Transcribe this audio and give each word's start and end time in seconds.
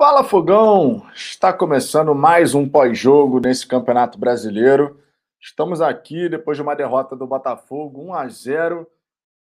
Fala 0.00 0.24
Fogão! 0.24 1.06
Está 1.14 1.52
começando 1.52 2.14
mais 2.14 2.54
um 2.54 2.66
pós-jogo 2.66 3.38
nesse 3.38 3.66
Campeonato 3.66 4.18
Brasileiro. 4.18 4.98
Estamos 5.38 5.82
aqui 5.82 6.26
depois 6.26 6.56
de 6.56 6.62
uma 6.62 6.74
derrota 6.74 7.14
do 7.14 7.26
Botafogo, 7.26 8.04
1 8.04 8.14
a 8.14 8.26
0. 8.26 8.90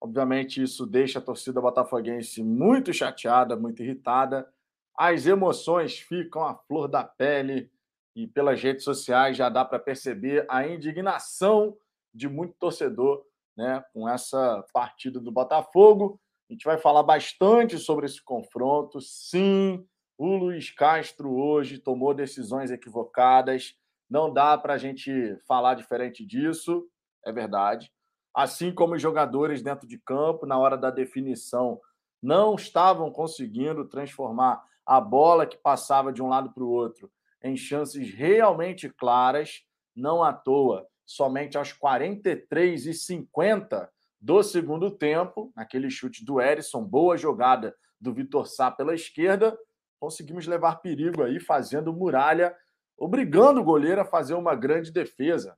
Obviamente, 0.01 0.63
isso 0.63 0.87
deixa 0.87 1.19
a 1.19 1.23
torcida 1.23 1.61
botafoguense 1.61 2.41
muito 2.41 2.93
chateada, 2.93 3.57
muito 3.57 3.83
irritada. 3.83 4.49
As 4.97 5.27
emoções 5.27 5.99
ficam 5.99 6.45
à 6.45 6.55
flor 6.55 6.87
da 6.87 7.03
pele 7.03 7.69
e 8.15 8.29
pelas 8.29 8.63
redes 8.63 8.85
sociais 8.85 9.37
já 9.37 9.49
dá 9.49 9.65
para 9.65 9.81
perceber 9.81 10.47
a 10.49 10.65
indignação 10.65 11.77
de 12.15 12.29
muito 12.29 12.55
torcedor 12.61 13.27
né, 13.57 13.85
com 13.93 14.09
essa 14.09 14.65
partida 14.73 15.19
do 15.19 15.33
Botafogo. 15.33 16.21
A 16.49 16.53
gente 16.53 16.65
vai 16.65 16.79
falar 16.79 17.03
bastante 17.03 17.77
sobre 17.77 18.07
esse 18.07 18.23
confronto. 18.23 19.01
Sim, 19.01 19.85
o 20.17 20.37
Luiz 20.37 20.71
Castro 20.71 21.35
hoje 21.35 21.79
tomou 21.79 22.15
decisões 22.15 22.71
equivocadas. 22.71 23.77
Não 24.09 24.33
dá 24.33 24.57
para 24.57 24.75
a 24.75 24.79
gente 24.79 25.37
falar 25.47 25.75
diferente 25.75 26.25
disso, 26.25 26.87
é 27.25 27.33
verdade. 27.33 27.93
Assim 28.35 28.73
como 28.73 28.95
os 28.95 29.03
jogadores 29.03 29.63
dentro 29.63 29.87
de 29.87 29.99
campo, 29.99 30.47
na 30.47 30.59
hora 30.59 30.77
da 30.77 30.91
definição, 30.91 31.81
não 32.23 32.55
estavam 32.55 33.11
conseguindo 33.11 33.89
transformar 33.89 34.63
a 34.87 35.01
bola 35.01 35.47
que 35.47 35.57
passava 35.57 36.13
de 36.13 36.23
um 36.23 36.29
lado 36.29 36.53
para 36.53 36.65
o 36.65 36.71
outro 36.71 37.11
em 37.45 37.57
chances 37.57 38.13
realmente 38.15 38.89
claras, 38.89 39.63
não 39.95 40.25
à 40.25 40.33
toa. 40.33 40.89
Somente 41.05 41.59
aos 41.59 41.71
43 41.71 42.87
e 42.87 42.95
50 42.95 43.91
do 44.19 44.43
segundo 44.43 44.91
tempo, 44.91 45.53
naquele 45.55 45.91
chute 45.91 46.25
do 46.25 46.41
Erisson, 46.41 46.83
boa 46.83 47.19
jogada 47.19 47.77
do 48.01 48.15
Vitor 48.15 48.47
Sá 48.47 48.71
pela 48.71 48.95
esquerda, 48.95 49.55
conseguimos 49.99 50.47
levar 50.47 50.77
perigo 50.77 51.23
aí, 51.23 51.41
fazendo 51.41 51.93
muralha, 51.93 52.55
obrigando 52.97 53.61
o 53.61 53.65
goleiro 53.65 54.01
a 54.01 54.05
fazer 54.05 54.35
uma 54.35 54.55
grande 54.55 54.93
defesa. 54.93 55.57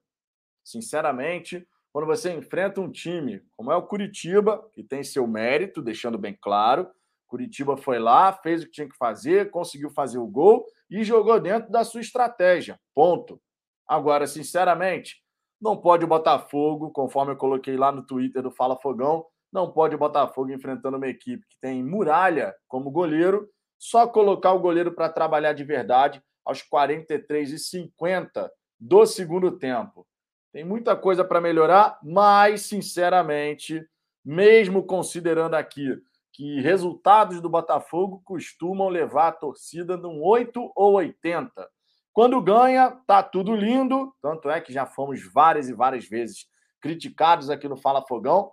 Sinceramente, 0.64 1.66
quando 1.92 2.06
você 2.06 2.32
enfrenta 2.32 2.80
um 2.80 2.90
time 2.90 3.42
como 3.56 3.72
é 3.72 3.76
o 3.76 3.86
Curitiba, 3.86 4.68
que 4.72 4.82
tem 4.82 5.02
seu 5.02 5.26
mérito, 5.26 5.80
deixando 5.82 6.18
bem 6.18 6.36
claro, 6.40 6.90
Curitiba 7.26 7.76
foi 7.76 7.98
lá, 7.98 8.32
fez 8.32 8.62
o 8.62 8.66
que 8.66 8.72
tinha 8.72 8.88
que 8.88 8.96
fazer, 8.96 9.50
conseguiu 9.50 9.90
fazer 9.90 10.18
o 10.18 10.26
gol 10.26 10.64
e 10.90 11.02
jogou 11.02 11.40
dentro 11.40 11.70
da 11.70 11.84
sua 11.84 12.00
estratégia. 12.00 12.78
Ponto. 12.94 13.40
Agora, 13.86 14.26
sinceramente, 14.26 15.22
não 15.60 15.76
pode 15.76 16.04
o 16.04 16.08
Botafogo, 16.08 16.90
conforme 16.90 17.32
eu 17.32 17.36
coloquei 17.36 17.76
lá 17.76 17.90
no 17.90 18.04
Twitter 18.04 18.42
do 18.42 18.50
Fala 18.50 18.76
Fogão, 18.76 19.24
não 19.52 19.72
pode 19.72 19.94
o 19.94 19.98
Botafogo 19.98 20.52
enfrentando 20.52 20.96
uma 20.96 21.08
equipe 21.08 21.46
que 21.48 21.58
tem 21.60 21.82
Muralha 21.82 22.54
como 22.68 22.90
goleiro 22.90 23.48
só 23.78 24.06
colocar 24.06 24.52
o 24.52 24.60
goleiro 24.60 24.92
para 24.92 25.08
trabalhar 25.08 25.52
de 25.52 25.64
verdade 25.64 26.22
aos 26.44 26.62
43 26.62 27.52
e 27.52 27.58
50 27.58 28.50
do 28.78 29.06
segundo 29.06 29.58
tempo. 29.58 30.06
Tem 30.52 30.64
muita 30.64 30.96
coisa 30.96 31.24
para 31.24 31.40
melhorar, 31.40 31.98
mas, 32.02 32.62
sinceramente, 32.62 33.86
mesmo 34.24 34.84
considerando 34.84 35.54
aqui 35.54 36.00
que 36.32 36.60
resultados 36.60 37.40
do 37.40 37.48
Botafogo 37.48 38.20
costumam 38.24 38.88
levar 38.88 39.28
a 39.28 39.32
torcida 39.32 39.96
num 39.96 40.22
8 40.22 40.72
ou 40.74 40.94
80. 40.94 41.68
Quando 42.12 42.40
ganha, 42.42 42.90
tá 43.06 43.22
tudo 43.22 43.54
lindo, 43.54 44.14
tanto 44.20 44.50
é 44.50 44.60
que 44.60 44.72
já 44.72 44.86
fomos 44.86 45.20
várias 45.32 45.68
e 45.68 45.74
várias 45.74 46.06
vezes 46.06 46.46
criticados 46.80 47.50
aqui 47.50 47.68
no 47.68 47.76
Fala 47.76 48.06
Fogão. 48.06 48.52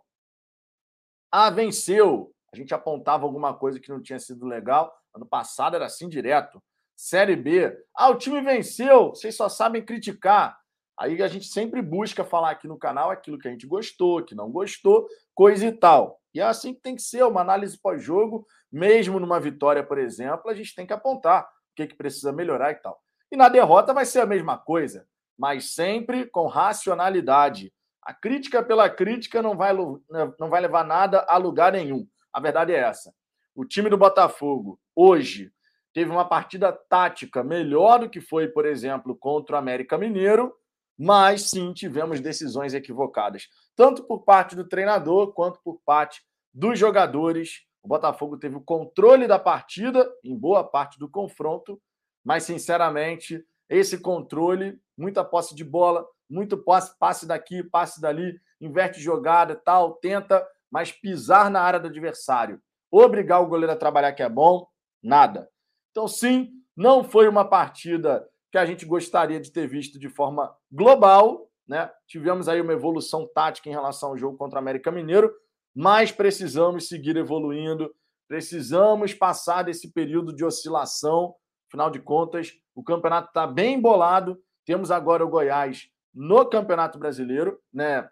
Ah, 1.32 1.50
venceu. 1.50 2.34
A 2.54 2.56
gente 2.56 2.74
apontava 2.74 3.26
alguma 3.26 3.54
coisa 3.54 3.80
que 3.80 3.90
não 3.90 4.02
tinha 4.02 4.20
sido 4.20 4.46
legal. 4.46 4.94
Ano 5.14 5.26
passado 5.26 5.76
era 5.76 5.86
assim 5.86 6.10
direto. 6.10 6.62
Série 6.96 7.36
B. 7.36 7.78
Ah, 7.96 8.10
o 8.10 8.18
time 8.18 8.42
venceu. 8.42 9.10
Vocês 9.10 9.36
só 9.36 9.50
sabem 9.50 9.84
criticar. 9.84 10.58
Aí 10.98 11.22
a 11.22 11.28
gente 11.28 11.48
sempre 11.48 11.82
busca 11.82 12.24
falar 12.24 12.52
aqui 12.52 12.68
no 12.68 12.78
canal 12.78 13.10
aquilo 13.10 13.40
que 13.40 13.48
a 13.48 13.52
gente 13.52 13.66
gostou, 13.66 14.24
que 14.24 14.36
não 14.36 14.52
gostou, 14.52 15.08
coisa 15.34 15.66
e 15.66 15.72
tal. 15.72 16.20
E 16.34 16.40
é 16.40 16.44
assim 16.44 16.74
que 16.74 16.82
tem 16.82 16.96
que 16.96 17.02
ser, 17.02 17.24
uma 17.24 17.42
análise 17.42 17.78
pós-jogo, 17.78 18.46
mesmo 18.72 19.20
numa 19.20 19.40
vitória, 19.40 19.84
por 19.84 19.98
exemplo, 19.98 20.50
a 20.50 20.54
gente 20.54 20.74
tem 20.74 20.86
que 20.86 20.94
apontar 20.94 21.44
o 21.44 21.76
que, 21.76 21.88
que 21.88 21.96
precisa 21.96 22.32
melhorar 22.32 22.72
e 22.72 22.76
tal. 22.76 23.00
E 23.32 23.36
na 23.36 23.50
derrota 23.50 23.94
vai 23.94 24.06
ser 24.06 24.22
a 24.22 24.26
mesma 24.26 24.58
coisa, 24.58 25.08
mas 25.38 25.74
sempre 25.74 26.26
com 26.28 26.48
racionalidade. 26.48 27.74
A 28.02 28.14
crítica 28.14 28.62
pela 28.62 28.90
crítica 28.90 29.42
não 29.42 29.56
vai, 29.58 29.74
não 29.74 30.50
vai 30.50 30.62
levar 30.62 30.84
nada 30.84 31.26
a 31.28 31.38
lugar 31.38 31.72
nenhum. 31.72 32.08
A 32.32 32.40
verdade 32.40 32.74
é 32.74 32.78
essa. 32.78 33.14
O 33.56 33.64
time 33.64 33.88
do 33.88 33.98
Botafogo 33.98 34.80
hoje 34.96 35.52
teve 35.94 36.10
uma 36.10 36.26
partida 36.26 36.72
tática 36.72 37.44
melhor 37.44 38.00
do 38.00 38.10
que 38.10 38.20
foi, 38.20 38.48
por 38.48 38.66
exemplo, 38.66 39.16
contra 39.16 39.56
o 39.56 39.60
América 39.60 39.96
Mineiro, 39.96 40.52
mas 40.98 41.52
sim 41.52 41.72
tivemos 41.72 42.20
decisões 42.20 42.74
equivocadas, 42.74 43.48
tanto 43.76 44.04
por 44.04 44.24
parte 44.24 44.56
do 44.56 44.68
treinador 44.68 45.34
quanto 45.34 45.60
por 45.64 45.80
parte 45.86 46.24
dos 46.52 46.80
jogadores. 46.80 47.62
O 47.84 47.88
Botafogo 47.88 48.38
teve 48.38 48.56
o 48.56 48.62
controle 48.62 49.28
da 49.28 49.38
partida 49.38 50.12
em 50.24 50.36
boa 50.36 50.64
parte 50.64 50.98
do 50.98 51.08
confronto, 51.08 51.80
mas 52.24 52.44
sinceramente, 52.44 53.46
esse 53.70 54.00
controle, 54.00 54.80
muita 54.98 55.24
posse 55.24 55.54
de 55.54 55.64
bola, 55.64 56.08
muito 56.28 56.58
passe, 56.58 56.98
passe 56.98 57.28
daqui, 57.28 57.62
passe 57.62 58.02
dali, 58.02 58.40
inverte 58.60 59.00
jogada, 59.00 59.56
tal, 59.56 59.94
tenta, 59.94 60.44
mas 60.72 60.92
pisar 60.92 61.52
na 61.52 61.62
área 61.62 61.80
do 61.80 61.88
adversário, 61.88 62.60
obrigar 62.94 63.42
o 63.42 63.48
goleiro 63.48 63.74
a 63.74 63.76
trabalhar 63.76 64.14
que 64.14 64.22
é 64.22 64.30
bom, 64.30 64.68
nada. 65.02 65.50
Então, 65.90 66.08
sim, 66.08 66.52
não 66.76 67.04
foi 67.04 67.28
uma 67.28 67.44
partida 67.44 68.28
que 68.52 68.58
a 68.58 68.66
gente 68.66 68.86
gostaria 68.86 69.40
de 69.40 69.52
ter 69.52 69.68
visto 69.68 69.98
de 69.98 70.10
forma 70.10 70.56
global, 70.72 71.50
né? 71.68 71.90
Tivemos 72.08 72.48
aí 72.48 72.62
uma 72.62 72.74
evolução 72.74 73.28
tática 73.34 73.68
em 73.68 73.72
relação 73.72 74.10
ao 74.10 74.18
jogo 74.18 74.38
contra 74.38 74.58
o 74.58 74.62
América 74.62 74.92
Mineiro, 74.92 75.34
mas 75.76 76.12
precisamos 76.12 76.88
seguir 76.88 77.18
evoluindo, 77.18 77.92
precisamos 78.28 79.12
passar 79.12 79.64
desse 79.64 79.92
período 79.92 80.36
de 80.36 80.46
oscilação. 80.46 81.34
Afinal 81.68 81.90
de 81.90 82.00
contas, 82.00 82.52
o 82.76 82.84
campeonato 82.84 83.30
está 83.30 83.48
bem 83.48 83.76
embolado. 83.76 84.40
Temos 84.66 84.92
agora 84.92 85.26
o 85.26 85.30
Goiás 85.30 85.90
no 86.14 86.46
Campeonato 86.46 87.00
Brasileiro, 87.00 87.60
né? 87.74 88.08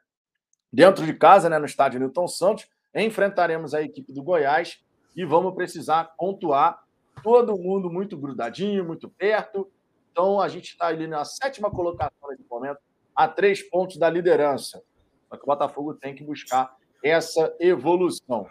Dentro 0.74 1.06
de 1.06 1.14
casa, 1.14 1.50
né? 1.50 1.60
No 1.60 1.66
estádio 1.66 2.00
Newton 2.00 2.28
Santos. 2.28 2.68
Enfrentaremos 2.94 3.74
a 3.74 3.82
equipe 3.82 4.12
do 4.14 4.24
Goiás 4.24 4.82
e 5.16 5.26
vamos 5.26 5.54
precisar 5.54 6.14
pontuar. 6.18 6.84
Todo 7.24 7.58
mundo 7.58 7.90
muito 7.90 8.18
grudadinho, 8.18 8.86
muito 8.86 9.10
perto. 9.10 9.70
Então 10.12 10.42
a 10.42 10.48
gente 10.48 10.72
está 10.72 10.88
ali 10.88 11.08
na 11.08 11.24
sétima 11.24 11.72
colocação 11.72 12.30
nesse 12.30 12.44
momento, 12.50 12.80
a 13.16 13.28
três 13.28 13.62
pontos 13.62 13.98
da 13.98 14.10
liderança. 14.10 14.84
Só 15.30 15.38
que 15.38 15.44
o 15.44 15.46
Botafogo 15.46 15.94
tem 15.94 16.14
que 16.14 16.24
buscar 16.24 16.76
essa 17.04 17.56
evolução. 17.60 18.48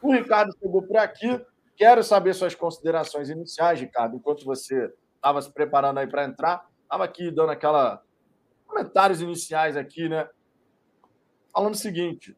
O 0.00 0.12
Ricardo 0.12 0.54
chegou 0.58 0.82
por 0.82 0.96
aqui. 0.96 1.40
Quero 1.76 2.02
saber 2.02 2.34
suas 2.34 2.54
considerações 2.54 3.28
iniciais, 3.28 3.80
Ricardo, 3.80 4.16
enquanto 4.16 4.44
você 4.44 4.92
estava 5.16 5.42
se 5.42 5.52
preparando 5.52 5.98
aí 5.98 6.06
para 6.06 6.24
entrar. 6.24 6.66
Estava 6.82 7.04
aqui 7.04 7.30
dando 7.30 7.50
aquela 7.50 8.02
comentários 8.66 9.20
iniciais 9.20 9.76
aqui, 9.76 10.08
né? 10.08 10.28
Falando 11.52 11.74
o 11.74 11.78
seguinte: 11.78 12.36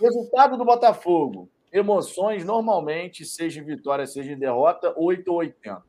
resultado 0.00 0.56
do 0.56 0.64
Botafogo, 0.64 1.48
emoções 1.72 2.44
normalmente, 2.44 3.24
seja 3.24 3.60
em 3.60 3.64
vitória, 3.64 4.06
seja 4.06 4.32
em 4.32 4.38
derrota, 4.38 4.94
8 4.96 5.28
ou 5.30 5.38
80. 5.38 5.82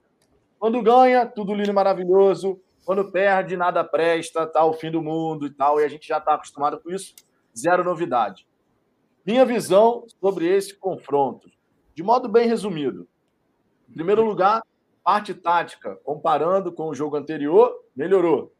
Quando 0.60 0.82
ganha, 0.82 1.26
tudo 1.26 1.54
lindo 1.54 1.70
e 1.70 1.74
maravilhoso. 1.74 2.60
Quando 2.86 3.12
perde, 3.12 3.58
nada 3.58 3.84
presta, 3.84 4.46
tá 4.46 4.64
o 4.64 4.74
fim 4.74 4.92
do 4.92 5.02
mundo 5.02 5.46
e 5.46 5.50
tal. 5.50 5.80
E 5.80 5.84
a 5.84 5.88
gente 5.88 6.08
já 6.08 6.18
está 6.18 6.36
acostumado 6.36 6.80
com 6.80 6.92
isso. 6.92 7.14
Zero 7.58 7.84
novidade. 7.84 8.48
Minha 9.26 9.46
visão 9.46 10.06
sobre 10.20 10.48
esse 10.48 10.76
confronto, 10.76 11.50
de 11.96 12.04
modo 12.04 12.30
bem 12.30 12.48
resumido. 12.48 13.08
Em 13.90 13.94
primeiro 13.94 14.24
lugar, 14.24 14.62
parte 15.04 15.34
tática, 15.34 15.96
comparando 16.04 16.72
com 16.72 16.90
o 16.90 16.94
jogo 16.94 17.16
anterior, 17.16 17.76
melhorou. 17.96 18.54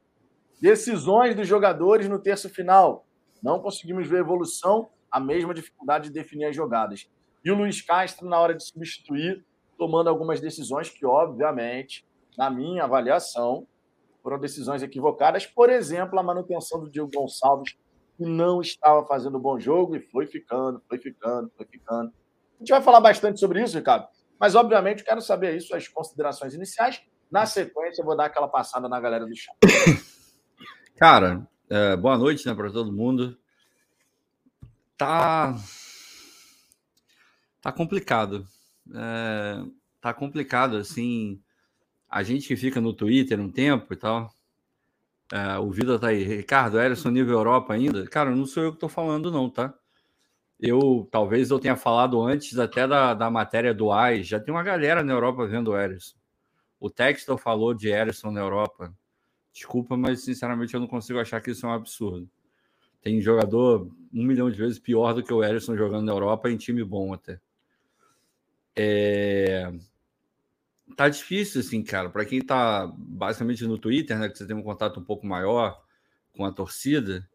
Decisões 0.60 1.36
dos 1.36 1.48
jogadores 1.48 2.10
no 2.10 2.18
terço 2.18 2.50
final. 2.50 3.06
Não 3.44 3.60
conseguimos 3.60 4.08
ver 4.08 4.22
evolução, 4.22 4.90
a 5.12 5.20
mesma 5.20 5.54
dificuldade 5.54 6.10
de 6.10 6.14
definir 6.14 6.46
as 6.46 6.56
jogadas. 6.56 7.10
E 7.44 7.52
o 7.52 7.56
Luiz 7.56 7.82
Castro, 7.82 8.28
na 8.28 8.40
hora 8.40 8.56
de 8.56 8.64
substituir, 8.66 9.46
tomando 9.78 10.10
algumas 10.10 10.40
decisões 10.42 10.90
que, 10.90 11.06
obviamente, 11.06 12.06
na 12.38 12.50
minha 12.50 12.84
avaliação, 12.84 13.68
foram 14.24 14.40
decisões 14.40 14.82
equivocadas. 14.82 15.46
Por 15.46 15.70
exemplo, 15.70 16.20
a 16.20 16.24
manutenção 16.24 16.80
do 16.80 16.90
Diego 16.90 17.10
Gonçalves 17.14 17.78
que 18.18 18.26
não 18.26 18.62
estava 18.62 19.06
fazendo 19.06 19.40
bom 19.40 19.60
jogo 19.60 19.96
e 19.96 20.00
foi 20.00 20.26
ficando, 20.26 20.82
foi 20.88 20.98
ficando, 20.98 21.52
foi 21.56 21.66
ficando. 21.66 22.12
A 22.56 22.60
gente 22.60 22.70
vai 22.70 22.82
falar 22.82 23.02
bastante 23.02 23.40
sobre 23.40 23.62
isso, 23.62 23.78
Ricardo, 23.78 24.08
mas 24.40 24.56
obviamente 24.56 25.04
quero 25.04 25.22
saber 25.22 25.48
aí 25.48 25.62
suas 25.62 25.88
considerações 25.88 26.54
iniciais. 26.54 27.02
Na 27.30 27.46
sequência, 27.46 28.02
eu 28.02 28.06
vou 28.06 28.16
dar 28.16 28.26
aquela 28.26 28.48
passada 28.48 28.88
na 28.88 29.00
galera 29.00 29.26
do 29.26 29.36
chat. 29.36 29.58
Cara, 30.96 31.46
é, 31.70 31.96
boa 31.98 32.18
noite 32.18 32.48
né, 32.48 32.54
para 32.56 32.72
todo 32.72 32.94
mundo. 32.94 33.38
Tá. 34.98 35.56
Tá 37.62 37.72
complicado. 37.72 38.48
É, 38.94 39.64
tá 40.02 40.14
complicado, 40.14 40.78
assim. 40.78 41.42
a 42.10 42.24
gente 42.24 42.48
que 42.48 42.56
fica 42.58 42.82
no 42.82 42.94
Twitter 42.94 43.40
um 43.42 43.52
tempo 43.52 43.94
e 43.94 43.98
tal, 43.98 44.34
é, 45.32 45.58
o 45.60 45.72
Vida 45.72 46.00
tá 46.00 46.08
aí, 46.10 46.24
Ricardo, 46.24 46.80
Erison 46.80 47.10
nível 47.10 47.38
Europa 47.38 47.74
ainda? 47.74 48.08
Cara, 48.08 48.36
não 48.36 48.46
sou 48.46 48.64
eu 48.64 48.74
que 48.74 48.80
tô 48.80 48.88
falando, 48.90 49.32
não, 49.32 49.50
tá? 49.50 49.74
Eu 50.60 51.08
talvez 51.12 51.52
eu 51.52 51.60
tenha 51.60 51.76
falado 51.78 52.22
antes 52.24 52.58
até 52.60 52.88
da, 52.88 53.14
da 53.14 53.30
matéria 53.32 53.74
do 53.74 53.92
AIS, 53.92 54.28
já 54.28 54.40
tem 54.40 54.54
uma 54.54 54.64
galera 54.64 55.04
na 55.04 55.14
Europa 55.14 55.48
vendo 55.48 55.76
o. 55.76 56.16
O 56.80 56.90
Textor 56.90 57.38
falou 57.38 57.74
de 57.74 57.90
Erison 57.90 58.32
na 58.32 58.42
Europa. 58.42 58.94
Desculpa, 59.54 59.98
mas 59.98 60.24
sinceramente 60.24 60.74
eu 60.76 60.82
não 60.82 60.88
consigo 60.88 61.20
achar 61.20 61.42
que 61.42 61.52
isso 61.52 61.66
é 61.66 61.70
um 61.70 61.74
absurdo. 61.74 62.30
Tem 63.06 63.22
jogador 63.22 63.88
um 64.12 64.24
milhão 64.24 64.50
de 64.50 64.58
vezes 64.58 64.80
pior 64.80 65.14
do 65.14 65.22
que 65.22 65.32
o 65.32 65.44
Erison 65.44 65.78
jogando 65.78 66.08
na 66.08 66.12
Europa 66.12 66.50
em 66.50 66.58
time 66.58 66.84
bom 66.84 67.14
até. 67.14 67.40
É... 68.76 69.72
Tá 70.98 71.08
difícil, 71.08 71.62
assim, 71.62 71.84
cara. 71.84 72.10
Para 72.10 72.26
quem 72.26 72.42
tá 72.42 72.92
basicamente 72.98 73.64
no 73.68 73.78
Twitter, 73.78 74.18
né? 74.18 74.28
Que 74.28 74.36
você 74.36 74.48
tem 74.48 74.56
um 74.56 74.64
contato 74.64 75.00
um 75.00 75.04
pouco 75.04 75.24
maior 75.28 75.80
com 76.34 76.44
a 76.46 76.52
torcida, 76.52 77.30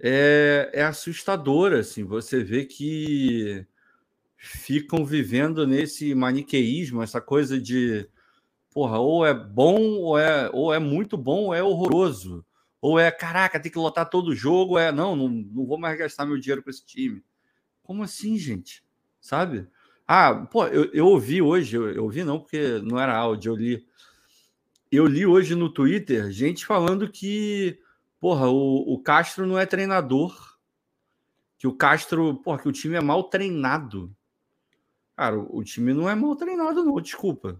é, 0.00 0.70
é 0.72 0.82
assustador, 0.82 1.74
assim. 1.74 2.02
Você 2.02 2.42
vê 2.42 2.64
que 2.64 3.66
ficam 4.34 5.04
vivendo 5.04 5.66
nesse 5.66 6.14
maniqueísmo, 6.14 7.02
essa 7.02 7.20
coisa 7.20 7.60
de 7.60 8.08
porra, 8.72 8.98
ou 8.98 9.26
é 9.26 9.34
bom, 9.34 9.78
ou 9.98 10.18
é, 10.18 10.48
ou 10.54 10.72
é 10.72 10.78
muito 10.78 11.18
bom, 11.18 11.44
ou 11.44 11.54
é 11.54 11.62
horroroso. 11.62 12.42
Ou 12.84 12.98
é, 12.98 13.10
caraca, 13.10 13.58
tem 13.58 13.72
que 13.72 13.78
lotar 13.78 14.10
todo 14.10 14.28
o 14.28 14.36
jogo, 14.36 14.78
é, 14.78 14.92
não, 14.92 15.16
não, 15.16 15.26
não 15.26 15.64
vou 15.64 15.78
mais 15.78 15.96
gastar 15.96 16.26
meu 16.26 16.36
dinheiro 16.36 16.62
com 16.62 16.68
esse 16.68 16.84
time. 16.84 17.24
Como 17.82 18.02
assim, 18.02 18.36
gente? 18.36 18.84
Sabe? 19.18 19.66
Ah, 20.06 20.46
pô, 20.50 20.66
eu, 20.66 20.92
eu 20.92 21.06
ouvi 21.06 21.40
hoje, 21.40 21.74
eu, 21.74 21.90
eu 21.90 22.04
ouvi 22.04 22.22
não, 22.22 22.38
porque 22.38 22.82
não 22.84 23.00
era 23.00 23.16
áudio, 23.16 23.52
eu 23.52 23.56
li. 23.56 23.86
Eu 24.92 25.06
li 25.06 25.24
hoje 25.24 25.54
no 25.54 25.70
Twitter 25.70 26.30
gente 26.30 26.66
falando 26.66 27.10
que, 27.10 27.80
porra, 28.20 28.50
o, 28.50 28.92
o 28.92 28.98
Castro 29.02 29.46
não 29.46 29.58
é 29.58 29.64
treinador. 29.64 30.58
Que 31.56 31.66
o 31.66 31.74
Castro, 31.74 32.34
porra, 32.34 32.58
que 32.58 32.68
o 32.68 32.72
time 32.72 32.96
é 32.96 33.00
mal 33.00 33.24
treinado. 33.30 34.14
Cara, 35.16 35.38
o, 35.38 35.60
o 35.60 35.64
time 35.64 35.94
não 35.94 36.06
é 36.06 36.14
mal 36.14 36.36
treinado, 36.36 36.84
não, 36.84 37.00
desculpa. 37.00 37.52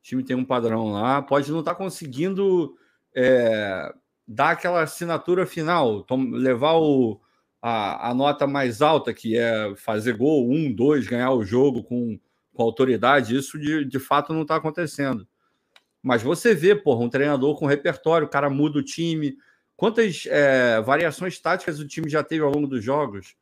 O 0.00 0.02
time 0.02 0.22
tem 0.22 0.36
um 0.36 0.44
padrão 0.44 0.92
lá, 0.92 1.22
pode 1.22 1.50
não 1.50 1.60
estar 1.60 1.72
tá 1.72 1.78
conseguindo 1.78 2.76
é, 3.14 3.94
dar 4.26 4.50
aquela 4.50 4.82
assinatura 4.82 5.46
final, 5.46 6.04
levar 6.32 6.74
o, 6.74 7.20
a, 7.62 8.10
a 8.10 8.14
nota 8.14 8.46
mais 8.46 8.82
alta, 8.82 9.14
que 9.14 9.36
é 9.36 9.74
fazer 9.76 10.16
gol, 10.16 10.50
um, 10.50 10.72
dois, 10.72 11.06
ganhar 11.06 11.32
o 11.32 11.44
jogo 11.44 11.82
com, 11.82 12.18
com 12.52 12.62
autoridade, 12.62 13.36
isso 13.36 13.58
de, 13.58 13.84
de 13.84 13.98
fato 13.98 14.32
não 14.32 14.42
está 14.42 14.56
acontecendo. 14.56 15.26
Mas 16.02 16.22
você 16.22 16.54
vê, 16.54 16.74
porra, 16.74 17.04
um 17.04 17.10
treinador 17.10 17.58
com 17.58 17.66
repertório, 17.66 18.26
o 18.26 18.30
cara 18.30 18.48
muda 18.48 18.78
o 18.78 18.82
time. 18.82 19.36
Quantas 19.76 20.24
é, 20.28 20.80
variações 20.80 21.38
táticas 21.40 21.80
o 21.80 21.86
time 21.86 22.08
já 22.08 22.22
teve 22.22 22.44
ao 22.44 22.50
longo 22.50 22.66
dos 22.66 22.84
jogos? 22.84 23.34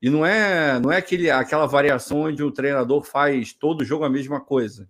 E 0.00 0.08
não 0.08 0.24
é, 0.24 0.78
não 0.78 0.92
é 0.92 0.98
aquele, 0.98 1.28
aquela 1.28 1.66
variação 1.66 2.22
onde 2.22 2.42
o 2.42 2.52
treinador 2.52 3.02
faz 3.02 3.52
todo 3.52 3.84
jogo 3.84 4.04
a 4.04 4.10
mesma 4.10 4.40
coisa. 4.40 4.88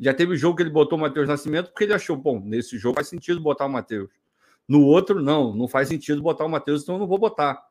Já 0.00 0.14
teve 0.14 0.32
o 0.32 0.36
jogo 0.36 0.56
que 0.56 0.62
ele 0.62 0.70
botou 0.70 0.96
o 0.96 1.00
Matheus 1.00 1.28
Nascimento 1.28 1.68
porque 1.68 1.84
ele 1.84 1.92
achou, 1.92 2.16
bom, 2.16 2.40
nesse 2.40 2.78
jogo 2.78 2.94
faz 2.94 3.08
sentido 3.08 3.40
botar 3.40 3.66
o 3.66 3.68
Matheus. 3.68 4.08
No 4.68 4.82
outro, 4.82 5.20
não, 5.22 5.54
não 5.54 5.68
faz 5.68 5.88
sentido 5.88 6.22
botar 6.22 6.44
o 6.44 6.48
Matheus, 6.48 6.82
então 6.82 6.94
eu 6.94 7.00
não 7.00 7.06
vou 7.06 7.18
botar. 7.18 7.62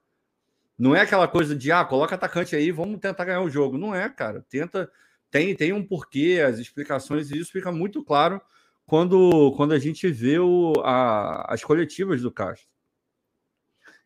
Não 0.77 0.95
é 0.95 1.01
aquela 1.01 1.27
coisa 1.27 1.55
de, 1.55 1.71
ah, 1.71 1.85
coloca 1.85 2.15
atacante 2.15 2.55
aí, 2.55 2.71
vamos 2.71 2.99
tentar 2.99 3.25
ganhar 3.25 3.41
o 3.41 3.49
jogo. 3.49 3.77
Não 3.77 3.93
é, 3.93 4.09
cara. 4.09 4.45
Tenta, 4.49 4.91
tem, 5.29 5.55
tem 5.55 5.73
um 5.73 5.85
porquê, 5.85 6.43
as 6.45 6.59
explicações, 6.59 7.31
e 7.31 7.38
isso 7.38 7.51
fica 7.51 7.71
muito 7.71 8.03
claro 8.03 8.41
quando, 8.85 9.53
quando 9.55 9.73
a 9.73 9.79
gente 9.79 10.09
vê 10.09 10.39
o, 10.39 10.73
a, 10.83 11.53
as 11.53 11.63
coletivas 11.63 12.21
do 12.21 12.31
Castro. 12.31 12.67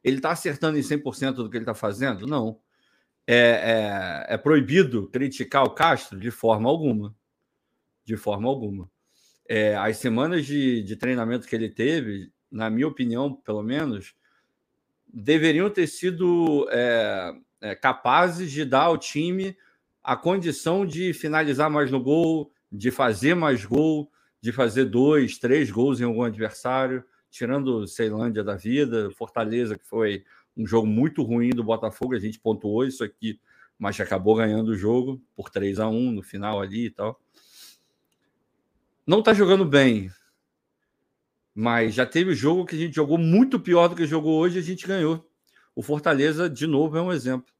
Ele 0.03 0.17
está 0.17 0.31
acertando 0.31 0.77
em 0.77 0.81
100% 0.81 1.33
do 1.33 1.49
que 1.49 1.57
ele 1.57 1.63
está 1.63 1.73
fazendo? 1.73 2.27
Não. 2.27 2.59
É, 3.25 4.27
é, 4.29 4.33
é, 4.35 4.37
proibido 4.37 5.09
criticar 5.09 5.63
o 5.63 5.71
Castro? 5.71 6.19
De 6.19 6.29
forma 6.29 6.69
alguma. 6.69 7.15
De 8.03 8.15
forma 8.15 8.47
alguma. 8.47 8.87
É, 9.49 9.75
as 9.75 9.97
semanas 9.97 10.45
de, 10.45 10.83
de 10.83 10.95
treinamento 10.95 11.47
que 11.47 11.55
ele 11.55 11.69
teve 11.69 12.31
na 12.55 12.69
minha 12.69 12.87
opinião, 12.87 13.33
pelo 13.33 13.61
menos, 13.61 14.15
deveriam 15.13 15.69
ter 15.69 15.87
sido 15.87 16.65
é, 16.71 17.33
é, 17.59 17.75
capazes 17.75 18.49
de 18.49 18.63
dar 18.63 18.83
ao 18.83 18.97
time 18.97 19.57
a 20.01 20.15
condição 20.15 20.85
de 20.85 21.11
finalizar 21.13 21.69
mais 21.69 21.91
no 21.91 22.01
gol, 22.01 22.49
de 22.71 22.91
fazer 22.91 23.35
mais 23.35 23.65
gol, 23.65 24.09
de 24.39 24.53
fazer 24.53 24.85
dois, 24.85 25.37
três 25.37 25.69
gols 25.69 25.99
em 25.99 26.05
algum 26.05 26.23
adversário, 26.23 27.03
tirando 27.29 27.85
Ceilândia 27.87 28.41
da 28.41 28.55
vida, 28.55 29.11
Fortaleza, 29.11 29.77
que 29.77 29.85
foi 29.85 30.23
um 30.55 30.65
jogo 30.65 30.87
muito 30.87 31.23
ruim 31.23 31.49
do 31.49 31.63
Botafogo, 31.63 32.15
a 32.15 32.19
gente 32.19 32.39
pontuou 32.39 32.85
isso 32.85 33.03
aqui, 33.03 33.37
mas 33.77 33.99
acabou 33.99 34.35
ganhando 34.35 34.69
o 34.69 34.77
jogo 34.77 35.21
por 35.35 35.49
3 35.49 35.81
a 35.81 35.89
1 35.89 36.11
no 36.13 36.23
final 36.23 36.61
ali 36.61 36.85
e 36.85 36.89
tal. 36.89 37.19
Não 39.05 39.19
está 39.19 39.33
jogando 39.33 39.65
bem, 39.65 40.09
mas 41.55 41.93
já 41.93 42.05
teve 42.05 42.35
jogo 42.35 42.65
que 42.65 42.75
a 42.75 42.77
gente 42.77 42.93
jogou 42.93 43.17
muito 43.17 43.57
pior 43.57 43.87
do 43.87 43.95
que 43.95 44.05
jogou 44.05 44.37
hoje 44.37 44.57
e 44.57 44.59
a 44.59 44.63
gente 44.63 44.85
ganhou. 44.85 45.25
O 45.73 45.81
Fortaleza, 45.81 46.49
de 46.49 46.67
novo, 46.67 46.97
é 46.97 47.01
um 47.01 47.13
exemplo. 47.13 47.53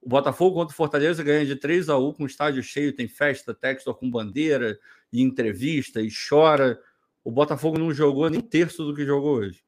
O 0.00 0.08
Botafogo 0.08 0.54
contra 0.54 0.72
o 0.72 0.76
Fortaleza 0.76 1.22
ganha 1.24 1.44
de 1.44 1.56
3 1.56 1.88
a 1.88 1.98
1 1.98 2.12
com 2.12 2.26
estádio 2.26 2.62
cheio, 2.62 2.94
tem 2.94 3.08
festa, 3.08 3.52
Textor 3.52 3.94
com 3.96 4.08
bandeira 4.08 4.78
e 5.12 5.20
entrevista 5.20 6.00
e 6.00 6.08
chora. 6.28 6.80
O 7.24 7.30
Botafogo 7.32 7.76
não 7.76 7.92
jogou 7.92 8.30
nem 8.30 8.40
terço 8.40 8.84
do 8.84 8.94
que 8.94 9.04
jogou 9.04 9.38
hoje. 9.38 9.64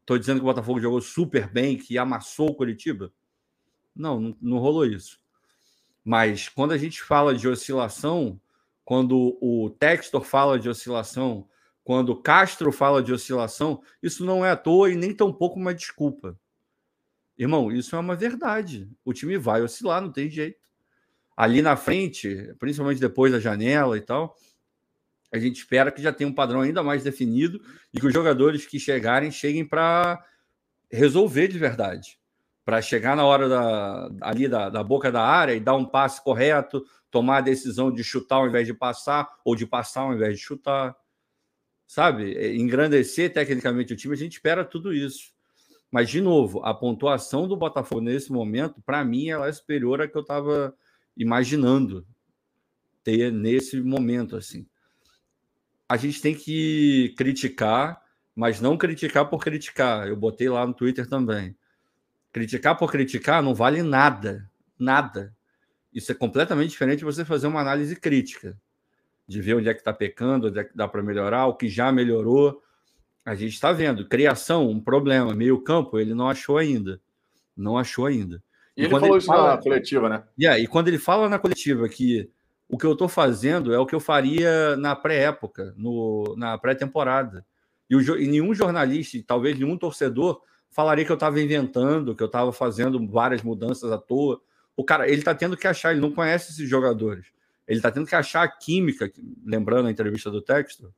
Estou 0.00 0.18
dizendo 0.18 0.38
que 0.38 0.44
o 0.44 0.48
Botafogo 0.48 0.80
jogou 0.80 1.00
super 1.02 1.48
bem, 1.48 1.76
que 1.76 1.98
amassou 1.98 2.50
o 2.50 2.54
Curitiba? 2.54 3.12
Não, 3.94 4.18
não, 4.18 4.36
não 4.40 4.58
rolou 4.58 4.86
isso. 4.86 5.20
Mas 6.02 6.48
quando 6.48 6.72
a 6.72 6.78
gente 6.78 7.02
fala 7.02 7.34
de 7.34 7.46
oscilação, 7.46 8.40
quando 8.84 9.38
o 9.40 9.70
Textor 9.78 10.22
fala 10.22 10.58
de 10.58 10.68
oscilação, 10.68 11.46
quando 11.84 12.16
Castro 12.16 12.70
fala 12.70 13.02
de 13.02 13.12
oscilação, 13.12 13.82
isso 14.02 14.24
não 14.24 14.44
é 14.44 14.50
à 14.50 14.56
toa 14.56 14.90
e 14.90 14.96
nem 14.96 15.14
tampouco 15.14 15.58
uma 15.58 15.74
desculpa. 15.74 16.38
Irmão, 17.36 17.72
isso 17.72 17.96
é 17.96 17.98
uma 17.98 18.14
verdade. 18.14 18.88
O 19.04 19.12
time 19.12 19.36
vai 19.36 19.62
oscilar, 19.62 20.00
não 20.00 20.12
tem 20.12 20.30
jeito. 20.30 20.60
Ali 21.36 21.60
na 21.60 21.76
frente, 21.76 22.54
principalmente 22.58 23.00
depois 23.00 23.32
da 23.32 23.40
janela 23.40 23.96
e 23.96 24.00
tal, 24.00 24.36
a 25.32 25.38
gente 25.38 25.56
espera 25.56 25.90
que 25.90 26.02
já 26.02 26.12
tenha 26.12 26.28
um 26.28 26.34
padrão 26.34 26.60
ainda 26.60 26.82
mais 26.82 27.02
definido 27.02 27.60
e 27.92 27.98
que 27.98 28.06
os 28.06 28.12
jogadores 28.12 28.66
que 28.66 28.78
chegarem 28.78 29.30
cheguem 29.30 29.66
para 29.66 30.22
resolver 30.90 31.48
de 31.48 31.58
verdade. 31.58 32.18
Para 32.64 32.80
chegar 32.80 33.16
na 33.16 33.24
hora 33.24 33.48
da, 33.48 34.10
ali 34.20 34.46
da, 34.46 34.68
da 34.68 34.84
boca 34.84 35.10
da 35.10 35.22
área 35.22 35.54
e 35.54 35.58
dar 35.58 35.74
um 35.74 35.86
passe 35.86 36.22
correto, 36.22 36.84
tomar 37.10 37.38
a 37.38 37.40
decisão 37.40 37.90
de 37.90 38.04
chutar 38.04 38.36
ao 38.36 38.46
invés 38.46 38.66
de 38.66 38.74
passar, 38.74 39.26
ou 39.44 39.56
de 39.56 39.66
passar 39.66 40.02
ao 40.02 40.14
invés 40.14 40.36
de 40.36 40.44
chutar 40.44 40.94
sabe, 41.92 42.34
é, 42.38 42.56
engrandecer 42.56 43.30
tecnicamente 43.30 43.92
o 43.92 43.96
time, 43.96 44.14
a 44.14 44.16
gente 44.16 44.32
espera 44.32 44.64
tudo 44.64 44.94
isso. 44.94 45.30
Mas, 45.90 46.08
de 46.08 46.22
novo, 46.22 46.64
a 46.64 46.72
pontuação 46.72 47.46
do 47.46 47.54
Botafogo 47.54 48.00
nesse 48.00 48.32
momento, 48.32 48.80
para 48.80 49.04
mim, 49.04 49.28
ela 49.28 49.46
é 49.46 49.52
superior 49.52 50.00
à 50.00 50.08
que 50.08 50.16
eu 50.16 50.22
estava 50.22 50.74
imaginando 51.14 52.06
ter 53.04 53.30
nesse 53.30 53.78
momento. 53.78 54.36
assim. 54.36 54.66
A 55.86 55.98
gente 55.98 56.22
tem 56.22 56.34
que 56.34 57.12
criticar, 57.14 58.00
mas 58.34 58.58
não 58.58 58.78
criticar 58.78 59.28
por 59.28 59.44
criticar. 59.44 60.08
Eu 60.08 60.16
botei 60.16 60.48
lá 60.48 60.66
no 60.66 60.72
Twitter 60.72 61.06
também. 61.06 61.54
Criticar 62.32 62.78
por 62.78 62.90
criticar 62.90 63.42
não 63.42 63.54
vale 63.54 63.82
nada. 63.82 64.50
Nada. 64.78 65.36
Isso 65.92 66.10
é 66.10 66.14
completamente 66.14 66.70
diferente 66.70 67.00
de 67.00 67.04
você 67.04 67.22
fazer 67.22 67.48
uma 67.48 67.60
análise 67.60 67.94
crítica 67.96 68.58
de 69.32 69.40
ver 69.40 69.54
onde 69.54 69.68
é 69.68 69.74
que 69.74 69.80
está 69.80 69.92
pecando, 69.92 70.48
onde 70.48 70.58
é 70.58 70.64
que 70.64 70.76
dá 70.76 70.86
para 70.86 71.02
melhorar, 71.02 71.46
o 71.46 71.54
que 71.54 71.68
já 71.68 71.90
melhorou. 71.90 72.62
A 73.24 73.34
gente 73.34 73.54
está 73.54 73.72
vendo. 73.72 74.08
Criação, 74.08 74.68
um 74.68 74.80
problema. 74.80 75.34
Meio 75.34 75.60
campo, 75.60 75.98
ele 75.98 76.14
não 76.14 76.28
achou 76.28 76.58
ainda. 76.58 77.00
Não 77.56 77.78
achou 77.78 78.06
ainda. 78.06 78.42
E, 78.76 78.82
e 78.82 78.84
ele 78.84 78.90
falou 78.90 79.08
ele 79.08 79.18
isso 79.18 79.26
fala... 79.26 79.56
na 79.56 79.62
coletiva, 79.62 80.08
né? 80.08 80.24
Yeah, 80.38 80.58
e 80.60 80.66
quando 80.66 80.88
ele 80.88 80.98
fala 80.98 81.28
na 81.28 81.38
coletiva 81.38 81.88
que 81.88 82.30
o 82.68 82.78
que 82.78 82.86
eu 82.86 82.92
estou 82.92 83.08
fazendo 83.08 83.72
é 83.72 83.78
o 83.78 83.86
que 83.86 83.94
eu 83.94 84.00
faria 84.00 84.76
na 84.76 84.96
pré-época, 84.96 85.74
na 86.36 86.56
pré-temporada. 86.56 87.44
E, 87.88 87.94
o, 87.94 88.18
e 88.18 88.26
nenhum 88.26 88.54
jornalista, 88.54 89.18
talvez 89.26 89.58
nenhum 89.58 89.76
torcedor, 89.76 90.40
falaria 90.70 91.04
que 91.04 91.12
eu 91.12 91.14
estava 91.14 91.40
inventando, 91.40 92.16
que 92.16 92.22
eu 92.22 92.26
estava 92.26 92.50
fazendo 92.50 93.06
várias 93.06 93.42
mudanças 93.42 93.92
à 93.92 93.98
toa. 93.98 94.40
O 94.74 94.82
cara, 94.82 95.06
ele 95.06 95.18
está 95.18 95.34
tendo 95.34 95.56
que 95.56 95.66
achar, 95.66 95.92
ele 95.92 96.00
não 96.00 96.10
conhece 96.10 96.52
esses 96.52 96.66
jogadores. 96.66 97.26
Ele 97.66 97.78
está 97.78 97.90
tendo 97.90 98.06
que 98.06 98.14
achar 98.14 98.42
a 98.42 98.48
química, 98.48 99.10
lembrando 99.44 99.88
a 99.88 99.90
entrevista 99.90 100.30
do 100.30 100.42
texto, 100.42 100.92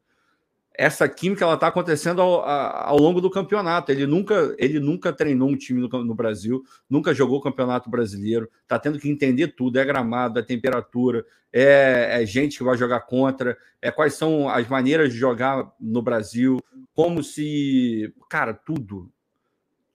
essa 0.77 1.09
química 1.09 1.45
ela 1.45 1.55
está 1.55 1.69
acontecendo 1.69 2.21
ao, 2.21 2.43
ao, 2.45 2.99
longo 2.99 3.21
do 3.21 3.31
campeonato. 3.31 3.93
Ele 3.93 4.07
nunca, 4.07 4.55
ele 4.59 4.81
nunca 4.81 5.13
treinou 5.13 5.49
um 5.49 5.57
time 5.57 5.81
no, 5.81 6.05
no 6.05 6.15
Brasil, 6.15 6.65
nunca 6.91 7.15
jogou 7.15 7.39
o 7.39 7.43
campeonato 7.43 7.89
brasileiro, 7.89 8.51
está 8.63 8.79
tendo 8.79 8.99
que 8.99 9.09
entender 9.09 9.49
tudo: 9.49 9.79
é 9.79 9.85
gramado, 9.85 10.41
é 10.41 10.43
temperatura, 10.43 11.25
é, 11.53 12.21
é, 12.21 12.27
gente 12.27 12.59
que 12.59 12.65
vai 12.65 12.77
jogar 12.77 13.01
contra, 13.01 13.57
é 13.81 13.91
quais 13.93 14.15
são 14.15 14.49
as 14.49 14.67
maneiras 14.67 15.13
de 15.13 15.19
jogar 15.19 15.73
no 15.79 16.03
Brasil, 16.03 16.59
como 16.93 17.23
se. 17.23 18.13
Cara, 18.29 18.53
tudo. 18.53 19.11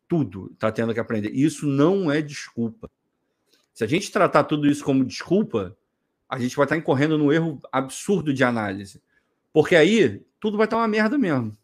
Tudo 0.07 0.49
está 0.53 0.71
tendo 0.71 0.93
que 0.93 0.99
aprender. 0.99 1.29
Isso 1.29 1.67
não 1.67 2.09
é 2.09 2.19
desculpa. 2.19 2.89
Se 3.73 3.83
a 3.83 3.87
gente 3.87 4.11
tratar 4.11 4.45
tudo 4.45 4.65
isso 4.65 4.83
como 4.83 5.05
desculpa, 5.05 5.77
a 6.29 6.37
gente 6.37 6.55
vai 6.55 6.65
estar 6.65 6.77
incorrendo 6.77 7.17
num 7.17 7.31
erro 7.31 7.59
absurdo 7.71 8.31
de 8.31 8.43
análise. 8.43 9.01
Porque 9.51 9.75
aí 9.75 10.23
tudo 10.39 10.57
vai 10.57 10.67
estar 10.67 10.77
uma 10.77 10.87
merda 10.87 11.17
mesmo. 11.17 11.57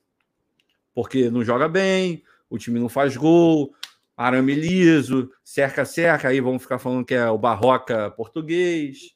Porque 0.93 1.29
não 1.29 1.43
joga 1.43 1.69
bem, 1.69 2.23
o 2.49 2.57
time 2.57 2.79
não 2.79 2.89
faz 2.89 3.15
gol, 3.15 3.75
arame 4.17 4.55
liso, 4.55 5.31
cerca, 5.43 5.85
cerca, 5.85 6.29
aí 6.29 6.41
vamos 6.41 6.63
ficar 6.63 6.79
falando 6.79 7.05
que 7.05 7.13
é 7.13 7.29
o 7.29 7.37
barroca 7.37 8.09
português. 8.11 9.13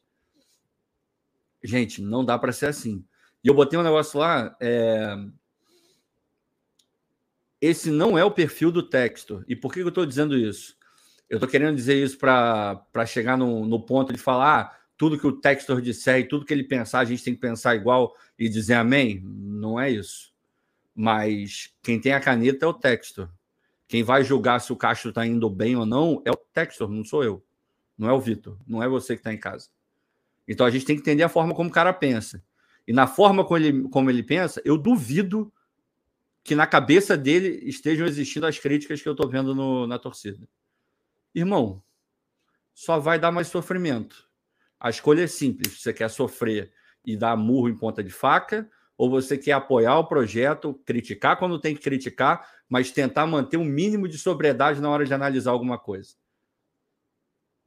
Gente, 1.63 2.01
não 2.01 2.23
dá 2.23 2.37
para 2.37 2.51
ser 2.51 2.67
assim. 2.67 3.03
E 3.43 3.47
eu 3.47 3.53
botei 3.55 3.79
um 3.79 3.83
negócio 3.83 4.19
lá. 4.19 4.55
É... 4.61 5.15
Esse 7.59 7.89
não 7.89 8.17
é 8.17 8.23
o 8.23 8.31
perfil 8.31 8.71
do 8.71 8.83
texto. 8.83 9.43
E 9.47 9.55
por 9.55 9.73
que 9.73 9.79
eu 9.79 9.89
estou 9.89 10.05
dizendo 10.05 10.37
isso? 10.37 10.77
Eu 11.29 11.37
estou 11.37 11.49
querendo 11.49 11.75
dizer 11.75 12.01
isso 12.01 12.17
para 12.17 13.05
chegar 13.05 13.37
no, 13.37 13.65
no 13.65 13.83
ponto 13.83 14.13
de 14.13 14.19
falar 14.19 14.78
tudo 14.99 15.17
que 15.17 15.25
o 15.25 15.31
Textor 15.31 15.79
disser 15.81 16.19
e 16.19 16.27
tudo 16.27 16.45
que 16.45 16.53
ele 16.53 16.65
pensar, 16.65 16.99
a 16.99 17.05
gente 17.05 17.23
tem 17.23 17.33
que 17.33 17.39
pensar 17.39 17.73
igual 17.73 18.13
e 18.37 18.49
dizer 18.49 18.73
amém? 18.73 19.21
Não 19.23 19.79
é 19.79 19.89
isso. 19.89 20.33
Mas 20.93 21.73
quem 21.81 21.97
tem 21.97 22.11
a 22.11 22.19
caneta 22.19 22.65
é 22.65 22.67
o 22.67 22.73
Textor. 22.73 23.29
Quem 23.87 24.03
vai 24.03 24.25
julgar 24.25 24.59
se 24.59 24.73
o 24.73 24.75
Castro 24.75 25.07
está 25.07 25.25
indo 25.25 25.49
bem 25.49 25.77
ou 25.77 25.85
não 25.85 26.21
é 26.25 26.31
o 26.31 26.35
Textor, 26.35 26.89
não 26.89 27.05
sou 27.05 27.23
eu. 27.23 27.41
Não 27.97 28.09
é 28.09 28.13
o 28.13 28.19
Vitor. 28.19 28.57
Não 28.67 28.83
é 28.83 28.89
você 28.89 29.15
que 29.15 29.21
está 29.21 29.33
em 29.33 29.37
casa. 29.37 29.69
Então 30.45 30.65
a 30.65 30.69
gente 30.69 30.83
tem 30.83 30.97
que 30.97 31.01
entender 31.01 31.23
a 31.23 31.29
forma 31.29 31.55
como 31.55 31.69
o 31.69 31.71
cara 31.73 31.93
pensa. 31.93 32.43
E 32.85 32.91
na 32.91 33.07
forma 33.07 33.45
como 33.45 33.57
ele, 33.57 33.87
como 33.87 34.09
ele 34.09 34.21
pensa, 34.21 34.61
eu 34.65 34.77
duvido 34.77 35.49
que 36.43 36.55
na 36.55 36.67
cabeça 36.67 37.15
dele 37.15 37.61
estejam 37.63 38.05
existindo 38.05 38.45
as 38.45 38.59
críticas 38.59 39.01
que 39.01 39.07
eu 39.07 39.13
estou 39.13 39.29
vendo 39.29 39.55
no, 39.55 39.87
na 39.87 39.97
torcida. 39.97 40.45
Irmão, 41.33 41.81
só 42.73 42.99
vai 42.99 43.17
dar 43.17 43.31
mais 43.31 43.47
sofrimento. 43.47 44.28
A 44.79 44.89
escolha 44.89 45.23
é 45.23 45.27
simples: 45.27 45.81
você 45.81 45.91
quer 45.91 46.09
sofrer 46.09 46.71
e 47.05 47.17
dar 47.17 47.35
murro 47.35 47.69
em 47.69 47.75
ponta 47.75 48.03
de 48.03 48.11
faca, 48.11 48.69
ou 48.97 49.09
você 49.09 49.37
quer 49.37 49.53
apoiar 49.53 49.97
o 49.97 50.07
projeto, 50.07 50.73
criticar 50.85 51.37
quando 51.37 51.59
tem 51.59 51.75
que 51.75 51.81
criticar, 51.81 52.47
mas 52.67 52.91
tentar 52.91 53.25
manter 53.25 53.57
um 53.57 53.65
mínimo 53.65 54.07
de 54.07 54.17
sobriedade 54.17 54.81
na 54.81 54.89
hora 54.89 55.05
de 55.05 55.13
analisar 55.13 55.51
alguma 55.51 55.77
coisa. 55.77 56.15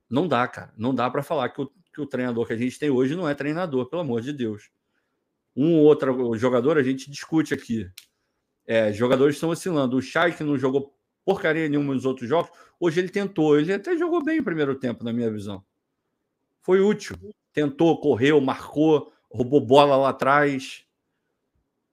Não 0.08 0.28
dá, 0.28 0.46
cara. 0.46 0.72
Não 0.76 0.94
dá 0.94 1.10
para 1.10 1.22
falar 1.22 1.48
que 1.48 1.62
o, 1.62 1.70
que 1.92 2.00
o 2.00 2.06
treinador 2.06 2.46
que 2.46 2.52
a 2.52 2.56
gente 2.56 2.78
tem 2.78 2.90
hoje 2.90 3.16
não 3.16 3.28
é 3.28 3.34
treinador, 3.34 3.88
pelo 3.88 4.02
amor 4.02 4.20
de 4.20 4.32
Deus. 4.32 4.70
Um 5.56 5.74
ou 5.74 5.84
outro 5.84 6.36
jogador 6.36 6.78
a 6.78 6.82
gente 6.82 7.10
discute 7.10 7.54
aqui. 7.54 7.90
É, 8.66 8.92
jogadores 8.92 9.36
estão 9.36 9.50
oscilando. 9.50 9.96
O 9.96 10.02
Chay, 10.02 10.32
que 10.32 10.44
não 10.44 10.58
jogou 10.58 10.94
porcaria 11.24 11.68
nenhuma 11.68 11.94
nos 11.94 12.04
outros 12.04 12.28
jogos, 12.28 12.50
hoje 12.78 13.00
ele 13.00 13.08
tentou. 13.08 13.58
Ele 13.58 13.72
até 13.72 13.96
jogou 13.96 14.22
bem 14.22 14.40
o 14.40 14.44
primeiro 14.44 14.74
tempo, 14.78 15.02
na 15.02 15.12
minha 15.12 15.30
visão 15.30 15.64
foi 16.62 16.80
útil. 16.80 17.16
Tentou, 17.52 18.00
correu, 18.00 18.40
marcou, 18.40 19.12
roubou 19.30 19.60
bola 19.60 19.96
lá 19.96 20.08
atrás. 20.08 20.86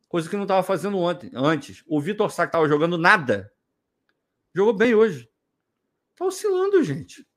Coisa 0.07 0.29
que 0.29 0.35
não 0.35 0.43
estava 0.43 0.63
fazendo 0.63 0.97
antes. 1.05 1.83
O 1.87 1.99
Vitor 1.99 2.31
Sá, 2.31 2.43
que 2.43 2.49
estava 2.49 2.67
jogando 2.67 2.97
nada, 2.97 3.51
jogou 4.55 4.73
bem 4.73 4.95
hoje. 4.95 5.29
Está 6.11 6.25
oscilando, 6.25 6.83
gente. 6.83 7.27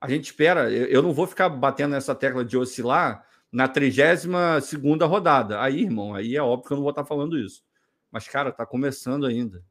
A 0.00 0.08
gente 0.08 0.26
espera. 0.26 0.70
Eu 0.70 1.02
não 1.02 1.12
vou 1.12 1.26
ficar 1.26 1.48
batendo 1.48 1.92
nessa 1.92 2.14
tecla 2.14 2.44
de 2.44 2.56
oscilar 2.56 3.26
na 3.50 3.66
32 3.66 4.72
rodada. 5.02 5.60
Aí, 5.60 5.82
irmão, 5.82 6.14
aí 6.14 6.36
é 6.36 6.42
óbvio 6.42 6.68
que 6.68 6.72
eu 6.72 6.76
não 6.76 6.82
vou 6.82 6.90
estar 6.90 7.02
tá 7.02 7.08
falando 7.08 7.38
isso. 7.38 7.64
Mas, 8.10 8.28
cara, 8.28 8.52
tá 8.52 8.64
começando 8.64 9.26
ainda. 9.26 9.64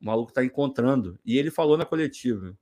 O 0.00 0.06
maluco 0.06 0.32
tá 0.32 0.44
encontrando. 0.44 1.18
E 1.24 1.36
ele 1.36 1.50
falou 1.50 1.76
na 1.76 1.84
coletiva 1.84 2.56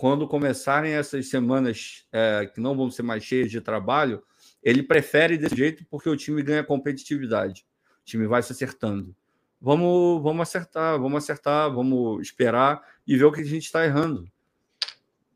quando 0.00 0.26
começarem 0.26 0.92
essas 0.92 1.28
semanas 1.28 2.06
é, 2.10 2.46
que 2.46 2.58
não 2.58 2.74
vão 2.74 2.90
ser 2.90 3.02
mais 3.02 3.22
cheias 3.22 3.50
de 3.50 3.60
trabalho, 3.60 4.22
ele 4.62 4.82
prefere 4.82 5.36
desse 5.36 5.54
jeito 5.54 5.84
porque 5.90 6.08
o 6.08 6.16
time 6.16 6.42
ganha 6.42 6.64
competitividade. 6.64 7.66
O 8.00 8.04
time 8.06 8.26
vai 8.26 8.42
se 8.42 8.50
acertando. 8.50 9.14
Vamos, 9.60 10.22
vamos 10.22 10.40
acertar, 10.40 10.98
vamos 10.98 11.22
acertar, 11.22 11.70
vamos 11.70 12.22
esperar 12.22 12.82
e 13.06 13.14
ver 13.14 13.24
o 13.24 13.32
que 13.32 13.42
a 13.42 13.44
gente 13.44 13.64
está 13.64 13.84
errando. 13.84 14.26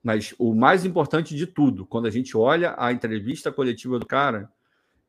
Mas 0.02 0.34
o 0.38 0.54
mais 0.54 0.86
importante 0.86 1.36
de 1.36 1.46
tudo, 1.46 1.84
quando 1.84 2.06
a 2.06 2.10
gente 2.10 2.34
olha 2.34 2.74
a 2.78 2.90
entrevista 2.90 3.52
coletiva 3.52 3.98
do 3.98 4.06
cara, 4.06 4.50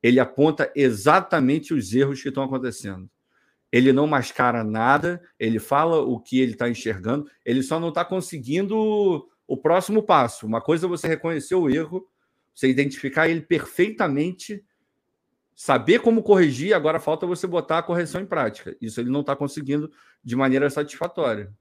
ele 0.04 0.20
aponta 0.20 0.70
exatamente 0.76 1.74
os 1.74 1.94
erros 1.94 2.22
que 2.22 2.28
estão 2.28 2.44
acontecendo. 2.44 3.10
Ele 3.72 3.94
não 3.94 4.06
mascara 4.06 4.66
nada, 4.66 5.22
ele 5.40 5.60
fala 5.60 6.02
o 6.02 6.20
que 6.20 6.42
ele 6.42 6.52
está 6.52 6.70
enxergando, 6.70 7.30
ele 7.46 7.64
só 7.64 7.80
não 7.80 7.88
está 7.88 8.04
conseguindo 8.04 9.30
o 9.48 9.58
próximo 9.58 10.04
passo. 10.04 10.46
Uma 10.46 10.62
coisa 10.62 10.86
é 10.86 10.90
você 10.90 11.08
reconhecer 11.08 11.56
o 11.56 11.70
erro, 11.70 12.08
você 12.54 12.68
identificar 12.68 13.28
ele 13.28 13.42
perfeitamente, 13.42 14.64
saber 15.56 16.00
como 16.00 16.24
corrigir, 16.24 16.74
agora 16.74 17.00
falta 17.00 17.25
você 17.25 17.46
botar 17.46 17.80
a 17.80 17.84
correção 17.84 18.22
em 18.22 18.25
prática. 18.25 18.75
Isso 18.82 19.00
ele 19.00 19.10
não 19.10 19.22
está 19.22 19.36
conseguindo 19.36 19.92
de 20.24 20.36
maneira 20.36 20.70
satisfatória. 20.70 21.54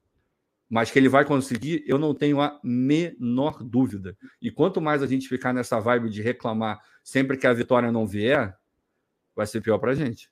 Mas 0.67 0.89
que 0.89 0.97
ele 0.97 1.09
vai 1.09 1.23
conseguir, 1.23 1.83
eu 1.85 1.99
não 1.99 2.13
tenho 2.13 2.41
a 2.41 2.59
menor 2.63 3.63
dúvida. 3.63 4.17
E 4.41 4.49
quanto 4.49 4.81
mais 4.81 5.03
a 5.03 5.07
gente 5.07 5.29
ficar 5.29 5.53
nessa 5.53 5.79
vibe 5.79 6.09
de 6.09 6.21
reclamar 6.21 6.81
sempre 7.03 7.37
que 7.37 7.45
a 7.45 7.53
vitória 7.53 7.91
não 7.91 8.07
vier, 8.07 8.57
vai 9.35 9.45
ser 9.45 9.61
pior 9.61 9.77
para 9.77 9.91
a 9.91 9.95
gente. 9.95 10.31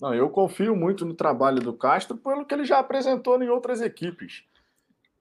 Não, 0.00 0.14
eu 0.14 0.30
confio 0.30 0.74
muito 0.74 1.04
no 1.04 1.12
trabalho 1.12 1.60
do 1.60 1.74
Castro 1.74 2.16
pelo 2.16 2.46
que 2.46 2.54
ele 2.54 2.64
já 2.64 2.78
apresentou 2.78 3.40
em 3.42 3.50
outras 3.50 3.82
equipes. 3.82 4.44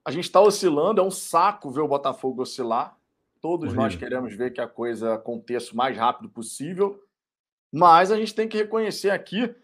A 0.05 0.11
gente 0.11 0.25
está 0.25 0.41
oscilando, 0.41 1.01
é 1.01 1.03
um 1.03 1.11
saco 1.11 1.69
ver 1.69 1.81
o 1.81 1.87
Botafogo 1.87 2.41
oscilar. 2.41 2.97
Todos 3.41 3.73
nós 3.73 3.95
queremos 3.95 4.33
ver 4.35 4.51
que 4.51 4.59
a 4.59 4.67
coisa 4.67 5.15
aconteça 5.15 5.73
o 5.73 5.77
mais 5.77 5.97
rápido 5.97 6.29
possível, 6.29 7.01
mas 7.71 8.11
a 8.11 8.17
gente 8.17 8.35
tem 8.35 8.47
que 8.47 8.57
reconhecer 8.57 9.11
aqui 9.11 9.55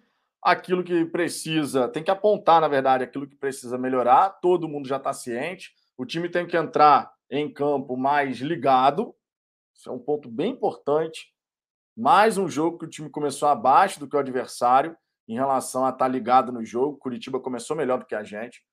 aquilo 0.42 0.84
que 0.84 1.04
precisa, 1.06 1.88
tem 1.88 2.04
que 2.04 2.12
apontar, 2.12 2.62
na 2.62 2.68
verdade, 2.68 3.04
aquilo 3.04 3.28
que 3.28 3.36
precisa 3.36 3.78
melhorar. 3.78 4.30
Todo 4.30 4.68
mundo 4.68 4.88
já 4.88 4.98
está 4.98 5.12
ciente. 5.12 5.74
O 5.98 6.06
time 6.06 6.30
tem 6.30 6.46
que 6.46 6.56
entrar 6.56 7.12
em 7.30 7.52
campo 7.52 7.98
mais 7.98 8.38
ligado. 8.38 9.16
Isso 9.74 9.90
é 9.90 9.92
um 9.92 10.00
ponto 10.00 10.30
bem 10.30 10.52
importante. 10.52 11.34
Mais 11.98 12.38
um 12.38 12.48
jogo 12.48 12.78
que 12.78 12.86
o 12.86 12.90
time 12.90 13.10
começou 13.10 13.50
abaixo 13.50 14.00
do 14.00 14.08
que 14.08 14.16
o 14.16 14.20
adversário 14.20 14.96
em 15.28 15.34
relação 15.34 15.84
a 15.84 15.90
estar 15.90 16.06
tá 16.06 16.08
ligado 16.08 16.52
no 16.52 16.64
jogo. 16.64 16.98
Curitiba 16.98 17.40
começou 17.40 17.76
melhor 17.76 18.00
do 18.00 18.06
que 18.06 18.16
a 18.16 18.24
gente. 18.24 18.64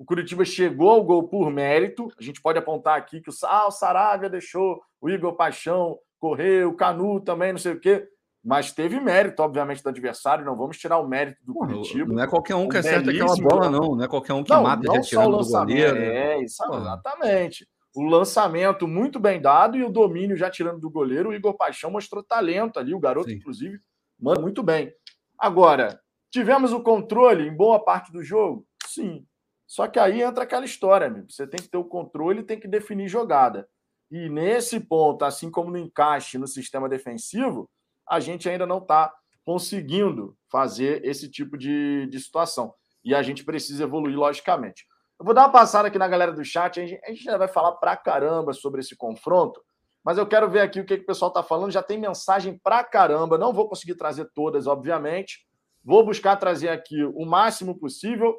O 0.00 0.04
Curitiba 0.06 0.46
chegou 0.46 0.88
ao 0.88 1.04
gol 1.04 1.28
por 1.28 1.50
mérito. 1.50 2.08
A 2.18 2.22
gente 2.22 2.40
pode 2.40 2.58
apontar 2.58 2.96
aqui 2.96 3.20
que 3.20 3.28
o, 3.28 3.34
ah, 3.44 3.66
o 3.66 3.70
Saravia 3.70 4.30
deixou 4.30 4.80
o 4.98 5.10
Igor 5.10 5.34
Paixão 5.34 5.98
correr, 6.18 6.64
o 6.64 6.72
Canu 6.72 7.20
também, 7.20 7.52
não 7.52 7.58
sei 7.58 7.74
o 7.74 7.78
quê. 7.78 8.08
Mas 8.42 8.72
teve 8.72 8.98
mérito, 8.98 9.42
obviamente, 9.42 9.82
do 9.82 9.90
adversário. 9.90 10.42
Não 10.42 10.56
vamos 10.56 10.78
tirar 10.78 10.96
o 10.96 11.06
mérito 11.06 11.44
do 11.44 11.52
Pô, 11.52 11.66
Curitiba. 11.66 12.14
Não 12.14 12.22
é 12.22 12.26
qualquer 12.26 12.54
um 12.54 12.66
que 12.66 12.78
acerta 12.78 13.10
aquela 13.10 13.36
bola, 13.36 13.68
não. 13.68 13.94
Não 13.94 14.02
é 14.02 14.08
qualquer 14.08 14.32
um 14.32 14.42
que 14.42 14.48
não, 14.48 14.62
mata 14.62 14.82
não 14.82 14.94
retirando 14.94 15.36
do 15.36 15.46
goleiro. 15.46 15.98
É, 15.98 16.42
isso, 16.42 16.64
exatamente. 16.64 17.68
O 17.94 18.02
lançamento 18.02 18.88
muito 18.88 19.20
bem 19.20 19.38
dado 19.38 19.76
e 19.76 19.84
o 19.84 19.92
domínio 19.92 20.34
já 20.34 20.48
tirando 20.48 20.80
do 20.80 20.88
goleiro. 20.88 21.28
O 21.28 21.34
Igor 21.34 21.58
Paixão 21.58 21.90
mostrou 21.90 22.22
talento 22.22 22.78
ali. 22.78 22.94
O 22.94 23.00
garoto, 23.00 23.28
Sim. 23.28 23.36
inclusive, 23.36 23.78
manda 24.18 24.40
muito 24.40 24.62
bem. 24.62 24.90
Agora, 25.38 26.00
tivemos 26.30 26.72
o 26.72 26.80
controle 26.80 27.46
em 27.46 27.54
boa 27.54 27.78
parte 27.78 28.10
do 28.10 28.24
jogo? 28.24 28.66
Sim. 28.86 29.26
Só 29.70 29.86
que 29.86 30.00
aí 30.00 30.20
entra 30.20 30.42
aquela 30.42 30.64
história, 30.64 31.06
amigo. 31.06 31.30
Você 31.30 31.46
tem 31.46 31.62
que 31.62 31.68
ter 31.68 31.76
o 31.76 31.84
controle 31.84 32.40
e 32.40 32.42
tem 32.42 32.58
que 32.58 32.66
definir 32.66 33.06
jogada. 33.06 33.68
E 34.10 34.28
nesse 34.28 34.80
ponto, 34.80 35.24
assim 35.24 35.48
como 35.48 35.70
no 35.70 35.78
encaixe 35.78 36.38
no 36.38 36.46
sistema 36.48 36.88
defensivo, 36.88 37.70
a 38.04 38.18
gente 38.18 38.48
ainda 38.48 38.66
não 38.66 38.78
está 38.78 39.14
conseguindo 39.44 40.36
fazer 40.50 41.04
esse 41.04 41.30
tipo 41.30 41.56
de, 41.56 42.08
de 42.08 42.18
situação. 42.18 42.74
E 43.04 43.14
a 43.14 43.22
gente 43.22 43.44
precisa 43.44 43.84
evoluir, 43.84 44.18
logicamente. 44.18 44.84
Eu 45.20 45.24
vou 45.24 45.32
dar 45.32 45.42
uma 45.42 45.52
passada 45.52 45.86
aqui 45.86 45.98
na 45.98 46.08
galera 46.08 46.32
do 46.32 46.44
chat. 46.44 46.80
A 46.80 46.84
gente, 46.84 47.22
já 47.22 47.38
vai 47.38 47.46
falar 47.46 47.70
pra 47.76 47.96
caramba 47.96 48.52
sobre 48.52 48.80
esse 48.80 48.96
confronto, 48.96 49.62
mas 50.02 50.18
eu 50.18 50.26
quero 50.26 50.50
ver 50.50 50.62
aqui 50.62 50.80
o 50.80 50.84
que, 50.84 50.96
que 50.96 51.04
o 51.04 51.06
pessoal 51.06 51.28
está 51.28 51.44
falando. 51.44 51.70
Já 51.70 51.80
tem 51.80 51.96
mensagem 51.96 52.58
pra 52.58 52.82
caramba. 52.82 53.38
Não 53.38 53.52
vou 53.52 53.68
conseguir 53.68 53.94
trazer 53.94 54.28
todas, 54.34 54.66
obviamente. 54.66 55.46
Vou 55.84 56.04
buscar 56.04 56.34
trazer 56.34 56.70
aqui 56.70 57.04
o 57.04 57.24
máximo 57.24 57.78
possível. 57.78 58.36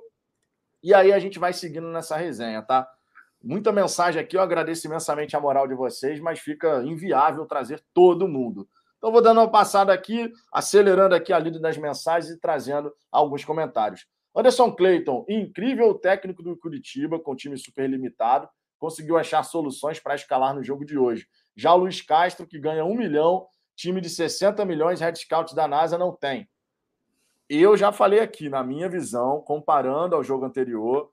E 0.84 0.94
aí 0.94 1.14
a 1.14 1.20
gente 1.20 1.38
vai 1.38 1.54
seguindo 1.54 1.88
nessa 1.88 2.16
resenha, 2.18 2.62
tá? 2.62 2.88
Muita 3.44 3.72
mensagem 3.72 4.22
aqui, 4.22 4.38
eu 4.38 4.42
agradeço 4.42 4.86
imensamente 4.86 5.36
a 5.36 5.40
moral 5.40 5.68
de 5.68 5.74
vocês, 5.74 6.20
mas 6.20 6.40
fica 6.40 6.84
inviável 6.84 7.46
trazer 7.46 7.84
todo 7.94 8.28
mundo. 8.28 8.68
Então, 8.98 9.12
vou 9.12 9.22
dando 9.22 9.40
uma 9.40 9.50
passada 9.50 9.92
aqui, 9.92 10.32
acelerando 10.54 11.16
aqui 11.16 11.34
a 11.34 11.40
lida 11.40 11.60
das 11.60 11.76
mensagens 11.76 12.32
e 12.32 12.40
trazendo 12.40 12.94
alguns 13.12 13.44
comentários. 13.44 14.06
Anderson 14.36 14.72
Clayton, 14.72 15.26
incrível 15.28 15.96
técnico 15.96 16.44
do 16.44 16.56
Curitiba, 16.56 17.20
com 17.20 17.36
time 17.36 17.58
super 17.58 17.90
limitado, 17.90 18.48
conseguiu 18.78 19.18
achar 19.18 19.44
soluções 19.44 20.00
para 20.00 20.16
escalar 20.16 20.54
no 20.54 20.64
jogo 20.64 20.86
de 20.86 20.98
hoje. 20.98 21.28
Já 21.56 21.74
o 21.74 21.78
Luiz 21.78 22.02
Castro, 22.02 22.46
que 22.46 22.60
ganha 22.60 22.86
um 22.86 22.96
milhão, 22.96 23.48
time 23.76 24.00
de 24.00 24.10
60 24.10 24.64
milhões, 24.66 25.02
Red 25.02 25.16
Scout 25.16 25.56
da 25.56 25.68
NASA 25.68 25.98
não 25.98 26.16
tem. 26.16 26.48
Eu 27.54 27.76
já 27.76 27.92
falei 27.92 28.22
aqui, 28.22 28.48
na 28.48 28.64
minha 28.64 28.88
visão, 28.88 29.42
comparando 29.42 30.16
ao 30.16 30.24
jogo 30.24 30.46
anterior, 30.46 31.12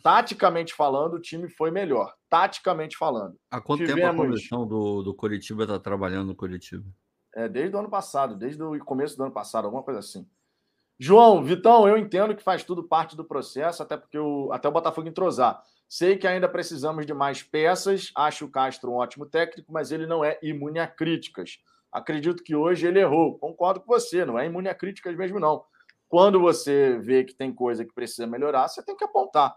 taticamente 0.00 0.72
falando, 0.72 1.14
o 1.14 1.20
time 1.20 1.48
foi 1.48 1.72
melhor. 1.72 2.14
Taticamente 2.30 2.96
falando. 2.96 3.36
Há 3.50 3.60
quanto 3.60 3.80
Tivemos... 3.80 4.00
tempo 4.00 4.22
a 4.22 4.26
comissão 4.26 4.64
do, 4.64 5.02
do 5.02 5.12
Curitiba 5.12 5.64
está 5.64 5.80
trabalhando 5.80 6.28
no 6.28 6.36
Curitiba? 6.36 6.84
É, 7.34 7.48
desde 7.48 7.74
o 7.74 7.80
ano 7.80 7.90
passado, 7.90 8.36
desde 8.36 8.62
o 8.62 8.78
começo 8.84 9.16
do 9.16 9.24
ano 9.24 9.32
passado, 9.32 9.64
alguma 9.64 9.82
coisa 9.82 9.98
assim. 9.98 10.24
João, 11.00 11.42
Vitão, 11.42 11.88
eu 11.88 11.98
entendo 11.98 12.36
que 12.36 12.44
faz 12.44 12.62
tudo 12.62 12.84
parte 12.84 13.16
do 13.16 13.24
processo, 13.24 13.82
até 13.82 13.96
porque 13.96 14.16
o, 14.16 14.52
até 14.52 14.68
o 14.68 14.72
Botafogo 14.72 15.08
entrosar. 15.08 15.64
Sei 15.88 16.16
que 16.16 16.28
ainda 16.28 16.48
precisamos 16.48 17.04
de 17.04 17.12
mais 17.12 17.42
peças, 17.42 18.12
acho 18.14 18.44
o 18.44 18.50
Castro 18.50 18.92
um 18.92 18.98
ótimo 18.98 19.26
técnico, 19.26 19.72
mas 19.72 19.90
ele 19.90 20.06
não 20.06 20.24
é 20.24 20.38
imune 20.44 20.78
a 20.78 20.86
críticas. 20.86 21.58
Acredito 21.90 22.44
que 22.44 22.54
hoje 22.54 22.86
ele 22.86 23.00
errou. 23.00 23.36
Concordo 23.36 23.80
com 23.80 23.92
você, 23.92 24.24
não 24.24 24.38
é 24.38 24.46
imune 24.46 24.68
a 24.68 24.74
críticas 24.76 25.16
mesmo, 25.16 25.40
não. 25.40 25.64
Quando 26.12 26.38
você 26.38 26.98
vê 26.98 27.24
que 27.24 27.32
tem 27.32 27.50
coisa 27.50 27.86
que 27.86 27.94
precisa 27.94 28.26
melhorar, 28.26 28.68
você 28.68 28.82
tem 28.82 28.94
que 28.94 29.02
apontar. 29.02 29.56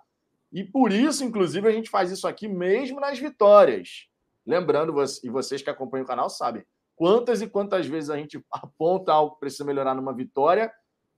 E 0.53 0.63
por 0.63 0.89
isso, 0.89 1.25
inclusive, 1.25 1.67
a 1.67 1.71
gente 1.71 1.89
faz 1.89 2.09
isso 2.11 2.25
aqui 2.25 2.47
mesmo 2.47 2.97
nas 2.97 3.19
vitórias. 3.19 4.07
Lembrando, 4.47 4.95
e 5.21 5.29
vocês 5.29 5.61
que 5.61 5.69
acompanham 5.69 6.05
o 6.05 6.07
canal 6.07 6.29
sabem, 6.29 6.65
quantas 6.95 7.41
e 7.41 7.47
quantas 7.49 7.85
vezes 7.85 8.09
a 8.09 8.15
gente 8.15 8.41
aponta 8.49 9.11
algo 9.11 9.33
que 9.33 9.41
precisa 9.41 9.65
melhorar 9.65 9.93
numa 9.95 10.13
vitória 10.13 10.71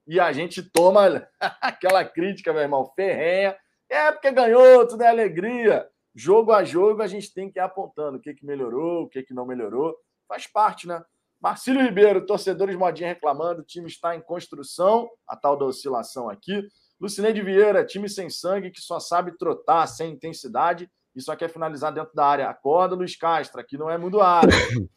e 0.08 0.18
a 0.18 0.32
gente 0.32 0.60
toma 0.60 1.24
aquela 1.62 2.04
crítica, 2.04 2.52
meu 2.52 2.62
irmão, 2.62 2.92
ferrenha. 2.96 3.56
É 3.88 4.10
porque 4.10 4.32
ganhou, 4.32 4.88
tudo 4.88 5.04
é 5.04 5.06
alegria. 5.06 5.88
Jogo 6.16 6.50
a 6.50 6.64
jogo, 6.64 7.00
a 7.00 7.06
gente 7.06 7.32
tem 7.32 7.48
que 7.48 7.60
ir 7.60 7.62
apontando 7.62 8.18
o 8.18 8.20
que, 8.20 8.34
que 8.34 8.44
melhorou, 8.44 9.04
o 9.04 9.08
que, 9.08 9.22
que 9.22 9.32
não 9.32 9.46
melhorou 9.46 9.96
faz 10.26 10.48
parte, 10.48 10.88
né? 10.88 11.00
Marcílio 11.40 11.82
Ribeiro, 11.82 12.26
torcedores 12.26 12.76
modinha 12.76 13.08
reclamando, 13.08 13.60
o 13.60 13.64
time 13.64 13.86
está 13.86 14.16
em 14.16 14.20
construção, 14.20 15.08
a 15.26 15.36
tal 15.36 15.56
da 15.56 15.64
oscilação 15.64 16.28
aqui. 16.28 16.66
Lucineide 17.00 17.40
Vieira, 17.40 17.86
time 17.86 18.08
sem 18.08 18.28
sangue 18.28 18.72
que 18.72 18.80
só 18.80 18.98
sabe 18.98 19.36
trotar 19.38 19.86
sem 19.86 20.12
intensidade 20.12 20.90
e 21.14 21.22
só 21.22 21.36
quer 21.36 21.48
finalizar 21.48 21.92
dentro 21.92 22.12
da 22.12 22.26
área. 22.26 22.48
Acorda, 22.48 22.96
Luiz 22.96 23.16
Castro, 23.16 23.60
aqui 23.60 23.78
não 23.78 23.88
é 23.88 23.96
mundo 23.96 24.20
área. 24.20 24.50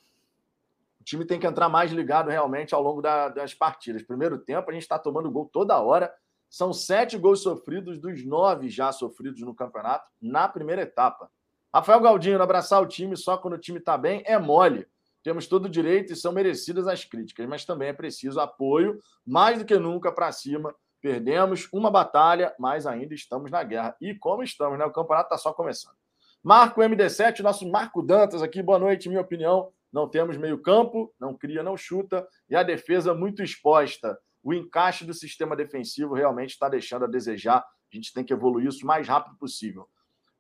O 1.00 1.04
time 1.04 1.26
tem 1.26 1.40
que 1.40 1.48
entrar 1.48 1.68
mais 1.68 1.92
ligado 1.92 2.30
realmente 2.30 2.76
ao 2.76 2.82
longo 2.84 3.02
da, 3.02 3.28
das 3.28 3.56
partidas. 3.56 4.04
Primeiro 4.04 4.38
tempo, 4.38 4.70
a 4.70 4.74
gente 4.74 4.84
está 4.84 5.00
tomando 5.00 5.32
gol 5.32 5.50
toda 5.52 5.82
hora. 5.82 6.14
São 6.48 6.72
sete 6.72 7.18
gols 7.18 7.42
sofridos 7.42 8.00
dos 8.00 8.24
nove 8.24 8.70
já 8.70 8.92
sofridos 8.92 9.42
no 9.42 9.56
campeonato 9.56 10.08
na 10.22 10.48
primeira 10.48 10.84
etapa. 10.84 11.28
Rafael 11.74 12.02
Galdino, 12.02 12.44
abraçar 12.44 12.84
o 12.84 12.86
time 12.86 13.18
só 13.18 13.36
quando 13.36 13.56
o 13.56 13.58
time 13.58 13.80
está 13.80 13.98
bem 13.98 14.22
é 14.28 14.38
mole. 14.38 14.86
Temos 15.24 15.48
todo 15.48 15.66
o 15.66 15.70
direito 15.70 16.14
e 16.14 16.16
são 16.16 16.32
merecidas 16.32 16.88
as 16.88 17.06
críticas, 17.06 17.48
mas 17.48 17.66
também 17.66 17.90
é 17.90 17.94
preciso 17.94 18.40
apoio, 18.40 19.00
mais 19.26 19.60
do 19.60 19.66
que 19.66 19.78
nunca, 19.78 20.12
para 20.12 20.32
cima. 20.32 20.74
Perdemos 21.02 21.68
uma 21.72 21.90
batalha, 21.90 22.54
mas 22.60 22.86
ainda 22.86 23.14
estamos 23.14 23.50
na 23.52 23.64
guerra. 23.64 23.96
E 24.00 24.16
como 24.16 24.44
estamos, 24.44 24.78
né? 24.78 24.86
O 24.86 24.92
campeonato 24.92 25.28
está 25.34 25.38
só 25.38 25.54
começando. 25.54 25.96
Marco 26.44 26.82
MD7, 26.82 27.42
nosso 27.42 27.70
Marco 27.70 28.02
Dantas 28.02 28.42
aqui, 28.42 28.64
boa 28.64 28.80
noite, 28.80 29.10
minha 29.10 29.22
opinião. 29.22 29.72
Não 29.94 30.08
temos 30.08 30.38
meio-campo, 30.38 31.14
não 31.20 31.36
cria, 31.36 31.62
não 31.62 31.76
chuta, 31.76 32.26
e 32.50 32.56
a 32.56 32.64
defesa 32.64 33.14
muito 33.14 33.44
exposta. 33.44 34.18
O 34.44 34.54
encaixe 34.54 35.06
do 35.06 35.14
sistema 35.14 35.56
defensivo 35.56 36.16
realmente 36.16 36.52
está 36.52 36.68
deixando 36.68 37.06
a 37.06 37.08
desejar. 37.08 37.60
A 37.60 37.96
gente 37.96 38.14
tem 38.14 38.24
que 38.24 38.34
evoluir 38.34 38.68
isso 38.68 38.84
o 38.84 38.88
mais 38.88 39.08
rápido 39.08 39.36
possível. 39.38 39.88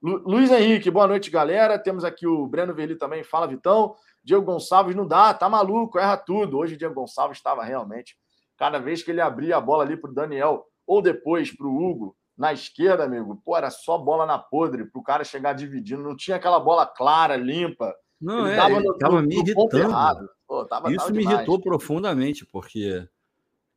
Lu 0.01 0.17
Luiz 0.25 0.49
Henrique, 0.49 0.89
boa 0.89 1.07
noite, 1.07 1.29
galera. 1.29 1.77
Temos 1.77 2.03
aqui 2.03 2.25
o 2.25 2.47
Breno 2.47 2.73
Verli 2.73 2.95
também. 2.95 3.23
Fala, 3.23 3.47
Vitão. 3.47 3.95
Diego 4.23 4.45
Gonçalves 4.45 4.95
não 4.95 5.07
dá, 5.07 5.33
tá 5.33 5.49
maluco, 5.49 5.97
erra 5.99 6.17
tudo. 6.17 6.57
Hoje 6.57 6.75
o 6.75 6.77
Diego 6.77 6.95
Gonçalves 6.95 7.37
estava 7.37 7.63
realmente. 7.63 8.17
Cada 8.57 8.79
vez 8.79 9.01
que 9.01 9.11
ele 9.11 9.21
abria 9.21 9.57
a 9.57 9.61
bola 9.61 9.83
ali 9.83 9.97
para 9.97 10.11
o 10.11 10.13
Daniel 10.13 10.65
ou 10.85 11.01
depois 11.01 11.55
para 11.55 11.67
o 11.67 11.75
Hugo, 11.75 12.15
na 12.37 12.53
esquerda, 12.53 13.03
amigo, 13.03 13.41
pô, 13.43 13.55
era 13.55 13.69
só 13.69 13.97
bola 13.97 14.25
na 14.25 14.37
podre 14.37 14.85
para 14.85 14.99
o 14.99 15.03
cara 15.03 15.23
chegar 15.23 15.53
dividindo. 15.53 16.03
Não 16.03 16.15
tinha 16.15 16.37
aquela 16.37 16.59
bola 16.59 16.85
clara, 16.85 17.35
limpa. 17.35 17.93
Não, 18.19 18.45
ele 18.45 18.53
é, 18.53 18.55
dava 18.55 18.79
no, 18.79 18.97
tava 18.97 19.21
no, 19.21 19.27
me 19.27 19.35
irritando. 19.35 20.29
Pô, 20.47 20.65
tava, 20.65 20.89
Isso 20.89 20.99
tava 20.99 21.11
me 21.11 21.23
irritou 21.23 21.59
profundamente, 21.59 22.45
porque, 22.45 23.07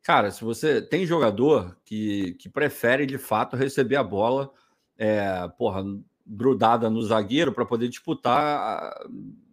cara, 0.03 0.29
se 0.29 0.43
você 0.43 0.81
tem 0.81 1.05
jogador 1.05 1.75
que, 1.83 2.33
que 2.35 2.49
prefere 2.49 3.05
de 3.05 3.17
fato 3.17 3.55
receber 3.55 3.95
a 3.95 4.03
bola, 4.03 4.51
é, 4.97 5.47
porra, 5.57 5.83
grudada 6.25 6.89
no 6.89 7.01
zagueiro 7.01 7.51
para 7.51 7.65
poder 7.65 7.87
disputar 7.87 8.93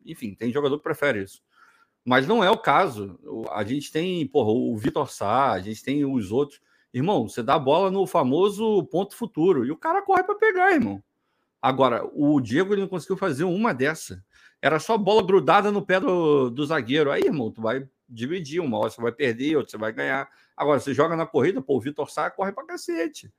enfim, 0.05 0.35
tem 0.35 0.53
jogador 0.53 0.79
que 0.79 0.85
prefere 0.85 1.23
isso. 1.23 1.43
Mas 2.05 2.27
não 2.27 2.43
é 2.43 2.51
o 2.51 2.59
caso. 2.59 3.19
A 3.53 3.63
gente 3.63 3.93
tem, 3.93 4.27
porra, 4.27 4.51
o 4.51 4.77
Vitor 4.77 5.11
Sá, 5.11 5.53
a 5.53 5.61
gente 5.61 5.83
tem 5.83 6.05
os 6.05 6.33
outros. 6.33 6.61
Irmão, 6.93 7.29
você 7.29 7.43
dá 7.43 7.55
a 7.55 7.59
bola 7.59 7.91
no 7.91 8.07
famoso 8.07 8.85
ponto 8.87 9.15
futuro 9.15 9.65
e 9.65 9.71
o 9.71 9.77
cara 9.77 10.03
corre 10.03 10.25
para 10.25 10.35
pegar, 10.35 10.73
irmão. 10.73 11.03
Agora, 11.61 12.05
o 12.13 12.41
Diego 12.41 12.75
ele 12.75 12.83
não 12.83 12.89
conseguiu 12.89 13.17
fazer 13.17 13.45
uma 13.45 13.73
dessa. 13.73 14.23
Era 14.61 14.79
só 14.79 14.99
bola 14.99 15.25
grudada 15.25 15.71
no 15.71 15.81
pé 15.81 16.01
do, 16.01 16.51
do 16.51 16.67
zagueiro. 16.67 17.11
Aí, 17.11 17.23
irmão, 17.23 17.51
tu 17.51 17.63
vai 17.63 17.89
dividir. 18.09 18.61
Uma 18.61 18.79
hora 18.79 18.91
você 18.91 19.01
vai 19.01 19.13
perder, 19.13 19.57
outra 19.57 19.71
você 19.71 19.79
vai 19.79 19.93
ganhar. 19.93 20.29
Agora, 20.57 20.81
você 20.81 20.93
joga 20.93 21.17
na 21.17 21.25
corrida, 21.25 21.63
pô, 21.63 21.77
o 21.77 21.81
Vitor 21.81 22.11
Sá 22.11 22.31
corre 22.31 22.53
para 22.53 22.67
cacete. 22.67 23.33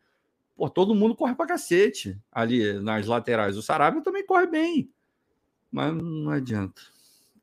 Pô, 0.55 0.69
todo 0.69 0.95
mundo 0.95 1.15
corre 1.15 1.35
para 1.35 1.47
cacete 1.47 2.17
ali 2.31 2.79
nas 2.81 3.07
laterais. 3.07 3.57
O 3.57 3.61
Sarabia 3.61 4.01
também 4.01 4.25
corre 4.25 4.47
bem 4.47 4.93
mas 5.73 5.91
não 5.91 6.29
adianta. 6.29 6.83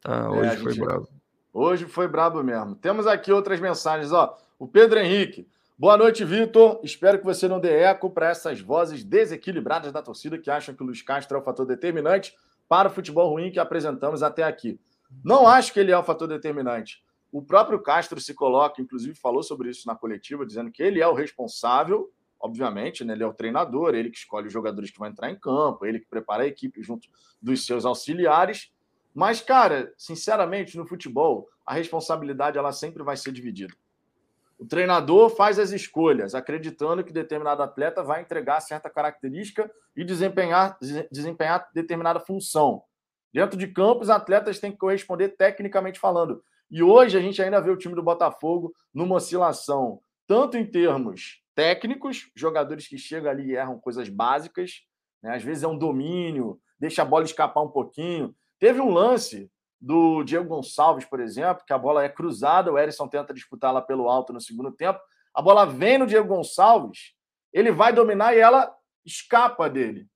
Tá, 0.01 0.15
é, 0.15 0.29
hoje 0.29 0.51
é, 0.51 0.57
foi 0.57 0.73
gente... 0.73 0.85
brabo. 0.85 1.09
Hoje 1.53 1.87
foi 1.87 2.07
brabo 2.07 2.45
mesmo. 2.45 2.77
Temos 2.77 3.09
aqui 3.09 3.33
outras 3.33 3.59
mensagens, 3.59 4.13
ó. 4.13 4.39
O 4.57 4.69
Pedro 4.69 5.01
Henrique. 5.01 5.49
Boa 5.77 5.97
noite, 5.97 6.25
Vitor. 6.25 6.79
Espero 6.85 7.19
que 7.19 7.25
você 7.25 7.49
não 7.49 7.59
dê 7.59 7.81
eco 7.81 8.09
para 8.09 8.29
essas 8.29 8.61
vozes 8.61 9.03
desequilibradas 9.03 9.91
da 9.91 10.01
torcida 10.01 10.39
que 10.39 10.49
acham 10.49 10.75
que 10.77 10.83
o 10.83 10.87
Luiz 10.87 11.03
Castro 11.03 11.37
é 11.37 11.41
o 11.41 11.43
fator 11.43 11.67
determinante 11.67 12.37
para 12.69 12.89
o 12.89 12.93
futebol 12.93 13.29
ruim 13.29 13.51
que 13.51 13.59
apresentamos 13.59 14.23
até 14.23 14.45
aqui. 14.45 14.79
Não 15.25 15.49
acho 15.49 15.73
que 15.73 15.81
ele 15.81 15.91
é 15.91 15.99
o 15.99 16.05
fator 16.05 16.29
determinante. 16.29 17.03
O 17.33 17.43
próprio 17.43 17.81
Castro 17.81 18.21
se 18.21 18.33
coloca, 18.33 18.81
inclusive 18.81 19.15
falou 19.17 19.43
sobre 19.43 19.71
isso 19.71 19.89
na 19.89 19.97
coletiva, 19.97 20.47
dizendo 20.47 20.71
que 20.71 20.83
ele 20.83 21.01
é 21.01 21.09
o 21.09 21.15
responsável 21.15 22.09
obviamente, 22.41 23.05
né, 23.05 23.13
ele 23.13 23.23
é 23.23 23.27
o 23.27 23.35
treinador, 23.35 23.95
ele 23.95 24.11
que 24.11 24.19
escolhe 24.19 24.47
os 24.47 24.53
jogadores 24.53 24.91
que 24.91 24.99
vão 24.99 25.09
entrar 25.09 25.31
em 25.31 25.39
campo, 25.39 25.85
ele 25.85 26.01
que 26.01 26.07
prepara 26.07 26.45
a 26.45 26.47
equipe 26.47 26.83
junto 26.83 27.09
dos 27.41 27.67
seus 27.67 27.85
auxiliares. 27.85 28.73
Mas, 29.15 29.41
cara, 29.41 29.93
sinceramente, 29.99 30.77
no 30.77 30.87
futebol, 30.87 31.49
a 31.67 31.75
responsabilidade 31.75 32.57
ela 32.57 32.73
sempre 32.73 33.03
vai 33.03 33.17
ser 33.17 33.33
dividida. 33.33 33.75
O 34.59 34.67
treinador 34.67 35.31
faz 35.31 35.59
as 35.59 35.71
escolhas, 35.71 36.35
acreditando 36.35 37.03
que 37.03 37.13
determinado 37.13 37.63
atleta 37.63 38.03
vai 38.03 38.21
entregar 38.21 38.61
certa 38.61 38.91
característica 38.91 39.71
e 39.97 40.05
desempenhar, 40.05 40.79
desempenhar 41.11 41.69
determinada 41.73 42.21
função. 42.21 42.83
Dentro 43.33 43.59
de 43.59 43.69
campo, 43.69 44.03
os 44.03 44.11
atletas 44.11 44.59
têm 44.59 44.73
que 44.73 44.79
corresponder 44.79 45.31
tecnicamente 45.31 45.99
falando. 45.99 46.43
E 46.71 46.83
hoje 46.83 47.17
a 47.17 47.21
gente 47.21 47.41
ainda 47.43 47.61
vê 47.61 47.71
o 47.71 47.77
time 47.77 47.95
do 47.95 48.03
Botafogo 48.03 48.75
numa 48.93 49.17
oscilação, 49.17 50.01
tanto 50.27 50.57
em 50.57 50.67
termos 50.67 51.40
técnicos, 51.55 52.31
jogadores 52.35 52.87
que 52.87 52.99
chegam 52.99 53.31
ali 53.31 53.51
e 53.51 53.57
erram 53.57 53.79
coisas 53.79 54.09
básicas, 54.09 54.83
né? 55.23 55.35
às 55.35 55.43
vezes 55.43 55.63
é 55.63 55.69
um 55.69 55.79
domínio, 55.79 56.61
deixa 56.79 57.03
a 57.03 57.05
bola 57.05 57.25
escapar 57.25 57.63
um 57.63 57.71
pouquinho. 57.71 58.35
Teve 58.59 58.81
um 58.81 58.91
lance 58.91 59.51
do 59.81 60.23
Diego 60.23 60.49
Gonçalves, 60.49 61.05
por 61.05 61.21
exemplo, 61.21 61.65
que 61.67 61.73
a 61.73 61.79
bola 61.79 62.05
é 62.05 62.09
cruzada, 62.09 62.71
o 62.71 62.79
Erisson 62.79 63.09
tenta 63.09 63.33
disputá-la 63.33 63.81
pelo 63.81 64.09
alto 64.09 64.33
no 64.33 64.41
segundo 64.41 64.71
tempo, 64.71 65.01
a 65.35 65.41
bola 65.41 65.65
vem 65.65 65.97
no 65.97 66.07
Diego 66.07 66.29
Gonçalves, 66.29 67.15
ele 67.53 67.73
vai 67.73 67.93
dominar 67.93 68.35
e 68.35 68.39
ela 68.39 68.73
escapa 69.05 69.69
dele. 69.71 70.07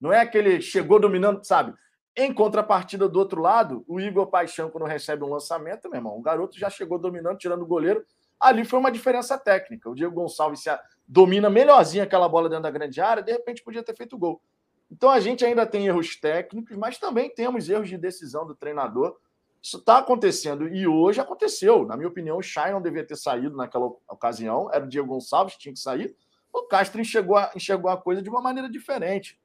Não 0.00 0.12
é 0.12 0.26
que 0.26 0.36
ele 0.36 0.60
chegou 0.60 1.00
dominando, 1.00 1.42
sabe? 1.44 1.74
Em 2.16 2.32
contrapartida 2.32 3.08
do 3.08 3.18
outro 3.18 3.40
lado, 3.40 3.84
o 3.88 3.98
Igor 3.98 4.26
Paixão, 4.28 4.70
quando 4.70 4.86
recebe 4.86 5.24
um 5.24 5.30
lançamento, 5.30 5.88
meu 5.88 5.98
irmão, 5.98 6.16
o 6.16 6.22
garoto 6.22 6.58
já 6.58 6.70
chegou 6.70 6.98
dominando, 6.98 7.38
tirando 7.38 7.62
o 7.62 7.66
goleiro. 7.66 8.04
Ali 8.40 8.64
foi 8.64 8.78
uma 8.78 8.90
diferença 8.90 9.38
técnica. 9.38 9.88
O 9.88 9.94
Diego 9.94 10.14
Gonçalves 10.14 10.60
se, 10.60 10.70
domina 11.06 11.48
melhorzinho 11.48 12.04
aquela 12.04 12.28
bola 12.28 12.48
dentro 12.48 12.64
da 12.64 12.70
grande 12.70 13.00
área, 13.00 13.22
de 13.22 13.32
repente 13.32 13.62
podia 13.62 13.82
ter 13.82 13.96
feito 13.96 14.18
gol. 14.18 14.42
Então 14.90 15.10
a 15.10 15.20
gente 15.20 15.44
ainda 15.44 15.66
tem 15.66 15.86
erros 15.86 16.16
técnicos, 16.16 16.76
mas 16.76 16.98
também 16.98 17.28
temos 17.28 17.68
erros 17.68 17.88
de 17.88 17.98
decisão 17.98 18.46
do 18.46 18.54
treinador. 18.54 19.16
Isso 19.62 19.78
está 19.78 19.98
acontecendo 19.98 20.68
e 20.68 20.86
hoje 20.86 21.20
aconteceu. 21.20 21.86
Na 21.86 21.96
minha 21.96 22.08
opinião, 22.08 22.36
o 22.36 22.42
Chay 22.42 22.70
não 22.70 22.82
devia 22.82 23.04
ter 23.04 23.16
saído 23.16 23.56
naquela 23.56 23.86
ocasião, 24.08 24.70
era 24.72 24.84
o 24.84 24.88
Diego 24.88 25.08
Gonçalves 25.08 25.54
que 25.54 25.60
tinha 25.60 25.72
que 25.72 25.80
sair. 25.80 26.14
O 26.52 26.62
Castro 26.64 27.00
enxergou 27.00 27.36
a, 27.36 27.50
enxergou 27.56 27.90
a 27.90 27.96
coisa 27.96 28.22
de 28.22 28.28
uma 28.28 28.40
maneira 28.40 28.68
diferente. 28.68 29.40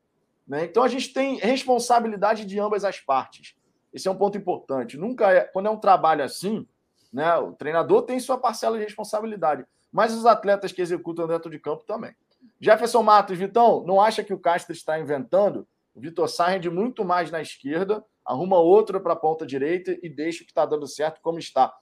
Né? 0.46 0.66
Então 0.66 0.84
a 0.84 0.88
gente 0.88 1.14
tem 1.14 1.38
responsabilidade 1.38 2.46
de 2.46 2.60
ambas 2.60 2.84
as 2.84 3.00
partes. 3.00 3.56
Esse 3.94 4.08
é 4.08 4.12
um 4.12 4.18
ponto 4.18 4.38
importante. 4.38 4.98
Nunca 4.98 5.32
é, 5.32 5.42
quando 5.42 5.68
é 5.68 5.70
um 5.70 5.80
trabalho 5.80 6.24
assim, 6.24 6.68
Né? 7.12 7.36
O 7.38 7.54
treinador 7.54 8.04
tem 8.04 8.20
sua 8.20 8.38
parcela 8.38 8.78
de 8.78 8.84
responsabilidade, 8.84 9.66
mas 9.92 10.14
os 10.14 10.26
atletas 10.26 10.72
que 10.72 10.82
executam 10.82 11.28
dentro 11.28 11.50
de 11.50 11.60
campo 11.60 11.84
também. 11.84 12.16
Jefferson 12.60 13.04
Matos, 13.04 13.38
Vitão, 13.38 13.84
não 13.86 14.02
acha 14.02 14.24
que 14.24 14.34
o 14.34 14.40
Castro 14.40 14.74
está 14.74 15.00
inventando? 15.00 15.68
O 15.94 16.00
Vitor 16.00 16.30
Sá 16.30 16.48
rende 16.48 16.70
muito 16.70 17.04
mais 17.04 17.32
na 17.32 17.42
esquerda, 17.42 18.04
arruma 18.24 18.58
outro 18.60 19.02
para 19.02 19.14
a 19.14 19.18
ponta 19.18 19.46
direita 19.46 19.98
e 20.04 20.10
deixa 20.10 20.44
o 20.44 20.46
que 20.46 20.52
está 20.52 20.66
dando 20.66 20.88
certo 20.88 21.20
como 21.22 21.40
está. 21.40 21.74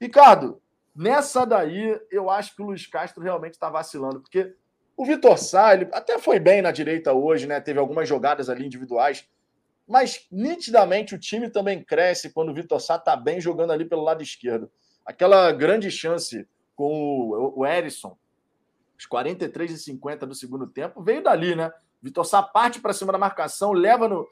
Ricardo, 0.00 0.60
nessa 0.94 1.44
daí, 1.44 2.00
eu 2.10 2.30
acho 2.30 2.54
que 2.54 2.62
o 2.62 2.66
Luiz 2.66 2.86
Castro 2.86 3.22
realmente 3.22 3.54
está 3.54 3.68
vacilando, 3.68 4.20
porque 4.20 4.54
o 4.96 5.04
Vitor 5.04 5.38
Sá, 5.38 5.74
ele 5.74 5.88
até 5.92 6.18
foi 6.18 6.38
bem 6.38 6.62
na 6.62 6.70
direita 6.70 7.12
hoje, 7.12 7.46
né? 7.46 7.60
Teve 7.60 7.78
algumas 7.78 8.08
jogadas 8.08 8.48
ali 8.48 8.66
individuais, 8.66 9.28
mas 9.86 10.26
nitidamente 10.30 11.14
o 11.14 11.18
time 11.18 11.50
também 11.50 11.82
cresce 11.82 12.32
quando 12.32 12.50
o 12.50 12.54
Vitor 12.54 12.80
Sá 12.80 12.96
está 12.96 13.16
bem 13.16 13.40
jogando 13.40 13.72
ali 13.72 13.84
pelo 13.84 14.02
lado 14.02 14.22
esquerdo. 14.22 14.70
Aquela 15.04 15.50
grande 15.52 15.90
chance 15.90 16.46
com 16.74 17.30
o, 17.30 17.60
o 17.60 17.66
Erisson, 17.66 18.16
os 18.98 19.06
43 19.06 19.72
e 19.72 19.78
50 19.78 20.26
do 20.26 20.34
segundo 20.34 20.66
tempo, 20.66 21.02
veio 21.02 21.22
dali, 21.22 21.54
né? 21.56 21.72
Vitor 22.00 22.24
Sá 22.24 22.42
parte 22.42 22.80
para 22.80 22.92
cima 22.92 23.12
da 23.12 23.18
marcação, 23.18 23.72
leva 23.72 24.08
no. 24.08 24.28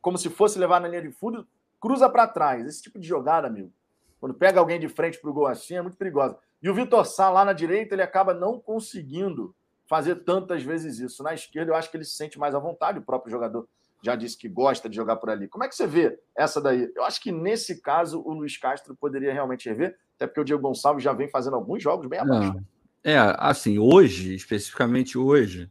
como 0.00 0.18
se 0.18 0.28
fosse 0.28 0.58
levar 0.58 0.80
na 0.80 0.88
linha 0.88 1.02
de 1.02 1.10
fundo, 1.10 1.46
cruza 1.80 2.08
para 2.08 2.26
trás. 2.26 2.66
Esse 2.66 2.82
tipo 2.82 2.98
de 2.98 3.06
jogada, 3.06 3.46
amigo, 3.46 3.72
quando 4.20 4.34
pega 4.34 4.58
alguém 4.58 4.80
de 4.80 4.88
frente 4.88 5.20
para 5.20 5.30
o 5.30 5.32
gol 5.32 5.46
assim, 5.46 5.76
é 5.76 5.82
muito 5.82 5.96
perigosa. 5.96 6.36
E 6.62 6.68
o 6.68 6.74
Vitor 6.74 7.04
Sá 7.06 7.30
lá 7.30 7.44
na 7.44 7.52
direita, 7.52 7.94
ele 7.94 8.02
acaba 8.02 8.34
não 8.34 8.58
conseguindo 8.58 9.54
fazer 9.86 10.16
tantas 10.24 10.62
vezes 10.62 10.98
isso. 10.98 11.22
Na 11.22 11.34
esquerda, 11.34 11.70
eu 11.70 11.76
acho 11.76 11.90
que 11.90 11.96
ele 11.96 12.04
se 12.04 12.16
sente 12.16 12.38
mais 12.38 12.54
à 12.54 12.58
vontade, 12.58 12.98
o 12.98 13.02
próprio 13.02 13.30
jogador 13.30 13.68
já 14.04 14.14
disse 14.14 14.36
que 14.36 14.48
gosta 14.48 14.88
de 14.88 14.96
jogar 14.96 15.16
por 15.16 15.30
ali. 15.30 15.48
Como 15.48 15.64
é 15.64 15.68
que 15.68 15.74
você 15.74 15.86
vê 15.86 16.18
essa 16.36 16.60
daí? 16.60 16.90
Eu 16.94 17.04
acho 17.04 17.20
que 17.22 17.32
nesse 17.32 17.80
caso 17.80 18.20
o 18.20 18.34
Luiz 18.34 18.56
Castro 18.58 18.94
poderia 18.94 19.32
realmente 19.32 19.68
rever, 19.68 19.96
até 20.16 20.26
porque 20.26 20.40
o 20.40 20.44
Diego 20.44 20.62
Gonçalves 20.62 21.02
já 21.02 21.12
vem 21.12 21.28
fazendo 21.28 21.56
alguns 21.56 21.82
jogos 21.82 22.06
bem 22.06 22.20
abaixo. 22.20 22.54
É, 23.02 23.16
assim, 23.38 23.78
hoje, 23.78 24.34
especificamente 24.34 25.16
hoje, 25.16 25.70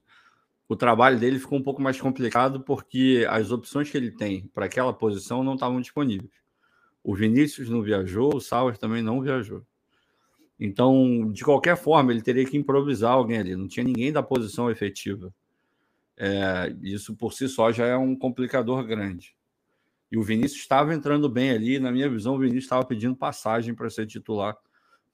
o 0.67 0.75
trabalho 0.75 1.19
dele 1.19 1.39
ficou 1.39 1.59
um 1.59 1.63
pouco 1.63 1.81
mais 1.81 1.99
complicado 1.99 2.61
porque 2.61 3.25
as 3.29 3.51
opções 3.51 3.89
que 3.89 3.97
ele 3.97 4.11
tem 4.11 4.47
para 4.53 4.65
aquela 4.65 4.93
posição 4.93 5.43
não 5.43 5.53
estavam 5.53 5.79
disponíveis. 5.79 6.31
O 7.03 7.13
Vinícius 7.13 7.69
não 7.69 7.83
viajou, 7.83 8.35
o 8.35 8.41
Sauer 8.41 8.77
também 8.77 9.03
não 9.03 9.21
viajou. 9.21 9.63
Então, 10.59 11.31
de 11.31 11.43
qualquer 11.43 11.75
forma, 11.75 12.11
ele 12.11 12.21
teria 12.21 12.45
que 12.45 12.57
improvisar 12.57 13.11
alguém 13.11 13.37
ali. 13.37 13.55
Não 13.55 13.67
tinha 13.67 13.83
ninguém 13.83 14.11
da 14.11 14.23
posição 14.23 14.71
efetiva. 14.71 15.33
É, 16.17 16.76
isso 16.82 17.15
por 17.15 17.34
si 17.34 17.47
só 17.47 17.71
já 17.71 17.86
é 17.86 17.97
um 17.97 18.15
complicador 18.15 18.86
grande. 18.86 19.36
E 20.12 20.17
o 20.17 20.21
Vinícius 20.21 20.62
estava 20.62 20.93
entrando 20.93 21.28
bem 21.28 21.49
ali. 21.49 21.80
Na 21.80 21.91
minha 21.91 22.10
visão, 22.10 22.36
o 22.36 22.39
Vinícius 22.39 22.65
estava 22.65 22.86
pedindo 22.86 23.15
passagem 23.15 23.73
para 23.73 23.89
ser 23.89 24.06
titular 24.06 24.56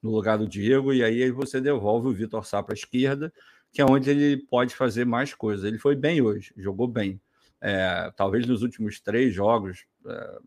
no 0.02 0.10
lugar 0.10 0.36
do 0.36 0.46
Diego. 0.46 0.92
E 0.92 1.02
aí 1.02 1.30
você 1.30 1.60
devolve 1.60 2.08
o 2.08 2.12
Vitor 2.12 2.44
Sá 2.44 2.62
para 2.62 2.74
a 2.74 2.76
esquerda, 2.76 3.32
que 3.72 3.80
é 3.80 3.84
onde 3.84 4.10
ele 4.10 4.36
pode 4.36 4.74
fazer 4.74 5.06
mais 5.06 5.32
coisas. 5.32 5.64
Ele 5.64 5.78
foi 5.78 5.96
bem 5.96 6.20
hoje, 6.20 6.52
jogou 6.56 6.86
bem. 6.86 7.20
É, 7.62 8.12
talvez 8.14 8.46
nos 8.46 8.62
últimos 8.62 9.00
três 9.00 9.34
jogos, 9.34 9.86
é, 10.06 10.38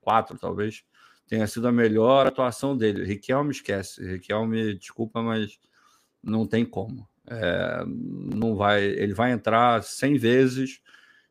quatro 0.00 0.38
talvez, 0.38 0.84
tenha 1.26 1.46
sido 1.46 1.66
a 1.66 1.72
melhor 1.72 2.26
atuação 2.26 2.76
dele. 2.76 3.04
Riquelme 3.04 3.50
esquece. 3.50 4.06
Riquelme, 4.06 4.74
desculpa, 4.74 5.22
mas 5.22 5.58
não 6.22 6.46
tem 6.46 6.64
como. 6.64 7.08
É, 7.26 7.84
não 7.86 8.54
vai, 8.54 8.84
ele 8.84 9.14
vai 9.14 9.32
entrar 9.32 9.82
100 9.82 10.18
vezes 10.18 10.80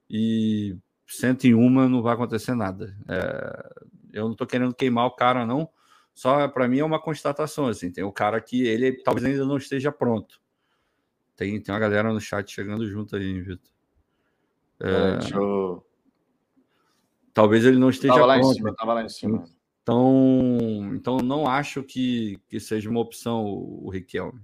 e 0.10 0.75
101 1.08 1.69
não 1.89 2.01
vai 2.01 2.13
acontecer 2.13 2.56
nada. 2.56 2.95
É, 3.08 3.84
eu 4.13 4.25
não 4.25 4.32
estou 4.32 4.47
querendo 4.47 4.73
queimar 4.73 5.06
o 5.06 5.15
cara, 5.15 5.45
não. 5.45 5.69
Só 6.13 6.47
para 6.47 6.67
mim 6.67 6.79
é 6.79 6.86
uma 6.86 7.01
constatação. 7.01 7.67
Assim, 7.67 7.91
tem 7.91 8.03
o 8.03 8.12
cara 8.12 8.39
que 8.39 8.65
ele 8.65 8.93
talvez 9.03 9.25
ainda 9.25 9.45
não 9.45 9.58
esteja 9.58 9.91
pronto. 9.91 10.41
Tem, 11.36 11.60
tem 11.60 11.73
uma 11.73 11.79
galera 11.79 12.13
no 12.13 12.21
chat 12.21 12.51
chegando 12.51 12.88
junto 12.88 13.15
aí, 13.15 13.41
Vitor. 13.41 13.71
É, 14.79 15.36
eu... 15.36 15.86
Talvez 17.34 17.65
ele 17.65 17.79
não 17.79 17.89
esteja 17.89 18.13
tava 18.13 18.27
pronto. 18.27 18.45
Lá 18.45 18.51
em 18.51 18.53
cima, 18.53 18.75
tava 18.75 18.93
lá 18.93 19.03
em 19.03 19.10
cima. 19.10 19.43
Então, 19.82 20.91
então 20.93 21.17
não 21.17 21.47
acho 21.47 21.84
que, 21.84 22.39
que 22.47 22.60
seja 22.60 22.89
uma 22.89 22.99
opção 22.99 23.43
o, 23.43 23.88
o 23.88 23.89
Riquelme. 23.89 24.39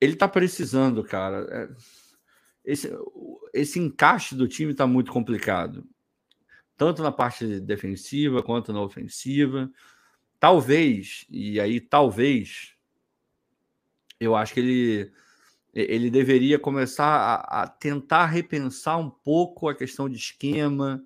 Ele 0.00 0.12
está 0.12 0.28
precisando, 0.28 1.02
cara. 1.02 1.46
É, 1.50 1.68
esse, 2.64 2.90
esse 3.52 3.78
encaixe 3.78 4.34
do 4.34 4.48
time 4.48 4.72
está 4.72 4.86
muito 4.86 5.12
complicado. 5.12 5.86
Tanto 6.76 7.02
na 7.02 7.10
parte 7.10 7.60
defensiva 7.60 8.42
quanto 8.42 8.72
na 8.72 8.80
ofensiva. 8.80 9.70
Talvez, 10.38 11.26
e 11.28 11.58
aí 11.58 11.80
talvez, 11.80 12.74
eu 14.20 14.36
acho 14.36 14.54
que 14.54 14.60
ele, 14.60 15.12
ele 15.74 16.10
deveria 16.10 16.58
começar 16.58 17.06
a, 17.06 17.62
a 17.62 17.66
tentar 17.66 18.26
repensar 18.26 18.98
um 18.98 19.10
pouco 19.10 19.68
a 19.68 19.74
questão 19.74 20.08
de 20.08 20.16
esquema, 20.16 21.02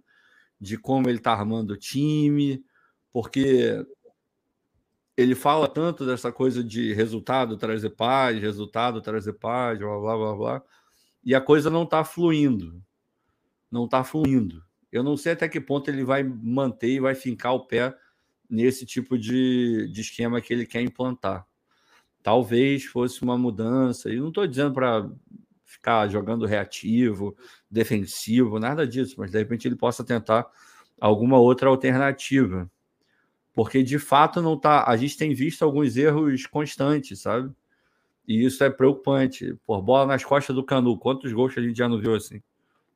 de 0.61 0.77
como 0.77 1.09
ele 1.09 1.19
está 1.19 1.33
armando 1.33 1.73
o 1.73 1.79
time, 1.79 2.63
porque 3.11 3.85
ele 5.17 5.35
fala 5.35 5.69
tanto 5.69 6.07
dessa 6.07 6.33
coisa 6.33 6.65
de 6.65 6.93
resultado 6.95 7.57
trazer 7.57 7.91
paz, 7.91 8.41
resultado 8.41 9.01
trazer 9.01 9.35
paz, 9.35 9.79
blá 9.79 9.99
blá 9.99 10.17
blá 10.17 10.37
blá, 10.37 10.63
e 11.25 11.35
a 11.35 11.41
coisa 11.41 11.71
não 11.71 11.85
está 11.85 12.05
fluindo. 12.05 12.83
Não 13.71 13.85
está 13.85 14.03
fluindo. 14.05 14.63
Eu 14.91 15.03
não 15.03 15.17
sei 15.17 15.33
até 15.33 15.49
que 15.49 15.61
ponto 15.61 15.89
ele 15.89 16.05
vai 16.05 16.23
manter 16.23 16.91
e 16.91 17.01
vai 17.01 17.15
fincar 17.15 17.55
o 17.55 17.67
pé 17.67 17.95
nesse 18.49 18.85
tipo 18.85 19.19
de, 19.19 19.89
de 19.91 20.01
esquema 20.03 20.41
que 20.41 20.53
ele 20.53 20.67
quer 20.67 20.83
implantar. 20.83 21.47
Talvez 22.23 22.85
fosse 22.85 23.23
uma 23.23 23.37
mudança, 23.39 24.11
e 24.11 24.21
não 24.21 24.29
estou 24.29 24.47
dizendo 24.47 24.75
para 24.75 25.11
ficar 25.65 26.09
jogando 26.09 26.45
reativo, 26.45 27.37
defensivo, 27.71 28.59
nada 28.59 28.87
disso, 28.87 29.17
mas 29.19 29.31
de 29.31 29.39
repente 29.39 29.67
ele 29.67 29.75
possa 29.75 30.05
tentar 30.05 30.47
alguma 31.01 31.39
outra 31.39 31.69
alternativa. 31.69 32.71
Porque 33.55 33.83
de 33.83 33.99
fato 33.99 34.41
não 34.41 34.59
tá. 34.59 34.85
A 34.87 34.97
gente 34.97 35.17
tem 35.17 35.35
visto 35.35 35.63
alguns 35.63 35.97
erros 35.97 36.47
constantes, 36.47 37.21
sabe? 37.21 37.53
E 38.27 38.45
isso 38.45 38.63
é 38.65 38.71
preocupante. 38.71 39.55
Por 39.67 39.83
bola 39.83 40.07
nas 40.07 40.25
costas 40.25 40.55
do 40.55 40.65
Canu. 40.65 40.97
Quantos 40.99 41.33
gols 41.33 41.57
a 41.57 41.61
gente 41.61 41.77
já 41.77 41.89
não 41.89 41.99
viu 41.99 42.15
assim? 42.15 42.43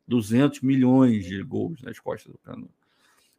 200 0.09 0.61
milhões 0.63 1.25
de 1.25 1.43
gols 1.43 1.83
nas 1.83 1.99
costas 1.99 2.33
do 2.33 2.39
Canu. 2.39 2.69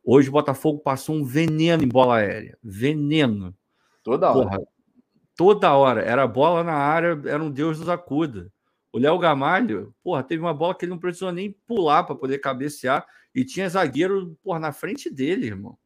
Hoje 0.03 0.29
o 0.29 0.31
Botafogo 0.31 0.79
passou 0.79 1.15
um 1.15 1.23
veneno 1.23 1.83
em 1.83 1.87
bola 1.87 2.17
aérea. 2.17 2.57
Veneno. 2.63 3.53
Toda 4.03 4.31
hora. 4.31 4.49
Porra, 4.49 4.67
toda 5.35 5.73
hora. 5.73 6.01
Era 6.01 6.27
bola 6.27 6.63
na 6.63 6.75
área, 6.75 7.19
era 7.25 7.43
um 7.43 7.51
Deus 7.51 7.79
nos 7.79 7.89
acuda. 7.89 8.51
O 8.91 8.99
Léo 8.99 9.17
Gamalho, 9.19 9.93
porra, 10.03 10.23
teve 10.23 10.41
uma 10.41 10.53
bola 10.53 10.73
que 10.73 10.85
ele 10.85 10.91
não 10.91 10.97
precisou 10.97 11.31
nem 11.31 11.51
pular 11.67 12.03
para 12.03 12.15
poder 12.15 12.39
cabecear 12.39 13.05
e 13.35 13.43
tinha 13.43 13.67
zagueiro, 13.69 14.37
porra, 14.41 14.59
na 14.59 14.71
frente 14.71 15.09
dele, 15.09 15.47
irmão. 15.47 15.77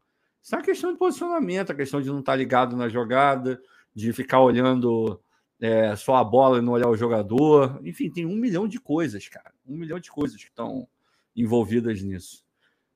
Isso 0.42 0.56
é 0.56 0.58
uma 0.58 0.64
questão 0.64 0.92
de 0.92 0.98
posicionamento, 0.98 1.72
a 1.72 1.76
questão 1.76 2.02
de 2.02 2.10
não 2.10 2.20
estar 2.20 2.34
tá 2.34 2.36
ligado 2.36 2.76
na 2.76 2.90
jogada, 2.90 3.62
de 3.94 4.12
ficar 4.12 4.42
olhando 4.42 5.22
é, 5.60 5.96
só 5.96 6.16
a 6.16 6.24
bola 6.24 6.58
e 6.58 6.62
não 6.62 6.74
olhar 6.74 6.90
o 6.90 6.98
jogador. 6.98 7.80
Enfim, 7.84 8.10
tem 8.10 8.26
um 8.26 8.36
milhão 8.36 8.68
de 8.68 8.80
coisas, 8.80 9.28
cara. 9.28 9.54
Um 9.68 9.78
milhão 9.78 10.00
de 10.00 10.10
coisas 10.10 10.38
que 10.38 10.50
estão 10.50 10.88
envolvidas 11.36 12.02
nisso. 12.02 12.44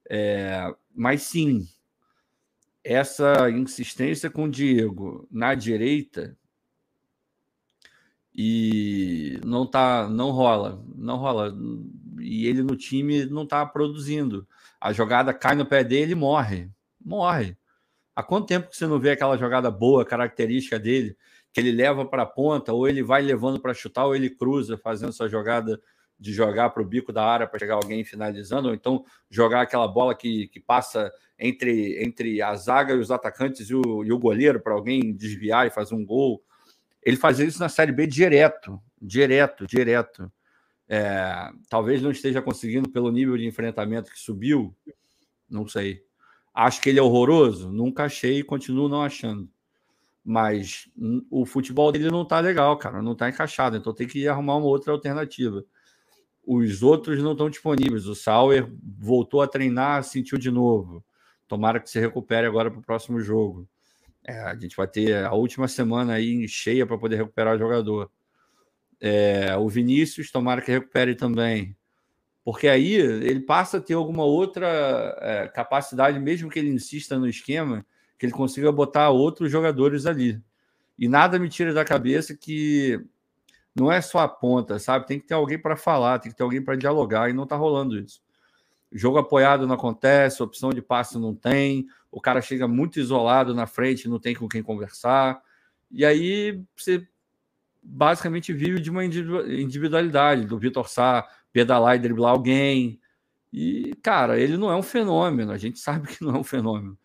É, 0.09 0.73
mas 0.93 1.21
sim, 1.21 1.67
essa 2.83 3.49
insistência 3.49 4.29
com 4.29 4.45
o 4.45 4.49
Diego 4.49 5.27
na 5.31 5.55
direita 5.55 6.37
e 8.33 9.39
não 9.45 9.65
tá, 9.65 10.09
não 10.09 10.31
rola, 10.31 10.83
não 10.95 11.17
rola. 11.17 11.55
E 12.19 12.45
ele 12.47 12.61
no 12.61 12.75
time 12.75 13.25
não 13.25 13.45
tá 13.45 13.65
produzindo. 13.65 14.47
A 14.79 14.91
jogada 14.91 15.33
cai 15.33 15.55
no 15.55 15.65
pé 15.65 15.83
dele 15.83 16.11
e 16.11 16.15
morre. 16.15 16.69
Morre. 17.05 17.55
Há 18.15 18.23
quanto 18.23 18.47
tempo 18.47 18.69
que 18.69 18.75
você 18.75 18.87
não 18.87 18.99
vê 18.99 19.11
aquela 19.11 19.37
jogada 19.37 19.69
boa, 19.69 20.03
característica 20.03 20.79
dele, 20.79 21.15
que 21.53 21.59
ele 21.59 21.71
leva 21.71 22.05
para 22.05 22.23
a 22.23 22.25
ponta, 22.25 22.73
ou 22.73 22.87
ele 22.87 23.03
vai 23.03 23.21
levando 23.21 23.59
para 23.59 23.73
chutar, 23.73 24.05
ou 24.05 24.15
ele 24.15 24.29
cruza, 24.29 24.77
fazendo 24.77 25.09
essa 25.09 25.29
jogada 25.29 25.79
de 26.19 26.33
jogar 26.33 26.69
para 26.69 26.81
o 26.81 26.85
bico 26.85 27.11
da 27.13 27.25
área 27.25 27.45
para 27.45 27.59
chegar 27.59 27.75
alguém 27.75 28.03
finalizando, 28.03 28.69
ou 28.69 28.73
então 28.73 29.03
jogar 29.29 29.61
aquela 29.61 29.87
bola 29.87 30.15
que, 30.15 30.47
que 30.47 30.59
passa 30.59 31.11
entre, 31.37 32.01
entre 32.03 32.41
a 32.41 32.55
zaga 32.55 32.93
e 32.93 32.99
os 32.99 33.11
atacantes 33.11 33.69
e 33.69 33.75
o, 33.75 34.03
e 34.03 34.11
o 34.11 34.17
goleiro 34.17 34.59
para 34.59 34.73
alguém 34.73 35.13
desviar 35.13 35.67
e 35.67 35.71
fazer 35.71 35.93
um 35.93 36.05
gol. 36.05 36.41
Ele 37.03 37.17
fazia 37.17 37.45
isso 37.45 37.59
na 37.59 37.69
Série 37.69 37.91
B 37.91 38.07
direto, 38.07 38.81
direto, 38.99 39.67
direto. 39.67 40.31
É, 40.87 41.49
talvez 41.69 42.01
não 42.01 42.11
esteja 42.11 42.41
conseguindo 42.41 42.89
pelo 42.89 43.11
nível 43.11 43.37
de 43.37 43.45
enfrentamento 43.45 44.11
que 44.11 44.19
subiu, 44.19 44.75
não 45.49 45.67
sei. 45.67 46.03
Acho 46.55 46.81
que 46.81 46.89
ele 46.89 46.99
é 46.99 47.01
horroroso? 47.01 47.69
Nunca 47.69 48.05
achei 48.05 48.39
e 48.39 48.43
continuo 48.43 48.87
não 48.87 49.01
achando. 49.01 49.49
Mas 50.23 50.89
o 51.29 51.45
futebol 51.45 51.91
dele 51.91 52.09
não 52.09 52.23
tá 52.25 52.39
legal, 52.39 52.77
cara, 52.77 53.01
não 53.01 53.13
tá 53.13 53.29
encaixado, 53.29 53.75
então 53.75 53.93
tem 53.93 54.07
que 54.07 54.27
arrumar 54.27 54.55
uma 54.55 54.65
outra 54.65 54.93
alternativa. 54.93 55.65
Os 56.47 56.81
outros 56.81 57.21
não 57.21 57.33
estão 57.33 57.49
disponíveis. 57.49 58.07
O 58.07 58.15
Sauer 58.15 58.71
voltou 58.81 59.41
a 59.41 59.47
treinar, 59.47 60.03
sentiu 60.03 60.37
de 60.37 60.49
novo. 60.49 61.03
Tomara 61.47 61.79
que 61.79 61.89
se 61.89 61.99
recupere 61.99 62.47
agora 62.47 62.71
para 62.71 62.79
o 62.79 62.83
próximo 62.83 63.19
jogo. 63.19 63.67
É, 64.23 64.39
a 64.39 64.55
gente 64.55 64.75
vai 64.77 64.87
ter 64.87 65.25
a 65.25 65.33
última 65.33 65.67
semana 65.67 66.13
aí 66.13 66.47
cheia 66.47 66.85
para 66.87 66.97
poder 66.97 67.17
recuperar 67.17 67.55
o 67.55 67.59
jogador. 67.59 68.09
É, 68.99 69.55
o 69.57 69.67
Vinícius, 69.67 70.31
tomara 70.31 70.61
que 70.61 70.71
recupere 70.71 71.15
também. 71.15 71.75
Porque 72.45 72.67
aí 72.67 72.93
ele 72.93 73.39
passa 73.39 73.77
a 73.77 73.81
ter 73.81 73.95
alguma 73.95 74.23
outra 74.23 74.67
é, 75.19 75.47
capacidade, 75.47 76.19
mesmo 76.19 76.47
que 76.47 76.59
ele 76.59 76.69
insista 76.69 77.17
no 77.17 77.27
esquema, 77.27 77.83
que 78.19 78.25
ele 78.27 78.33
consiga 78.33 78.71
botar 78.71 79.09
outros 79.09 79.51
jogadores 79.51 80.05
ali. 80.05 80.39
E 80.95 81.07
nada 81.07 81.39
me 81.39 81.49
tira 81.49 81.73
da 81.73 81.83
cabeça 81.83 82.37
que 82.37 83.03
não 83.75 83.91
é 83.91 83.99
só 83.99 84.19
a 84.19 84.27
ponta, 84.27 84.77
sabe? 84.77 85.07
Tem 85.07 85.19
que 85.19 85.25
ter 85.25 85.33
alguém 85.33 85.57
para 85.57 85.75
falar, 85.75 86.19
tem 86.19 86.31
que 86.31 86.37
ter 86.37 86.43
alguém 86.43 86.61
para 86.61 86.75
dialogar, 86.75 87.31
e 87.31 87.33
não 87.33 87.45
está 87.45 87.55
rolando 87.55 87.97
isso. 87.97 88.21
Jogo 88.91 89.17
apoiado 89.17 89.65
não 89.65 89.73
acontece, 89.73 90.43
opção 90.43 90.69
de 90.69 90.83
passe 90.83 91.17
não 91.17 91.33
tem, 91.33 91.87
o 92.11 92.21
cara 92.21 92.43
chega 92.43 92.67
muito 92.67 92.99
isolado 92.99 93.55
na 93.55 93.65
frente, 93.65 94.07
não 94.07 94.19
tem 94.19 94.35
com 94.35 94.47
quem 94.47 94.61
conversar. 94.61 95.41
E 95.91 96.05
aí 96.05 96.61
você 96.77 97.05
basicamente 97.81 98.53
vive 98.53 98.79
de 98.79 98.91
uma 98.91 99.03
individualidade 99.03 100.45
do 100.45 100.59
Vitor 100.59 100.87
Sá 100.87 101.27
pedalar 101.55 101.95
e 101.95 101.99
driblar 101.99 102.33
alguém. 102.33 102.99
E, 103.53 103.95
cara, 104.03 104.37
ele 104.37 104.57
não 104.57 104.69
é 104.69 104.75
um 104.75 104.83
fenômeno, 104.83 105.53
a 105.53 105.57
gente 105.57 105.79
sabe 105.79 106.09
que 106.09 106.21
não 106.21 106.35
é 106.35 106.39
um 106.39 106.43
fenômeno. 106.43 106.97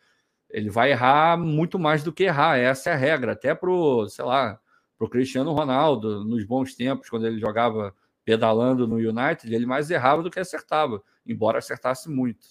Ele 0.50 0.68
vai 0.68 0.90
errar 0.90 1.38
muito 1.38 1.78
mais 1.78 2.02
do 2.02 2.12
que 2.12 2.24
errar, 2.24 2.58
essa 2.58 2.90
é 2.90 2.92
a 2.92 2.96
regra. 2.96 3.30
Até 3.30 3.54
pro, 3.54 4.08
sei 4.08 4.24
lá, 4.24 4.58
pro 4.98 5.08
Cristiano 5.08 5.52
Ronaldo, 5.52 6.24
nos 6.24 6.44
bons 6.44 6.74
tempos, 6.74 7.08
quando 7.08 7.28
ele 7.28 7.38
jogava 7.38 7.94
pedalando 8.24 8.88
no 8.88 8.96
United, 8.96 9.54
ele 9.54 9.66
mais 9.66 9.88
errava 9.88 10.20
do 10.20 10.30
que 10.30 10.40
acertava, 10.40 11.00
embora 11.24 11.58
acertasse 11.58 12.10
muito. 12.10 12.48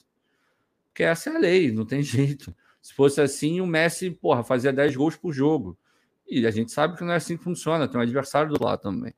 Porque 0.87 1.03
essa 1.03 1.29
é 1.29 1.35
a 1.35 1.39
lei, 1.39 1.69
não 1.69 1.85
tem 1.85 1.99
jeito. 2.01 2.55
Se 2.81 2.93
fosse 2.93 3.19
assim, 3.19 3.59
o 3.59 3.67
Messi, 3.67 4.09
porra, 4.09 4.41
fazia 4.41 4.71
10 4.71 4.95
gols 4.95 5.17
por 5.17 5.33
jogo. 5.33 5.77
E 6.25 6.47
a 6.47 6.51
gente 6.51 6.71
sabe 6.71 6.95
que 6.95 7.03
não 7.03 7.11
é 7.11 7.17
assim 7.17 7.35
que 7.35 7.43
funciona, 7.43 7.89
tem 7.89 7.99
um 7.99 8.03
adversário 8.03 8.53
do 8.53 8.63
lado 8.63 8.79
também. 8.79 9.13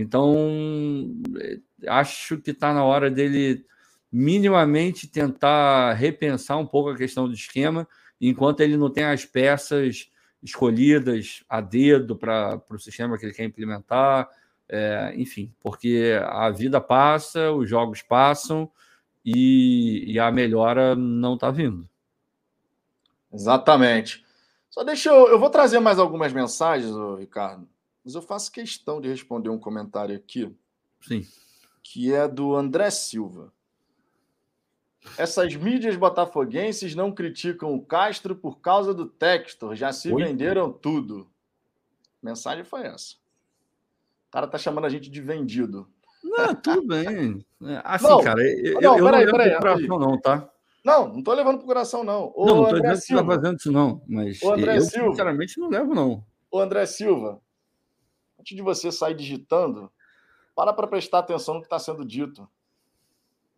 Então, 0.00 1.12
eh, 1.40 1.58
acho 1.88 2.38
que 2.38 2.52
está 2.52 2.72
na 2.72 2.84
hora 2.84 3.10
dele 3.10 3.66
minimamente 4.12 5.08
tentar 5.08 5.92
repensar 5.94 6.56
um 6.56 6.64
pouco 6.64 6.90
a 6.90 6.96
questão 6.96 7.26
do 7.26 7.34
esquema, 7.34 7.86
enquanto 8.20 8.60
ele 8.60 8.76
não 8.76 8.90
tem 8.90 9.02
as 9.02 9.24
peças 9.24 10.08
escolhidas 10.40 11.42
a 11.48 11.60
dedo 11.60 12.14
para 12.14 12.62
o 12.70 12.78
sistema 12.78 13.18
que 13.18 13.26
ele 13.26 13.34
quer 13.34 13.42
implementar, 13.42 14.28
é, 14.68 15.14
enfim, 15.16 15.52
porque 15.60 16.16
a 16.22 16.48
vida 16.50 16.80
passa, 16.80 17.50
os 17.50 17.68
jogos 17.68 18.00
passam 18.00 18.70
e, 19.24 20.04
e 20.06 20.20
a 20.20 20.30
melhora 20.30 20.94
não 20.94 21.34
está 21.34 21.50
vindo. 21.50 21.88
Exatamente. 23.32 24.24
Só 24.70 24.84
deixa 24.84 25.08
eu. 25.08 25.26
Eu 25.26 25.40
vou 25.40 25.50
trazer 25.50 25.80
mais 25.80 25.98
algumas 25.98 26.32
mensagens, 26.32 26.94
Ricardo, 27.18 27.68
mas 28.08 28.14
eu 28.14 28.22
faço 28.22 28.50
questão 28.50 29.02
de 29.02 29.08
responder 29.10 29.50
um 29.50 29.58
comentário 29.58 30.16
aqui. 30.16 30.50
Sim. 31.02 31.26
Que 31.82 32.14
é 32.14 32.26
do 32.26 32.56
André 32.56 32.88
Silva. 32.88 33.52
Essas 35.18 35.54
mídias 35.54 35.94
botafoguenses 35.94 36.94
não 36.94 37.12
criticam 37.12 37.74
o 37.74 37.84
Castro 37.84 38.34
por 38.34 38.60
causa 38.60 38.94
do 38.94 39.04
Textor, 39.04 39.74
já 39.74 39.92
se 39.92 40.10
Oi? 40.10 40.24
venderam 40.24 40.72
tudo. 40.72 41.28
A 42.22 42.26
mensagem 42.30 42.64
foi 42.64 42.86
essa. 42.86 43.16
O 44.28 44.30
cara 44.30 44.46
tá 44.46 44.56
chamando 44.56 44.86
a 44.86 44.88
gente 44.88 45.10
de 45.10 45.20
vendido. 45.20 45.86
Não, 46.24 46.54
tudo 46.54 46.86
bem. 46.86 47.44
É, 47.62 47.82
assim, 47.84 48.08
não, 48.08 48.22
cara, 48.22 48.40
eu 48.42 48.80
não, 48.80 48.98
eu 48.98 49.04
peraí, 49.04 49.26
não 49.26 49.32
peraí, 49.32 49.58
coração, 49.58 49.98
não, 49.98 50.18
tá? 50.18 50.50
Não, 50.82 51.08
não 51.12 51.22
tô 51.22 51.34
levando 51.34 51.58
pro 51.58 51.66
coração, 51.66 52.02
não. 52.02 52.32
O 52.34 52.46
não, 52.46 52.56
não 52.56 52.64
tô 52.64 52.76
André 52.76 52.92
dizendo 52.92 53.00
Silva. 53.02 53.22
que 53.22 53.28
tá 53.28 53.34
fazendo 53.34 53.58
isso, 53.58 53.70
não. 53.70 54.02
Mas 54.08 54.40
eu, 54.42 54.56
Silva. 54.80 55.10
sinceramente, 55.10 55.60
não 55.60 55.68
levo, 55.68 55.94
não. 55.94 56.24
O 56.50 56.58
André 56.58 56.86
Silva, 56.86 57.42
antes 58.48 58.56
de 58.56 58.62
você 58.62 58.90
sair 58.90 59.14
digitando, 59.14 59.92
para 60.54 60.72
para 60.72 60.86
prestar 60.86 61.18
atenção 61.18 61.54
no 61.54 61.60
que 61.60 61.66
está 61.66 61.78
sendo 61.78 62.04
dito. 62.04 62.48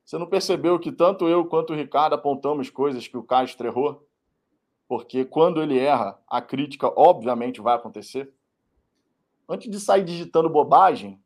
Você 0.05 0.18
não 0.18 0.26
percebeu 0.26 0.79
que 0.79 0.90
tanto 0.90 1.29
eu 1.29 1.44
quanto 1.44 1.72
o 1.72 1.76
Ricardo 1.76 2.14
apontamos 2.14 2.68
coisas 2.68 3.07
que 3.07 3.16
o 3.16 3.22
Castro 3.22 3.68
errou? 3.68 4.07
Porque 4.88 5.24
quando 5.24 5.62
ele 5.62 5.79
erra, 5.79 6.20
a 6.26 6.42
crítica 6.42 6.92
obviamente 6.96 7.61
vai 7.61 7.76
acontecer 7.76 8.33
antes 9.48 9.70
de 9.70 9.79
sair 9.81 10.05
digitando 10.05 10.50
bobagem, 10.50 11.22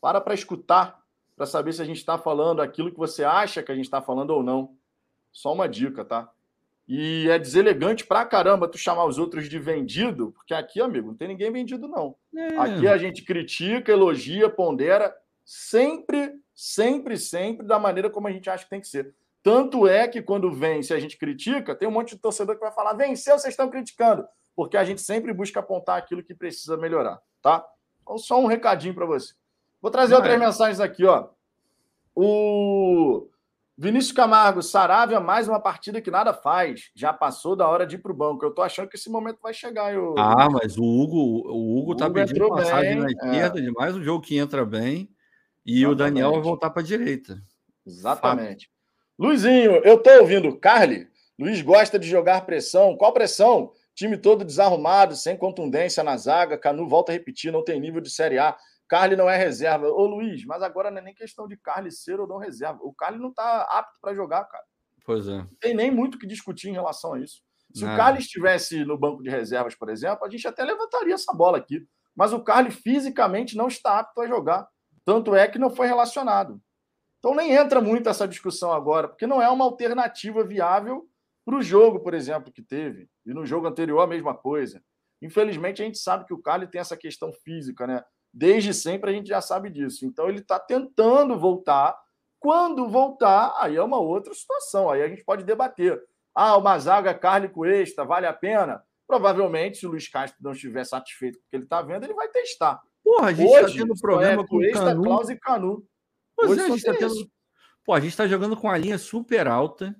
para 0.00 0.20
para 0.20 0.34
escutar, 0.34 1.02
para 1.36 1.46
saber 1.46 1.72
se 1.72 1.82
a 1.82 1.84
gente 1.84 1.98
está 1.98 2.18
falando 2.18 2.60
aquilo 2.60 2.90
que 2.90 2.98
você 2.98 3.24
acha 3.24 3.62
que 3.62 3.70
a 3.70 3.74
gente 3.74 3.84
está 3.84 4.00
falando 4.00 4.30
ou 4.30 4.42
não. 4.42 4.76
Só 5.30 5.52
uma 5.52 5.68
dica, 5.68 6.04
tá? 6.04 6.30
E 6.88 7.28
é 7.30 7.38
deselegante 7.38 8.04
pra 8.04 8.24
caramba 8.24 8.68
tu 8.68 8.76
chamar 8.76 9.04
os 9.06 9.18
outros 9.18 9.48
de 9.48 9.58
vendido, 9.58 10.32
porque 10.32 10.52
aqui, 10.52 10.80
amigo, 10.80 11.08
não 11.08 11.14
tem 11.14 11.28
ninguém 11.28 11.50
vendido, 11.50 11.88
não. 11.88 12.16
É. 12.36 12.56
Aqui 12.56 12.88
a 12.88 12.98
gente 12.98 13.22
critica, 13.22 13.92
elogia, 13.92 14.50
pondera, 14.50 15.14
sempre, 15.44 16.34
sempre, 16.54 17.16
sempre 17.16 17.66
da 17.66 17.78
maneira 17.78 18.10
como 18.10 18.28
a 18.28 18.32
gente 18.32 18.50
acha 18.50 18.64
que 18.64 18.70
tem 18.70 18.80
que 18.80 18.88
ser. 18.88 19.14
Tanto 19.42 19.88
é 19.88 20.06
que 20.06 20.20
quando 20.22 20.52
vence 20.52 20.92
a 20.92 21.00
gente 21.00 21.16
critica, 21.16 21.74
tem 21.74 21.88
um 21.88 21.92
monte 21.92 22.14
de 22.14 22.20
torcedor 22.20 22.56
que 22.56 22.60
vai 22.60 22.72
falar: 22.72 22.94
venceu, 22.94 23.38
vocês 23.38 23.52
estão 23.52 23.70
criticando. 23.70 24.26
Porque 24.54 24.76
a 24.76 24.84
gente 24.84 25.00
sempre 25.00 25.32
busca 25.32 25.60
apontar 25.60 25.96
aquilo 25.96 26.22
que 26.22 26.34
precisa 26.34 26.76
melhorar 26.76 27.20
tá? 27.42 27.66
Então, 28.02 28.16
só 28.16 28.40
um 28.40 28.46
recadinho 28.46 28.94
para 28.94 29.04
você. 29.04 29.34
Vou 29.80 29.90
trazer 29.90 30.14
outras 30.14 30.38
mensagens 30.38 30.80
aqui, 30.80 31.04
ó. 31.04 31.28
O 32.14 33.28
Vinícius 33.76 34.12
Camargo, 34.12 34.62
Saravia, 34.62 35.18
mais 35.18 35.48
uma 35.48 35.58
partida 35.58 36.00
que 36.00 36.10
nada 36.10 36.34
faz. 36.34 36.90
Já 36.94 37.12
passou 37.12 37.56
da 37.56 37.66
hora 37.66 37.86
de 37.86 37.96
ir 37.96 37.98
para 37.98 38.12
o 38.12 38.16
banco. 38.16 38.44
Eu 38.44 38.52
tô 38.52 38.62
achando 38.62 38.88
que 38.88 38.96
esse 38.96 39.10
momento 39.10 39.38
vai 39.42 39.54
chegar. 39.54 39.92
Eu... 39.92 40.14
Ah, 40.18 40.48
mas 40.50 40.76
o 40.76 40.84
Hugo, 40.84 41.16
o 41.48 41.78
Hugo, 41.78 41.92
o 41.92 41.96
tá 41.96 42.06
Hugo 42.06 42.14
tá 42.14 42.26
pedindo 42.26 42.48
passagem 42.48 42.96
bem, 42.96 43.00
na 43.00 43.10
esquerda 43.10 43.58
é. 43.58 43.62
de 43.62 43.72
mais 43.72 43.96
um 43.96 44.02
jogo 44.02 44.24
que 44.24 44.36
entra 44.36 44.64
bem. 44.64 45.08
E 45.64 45.78
Exatamente. 45.78 45.92
o 45.92 45.94
Daniel 45.94 46.32
vai 46.32 46.42
voltar 46.42 46.70
para 46.70 46.82
a 46.82 46.84
direita. 46.84 47.42
Exatamente. 47.86 48.66
Fato. 48.66 48.72
Luizinho, 49.18 49.72
eu 49.84 49.98
tô 49.98 50.10
ouvindo. 50.20 50.56
Carly, 50.58 51.08
Luiz 51.38 51.62
gosta 51.62 51.98
de 51.98 52.08
jogar 52.08 52.44
pressão. 52.44 52.96
Qual 52.96 53.12
pressão? 53.12 53.72
Time 53.94 54.16
todo 54.16 54.44
desarrumado, 54.44 55.14
sem 55.16 55.36
contundência 55.36 56.02
na 56.02 56.16
zaga. 56.16 56.58
Canu 56.58 56.88
volta 56.88 57.12
a 57.12 57.14
repetir, 57.14 57.52
não 57.52 57.64
tem 57.64 57.80
nível 57.80 58.00
de 58.00 58.10
Série 58.10 58.38
A. 58.38 58.56
Carly 58.92 59.16
não 59.16 59.26
é 59.26 59.38
reserva. 59.38 59.88
Ô 59.88 60.04
Luiz, 60.04 60.44
mas 60.44 60.62
agora 60.62 60.90
não 60.90 60.98
é 60.98 61.00
nem 61.00 61.14
questão 61.14 61.48
de 61.48 61.56
Carly 61.56 61.90
ser 61.90 62.20
ou 62.20 62.28
não 62.28 62.36
reserva. 62.36 62.78
O 62.82 62.92
Carly 62.92 63.18
não 63.18 63.30
está 63.30 63.62
apto 63.62 63.98
para 64.02 64.14
jogar, 64.14 64.44
cara. 64.44 64.62
Pois 65.06 65.26
é. 65.26 65.38
Não 65.38 65.56
tem 65.58 65.74
nem 65.74 65.90
muito 65.90 66.16
o 66.16 66.18
que 66.18 66.26
discutir 66.26 66.68
em 66.68 66.74
relação 66.74 67.14
a 67.14 67.20
isso. 67.20 67.40
Se 67.74 67.86
Nada. 67.86 67.94
o 67.94 67.96
Carly 67.96 68.18
estivesse 68.18 68.84
no 68.84 68.98
banco 68.98 69.22
de 69.22 69.30
reservas, 69.30 69.74
por 69.74 69.88
exemplo, 69.88 70.26
a 70.26 70.28
gente 70.28 70.46
até 70.46 70.62
levantaria 70.62 71.14
essa 71.14 71.32
bola 71.32 71.56
aqui. 71.56 71.88
Mas 72.14 72.34
o 72.34 72.44
Carly 72.44 72.70
fisicamente 72.70 73.56
não 73.56 73.66
está 73.66 73.98
apto 73.98 74.20
a 74.20 74.26
jogar. 74.26 74.68
Tanto 75.06 75.34
é 75.34 75.48
que 75.48 75.58
não 75.58 75.70
foi 75.70 75.86
relacionado. 75.86 76.60
Então 77.18 77.34
nem 77.34 77.54
entra 77.54 77.80
muito 77.80 78.10
essa 78.10 78.28
discussão 78.28 78.74
agora, 78.74 79.08
porque 79.08 79.26
não 79.26 79.40
é 79.40 79.48
uma 79.48 79.64
alternativa 79.64 80.44
viável 80.44 81.08
para 81.46 81.56
o 81.56 81.62
jogo, 81.62 82.00
por 82.00 82.12
exemplo, 82.12 82.52
que 82.52 82.60
teve, 82.60 83.08
e 83.24 83.32
no 83.32 83.46
jogo 83.46 83.66
anterior 83.66 84.00
a 84.00 84.06
mesma 84.06 84.34
coisa. 84.34 84.84
Infelizmente, 85.22 85.80
a 85.80 85.84
gente 85.86 85.96
sabe 85.96 86.26
que 86.26 86.34
o 86.34 86.42
Cali 86.42 86.66
tem 86.66 86.80
essa 86.80 86.96
questão 86.96 87.32
física, 87.32 87.86
né? 87.86 88.04
Desde 88.32 88.72
sempre 88.72 89.10
a 89.10 89.12
gente 89.12 89.28
já 89.28 89.40
sabe 89.40 89.68
disso. 89.68 90.06
Então, 90.06 90.28
ele 90.28 90.38
está 90.38 90.58
tentando 90.58 91.38
voltar. 91.38 91.96
Quando 92.38 92.88
voltar, 92.88 93.54
aí 93.58 93.76
é 93.76 93.82
uma 93.82 93.98
outra 93.98 94.32
situação. 94.34 94.90
Aí 94.90 95.02
a 95.02 95.08
gente 95.08 95.24
pode 95.24 95.44
debater. 95.44 96.00
Ah, 96.34 96.56
uma 96.56 96.78
zaga 96.78 97.12
Carly 97.14 97.48
Cuesta, 97.48 98.04
vale 98.04 98.26
a 98.26 98.32
pena? 98.32 98.82
Provavelmente, 99.06 99.78
se 99.78 99.86
o 99.86 99.90
Luiz 99.90 100.08
Castro 100.08 100.42
não 100.42 100.52
estiver 100.52 100.84
satisfeito 100.84 101.38
com 101.38 101.44
o 101.44 101.50
que 101.50 101.56
ele 101.56 101.64
está 101.64 101.82
vendo, 101.82 102.04
ele 102.04 102.14
vai 102.14 102.28
testar. 102.28 102.80
Porra, 103.04 103.28
a 103.28 103.32
gente 103.32 103.52
está 103.52 103.66
tendo 103.66 103.94
problema 104.00 104.42
é, 104.42 104.46
com 104.46 104.56
Cuesta, 104.56 104.84
Canu. 104.84 105.02
Klaus 105.02 105.28
e 105.28 105.36
Canu. 105.36 105.86
Pois 106.34 106.50
Hoje 106.50 106.60
é, 106.60 106.64
a 106.64 106.68
gente 106.68 106.82
tá 106.82 106.94
tendo... 106.94 107.14
Pô, 107.84 107.92
a 107.92 108.00
gente 108.00 108.10
está 108.10 108.26
jogando 108.26 108.56
com 108.56 108.70
a 108.70 108.78
linha 108.78 108.96
super 108.96 109.46
alta 109.46 109.94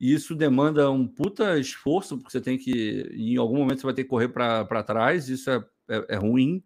e 0.00 0.12
isso 0.12 0.34
demanda 0.34 0.90
um 0.90 1.06
puta 1.06 1.58
esforço, 1.58 2.16
porque 2.16 2.30
você 2.30 2.40
tem 2.40 2.58
que, 2.58 3.08
em 3.12 3.36
algum 3.36 3.58
momento, 3.58 3.80
você 3.80 3.86
vai 3.86 3.94
ter 3.94 4.04
que 4.04 4.10
correr 4.10 4.28
para 4.28 4.82
trás. 4.82 5.28
Isso 5.28 5.50
é, 5.50 5.64
é, 5.88 6.06
é, 6.10 6.16
ruim, 6.16 6.62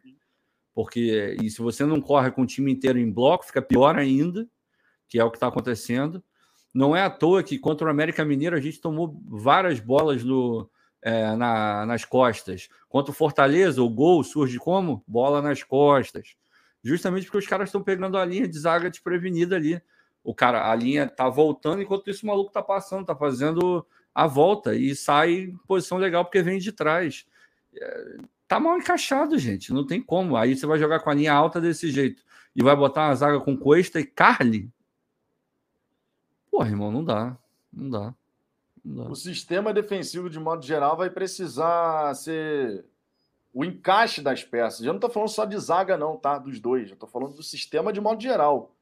porque 0.79 1.37
e 1.43 1.51
se 1.51 1.61
você 1.61 1.85
não 1.85 2.01
corre 2.01 2.31
com 2.31 2.43
o 2.43 2.47
time 2.47 2.71
inteiro 2.71 3.01
em 3.01 3.11
bloco, 3.11 3.45
fica 3.45 3.61
pior 3.61 3.99
ainda, 3.99 4.49
que 5.09 5.19
é 5.19 5.25
o 5.25 5.31
que 5.31 5.37
está 5.37 5.49
acontecendo. 5.49 6.23
Não 6.73 6.95
é 6.95 7.03
à 7.03 7.11
toa 7.11 7.43
que 7.43 7.59
contra 7.59 7.89
o 7.89 7.91
América 7.91 8.25
Mineiro 8.25 8.55
a 8.55 8.61
gente 8.61 8.81
tomou 8.81 9.21
várias 9.27 9.81
bolas 9.81 10.23
no, 10.23 10.71
é, 11.03 11.35
na, 11.35 11.85
nas 11.85 12.05
costas. 12.05 12.69
Contra 12.89 13.11
o 13.11 13.15
Fortaleza, 13.15 13.83
o 13.83 13.91
gol 13.91 14.23
surge 14.23 14.57
como? 14.57 15.03
Bola 15.05 15.43
nas 15.43 15.65
costas. 15.65 16.37
Justamente 16.81 17.25
porque 17.25 17.39
os 17.39 17.47
caras 17.49 17.71
estão 17.71 17.83
pegando 17.83 18.17
a 18.17 18.25
linha 18.25 18.47
de 18.47 18.57
zaga 18.57 18.89
desprevenida 18.89 19.57
ali 19.57 19.83
o 20.23 20.33
cara, 20.33 20.71
a 20.71 20.75
linha 20.77 21.09
tá 21.09 21.29
voltando, 21.29 21.83
enquanto 21.83 22.09
isso 22.09 22.23
o 22.23 22.29
maluco 22.29 22.53
tá 22.53 22.63
passando, 22.63 23.07
tá 23.07 23.17
fazendo 23.17 23.85
a 24.15 24.27
volta 24.29 24.75
e 24.77 24.95
sai 24.95 25.33
em 25.33 25.57
posição 25.67 25.99
legal 25.99 26.25
porque 26.25 26.41
vem 26.41 26.59
de 26.59 26.71
trás. 26.71 27.27
É, 27.75 28.17
tá 28.49 28.59
mal 28.59 28.79
encaixado, 28.79 29.39
gente, 29.39 29.73
não 29.73 29.87
tem 29.87 30.01
como. 30.01 30.37
Aí 30.37 30.57
você 30.57 30.67
vai 30.67 30.79
jogar 30.79 31.01
com 31.01 31.11
a 31.11 31.15
linha 31.15 31.33
alta 31.33 31.61
desse 31.61 31.91
jeito 31.91 32.25
e 32.57 32.63
vai 32.63 32.75
botar 32.75 33.09
uma 33.09 33.15
zaga 33.15 33.39
com 33.39 33.57
Cuesta 33.57 34.01
e 34.01 34.05
Carly. 34.05 34.71
Porra, 36.51 36.71
irmão, 36.71 36.91
não 36.91 37.05
dá. 37.05 37.37
Não 37.73 37.91
dá. 37.91 38.15
O 38.85 39.15
sistema 39.15 39.73
defensivo, 39.73 40.31
de 40.31 40.41
modo 40.41 40.65
geral, 40.65 40.97
vai 40.97 41.11
precisar 41.11 42.15
ser 42.15 42.87
o 43.53 43.65
encaixe 43.65 44.23
das 44.23 44.43
peças. 44.43 44.81
Eu 44.81 44.89
não 44.89 44.97
estou 44.97 45.11
falando 45.11 45.29
só 45.29 45.45
de 45.45 45.59
zaga, 45.59 45.97
não, 45.97 46.17
tá? 46.17 46.39
Dos 46.39 46.59
dois. 46.59 46.89
Eu 46.89 46.95
estou 46.95 47.09
falando 47.09 47.35
do 47.35 47.43
sistema 47.43 47.93
de 47.93 48.01
modo 48.01 48.23
geral. 48.23 48.75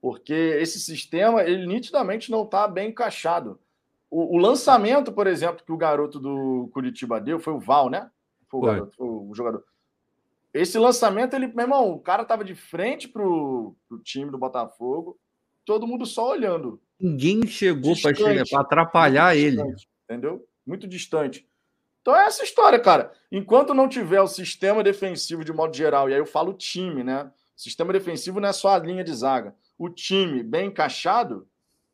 Porque 0.00 0.32
esse 0.32 0.78
sistema, 0.78 1.42
ele 1.42 1.66
nitidamente 1.66 2.30
não 2.30 2.44
está 2.44 2.68
bem 2.68 2.90
encaixado. 2.90 3.58
O, 4.10 4.36
o, 4.36 4.38
lançamento, 4.38 5.10
por 5.10 5.26
exemplo, 5.26 5.64
que 5.64 5.72
o 5.72 5.76
garoto 5.76 6.20
do 6.20 6.68
Curitiba 6.72 7.20
deu, 7.20 7.40
foi 7.40 7.52
o 7.52 7.58
Val, 7.58 7.90
né? 7.90 8.10
Foi 8.60 8.60
o. 8.60 8.72
Garoto, 8.72 8.96
foi 8.96 9.06
o 9.06 9.34
jogador. 9.34 9.64
Esse 10.52 10.78
lançamento, 10.78 11.34
ele, 11.34 11.48
meu 11.48 11.64
irmão, 11.64 11.90
o 11.90 11.98
cara 11.98 12.22
estava 12.22 12.44
de 12.44 12.54
frente 12.54 13.08
pro, 13.08 13.74
pro 13.88 13.98
time 13.98 14.30
do 14.30 14.38
Botafogo, 14.38 15.18
todo 15.64 15.86
mundo 15.86 16.06
só 16.06 16.30
olhando. 16.30 16.80
Ninguém 17.00 17.44
chegou 17.46 17.94
para 18.00 18.60
atrapalhar 18.60 19.36
ele. 19.36 19.56
Distante, 19.56 19.88
entendeu? 20.04 20.46
Muito 20.64 20.86
distante. 20.86 21.48
Então 22.00 22.14
é 22.14 22.26
essa 22.26 22.44
história, 22.44 22.78
cara. 22.78 23.12
Enquanto 23.32 23.74
não 23.74 23.88
tiver 23.88 24.20
o 24.20 24.28
sistema 24.28 24.82
defensivo 24.82 25.44
de 25.44 25.52
modo 25.52 25.74
geral, 25.74 26.08
e 26.08 26.12
aí 26.12 26.20
eu 26.20 26.26
falo 26.26 26.52
time, 26.52 27.02
né? 27.02 27.32
O 27.56 27.60
sistema 27.60 27.92
defensivo 27.92 28.38
não 28.40 28.48
é 28.48 28.52
só 28.52 28.68
a 28.68 28.78
linha 28.78 29.02
de 29.02 29.12
zaga. 29.12 29.56
O 29.76 29.88
time 29.88 30.42
bem 30.42 30.68
encaixado, 30.68 31.48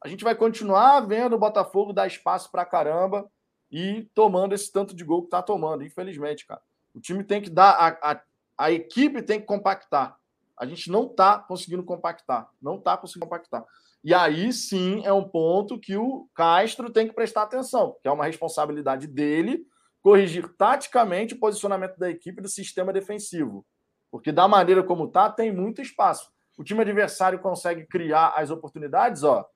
a 0.04 0.08
gente 0.08 0.24
vai 0.24 0.34
continuar 0.34 1.00
vendo 1.00 1.34
o 1.34 1.38
Botafogo 1.38 1.92
dar 1.92 2.06
espaço 2.06 2.50
para 2.50 2.66
caramba 2.66 3.30
e 3.70 4.09
tomando 4.14 4.54
esse 4.54 4.72
tanto 4.72 4.94
de 4.94 5.04
gol 5.04 5.22
que 5.22 5.30
tá 5.30 5.42
tomando, 5.42 5.85
infelizmente, 5.85 6.46
cara. 6.46 6.61
O 6.94 7.00
time 7.00 7.22
tem 7.22 7.40
que 7.40 7.50
dar, 7.50 7.70
a, 7.70 8.12
a, 8.12 8.22
a 8.59 8.72
equipe 8.72 9.22
tem 9.22 9.40
que 9.40 9.46
compactar. 9.46 10.18
A 10.59 10.66
gente 10.66 10.90
não 10.90 11.09
tá 11.09 11.38
conseguindo 11.38 11.83
compactar, 11.85 12.50
não 12.61 12.78
tá 12.78 12.96
conseguindo 12.96 13.26
compactar. 13.26 13.64
E 14.02 14.12
aí 14.14 14.52
sim 14.52 15.02
é 15.04 15.12
um 15.12 15.26
ponto 15.26 15.78
que 15.78 15.96
o 15.96 16.28
Castro 16.35 16.90
tem 16.90 17.06
que 17.06 17.14
prestar 17.14 17.42
atenção, 17.42 17.96
que 18.02 18.09
é 18.09 18.11
uma 18.11 18.26
responsabilidade 18.26 19.06
dele 19.06 19.66
corrigir 20.02 20.48
taticamente 20.56 21.35
o 21.35 21.38
posicionamento 21.38 21.98
da 21.98 22.11
equipe 22.11 22.40
do 22.40 22.48
sistema 22.48 22.92
defensivo. 22.92 23.64
Porque 24.11 24.33
da 24.33 24.48
maneira 24.48 24.83
como 24.83 25.09
tá, 25.09 25.30
tem 25.30 25.52
muito 25.52 25.80
espaço. 25.83 26.30
O 26.59 26.64
time 26.64 26.80
adversário 26.80 27.38
consegue 27.38 27.87
criar 27.87 28.35
as 28.37 28.50
oportunidades, 28.50 29.22
ó, 29.22 29.46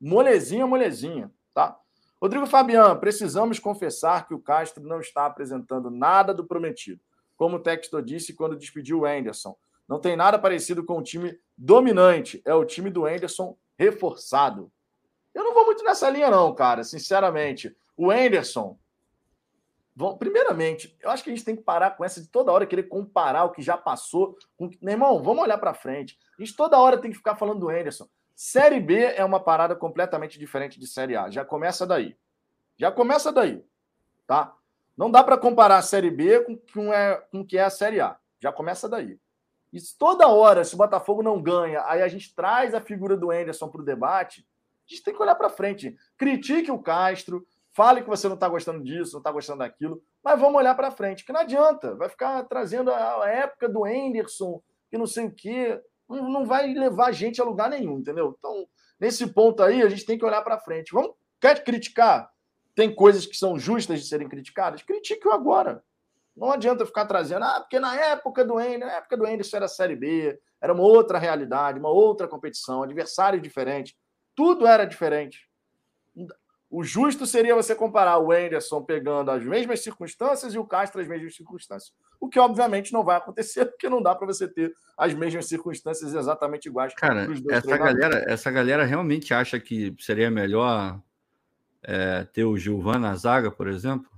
molezinha, 0.00 0.66
molezinha, 0.66 1.32
tá? 1.52 1.78
Rodrigo 2.20 2.46
Fabian, 2.46 2.96
precisamos 2.96 3.58
confessar 3.58 4.26
que 4.26 4.34
o 4.34 4.40
Castro 4.40 4.82
não 4.82 5.00
está 5.00 5.26
apresentando 5.26 5.90
nada 5.90 6.34
do 6.34 6.44
prometido. 6.44 7.00
Como 7.36 7.56
o 7.56 7.60
Textor 7.60 8.02
disse 8.02 8.34
quando 8.34 8.56
despediu 8.56 9.00
o 9.00 9.06
Anderson. 9.06 9.56
Não 9.88 10.00
tem 10.00 10.16
nada 10.16 10.38
parecido 10.38 10.84
com 10.84 10.98
um 10.98 11.02
time 11.02 11.38
dominante. 11.56 12.42
É 12.44 12.52
o 12.52 12.64
time 12.64 12.90
do 12.90 13.06
Anderson 13.06 13.56
reforçado. 13.78 14.70
Eu 15.32 15.44
não 15.44 15.54
vou 15.54 15.64
muito 15.66 15.84
nessa 15.84 16.10
linha, 16.10 16.30
não, 16.30 16.52
cara, 16.54 16.82
sinceramente. 16.82 17.76
O 17.96 18.10
Anderson 18.10 18.76
primeiramente, 20.18 20.96
eu 21.00 21.10
acho 21.10 21.24
que 21.24 21.30
a 21.30 21.34
gente 21.34 21.44
tem 21.44 21.56
que 21.56 21.62
parar 21.62 21.92
com 21.92 22.04
essa 22.04 22.20
de 22.20 22.28
toda 22.28 22.52
hora 22.52 22.66
querer 22.66 22.84
comparar 22.84 23.44
o 23.44 23.50
que 23.50 23.60
já 23.60 23.76
passou 23.76 24.36
com. 24.56 24.70
Meu 24.80 24.92
irmão, 24.92 25.22
vamos 25.22 25.42
olhar 25.42 25.58
para 25.58 25.74
frente. 25.74 26.16
A 26.38 26.42
gente 26.42 26.56
toda 26.56 26.78
hora 26.78 26.98
tem 26.98 27.10
que 27.10 27.16
ficar 27.16 27.34
falando 27.34 27.60
do 27.60 27.70
Henderson. 27.70 28.08
Série 28.40 28.78
B 28.78 28.94
é 29.02 29.24
uma 29.24 29.40
parada 29.40 29.74
completamente 29.74 30.38
diferente 30.38 30.78
de 30.78 30.86
Série 30.86 31.16
A. 31.16 31.28
Já 31.28 31.44
começa 31.44 31.84
daí. 31.84 32.16
Já 32.76 32.92
começa 32.92 33.32
daí. 33.32 33.64
Tá? 34.28 34.54
Não 34.96 35.10
dá 35.10 35.24
para 35.24 35.36
comparar 35.36 35.78
a 35.78 35.82
Série 35.82 36.08
B 36.08 36.46
é, 36.94 37.14
com 37.32 37.40
o 37.40 37.44
que 37.44 37.58
é 37.58 37.64
a 37.64 37.70
Série 37.70 38.00
A. 38.00 38.16
Já 38.38 38.52
começa 38.52 38.88
daí. 38.88 39.18
E 39.72 39.78
toda 39.98 40.28
hora, 40.28 40.64
se 40.64 40.74
o 40.74 40.78
Botafogo 40.78 41.20
não 41.20 41.42
ganha, 41.42 41.82
aí 41.86 42.00
a 42.00 42.06
gente 42.06 42.32
traz 42.32 42.74
a 42.74 42.80
figura 42.80 43.16
do 43.16 43.32
Henderson 43.32 43.68
para 43.68 43.80
o 43.80 43.84
debate, 43.84 44.46
a 44.86 44.94
gente 44.94 45.02
tem 45.02 45.12
que 45.12 45.20
olhar 45.20 45.34
para 45.34 45.50
frente. 45.50 45.96
Critique 46.16 46.70
o 46.70 46.78
Castro, 46.78 47.44
Fale 47.72 48.02
que 48.02 48.08
você 48.08 48.28
não 48.28 48.34
está 48.34 48.48
gostando 48.48 48.82
disso, 48.82 49.14
não 49.14 49.20
está 49.20 49.32
gostando 49.32 49.60
daquilo, 49.60 50.00
mas 50.22 50.40
vamos 50.40 50.56
olhar 50.56 50.74
para 50.74 50.90
frente, 50.90 51.24
que 51.24 51.32
não 51.32 51.40
adianta. 51.40 51.94
Vai 51.96 52.08
ficar 52.08 52.44
trazendo 52.44 52.92
a 52.92 53.28
época 53.28 53.68
do 53.68 53.84
Anderson, 53.84 54.62
que 54.90 54.98
não 54.98 55.06
sei 55.06 55.26
o 55.26 55.30
quê, 55.30 55.80
não, 56.08 56.46
vai 56.46 56.72
levar 56.72 57.08
a 57.08 57.12
gente 57.12 57.40
a 57.40 57.44
lugar 57.44 57.68
nenhum, 57.68 57.98
entendeu? 57.98 58.34
Então, 58.38 58.66
nesse 58.98 59.26
ponto 59.26 59.62
aí, 59.62 59.82
a 59.82 59.88
gente 59.88 60.06
tem 60.06 60.18
que 60.18 60.24
olhar 60.24 60.42
para 60.42 60.58
frente. 60.58 60.92
Vamos, 60.92 61.12
quer 61.40 61.62
criticar? 61.62 62.30
Tem 62.74 62.94
coisas 62.94 63.26
que 63.26 63.36
são 63.36 63.58
justas 63.58 64.00
de 64.00 64.06
serem 64.06 64.28
criticadas? 64.28 64.82
Critique-o 64.82 65.32
agora. 65.32 65.82
Não 66.36 66.52
adianta 66.52 66.86
ficar 66.86 67.04
trazendo, 67.06 67.44
ah, 67.44 67.60
porque 67.60 67.80
na 67.80 67.96
época 67.96 68.44
do 68.44 68.56
Anderson, 68.56 68.78
na 68.78 68.92
época 68.92 69.16
do 69.16 69.26
Anderson 69.26 69.56
era 69.56 69.68
Série 69.68 69.96
B, 69.96 70.40
era 70.60 70.72
uma 70.72 70.84
outra 70.84 71.18
realidade, 71.18 71.80
uma 71.80 71.90
outra 71.90 72.28
competição, 72.28 72.82
adversário 72.82 73.40
diferente. 73.40 73.96
Tudo 74.36 74.66
era 74.66 74.84
diferente. 74.84 75.47
O 76.70 76.84
justo 76.84 77.26
seria 77.26 77.54
você 77.54 77.74
comparar 77.74 78.18
o 78.18 78.30
Anderson 78.30 78.82
pegando 78.82 79.30
as 79.30 79.42
mesmas 79.42 79.80
circunstâncias 79.80 80.52
e 80.52 80.58
o 80.58 80.66
Castro 80.66 81.00
as 81.00 81.08
mesmas 81.08 81.34
circunstâncias. 81.34 81.94
O 82.20 82.28
que, 82.28 82.38
obviamente, 82.38 82.92
não 82.92 83.02
vai 83.02 83.16
acontecer, 83.16 83.64
porque 83.64 83.88
não 83.88 84.02
dá 84.02 84.14
para 84.14 84.26
você 84.26 84.46
ter 84.46 84.74
as 84.96 85.14
mesmas 85.14 85.46
circunstâncias 85.46 86.14
exatamente 86.14 86.68
iguais. 86.68 86.94
Cara, 86.94 87.26
essa 87.50 87.76
galera, 87.78 88.24
essa 88.28 88.50
galera 88.50 88.84
realmente 88.84 89.32
acha 89.32 89.58
que 89.58 89.94
seria 89.98 90.30
melhor 90.30 91.00
é, 91.82 92.24
ter 92.24 92.44
o 92.44 92.58
Gilvan 92.58 92.98
na 92.98 93.14
zaga, 93.14 93.50
por 93.50 93.66
exemplo, 93.66 94.10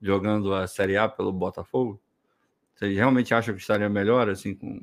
jogando 0.00 0.54
a 0.54 0.66
Série 0.66 0.96
A 0.96 1.06
pelo 1.08 1.30
Botafogo? 1.30 2.00
Vocês 2.74 2.96
realmente 2.96 3.34
acham 3.34 3.54
que 3.54 3.60
estaria 3.60 3.88
melhor, 3.90 4.30
assim, 4.30 4.54
com, 4.54 4.80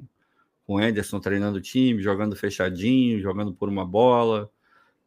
com 0.68 0.76
o 0.76 0.78
Anderson 0.78 1.20
treinando 1.20 1.58
o 1.58 1.62
time, 1.62 2.04
jogando 2.04 2.36
fechadinho, 2.36 3.20
jogando 3.20 3.52
por 3.52 3.68
uma 3.68 3.86
bola? 3.86 4.48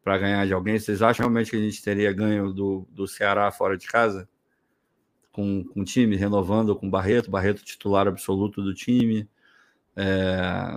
Para 0.04 0.18
ganhar 0.18 0.46
de 0.46 0.52
alguém? 0.52 0.78
Vocês 0.78 1.00
acham 1.00 1.24
realmente 1.24 1.50
que 1.50 1.56
a 1.56 1.60
gente 1.60 1.82
teria 1.82 2.12
ganho 2.12 2.52
do, 2.52 2.86
do 2.92 3.08
Ceará 3.08 3.50
fora 3.50 3.76
de 3.76 3.86
casa? 3.86 4.28
Com, 5.32 5.64
o 5.74 5.82
time 5.82 6.14
renovando 6.14 6.76
com 6.76 6.86
o 6.86 6.90
Barreto, 6.90 7.30
Barreto 7.30 7.64
titular 7.64 8.06
absoluto 8.06 8.62
do 8.62 8.74
time. 8.74 9.28
É, 9.96 10.76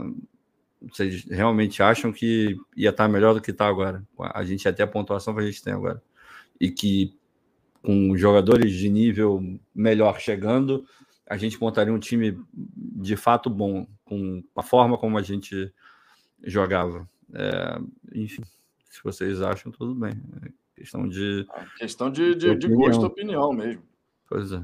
vocês 0.82 1.26
realmente 1.26 1.84
acham 1.84 2.12
que 2.12 2.56
ia 2.76 2.90
estar 2.90 3.08
melhor 3.10 3.34
do 3.34 3.42
que 3.42 3.52
está 3.52 3.68
agora? 3.68 4.04
A 4.18 4.44
gente 4.46 4.68
até 4.68 4.84
a 4.84 4.88
pontuação 4.88 5.36
que 5.36 5.42
a 5.42 5.46
gente 5.46 5.62
tem 5.62 5.74
agora. 5.74 6.02
E 6.60 6.72
que 6.72 7.14
com 7.84 8.18
jogadores 8.18 8.74
de 8.74 8.90
nível 8.90 9.60
melhor 9.76 10.20
chegando, 10.20 10.86
a 11.30 11.38
gente 11.38 11.60
montaria 11.60 11.94
um 11.94 12.00
time 12.00 12.40
de 12.56 13.16
fato 13.16 13.50
bom, 13.50 13.86
com 14.06 14.44
a 14.56 14.64
forma 14.64 14.98
como 14.98 15.18
a 15.18 15.22
gente 15.22 15.72
jogava. 16.44 17.08
É, 17.34 17.80
enfim. 18.14 18.44
Se 18.98 19.04
vocês 19.04 19.44
acham, 19.44 19.72
tudo 19.72 19.94
bem. 19.94 20.20
É 20.44 20.50
questão 20.76 21.08
de. 21.08 21.46
A 21.52 21.66
questão 21.78 22.10
de, 22.10 22.34
de, 22.34 22.56
de 22.56 22.68
gosto 22.68 23.04
e 23.04 23.06
opinião 23.06 23.54
mesmo. 23.54 23.84
Pois 24.28 24.52
é. 24.52 24.64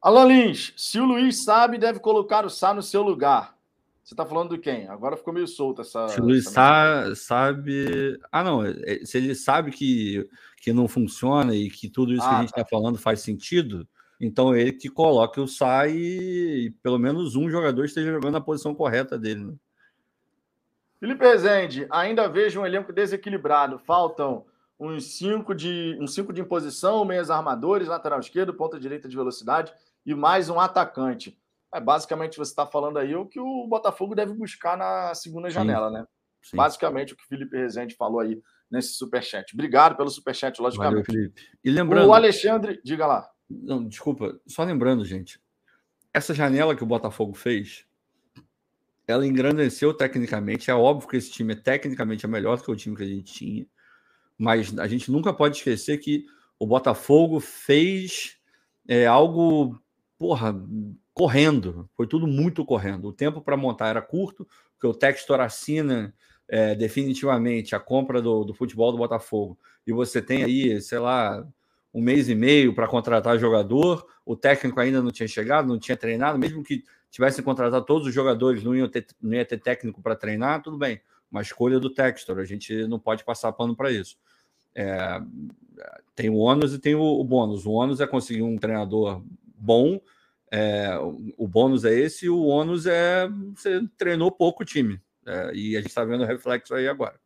Alan 0.00 0.24
Lins, 0.24 0.72
se 0.76 0.98
o 0.98 1.04
Luiz 1.04 1.44
sabe, 1.44 1.76
deve 1.76 2.00
colocar 2.00 2.46
o 2.46 2.50
Sá 2.50 2.72
no 2.72 2.82
seu 2.82 3.02
lugar. 3.02 3.54
Você 4.02 4.14
está 4.14 4.24
falando 4.24 4.56
de 4.56 4.62
quem? 4.62 4.88
Agora 4.88 5.16
ficou 5.16 5.34
meio 5.34 5.46
solta 5.46 5.82
essa. 5.82 6.08
Se 6.08 6.20
o 6.22 6.24
Luiz 6.24 6.44
Sá 6.44 7.14
sabe. 7.14 8.18
Ah, 8.32 8.42
não. 8.42 8.64
É, 8.64 9.04
se 9.04 9.18
ele 9.18 9.34
sabe 9.34 9.70
que, 9.70 10.26
que 10.58 10.72
não 10.72 10.88
funciona 10.88 11.54
e 11.54 11.68
que 11.68 11.90
tudo 11.90 12.14
isso 12.14 12.22
ah, 12.22 12.28
que 12.28 12.34
a 12.34 12.38
ah, 12.38 12.40
gente 12.40 12.50
está 12.50 12.64
tá 12.64 12.70
falando 12.70 12.96
faz 12.96 13.20
sentido, 13.20 13.86
então 14.18 14.56
ele 14.56 14.72
que 14.72 14.88
coloque 14.88 15.38
o 15.38 15.46
Sá 15.46 15.86
e, 15.86 16.66
e, 16.66 16.70
pelo 16.82 16.98
menos 16.98 17.36
um 17.36 17.50
jogador 17.50 17.84
esteja 17.84 18.10
jogando 18.10 18.32
na 18.32 18.40
posição 18.40 18.74
correta 18.74 19.18
dele. 19.18 19.44
Né? 19.44 19.54
Felipe 20.98 21.24
Rezende, 21.24 21.86
ainda 21.90 22.28
vejo 22.28 22.60
um 22.60 22.66
elenco 22.66 22.92
desequilibrado. 22.92 23.78
Faltam 23.78 24.44
uns 24.78 25.16
cinco 25.16 25.54
de, 25.54 25.96
uns 26.00 26.14
cinco 26.14 26.32
de 26.32 26.40
imposição, 26.40 27.04
meias 27.04 27.30
armadores, 27.30 27.88
lateral 27.88 28.20
esquerdo, 28.20 28.54
ponta 28.54 28.78
direita 28.78 29.08
de 29.08 29.16
velocidade 29.16 29.72
e 30.04 30.14
mais 30.14 30.48
um 30.48 30.60
atacante. 30.60 31.38
É, 31.74 31.80
basicamente, 31.80 32.38
você 32.38 32.50
está 32.52 32.66
falando 32.66 32.98
aí 32.98 33.14
o 33.14 33.26
que 33.26 33.40
o 33.40 33.66
Botafogo 33.66 34.14
deve 34.14 34.32
buscar 34.32 34.76
na 34.76 35.14
segunda 35.14 35.50
janela, 35.50 35.88
Sim. 35.88 35.94
né? 35.94 36.06
Sim. 36.42 36.56
Basicamente, 36.56 37.12
o 37.12 37.16
que 37.16 37.24
o 37.24 37.26
Felipe 37.26 37.56
Rezende 37.56 37.94
falou 37.94 38.20
aí 38.20 38.40
nesse 38.70 38.94
superchat. 38.94 39.52
Obrigado 39.52 39.96
pelo 39.96 40.08
superchat, 40.08 40.60
logicamente. 40.60 40.92
Valeu, 40.92 41.04
Felipe. 41.04 41.42
E 41.62 41.70
lembrando. 41.70 42.08
O 42.08 42.14
Alexandre, 42.14 42.80
diga 42.84 43.06
lá. 43.06 43.28
Não, 43.48 43.84
desculpa, 43.86 44.40
só 44.46 44.62
lembrando, 44.62 45.04
gente. 45.04 45.40
Essa 46.12 46.32
janela 46.32 46.74
que 46.74 46.82
o 46.82 46.86
Botafogo 46.86 47.34
fez, 47.34 47.84
ela 49.06 49.26
engrandeceu 49.26 49.94
tecnicamente. 49.94 50.70
É 50.70 50.74
óbvio 50.74 51.08
que 51.08 51.16
esse 51.16 51.30
time 51.30 51.52
é 51.52 51.56
tecnicamente 51.56 52.24
é 52.24 52.28
melhor 52.28 52.60
que 52.60 52.70
o 52.70 52.76
time 52.76 52.96
que 52.96 53.02
a 53.02 53.06
gente 53.06 53.32
tinha, 53.32 53.66
mas 54.38 54.76
a 54.78 54.86
gente 54.86 55.10
nunca 55.10 55.32
pode 55.32 55.56
esquecer 55.56 55.98
que 55.98 56.26
o 56.58 56.66
Botafogo 56.66 57.38
fez 57.38 58.36
é, 58.88 59.06
algo, 59.06 59.78
porra, 60.18 60.54
correndo. 61.14 61.88
Foi 61.96 62.06
tudo 62.06 62.26
muito 62.26 62.64
correndo. 62.64 63.08
O 63.08 63.12
tempo 63.12 63.40
para 63.40 63.56
montar 63.56 63.88
era 63.88 64.02
curto, 64.02 64.46
porque 64.72 64.86
o 64.86 64.94
Textor 64.94 65.40
assina 65.40 66.14
é, 66.48 66.74
definitivamente 66.74 67.74
a 67.74 67.80
compra 67.80 68.20
do, 68.20 68.44
do 68.44 68.54
futebol 68.54 68.92
do 68.92 68.98
Botafogo. 68.98 69.58
E 69.86 69.92
você 69.92 70.20
tem 70.20 70.44
aí, 70.44 70.80
sei 70.80 70.98
lá, 70.98 71.46
um 71.92 72.00
mês 72.00 72.28
e 72.28 72.34
meio 72.34 72.74
para 72.74 72.88
contratar 72.88 73.38
jogador. 73.38 74.06
O 74.24 74.36
técnico 74.36 74.80
ainda 74.80 75.00
não 75.02 75.10
tinha 75.10 75.28
chegado, 75.28 75.68
não 75.68 75.78
tinha 75.78 75.96
treinado, 75.96 76.38
mesmo 76.38 76.62
que 76.62 76.82
tivessem 77.10 77.44
contratado 77.44 77.84
todos 77.84 78.06
os 78.06 78.14
jogadores, 78.14 78.62
não, 78.62 78.74
iam 78.74 78.88
ter, 78.88 79.06
não 79.20 79.34
ia 79.34 79.44
ter 79.44 79.58
técnico 79.58 80.02
para 80.02 80.16
treinar, 80.16 80.62
tudo 80.62 80.76
bem. 80.76 81.00
Uma 81.30 81.42
escolha 81.42 81.80
do 81.80 81.90
Textor, 81.90 82.38
a 82.38 82.44
gente 82.44 82.86
não 82.86 82.98
pode 82.98 83.24
passar 83.24 83.52
pano 83.52 83.74
para 83.74 83.90
isso. 83.90 84.16
É, 84.74 85.20
tem 86.14 86.30
o 86.30 86.36
ônus 86.36 86.74
e 86.74 86.78
tem 86.78 86.94
o, 86.94 87.02
o, 87.02 87.24
bônus. 87.24 87.64
O 87.66 87.72
ônus 87.72 88.00
é 88.00 88.06
conseguir 88.06 88.42
um 88.42 88.58
treinador 88.58 89.22
bom, 89.56 90.00
é, 90.50 90.96
o, 90.98 91.34
o 91.38 91.48
bônus 91.48 91.84
é 91.84 91.92
esse, 91.92 92.26
e 92.26 92.30
o 92.30 92.44
ônus 92.44 92.86
é 92.86 93.28
você 93.54 93.80
treinou 93.96 94.30
pouco 94.30 94.62
o 94.62 94.66
time. 94.66 95.00
É, 95.26 95.52
e 95.54 95.76
a 95.76 95.80
gente 95.80 95.88
está 95.88 96.04
vendo 96.04 96.22
o 96.22 96.26
reflexo 96.26 96.74
aí 96.74 96.86
agora. 96.86 97.18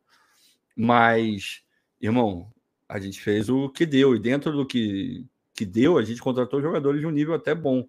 Mas, 0.75 1.63
irmão, 1.99 2.51
a 2.87 2.99
gente 2.99 3.21
fez 3.21 3.49
o 3.49 3.69
que 3.69 3.85
deu, 3.85 4.15
e 4.15 4.19
dentro 4.19 4.51
do 4.51 4.65
que, 4.65 5.25
que 5.53 5.65
deu, 5.65 5.97
a 5.97 6.03
gente 6.03 6.21
contratou 6.21 6.61
jogadores 6.61 6.99
de 6.99 7.07
um 7.07 7.11
nível 7.11 7.33
até 7.33 7.53
bom. 7.53 7.87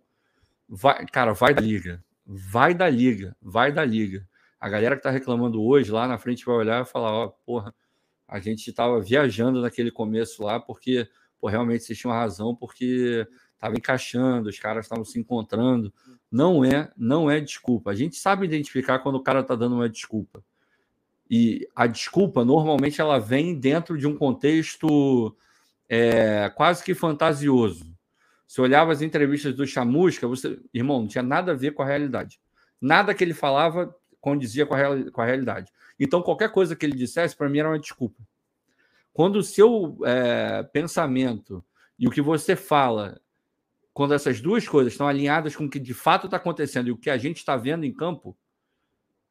Vai, 0.75 1.05
cara, 1.05 1.35
vai 1.35 1.53
da 1.53 1.61
liga. 1.61 2.03
Vai 2.25 2.73
da 2.73 2.89
liga, 2.89 3.37
vai 3.43 3.71
da 3.71 3.85
liga. 3.85 4.27
A 4.59 4.71
galera 4.71 4.95
que 4.95 5.01
está 5.01 5.11
reclamando 5.11 5.63
hoje 5.63 5.93
lá 5.93 6.09
na 6.09 6.17
frente 6.17 6.47
vai 6.47 6.55
olhar 6.55 6.83
e 6.83 6.89
falar: 6.89 7.13
ó, 7.13 7.29
porra, 7.29 7.75
a 8.27 8.41
gente 8.41 8.71
estava 8.71 8.99
viajando 8.99 9.61
naquele 9.61 9.91
começo 9.91 10.43
lá, 10.43 10.59
porque 10.59 11.07
pô, 11.39 11.49
realmente 11.49 11.85
vocês 11.85 11.99
tinham 11.99 12.15
razão, 12.15 12.57
porque 12.57 13.29
estava 13.53 13.77
encaixando, 13.77 14.49
os 14.49 14.59
caras 14.59 14.87
estavam 14.87 15.05
se 15.05 15.21
encontrando. 15.21 15.93
Não 16.31 16.65
é, 16.65 16.91
não 16.97 17.31
é 17.31 17.39
desculpa. 17.39 17.91
A 17.91 17.95
gente 17.95 18.17
sabe 18.17 18.47
identificar 18.47 19.01
quando 19.01 19.17
o 19.17 19.23
cara 19.23 19.41
está 19.41 19.55
dando 19.55 19.75
uma 19.75 19.91
desculpa. 19.91 20.43
E 21.29 21.69
a 21.77 21.87
desculpa, 21.87 22.47
normalmente, 22.47 22.99
ela 22.99 23.19
vem 23.19 23.61
dentro 23.61 23.99
de 23.99 24.07
um 24.07 24.17
contexto 24.17 25.37
é, 25.87 26.51
quase 26.57 26.83
que 26.83 26.95
fantasioso. 26.95 27.92
Você 28.53 28.61
olhava 28.61 28.93
as 28.93 29.01
entrevistas 29.01 29.55
do 29.55 29.67
Chamusca, 29.67 30.29
você, 30.29 30.61
irmão, 30.75 31.01
não 31.01 31.09
tinha 31.09 31.23
nada 31.23 31.53
a 31.53 31.55
ver 31.55 31.71
com 31.71 31.81
a 31.81 31.87
realidade. 31.87 32.39
Nada 32.79 33.15
que 33.15 33.25
ele 33.25 33.33
falava 33.33 33.97
condizia 34.21 34.67
com 34.67 34.75
a, 34.75 34.77
real, 34.77 35.11
com 35.11 35.23
a 35.23 35.25
realidade. 35.25 35.73
Então, 35.99 36.21
qualquer 36.21 36.53
coisa 36.53 36.77
que 36.77 36.85
ele 36.85 36.95
dissesse, 36.95 37.35
para 37.35 37.49
mim, 37.49 37.61
era 37.61 37.71
uma 37.71 37.79
desculpa. 37.79 38.23
Quando 39.11 39.37
o 39.37 39.43
seu 39.43 39.97
é, 40.05 40.65
pensamento 40.65 41.65
e 41.99 42.07
o 42.07 42.11
que 42.11 42.21
você 42.21 42.55
fala, 42.55 43.19
quando 43.95 44.13
essas 44.13 44.39
duas 44.39 44.69
coisas 44.69 44.93
estão 44.93 45.09
alinhadas 45.09 45.57
com 45.57 45.65
o 45.65 45.71
que 45.71 45.81
de 45.81 45.95
fato 45.95 46.27
está 46.27 46.37
acontecendo 46.37 46.89
e 46.89 46.93
o 46.93 46.99
que 46.99 47.09
a 47.09 47.17
gente 47.17 47.39
está 47.39 47.57
vendo 47.57 47.87
em 47.87 47.93
campo, 47.93 48.37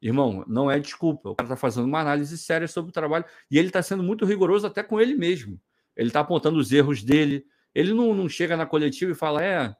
Irmão, 0.00 0.44
não 0.48 0.68
é 0.68 0.80
desculpa. 0.80 1.30
O 1.30 1.36
cara 1.36 1.46
está 1.46 1.54
fazendo 1.56 1.84
uma 1.84 2.00
análise 2.00 2.36
séria 2.36 2.66
sobre 2.66 2.88
o 2.88 2.92
trabalho 2.92 3.24
e 3.48 3.56
ele 3.56 3.68
está 3.68 3.80
sendo 3.80 4.02
muito 4.02 4.24
rigoroso 4.24 4.66
até 4.66 4.82
com 4.82 5.00
ele 5.00 5.14
mesmo. 5.14 5.60
Ele 5.96 6.08
está 6.08 6.18
apontando 6.18 6.58
os 6.58 6.72
erros 6.72 7.04
dele. 7.04 7.46
Ele 7.74 7.94
não, 7.94 8.14
não 8.14 8.28
chega 8.28 8.56
na 8.56 8.66
coletiva 8.66 9.12
e 9.12 9.14
fala: 9.14 9.44
É, 9.44 9.74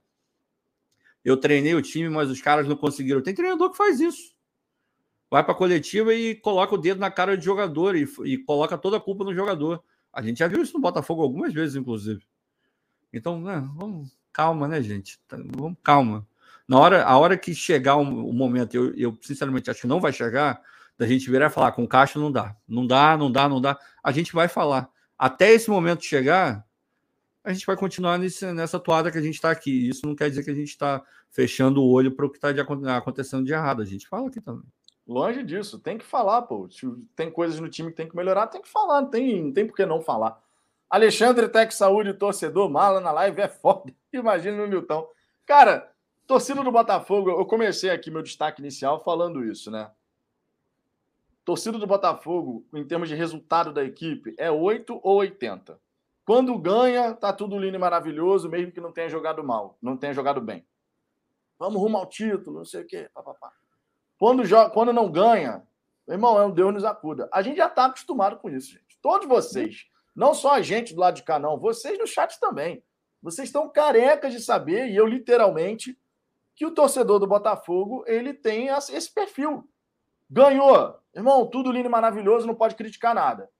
eu 1.24 1.36
treinei 1.36 1.74
o 1.74 1.82
time, 1.82 2.08
mas 2.08 2.30
os 2.30 2.40
caras 2.40 2.66
não 2.66 2.76
conseguiram. 2.76 3.22
Tem 3.22 3.34
treinador 3.34 3.70
que 3.70 3.76
faz 3.76 4.00
isso. 4.00 4.32
Vai 5.30 5.42
para 5.42 5.52
a 5.52 5.56
coletiva 5.56 6.12
e 6.14 6.34
coloca 6.34 6.74
o 6.74 6.78
dedo 6.78 7.00
na 7.00 7.10
cara 7.10 7.36
do 7.36 7.42
jogador 7.42 7.96
e, 7.96 8.06
e 8.24 8.38
coloca 8.38 8.76
toda 8.76 8.98
a 8.98 9.00
culpa 9.00 9.24
no 9.24 9.34
jogador. 9.34 9.82
A 10.12 10.20
gente 10.20 10.38
já 10.38 10.48
viu 10.48 10.62
isso 10.62 10.74
no 10.74 10.80
Botafogo 10.80 11.22
algumas 11.22 11.54
vezes, 11.54 11.74
inclusive. 11.74 12.22
Então, 13.12 13.40
né, 13.40 13.66
vamos 13.74 14.14
calma, 14.32 14.68
né, 14.68 14.82
gente? 14.82 15.18
Tá, 15.26 15.38
vamos 15.56 15.78
calma. 15.82 16.26
Na 16.68 16.78
hora, 16.78 17.04
a 17.04 17.16
hora 17.16 17.36
que 17.36 17.54
chegar 17.54 17.96
o, 17.96 18.02
o 18.02 18.32
momento, 18.32 18.74
eu, 18.74 18.94
eu, 18.94 19.18
sinceramente 19.22 19.70
acho 19.70 19.82
que 19.82 19.86
não 19.86 20.00
vai 20.00 20.12
chegar, 20.12 20.60
da 20.98 21.06
gente 21.06 21.30
virar 21.30 21.46
e 21.46 21.50
falar 21.50 21.72
com 21.72 21.86
caixa 21.86 22.18
não 22.18 22.30
dá, 22.30 22.56
não 22.68 22.86
dá, 22.86 23.16
não 23.16 23.30
dá, 23.30 23.48
não 23.48 23.60
dá. 23.60 23.78
A 24.02 24.12
gente 24.12 24.32
vai 24.32 24.48
falar. 24.48 24.88
Até 25.18 25.52
esse 25.52 25.70
momento 25.70 26.04
chegar, 26.04 26.64
a 27.44 27.52
gente 27.52 27.66
vai 27.66 27.76
continuar 27.76 28.18
nesse, 28.18 28.52
nessa 28.52 28.78
toada 28.78 29.10
que 29.10 29.18
a 29.18 29.22
gente 29.22 29.34
está 29.34 29.50
aqui. 29.50 29.88
Isso 29.88 30.06
não 30.06 30.14
quer 30.14 30.28
dizer 30.28 30.44
que 30.44 30.50
a 30.50 30.54
gente 30.54 30.68
está 30.68 31.02
fechando 31.30 31.82
o 31.82 31.90
olho 31.90 32.12
para 32.12 32.26
o 32.26 32.30
que 32.30 32.38
está 32.38 32.50
acontecendo 32.96 33.44
de 33.44 33.52
errado. 33.52 33.82
A 33.82 33.84
gente 33.84 34.08
fala 34.08 34.28
aqui 34.28 34.40
também. 34.40 34.64
Longe 35.06 35.42
disso, 35.42 35.78
tem 35.78 35.98
que 35.98 36.04
falar, 36.04 36.42
pô. 36.42 36.68
Tem 37.16 37.30
coisas 37.30 37.58
no 37.58 37.68
time 37.68 37.90
que 37.90 37.96
tem 37.96 38.08
que 38.08 38.16
melhorar, 38.16 38.46
tem 38.46 38.62
que 38.62 38.68
falar, 38.68 39.02
não 39.02 39.10
tem, 39.10 39.42
não 39.42 39.52
tem 39.52 39.66
por 39.66 39.74
que 39.74 39.84
não 39.84 40.00
falar. 40.00 40.40
Alexandre 40.88 41.48
Tec 41.48 41.72
Saúde, 41.72 42.14
torcedor, 42.14 42.70
mala 42.70 43.00
na 43.00 43.10
live 43.10 43.40
é 43.40 43.48
foda. 43.48 43.92
Imagina 44.12 44.56
no 44.58 44.68
Milton. 44.68 45.08
Cara, 45.46 45.92
Torcida 46.26 46.62
do 46.62 46.70
Botafogo, 46.70 47.30
eu 47.30 47.44
comecei 47.44 47.90
aqui 47.90 48.10
meu 48.10 48.22
destaque 48.22 48.60
inicial 48.60 49.02
falando 49.02 49.44
isso, 49.44 49.70
né? 49.70 49.90
Torcida 51.44 51.78
do 51.78 51.86
Botafogo, 51.86 52.64
em 52.72 52.86
termos 52.86 53.08
de 53.08 53.14
resultado 53.14 53.72
da 53.72 53.84
equipe, 53.84 54.34
é 54.38 54.50
8 54.50 55.00
ou 55.02 55.16
80. 55.16 55.78
Quando 56.24 56.56
ganha, 56.58 57.14
tá 57.14 57.32
tudo 57.32 57.58
lindo 57.58 57.76
e 57.76 57.80
maravilhoso, 57.80 58.48
mesmo 58.48 58.72
que 58.72 58.80
não 58.80 58.92
tenha 58.92 59.08
jogado 59.08 59.42
mal, 59.42 59.76
não 59.82 59.96
tenha 59.96 60.14
jogado 60.14 60.40
bem. 60.40 60.64
Vamos 61.58 61.80
rumo 61.80 61.96
ao 61.96 62.06
título, 62.06 62.58
não 62.58 62.64
sei 62.64 62.82
o 62.82 62.86
quê. 62.86 63.10
Papapá. 63.12 63.52
Quando, 64.18 64.44
joga, 64.44 64.70
quando 64.70 64.92
não 64.92 65.10
ganha, 65.10 65.66
irmão, 66.08 66.40
é 66.40 66.46
um 66.46 66.50
Deus 66.50 66.72
nos 66.72 66.84
acuda. 66.84 67.28
A 67.32 67.42
gente 67.42 67.56
já 67.56 67.68
tá 67.68 67.86
acostumado 67.86 68.36
com 68.36 68.48
isso, 68.50 68.72
gente. 68.72 68.98
Todos 69.00 69.26
vocês, 69.26 69.86
não 70.14 70.32
só 70.32 70.54
a 70.54 70.62
gente 70.62 70.94
do 70.94 71.00
lado 71.00 71.16
de 71.16 71.24
cá, 71.24 71.38
não, 71.38 71.58
vocês 71.58 71.98
no 71.98 72.06
chat 72.06 72.38
também. 72.38 72.84
Vocês 73.20 73.48
estão 73.48 73.68
carecas 73.68 74.32
de 74.32 74.40
saber, 74.40 74.88
e 74.88 74.96
eu 74.96 75.06
literalmente 75.06 75.98
que 76.54 76.66
o 76.66 76.70
torcedor 76.70 77.18
do 77.18 77.26
Botafogo 77.26 78.04
ele 78.06 78.34
tem 78.34 78.68
esse 78.68 79.12
perfil. 79.12 79.68
Ganhou, 80.30 80.98
irmão, 81.14 81.46
tudo 81.46 81.72
lindo 81.72 81.88
e 81.88 81.90
maravilhoso, 81.90 82.46
não 82.46 82.54
pode 82.54 82.74
criticar 82.74 83.14
nada. 83.14 83.50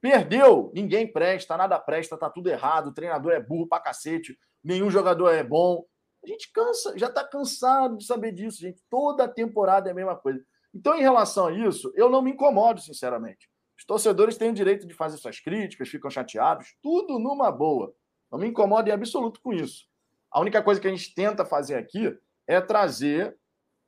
Perdeu, 0.00 0.70
ninguém 0.74 1.10
presta, 1.10 1.56
nada 1.56 1.78
presta, 1.78 2.16
tá 2.16 2.30
tudo 2.30 2.48
errado, 2.48 2.88
o 2.88 2.94
treinador 2.94 3.32
é 3.32 3.40
burro 3.40 3.66
pra 3.66 3.80
cacete, 3.80 4.38
nenhum 4.62 4.90
jogador 4.90 5.30
é 5.30 5.42
bom. 5.42 5.84
A 6.22 6.26
gente 6.28 6.50
cansa, 6.52 6.96
já 6.98 7.10
tá 7.10 7.24
cansado 7.24 7.96
de 7.98 8.04
saber 8.04 8.32
disso, 8.32 8.60
gente. 8.60 8.82
Toda 8.90 9.28
temporada 9.28 9.88
é 9.88 9.92
a 9.92 9.94
mesma 9.94 10.16
coisa. 10.16 10.44
Então, 10.74 10.94
em 10.94 11.00
relação 11.00 11.46
a 11.46 11.52
isso, 11.52 11.92
eu 11.94 12.10
não 12.10 12.20
me 12.20 12.32
incomodo, 12.32 12.80
sinceramente. 12.80 13.48
Os 13.78 13.84
torcedores 13.84 14.36
têm 14.36 14.50
o 14.50 14.54
direito 14.54 14.86
de 14.86 14.94
fazer 14.94 15.18
suas 15.18 15.38
críticas, 15.38 15.88
ficam 15.88 16.10
chateados, 16.10 16.76
tudo 16.82 17.18
numa 17.18 17.50
boa. 17.52 17.94
Não 18.30 18.38
me 18.38 18.48
incomodo 18.48 18.88
em 18.88 18.92
absoluto 18.92 19.40
com 19.40 19.52
isso. 19.52 19.86
A 20.30 20.40
única 20.40 20.62
coisa 20.62 20.80
que 20.80 20.88
a 20.88 20.90
gente 20.90 21.14
tenta 21.14 21.44
fazer 21.44 21.76
aqui 21.76 22.18
é 22.46 22.60
trazer 22.60 23.36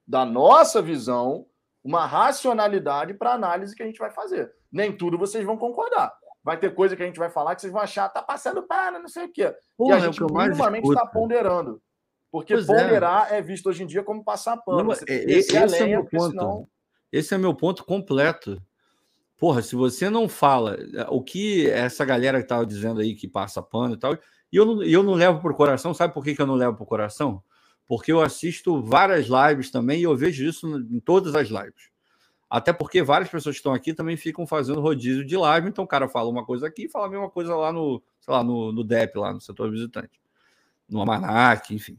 da 0.07 0.25
nossa 0.25 0.81
visão 0.81 1.47
uma 1.83 2.07
racionalidade 2.07 3.15
para 3.15 3.31
a 3.31 3.35
análise 3.35 3.75
que 3.75 3.83
a 3.83 3.87
gente 3.87 3.99
vai 3.99 4.11
fazer. 4.11 4.53
Nem 4.71 4.97
tudo 4.97 5.19
vocês 5.19 5.45
vão 5.45 5.57
concordar. 5.57 6.13
Vai 6.43 6.59
ter 6.59 6.75
coisa 6.75 6.97
que 6.97 7.03
a 7.03 7.07
gente 7.07 7.19
vai 7.19 7.31
falar 7.31 7.55
que 7.55 7.61
vocês 7.61 7.73
vão 7.73 7.83
achar, 7.83 8.09
tá 8.09 8.23
passando 8.23 8.63
para, 8.63 8.99
não 8.99 9.09
sei 9.09 9.27
o 9.27 9.33
quê. 9.33 9.55
Porra, 9.77 9.97
e 9.97 9.99
a 9.99 10.01
gente 10.01 10.23
é 10.23 10.27
minimamente 10.27 10.89
está 10.89 11.07
ponderando. 11.07 11.83
Porque 12.31 12.55
pois 12.55 12.69
é. 12.69 12.75
ponderar 12.75 13.33
é. 13.33 13.39
é. 13.39 13.43
visto 13.43 13.69
hoje 13.69 13.83
em 13.83 13.87
dia 13.87 14.03
como 14.03 14.23
passar 14.23 14.57
pano. 14.59 14.85
Não, 14.85 14.93
esse, 14.93 15.05
esse 15.57 15.57
é 15.57 15.87
meu 15.87 16.05
ponto. 16.05 16.31
Senão... 16.31 16.69
Esse 17.11 17.35
é 17.35 17.39
meu 17.39 17.55
ponto 17.55 17.85
completo. 17.85 18.61
Porra, 19.39 19.63
se 19.63 19.77
você 19.77 20.11
não 20.11 20.29
fala 20.29 20.77
o 21.11 21.23
que 21.23 21.71
essa 21.71 22.05
galera 22.05 22.39
que 22.39 22.45
estava 22.45 22.67
dizendo 22.67 23.01
aí 23.01 23.15
que 23.15 23.29
passa 23.29 23.63
pano 23.63 23.95
e 23.95 23.97
tal, 23.97 24.15
e 24.15 24.57
eu 24.57 24.65
não, 24.65 24.83
eu 24.83 25.03
não 25.03 25.15
levo 25.15 25.41
por 25.41 25.55
coração, 25.55 25.95
sabe 25.95 26.13
por 26.13 26.25
que, 26.25 26.35
que 26.35 26.43
eu 26.43 26.47
não 26.47 26.55
levo 26.55 26.77
por 26.77 26.87
coração? 26.87 27.43
Porque 27.89 28.13
eu 28.13 28.21
assisto 28.21 28.83
várias 28.83 29.27
lives 29.27 29.71
também 29.71 30.01
e 30.01 30.03
eu 30.03 30.15
vejo 30.15 30.45
isso 30.45 30.69
em 30.91 31.01
todas 31.01 31.35
as 31.35 31.49
lives. 31.49 31.89
Até 32.49 32.71
porque 32.73 33.03
várias 33.03 33.31
pessoas 33.31 33.57
que 33.57 33.61
estão 33.61 33.73
aqui 33.73 33.95
também 33.95 34.17
ficam 34.17 34.47
fazendo 34.47 34.81
rodízio 34.81 35.25
de 35.25 35.37
live, 35.37 35.69
então 35.69 35.85
o 35.85 35.89
cara 35.89 36.07
fala 36.09 36.29
uma 36.29 36.45
coisa 36.45 36.67
aqui 36.67 36.85
e 36.85 36.89
fala 36.89 37.07
a 37.07 37.11
mesma 37.11 37.31
coisa 37.31 37.57
lá 37.57 37.73
no, 37.73 38.03
sei 38.21 38.33
lá, 38.33 38.45
no, 38.45 38.73
no 38.73 38.85
DEP, 38.85 39.19
lá 39.19 39.33
no 39.33 39.41
setor 39.41 39.71
visitante, 39.71 40.21
no 40.89 41.01
Amanac, 41.01 41.75
enfim. 41.75 41.99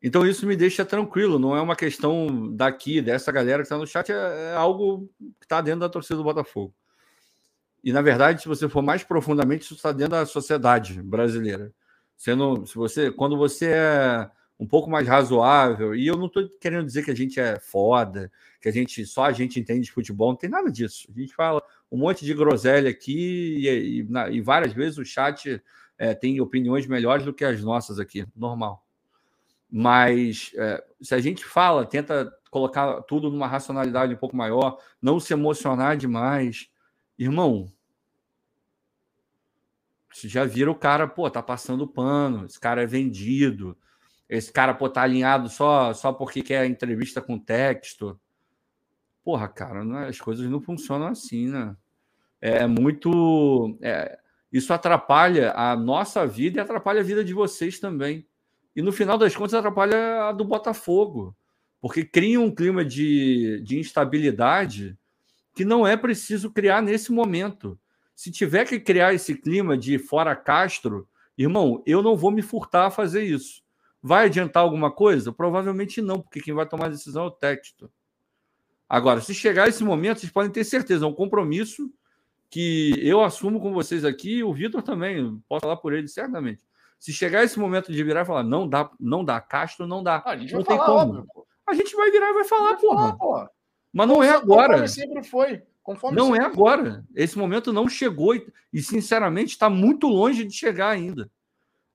Então 0.00 0.24
isso 0.24 0.46
me 0.46 0.54
deixa 0.54 0.84
tranquilo, 0.84 1.40
não 1.40 1.56
é 1.56 1.60
uma 1.60 1.74
questão 1.74 2.54
daqui, 2.54 3.02
dessa 3.02 3.32
galera 3.32 3.62
que 3.62 3.66
está 3.66 3.76
no 3.76 3.86
chat, 3.86 4.12
é, 4.12 4.52
é 4.52 4.54
algo 4.54 5.08
que 5.40 5.44
está 5.44 5.60
dentro 5.60 5.80
da 5.80 5.88
torcida 5.88 6.16
do 6.16 6.24
Botafogo. 6.24 6.72
E 7.82 7.92
na 7.92 8.02
verdade, 8.02 8.42
se 8.42 8.48
você 8.48 8.68
for 8.68 8.82
mais 8.82 9.02
profundamente, 9.02 9.64
isso 9.64 9.74
está 9.74 9.90
dentro 9.90 10.12
da 10.12 10.26
sociedade 10.26 11.00
brasileira. 11.02 11.72
Sendo, 12.16 12.64
se 12.66 12.74
você, 12.74 13.10
quando 13.10 13.36
você 13.36 13.66
é 13.66 14.30
um 14.58 14.66
pouco 14.66 14.90
mais 14.90 15.06
razoável. 15.06 15.94
E 15.94 16.06
eu 16.06 16.16
não 16.16 16.26
estou 16.26 16.48
querendo 16.60 16.84
dizer 16.84 17.04
que 17.04 17.10
a 17.10 17.16
gente 17.16 17.38
é 17.38 17.60
foda, 17.60 18.30
que 18.60 18.68
a 18.68 18.72
gente 18.72 19.06
só 19.06 19.24
a 19.24 19.32
gente 19.32 19.60
entende 19.60 19.82
de 19.82 19.92
futebol, 19.92 20.30
não 20.30 20.36
tem 20.36 20.50
nada 20.50 20.70
disso. 20.70 21.08
A 21.14 21.18
gente 21.18 21.34
fala 21.34 21.62
um 21.90 21.98
monte 21.98 22.24
de 22.24 22.34
groselha 22.34 22.90
aqui 22.90 23.58
e, 23.58 24.00
e, 24.00 24.02
na, 24.04 24.28
e 24.28 24.40
várias 24.40 24.72
vezes 24.72 24.98
o 24.98 25.04
chat 25.04 25.62
é, 25.96 26.14
tem 26.14 26.40
opiniões 26.40 26.86
melhores 26.86 27.24
do 27.24 27.32
que 27.32 27.44
as 27.44 27.62
nossas 27.62 27.98
aqui, 27.98 28.26
normal. 28.34 28.84
Mas 29.70 30.52
é, 30.56 30.84
se 31.00 31.14
a 31.14 31.20
gente 31.20 31.44
fala, 31.44 31.86
tenta 31.86 32.32
colocar 32.50 33.02
tudo 33.02 33.30
numa 33.30 33.46
racionalidade 33.46 34.14
um 34.14 34.18
pouco 34.18 34.36
maior, 34.36 34.78
não 35.00 35.20
se 35.20 35.32
emocionar 35.32 35.96
demais, 35.96 36.70
irmão. 37.18 37.70
Você 40.12 40.26
já 40.26 40.44
vira 40.44 40.70
o 40.70 40.74
cara, 40.74 41.06
pô, 41.06 41.30
tá 41.30 41.42
passando 41.42 41.86
pano, 41.86 42.46
esse 42.46 42.58
cara 42.58 42.82
é 42.82 42.86
vendido, 42.86 43.76
esse 44.28 44.52
cara, 44.52 44.74
pô, 44.74 44.88
tá 44.88 45.02
alinhado 45.02 45.48
só, 45.48 45.94
só 45.94 46.12
porque 46.12 46.42
quer 46.42 46.66
entrevista 46.66 47.22
com 47.22 47.38
texto. 47.38 48.20
Porra, 49.24 49.48
cara, 49.48 49.84
não, 49.84 49.98
é, 50.00 50.08
as 50.08 50.20
coisas 50.20 50.48
não 50.48 50.60
funcionam 50.60 51.08
assim, 51.08 51.48
né? 51.48 51.74
É 52.40 52.66
muito. 52.66 53.76
É, 53.80 54.18
isso 54.52 54.72
atrapalha 54.72 55.52
a 55.52 55.74
nossa 55.74 56.26
vida 56.26 56.58
e 56.58 56.60
atrapalha 56.60 57.00
a 57.00 57.04
vida 57.04 57.24
de 57.24 57.32
vocês 57.32 57.80
também. 57.80 58.26
E 58.76 58.82
no 58.82 58.92
final 58.92 59.18
das 59.18 59.34
contas, 59.34 59.54
atrapalha 59.54 60.28
a 60.28 60.32
do 60.32 60.44
Botafogo, 60.44 61.34
porque 61.80 62.04
cria 62.04 62.40
um 62.40 62.54
clima 62.54 62.84
de, 62.84 63.60
de 63.64 63.78
instabilidade 63.78 64.96
que 65.54 65.64
não 65.64 65.86
é 65.86 65.96
preciso 65.96 66.50
criar 66.50 66.80
nesse 66.80 67.10
momento. 67.10 67.78
Se 68.14 68.30
tiver 68.30 68.66
que 68.66 68.78
criar 68.78 69.12
esse 69.12 69.34
clima 69.34 69.76
de 69.76 69.98
fora 69.98 70.36
Castro, 70.36 71.08
irmão, 71.36 71.82
eu 71.84 72.02
não 72.02 72.16
vou 72.16 72.30
me 72.30 72.42
furtar 72.42 72.86
a 72.86 72.90
fazer 72.90 73.24
isso. 73.24 73.62
Vai 74.02 74.26
adiantar 74.26 74.62
alguma 74.62 74.90
coisa? 74.90 75.32
Provavelmente 75.32 76.00
não, 76.00 76.20
porque 76.20 76.40
quem 76.40 76.54
vai 76.54 76.66
tomar 76.66 76.86
a 76.86 76.90
decisão 76.90 77.24
é 77.24 77.26
o 77.26 77.30
texto. 77.30 77.90
Agora, 78.88 79.20
se 79.20 79.34
chegar 79.34 79.68
esse 79.68 79.84
momento, 79.84 80.20
vocês 80.20 80.32
podem 80.32 80.50
ter 80.50 80.64
certeza, 80.64 81.04
é 81.04 81.08
um 81.08 81.14
compromisso 81.14 81.92
que 82.48 82.94
eu 83.02 83.22
assumo 83.22 83.60
com 83.60 83.72
vocês 83.72 84.04
aqui, 84.04 84.42
o 84.42 84.54
Vitor 84.54 84.82
também, 84.82 85.38
posso 85.48 85.60
falar 85.60 85.76
por 85.76 85.92
ele 85.92 86.08
certamente. 86.08 86.64
Se 86.98 87.12
chegar 87.12 87.44
esse 87.44 87.58
momento 87.58 87.92
de 87.92 88.02
virar 88.02 88.22
e 88.22 88.24
falar, 88.24 88.42
não 88.42 88.68
dá, 88.68 88.90
não 88.98 89.24
dá, 89.24 89.40
Castro 89.40 89.86
não 89.86 90.02
dá. 90.02 90.22
Ah, 90.24 90.30
a 90.30 90.36
gente 90.36 90.52
não 90.52 90.62
vai 90.62 90.68
tem 90.68 90.76
falar, 90.76 91.00
como. 91.00 91.18
óbvio, 91.18 91.46
a 91.66 91.74
gente 91.74 91.94
vai 91.94 92.10
virar 92.10 92.30
e 92.30 92.34
vai 92.34 92.44
falar, 92.44 92.72
vai 92.72 92.80
porra. 92.80 92.96
falar, 92.96 93.16
porra. 93.16 93.50
Mas 93.92 94.08
não 94.08 94.22
é 94.22 94.30
agora. 94.30 94.68
Conforme 94.68 94.88
sempre 94.88 95.22
foi. 95.22 95.62
Conforme 95.82 96.18
Não 96.18 96.34
é 96.34 96.40
sempre 96.40 96.52
agora. 96.52 97.04
Esse 97.14 97.38
momento 97.38 97.72
não 97.72 97.88
chegou 97.88 98.34
e, 98.34 98.46
e, 98.72 98.82
sinceramente, 98.82 99.52
está 99.52 99.70
muito 99.70 100.06
longe 100.06 100.44
de 100.44 100.52
chegar 100.52 100.90
ainda. 100.90 101.30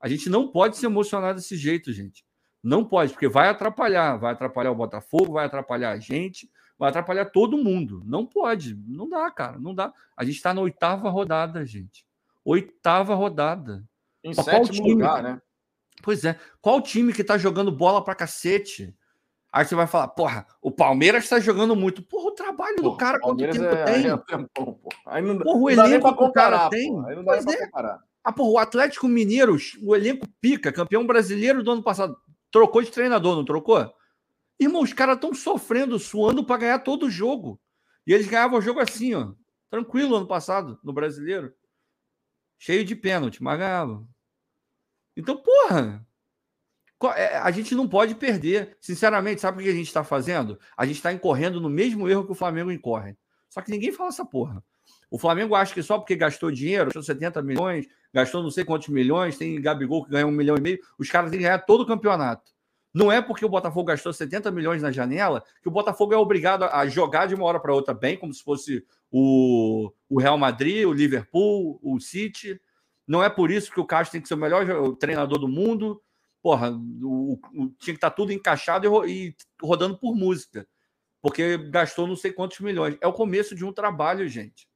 A 0.04 0.10
gente 0.10 0.30
não 0.30 0.49
pode 0.49 0.76
se 0.76 0.86
emocionar 0.86 1.34
desse 1.34 1.56
jeito, 1.56 1.93
gente. 1.93 2.26
Não 2.62 2.84
pode, 2.84 3.14
porque 3.14 3.30
vai 3.30 3.47
atrapalhar. 3.47 4.18
Vai 4.18 4.34
atrapalhar 4.34 4.72
o 4.72 4.76
Botafogo, 4.76 5.32
vai 5.32 5.45
atrapalhar 5.45 5.91
a 5.91 5.97
gente, 5.97 6.51
vai 6.78 6.89
atrapalhar 6.89 7.24
todo 7.28 7.58
mundo. 7.58 8.01
Não 8.06 8.26
pode. 8.26 8.76
Não 8.86 9.08
dá, 9.08 9.32
cara. 9.32 9.58
Não 9.58 9.74
dá. 9.74 9.93
A 10.18 10.26
gente 10.26 10.36
está 10.36 10.54
na 10.54 10.60
oitava 10.60 11.10
rodada, 11.10 11.66
gente. 11.66 12.06
Oitava 12.43 13.16
rodada. 13.16 13.82
Em 14.22 14.34
Qual 14.36 14.43
sétimo 14.43 14.74
time? 14.74 14.91
lugar, 14.91 15.24
né? 15.24 15.41
Pois 16.01 16.26
é. 16.26 16.38
Qual 16.62 16.82
time 16.82 17.14
que 17.14 17.24
tá 17.24 17.38
jogando 17.38 17.72
bola 17.72 18.04
pra 18.04 18.14
cacete? 18.14 18.93
Aí 19.54 19.64
você 19.64 19.74
vai 19.76 19.88
falar, 19.88 20.10
porra, 20.10 20.45
o 20.62 20.70
Palmeiras 20.70 21.30
tá 21.30 21.39
jogando 21.39 21.76
muito. 21.78 22.01
Porra, 22.01 22.28
o 22.28 22.32
trabalho 22.32 22.76
do 22.76 22.82
Porra, 22.84 22.97
cara, 22.97 23.20
quanto 23.22 23.38
tempo 23.39 23.64
é- 23.64 23.84
tem? 23.86 24.08
é 24.10 24.18
porra. 24.18 24.80
Aí 25.06 25.22
não, 25.22 25.38
Porra, 25.38 25.58
o 25.58 25.76
não 25.76 25.84
nem 25.84 25.93
elenco 25.93 26.18
que 26.18 26.24
o 26.24 26.32
cara 26.34 26.70
tem. 26.70 26.89
Aí 27.06 27.16
não 27.16 27.24
dá 27.24 27.36
nem 27.36 27.43
Pois 27.43 27.45
pra 27.45 27.54
é. 27.54 27.66
comparar. 27.68 28.04
Ah, 28.24 28.32
porra, 28.32 28.49
o 28.51 28.57
Atlético 28.57 29.07
Mineiro, 29.07 29.57
o 29.82 29.95
elenco 29.95 30.26
pica, 30.39 30.71
campeão 30.71 31.05
brasileiro 31.05 31.61
do 31.61 31.71
ano 31.71 31.84
passado, 31.84 32.15
trocou 32.49 32.82
de 32.82 32.91
treinador, 32.91 33.36
não 33.36 33.43
trocou? 33.43 33.93
Irmão, 34.59 34.82
os 34.82 34.93
caras 34.93 35.15
estão 35.15 35.34
sofrendo, 35.34 35.99
suando 35.99 36.45
para 36.45 36.61
ganhar 36.61 36.80
todo 36.80 37.07
o 37.07 37.11
jogo. 37.11 37.59
E 38.07 38.13
eles 38.13 38.28
ganhavam 38.28 38.59
o 38.59 38.61
jogo 38.61 38.80
assim, 38.80 39.13
ó. 39.13 39.34
Tranquilo 39.69 40.15
ano 40.15 40.28
passado, 40.28 40.80
no 40.84 40.93
brasileiro. 40.93 41.53
Cheio 42.59 42.86
de 42.86 42.95
pênalti, 42.95 43.43
mas 43.43 43.59
ganhavam. 43.59 44.07
Então, 45.17 45.36
porra. 45.38 46.05
é, 47.15 47.38
A 47.38 47.51
gente 47.51 47.76
não 47.76 47.88
pode 47.89 48.15
perder. 48.15 48.78
Sinceramente, 48.80 49.41
sabe 49.41 49.59
o 49.59 49.63
que 49.63 49.69
a 49.69 49.76
gente 49.76 49.88
está 49.88 50.03
fazendo? 50.03 50.59
A 50.78 50.86
gente 50.86 50.97
está 50.97 51.11
incorrendo 51.11 51.59
no 51.59 51.69
mesmo 51.69 52.07
erro 52.07 52.26
que 52.26 52.32
o 52.32 52.36
Flamengo 52.36 52.71
incorre. 52.71 53.17
Só 53.49 53.61
que 53.61 53.71
ninguém 53.71 53.91
fala 53.91 54.09
essa 54.09 54.26
porra. 54.26 54.63
O 55.09 55.19
Flamengo 55.19 55.55
acha 55.55 55.74
que 55.74 55.84
só 55.84 55.97
porque 55.97 56.15
gastou 56.15 56.51
dinheiro, 56.51 56.86
gastou 56.86 57.03
70 57.03 57.41
milhões, 57.41 57.88
gastou 58.14 58.43
não 58.43 58.51
sei 58.51 58.64
quantos 58.64 58.88
milhões, 58.89 59.38
tem 59.38 59.59
Gabigol 59.61 60.05
que 60.05 60.11
ganhou 60.11 60.30
um 60.30 60.34
milhão 60.34 60.55
e 60.55 60.61
meio, 60.61 60.80
os 60.97 61.09
caras 61.09 61.32
têm 61.32 61.39
que 61.39 61.45
ganhar 61.45 61.59
todo 61.59 61.82
o 61.82 61.86
campeonato. 61.86 62.51
Não 62.93 63.11
é 63.11 63.20
porque 63.22 63.43
o 63.43 63.49
Botafogo 63.49 63.86
gastou 63.88 64.14
70 64.14 64.51
milhões 64.51 64.82
na 64.84 64.91
janela 64.91 65.43
que 65.64 65.68
o 65.68 65.72
Botafogo 65.72 66.14
é 66.14 66.18
obrigado 66.18 66.64
a 66.66 66.86
jogar 66.88 67.26
de 67.26 67.34
uma 67.34 67.45
hora 67.45 67.59
para 67.59 67.74
outra 67.74 67.91
bem, 67.93 68.16
como 68.18 68.32
se 68.32 68.43
fosse 68.43 68.86
o, 69.11 69.91
o 70.07 70.20
Real 70.20 70.38
Madrid, 70.38 70.86
o 70.86 70.93
Liverpool, 70.93 71.80
o 71.82 71.99
City. 71.99 72.61
Não 73.07 73.24
é 73.24 73.30
por 73.30 73.49
isso 73.49 73.72
que 73.72 73.80
o 73.80 73.86
Castro 73.86 74.11
tem 74.11 74.22
que 74.22 74.28
ser 74.28 74.36
o 74.36 74.38
melhor 74.38 74.95
treinador 74.97 75.39
do 75.39 75.47
mundo. 75.47 75.99
Porra, 76.41 76.70
o, 76.72 77.34
o- 77.55 77.68
tinha 77.80 77.93
que 77.93 77.97
estar 77.97 78.11
tudo 78.11 78.32
encaixado 78.32 78.86
e, 79.07 79.30
e 79.30 79.36
rodando 79.59 79.97
por 79.97 80.16
música. 80.16 80.68
Porque 81.20 81.57
gastou 81.57 82.05
não 82.05 82.16
sei 82.16 82.32
quantos 82.32 82.59
milhões. 82.59 82.95
É 83.01 83.07
o 83.07 83.14
começo 83.14 83.55
de 83.55 83.66
um 83.66 83.74
trabalho, 83.74 84.28
gente. 84.28 84.68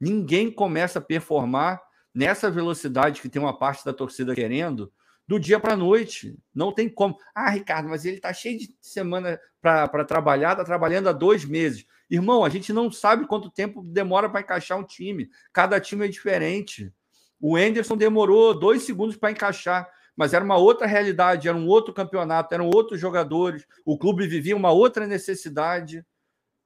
Ninguém 0.00 0.50
começa 0.50 1.00
a 1.00 1.02
performar 1.02 1.82
nessa 2.18 2.50
velocidade 2.50 3.20
que 3.20 3.28
tem 3.28 3.40
uma 3.40 3.56
parte 3.56 3.84
da 3.84 3.92
torcida 3.92 4.34
querendo 4.34 4.92
do 5.26 5.38
dia 5.38 5.60
para 5.60 5.74
a 5.74 5.76
noite. 5.76 6.36
Não 6.52 6.72
tem 6.72 6.88
como. 6.88 7.16
Ah, 7.32 7.50
Ricardo, 7.50 7.88
mas 7.88 8.04
ele 8.04 8.16
está 8.16 8.32
cheio 8.32 8.58
de 8.58 8.74
semana 8.80 9.38
para 9.60 10.04
trabalhar, 10.04 10.52
está 10.52 10.64
trabalhando 10.64 11.08
há 11.08 11.12
dois 11.12 11.44
meses. 11.44 11.86
Irmão, 12.10 12.44
a 12.44 12.48
gente 12.48 12.72
não 12.72 12.90
sabe 12.90 13.24
quanto 13.24 13.52
tempo 13.52 13.84
demora 13.84 14.28
para 14.28 14.40
encaixar 14.40 14.76
um 14.76 14.82
time. 14.82 15.30
Cada 15.52 15.78
time 15.78 16.06
é 16.06 16.08
diferente. 16.08 16.92
O 17.40 17.54
Anderson 17.54 17.96
demorou 17.96 18.58
dois 18.58 18.82
segundos 18.82 19.16
para 19.16 19.30
encaixar, 19.30 19.88
mas 20.16 20.34
era 20.34 20.44
uma 20.44 20.56
outra 20.56 20.88
realidade, 20.88 21.46
era 21.46 21.56
um 21.56 21.68
outro 21.68 21.94
campeonato, 21.94 22.52
eram 22.52 22.68
outros 22.68 23.00
jogadores. 23.00 23.64
O 23.84 23.96
clube 23.96 24.26
vivia 24.26 24.56
uma 24.56 24.72
outra 24.72 25.06
necessidade, 25.06 26.04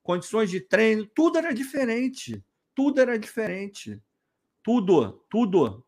condições 0.03 0.49
de 0.49 0.61
treino, 0.61 1.07
tudo 1.15 1.37
era 1.37 1.53
diferente. 1.53 2.43
Tudo 2.75 3.03
era 3.03 3.19
diferente. 3.19 4.01
Tudo, 4.63 5.23
tudo. 5.29 5.85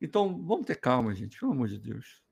Então, 0.00 0.42
vamos 0.44 0.66
ter 0.66 0.76
calma, 0.76 1.14
gente, 1.14 1.38
pelo 1.38 1.52
amor 1.52 1.68
de 1.68 1.78
Deus. 1.78 2.22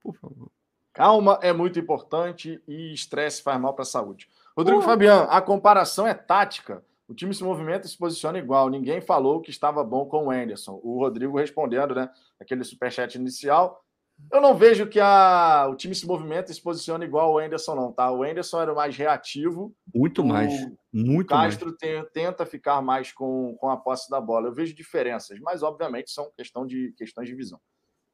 Por 0.00 0.14
favor. 0.14 0.50
Calma 0.92 1.38
é 1.42 1.52
muito 1.52 1.78
importante 1.78 2.60
e 2.66 2.92
estresse 2.92 3.42
faz 3.42 3.60
mal 3.60 3.74
para 3.74 3.82
a 3.82 3.86
saúde. 3.86 4.28
Rodrigo 4.56 4.80
Porra. 4.80 4.92
Fabiano, 4.92 5.30
a 5.30 5.40
comparação 5.40 6.06
é 6.06 6.14
tática. 6.14 6.84
O 7.06 7.14
time 7.14 7.32
se 7.32 7.42
movimenta 7.42 7.86
e 7.86 7.88
se 7.90 7.96
posiciona 7.96 8.38
igual. 8.38 8.68
Ninguém 8.68 9.00
falou 9.00 9.40
que 9.40 9.50
estava 9.50 9.82
bom 9.84 10.06
com 10.06 10.26
o 10.26 10.30
Anderson. 10.30 10.80
O 10.82 10.98
Rodrigo 10.98 11.38
respondendo, 11.38 11.94
né? 11.94 12.10
Aquele 12.40 12.64
superchat 12.64 13.14
inicial. 13.16 13.84
Eu 14.30 14.40
não 14.40 14.54
vejo 14.54 14.86
que 14.86 15.00
a, 15.00 15.68
o 15.70 15.74
time 15.74 15.94
se 15.94 16.06
movimenta 16.06 16.50
e 16.50 16.54
se 16.54 16.62
posiciona 16.62 17.04
igual 17.04 17.32
o 17.32 17.38
Anderson, 17.38 17.74
não, 17.74 17.92
tá? 17.92 18.10
O 18.10 18.22
Anderson 18.22 18.60
era 18.60 18.72
o 18.72 18.76
mais 18.76 18.94
reativo. 18.96 19.74
Muito 19.94 20.22
o 20.22 20.26
mais. 20.26 20.52
Muito 20.92 21.34
mais. 21.34 21.54
Castro 21.54 21.72
tem- 21.76 22.04
tenta 22.12 22.44
ficar 22.44 22.82
mais 22.82 23.10
com, 23.12 23.56
com 23.58 23.70
a 23.70 23.76
posse 23.76 24.10
da 24.10 24.20
bola. 24.20 24.48
Eu 24.48 24.52
vejo 24.54 24.74
diferenças, 24.74 25.38
mas 25.40 25.62
obviamente 25.62 26.10
são 26.10 26.30
questão 26.36 26.66
de, 26.66 26.92
questões 26.98 27.28
de 27.28 27.34
visão. 27.34 27.58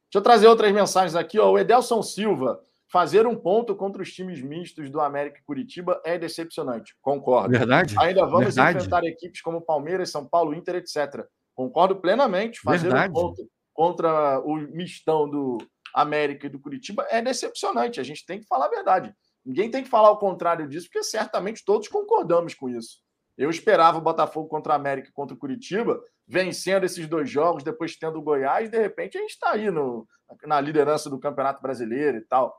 Deixa 0.05 0.19
eu 0.19 0.21
trazer 0.21 0.47
outras 0.47 0.71
mensagens 0.71 1.15
aqui. 1.15 1.37
Ó. 1.39 1.51
O 1.51 1.59
Edelson 1.59 2.01
Silva. 2.01 2.61
Fazer 2.87 3.25
um 3.25 3.35
ponto 3.35 3.75
contra 3.75 4.01
os 4.01 4.13
times 4.13 4.39
mistos 4.41 4.91
do 4.91 5.01
América 5.01 5.39
e 5.39 5.43
Curitiba 5.43 5.99
é 6.05 6.19
decepcionante. 6.19 6.95
Concordo. 7.01 7.49
Verdade? 7.49 7.95
Ainda 7.99 8.23
vamos 8.25 8.53
Verdade. 8.53 8.77
enfrentar 8.77 9.03
equipes 9.03 9.41
como 9.41 9.59
Palmeiras, 9.59 10.11
São 10.11 10.23
Paulo, 10.23 10.53
Inter, 10.53 10.75
etc. 10.75 11.25
Concordo 11.55 11.95
plenamente. 11.95 12.61
Fazer 12.61 12.83
Verdade. 12.89 13.09
um 13.09 13.13
ponto 13.13 13.49
contra 13.73 14.39
o 14.41 14.55
mistão 14.55 15.27
do 15.27 15.57
América 15.95 16.47
e 16.47 16.49
do 16.49 16.59
Curitiba 16.59 17.07
é 17.09 17.21
decepcionante. 17.21 18.01
A 18.01 18.03
gente 18.03 18.25
tem 18.25 18.41
que 18.41 18.45
falar 18.45 18.65
a 18.65 18.69
verdade. 18.69 19.15
Ninguém 19.45 19.71
tem 19.71 19.81
que 19.81 19.89
falar 19.89 20.11
o 20.11 20.17
contrário 20.17 20.67
disso, 20.67 20.87
porque 20.87 21.03
certamente 21.03 21.63
todos 21.63 21.87
concordamos 21.87 22.53
com 22.53 22.67
isso. 22.67 22.99
Eu 23.37 23.49
esperava 23.49 23.97
o 23.97 24.01
Botafogo 24.01 24.49
contra 24.49 24.73
o 24.73 24.75
América 24.75 25.09
e 25.09 25.13
contra 25.13 25.35
o 25.35 25.39
Curitiba, 25.39 26.01
vencendo 26.27 26.83
esses 26.83 27.07
dois 27.07 27.29
jogos, 27.29 27.63
depois 27.63 27.95
tendo 27.95 28.19
o 28.19 28.21
Goiás, 28.21 28.69
de 28.69 28.77
repente 28.77 29.17
a 29.17 29.21
gente 29.21 29.31
está 29.31 29.51
aí 29.51 29.71
no, 29.71 30.07
na 30.45 30.59
liderança 30.59 31.09
do 31.09 31.19
Campeonato 31.19 31.61
Brasileiro 31.61 32.17
e 32.17 32.21
tal. 32.21 32.57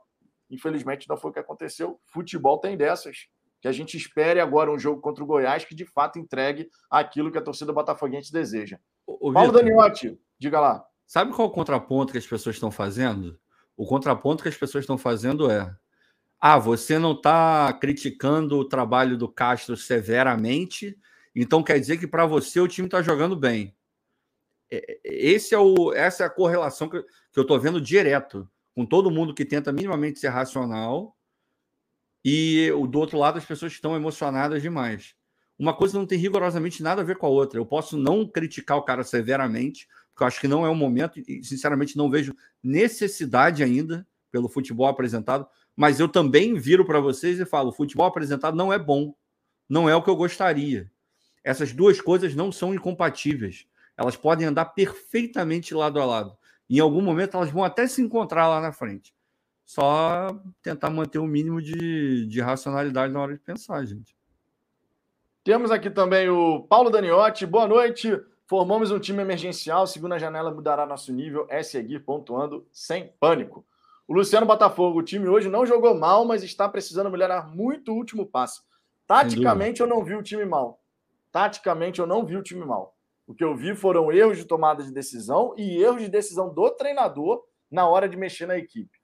Infelizmente 0.49 1.07
não 1.07 1.17
foi 1.17 1.29
o 1.29 1.33
que 1.33 1.39
aconteceu. 1.39 1.99
Futebol 2.05 2.57
tem 2.57 2.75
dessas. 2.75 3.27
Que 3.59 3.67
a 3.67 3.71
gente 3.71 3.97
espere 3.97 4.39
agora 4.39 4.71
um 4.71 4.77
jogo 4.77 5.01
contra 5.01 5.23
o 5.23 5.27
Goiás 5.27 5.65
que 5.65 5.75
de 5.75 5.85
fato 5.85 6.19
entregue 6.19 6.69
aquilo 6.89 7.31
que 7.31 7.37
a 7.37 7.41
torcida 7.41 7.73
botafoguense 7.73 8.31
deseja. 8.31 8.79
Ô, 9.05 9.33
Paulo 9.33 9.51
Daniotti, 9.51 10.19
diga 10.39 10.59
lá. 10.59 10.85
Sabe 11.07 11.33
qual 11.33 11.47
é 11.47 11.51
o 11.51 11.53
contraponto 11.53 12.11
que 12.11 12.17
as 12.17 12.27
pessoas 12.27 12.57
estão 12.57 12.69
fazendo? 12.69 13.39
O 13.77 13.85
contraponto 13.85 14.43
que 14.43 14.49
as 14.49 14.57
pessoas 14.57 14.83
estão 14.83 14.97
fazendo 14.97 15.49
é: 15.49 15.73
ah, 16.39 16.59
você 16.59 16.99
não 16.99 17.13
está 17.13 17.71
criticando 17.71 18.57
o 18.57 18.65
trabalho 18.65 19.17
do 19.17 19.29
Castro 19.29 19.77
severamente, 19.77 20.99
então 21.33 21.63
quer 21.63 21.79
dizer 21.79 21.97
que 21.97 22.05
para 22.05 22.25
você 22.25 22.59
o 22.59 22.67
time 22.67 22.87
está 22.87 23.01
jogando 23.01 23.37
bem. 23.37 23.73
Esse 25.01 25.55
é 25.55 25.57
o, 25.57 25.93
essa 25.93 26.23
é 26.23 26.25
a 26.27 26.29
correlação 26.29 26.89
que, 26.89 27.01
que 27.01 27.39
eu 27.39 27.43
estou 27.43 27.57
vendo 27.57 27.79
direto 27.79 28.47
com 28.75 28.85
todo 28.85 29.09
mundo 29.09 29.33
que 29.33 29.45
tenta 29.45 29.71
minimamente 29.71 30.19
ser 30.19 30.27
racional 30.27 31.17
e 32.23 32.69
o 32.73 32.85
do 32.85 32.99
outro 32.99 33.17
lado 33.17 33.37
as 33.37 33.45
pessoas 33.45 33.71
estão 33.71 33.95
emocionadas 33.95 34.61
demais. 34.61 35.15
Uma 35.57 35.73
coisa 35.73 35.97
não 35.97 36.05
tem 36.05 36.19
rigorosamente 36.19 36.83
nada 36.83 37.01
a 37.01 37.05
ver 37.05 37.17
com 37.17 37.25
a 37.25 37.29
outra. 37.29 37.57
Eu 37.57 37.65
posso 37.65 37.97
não 37.97 38.27
criticar 38.27 38.77
o 38.77 38.83
cara 38.83 39.03
severamente, 39.03 39.87
porque 40.17 40.23
eu 40.23 40.27
acho 40.27 40.41
que 40.41 40.47
não 40.47 40.65
é 40.65 40.69
o 40.69 40.73
momento 40.73 41.19
e, 41.19 41.43
sinceramente, 41.43 41.95
não 41.95 42.09
vejo 42.09 42.35
necessidade 42.63 43.61
ainda 43.61 44.05
pelo 44.31 44.49
futebol 44.49 44.87
apresentado, 44.87 45.47
mas 45.75 45.99
eu 45.99 46.09
também 46.09 46.55
viro 46.55 46.83
para 46.83 46.99
vocês 46.99 47.39
e 47.39 47.45
falo: 47.45 47.69
o 47.69 47.71
futebol 47.71 48.07
apresentado 48.07 48.57
não 48.57 48.73
é 48.73 48.79
bom, 48.79 49.13
não 49.69 49.87
é 49.87 49.95
o 49.95 50.01
que 50.01 50.09
eu 50.09 50.15
gostaria. 50.15 50.91
Essas 51.43 51.71
duas 51.71 52.01
coisas 52.01 52.33
não 52.33 52.51
são 52.51 52.73
incompatíveis. 52.73 53.67
Elas 53.95 54.17
podem 54.17 54.47
andar 54.47 54.65
perfeitamente 54.65 55.75
lado 55.75 56.01
a 56.01 56.05
lado. 56.05 56.35
Em 56.67 56.79
algum 56.79 57.01
momento, 57.01 57.37
elas 57.37 57.51
vão 57.51 57.63
até 57.63 57.87
se 57.87 58.01
encontrar 58.01 58.47
lá 58.47 58.59
na 58.59 58.71
frente. 58.71 59.13
Só 59.65 60.35
tentar 60.63 60.89
manter 60.89 61.19
o 61.19 61.27
mínimo 61.27 61.61
de, 61.61 62.25
de 62.25 62.41
racionalidade 62.41 63.13
na 63.13 63.21
hora 63.21 63.33
de 63.33 63.39
pensar, 63.39 63.85
gente. 63.85 64.15
Temos 65.43 65.69
aqui 65.69 65.91
também 65.91 66.27
o 66.27 66.63
Paulo 66.63 66.89
Daniotti. 66.89 67.45
Boa 67.45 67.67
noite. 67.67 68.19
Formamos 68.47 68.91
um 68.91 68.99
time 68.99 69.21
emergencial. 69.21 69.85
Segunda 69.85 70.17
janela 70.17 70.49
mudará 70.49 70.85
nosso 70.85 71.11
nível. 71.11 71.45
É 71.49 71.61
seguir 71.61 71.99
pontuando 71.99 72.65
sem 72.71 73.11
pânico. 73.19 73.65
O 74.07 74.13
Luciano 74.13 74.45
Botafogo. 74.45 74.99
O 74.99 75.03
time 75.03 75.27
hoje 75.27 75.49
não 75.49 75.65
jogou 75.65 75.93
mal, 75.93 76.23
mas 76.23 76.43
está 76.43 76.69
precisando 76.69 77.11
melhorar 77.11 77.53
muito 77.53 77.91
o 77.91 77.95
último 77.95 78.25
passe. 78.25 78.61
Taticamente, 79.05 79.81
eu 79.81 79.87
não 79.87 80.03
vi 80.03 80.15
o 80.15 80.23
time 80.23 80.45
mal. 80.45 80.81
Taticamente, 81.29 81.99
eu 81.99 82.07
não 82.07 82.25
vi 82.25 82.37
o 82.37 82.41
time 82.41 82.63
mal. 82.63 82.95
O 83.27 83.33
que 83.33 83.43
eu 83.43 83.53
vi 83.53 83.75
foram 83.75 84.09
erros 84.13 84.37
de 84.37 84.45
tomada 84.45 84.81
de 84.81 84.93
decisão 84.93 85.53
e 85.57 85.83
erros 85.83 86.01
de 86.01 86.07
decisão 86.07 86.53
do 86.53 86.69
treinador 86.71 87.43
na 87.69 87.85
hora 87.85 88.07
de 88.07 88.15
mexer 88.15 88.45
na 88.45 88.57
equipe. 88.57 88.97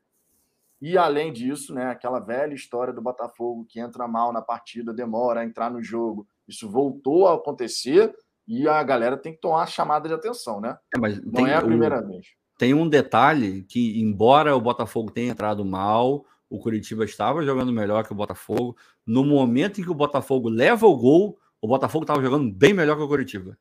E 0.82 0.98
além 0.98 1.34
disso, 1.34 1.74
né, 1.74 1.88
aquela 1.88 2.20
velha 2.20 2.54
história 2.54 2.94
do 2.94 3.02
Botafogo 3.02 3.66
que 3.68 3.82
entra 3.82 4.08
mal 4.08 4.32
na 4.32 4.42
partida, 4.42 4.94
demora 4.94 5.42
a 5.42 5.46
entrar 5.46 5.70
no 5.70 5.84
jogo. 5.84 6.26
Isso 6.48 6.70
voltou 6.70 7.28
a 7.28 7.36
acontecer 7.36 8.14
e 8.48 8.68
a 8.68 8.82
galera 8.84 9.18
tem 9.18 9.34
que 9.34 9.40
tomar 9.40 9.64
a 9.64 9.68
chamada 9.68 10.08
de 10.08 10.14
atenção, 10.14 10.60
né? 10.60 10.78
É, 10.96 11.00
mas 11.00 11.22
Não 11.24 11.48
é 11.48 11.56
a 11.56 11.62
primeira 11.62 12.00
o... 12.00 12.08
vez. 12.08 12.28
Tem 12.58 12.74
um 12.74 12.88
detalhe 12.88 13.64
que, 13.64 14.00
embora 14.00 14.56
o 14.56 14.62
Botafogo 14.62 15.12
tenha 15.12 15.32
entrado 15.32 15.66
mal, 15.66 16.26
o 16.50 16.60
Curitiba 16.60 17.04
estava 17.04 17.44
jogando 17.44 17.72
melhor 17.72 18.06
que 18.06 18.12
o 18.12 18.16
Botafogo. 18.16 18.78
No 19.06 19.24
momento 19.24 19.82
em 19.82 19.84
que 19.84 19.90
o 19.90 19.96
Botafogo 19.96 20.50
leva 20.50 20.86
o 20.86 20.96
gol, 20.96 21.40
o 21.60 21.68
Botafogo 21.68 22.04
estava 22.04 22.22
jogando 22.22 22.54
bem 22.54 22.74
melhor 22.74 22.96
que 22.96 23.02
o 23.02 23.08
Curitiba. 23.08 23.58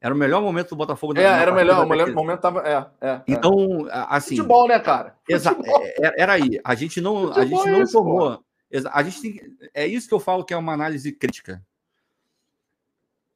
Era 0.00 0.12
o 0.12 0.18
melhor 0.18 0.42
momento 0.42 0.70
do 0.70 0.76
Botafogo. 0.76 1.16
É, 1.16 1.22
era 1.22 1.52
o 1.52 1.54
melhor, 1.54 1.84
o 1.84 2.14
momento 2.14 2.38
estava. 2.38 2.60
É, 2.66 2.86
é, 3.00 3.10
é, 3.10 3.22
então, 3.28 3.86
assim. 3.92 4.36
Futebol, 4.36 4.66
né, 4.66 4.80
cara? 4.80 5.16
Exato. 5.28 5.62
É, 5.64 6.08
é, 6.08 6.22
era 6.22 6.32
aí. 6.32 6.58
A 6.64 6.74
gente 6.74 7.00
não, 7.00 7.32
a 7.32 7.44
gente 7.44 7.70
não 7.70 7.82
isso, 7.82 7.92
tomou. 7.92 8.42
A 8.90 9.02
gente 9.04 9.22
tem, 9.22 9.40
é 9.72 9.86
isso 9.86 10.08
que 10.08 10.14
eu 10.14 10.18
falo 10.18 10.44
que 10.44 10.52
é 10.52 10.56
uma 10.56 10.72
análise 10.72 11.12
crítica. 11.12 11.62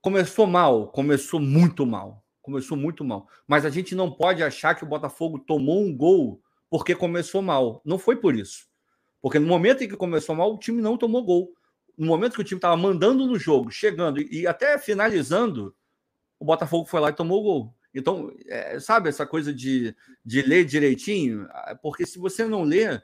Começou 0.06 0.46
mal, 0.46 0.86
começou 0.86 1.40
muito 1.40 1.84
mal. 1.84 2.24
Começou 2.40 2.76
muito 2.76 3.04
mal. 3.04 3.28
Mas 3.44 3.64
a 3.64 3.70
gente 3.70 3.92
não 3.92 4.08
pode 4.08 4.40
achar 4.40 4.72
que 4.76 4.84
o 4.84 4.86
Botafogo 4.86 5.36
tomou 5.36 5.82
um 5.82 5.92
gol 5.96 6.40
porque 6.70 6.94
começou 6.94 7.42
mal. 7.42 7.82
Não 7.84 7.98
foi 7.98 8.14
por 8.14 8.36
isso. 8.36 8.68
Porque 9.20 9.40
no 9.40 9.48
momento 9.48 9.82
em 9.82 9.88
que 9.88 9.96
começou 9.96 10.36
mal, 10.36 10.54
o 10.54 10.58
time 10.60 10.80
não 10.80 10.96
tomou 10.96 11.24
gol. 11.24 11.52
No 11.98 12.06
momento 12.06 12.34
que 12.34 12.40
o 12.40 12.44
time 12.44 12.56
estava 12.56 12.76
mandando 12.76 13.26
no 13.26 13.36
jogo, 13.36 13.68
chegando 13.72 14.20
e 14.20 14.46
até 14.46 14.78
finalizando, 14.78 15.74
o 16.38 16.44
Botafogo 16.44 16.88
foi 16.88 17.00
lá 17.00 17.08
e 17.10 17.12
tomou 17.12 17.40
o 17.40 17.42
gol. 17.42 17.74
Então, 17.92 18.32
é, 18.46 18.78
sabe 18.78 19.08
essa 19.08 19.26
coisa 19.26 19.52
de, 19.52 19.92
de 20.24 20.40
ler 20.40 20.64
direitinho? 20.64 21.48
Porque 21.82 22.06
se 22.06 22.16
você 22.16 22.44
não 22.44 22.62
lê, 22.62 22.96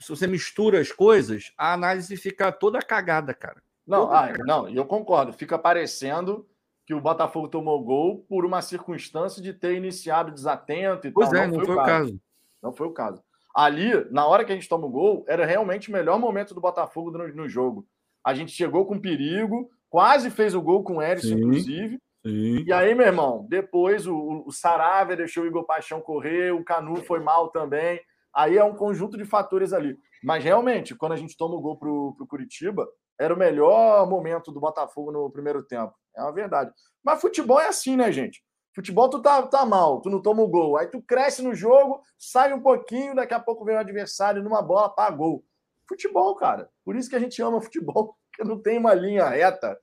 se 0.00 0.08
você 0.08 0.26
mistura 0.26 0.80
as 0.80 0.90
coisas, 0.90 1.52
a 1.56 1.74
análise 1.74 2.16
fica 2.16 2.50
toda 2.50 2.82
cagada, 2.82 3.32
cara. 3.32 3.62
Não, 3.86 4.10
ah, 4.10 4.32
não, 4.46 4.68
eu 4.68 4.84
concordo. 4.84 5.32
Fica 5.32 5.58
parecendo 5.58 6.46
que 6.86 6.94
o 6.94 7.00
Botafogo 7.00 7.48
tomou 7.48 7.82
gol 7.82 8.24
por 8.28 8.44
uma 8.44 8.62
circunstância 8.62 9.42
de 9.42 9.52
ter 9.52 9.74
iniciado 9.74 10.32
desatento 10.32 11.06
e 11.06 11.12
pois 11.12 11.30
tal. 11.30 11.38
É, 11.38 11.46
não, 11.46 11.58
não 11.58 11.64
foi, 11.64 11.66
foi 11.66 11.74
o 11.74 11.78
caso. 11.78 11.88
caso. 11.88 12.20
Não 12.62 12.72
foi 12.72 12.86
o 12.86 12.92
caso. 12.92 13.22
Ali, 13.54 13.92
na 14.10 14.26
hora 14.26 14.44
que 14.44 14.52
a 14.52 14.54
gente 14.54 14.68
toma 14.68 14.86
o 14.86 14.90
gol, 14.90 15.24
era 15.28 15.46
realmente 15.46 15.88
o 15.88 15.92
melhor 15.92 16.18
momento 16.18 16.54
do 16.54 16.60
Botafogo 16.60 17.10
no, 17.10 17.28
no 17.28 17.48
jogo. 17.48 17.86
A 18.24 18.34
gente 18.34 18.52
chegou 18.52 18.84
com 18.86 18.98
perigo, 18.98 19.70
quase 19.88 20.30
fez 20.30 20.54
o 20.54 20.62
gol 20.62 20.82
com 20.82 20.96
o 20.96 21.02
Erisson, 21.02 21.38
inclusive. 21.38 21.98
Sim. 22.26 22.64
E 22.66 22.72
aí, 22.72 22.94
meu 22.94 23.06
irmão, 23.06 23.46
depois 23.48 24.06
o, 24.06 24.44
o 24.46 24.50
Saravia 24.50 25.14
deixou 25.14 25.44
o 25.44 25.46
Igor 25.46 25.64
Paixão 25.64 26.00
correr, 26.00 26.52
o 26.52 26.64
Canu 26.64 26.96
foi 27.04 27.20
mal 27.20 27.48
também. 27.48 28.00
Aí 28.34 28.56
é 28.56 28.64
um 28.64 28.74
conjunto 28.74 29.16
de 29.16 29.24
fatores 29.24 29.72
ali. 29.72 29.96
Mas 30.22 30.42
realmente, 30.42 30.94
quando 30.94 31.12
a 31.12 31.16
gente 31.16 31.36
toma 31.36 31.54
o 31.54 31.60
gol 31.60 31.76
pro, 31.76 32.14
pro 32.16 32.26
Curitiba, 32.26 32.88
era 33.18 33.34
o 33.34 33.38
melhor 33.38 34.08
momento 34.08 34.50
do 34.50 34.60
Botafogo 34.60 35.12
no 35.12 35.30
primeiro 35.30 35.62
tempo. 35.62 35.94
É 36.16 36.22
uma 36.22 36.32
verdade. 36.32 36.72
Mas 37.02 37.20
futebol 37.20 37.60
é 37.60 37.68
assim, 37.68 37.96
né, 37.96 38.10
gente? 38.10 38.44
Futebol, 38.74 39.08
tu 39.08 39.22
tá, 39.22 39.42
tá 39.46 39.64
mal, 39.64 40.00
tu 40.00 40.10
não 40.10 40.20
toma 40.20 40.42
o 40.42 40.48
gol. 40.48 40.76
Aí 40.76 40.88
tu 40.88 41.00
cresce 41.00 41.42
no 41.42 41.54
jogo, 41.54 42.02
sai 42.18 42.52
um 42.52 42.60
pouquinho, 42.60 43.14
daqui 43.14 43.34
a 43.34 43.40
pouco 43.40 43.64
vem 43.64 43.76
o 43.76 43.78
adversário 43.78 44.42
numa 44.42 44.60
bola, 44.60 44.88
pá, 44.88 45.10
gol. 45.10 45.44
Futebol, 45.88 46.34
cara. 46.34 46.68
Por 46.84 46.96
isso 46.96 47.08
que 47.08 47.16
a 47.16 47.20
gente 47.20 47.40
ama 47.40 47.60
futebol, 47.60 48.16
porque 48.30 48.48
não 48.48 48.60
tem 48.60 48.78
uma 48.78 48.94
linha 48.94 49.28
reta 49.28 49.78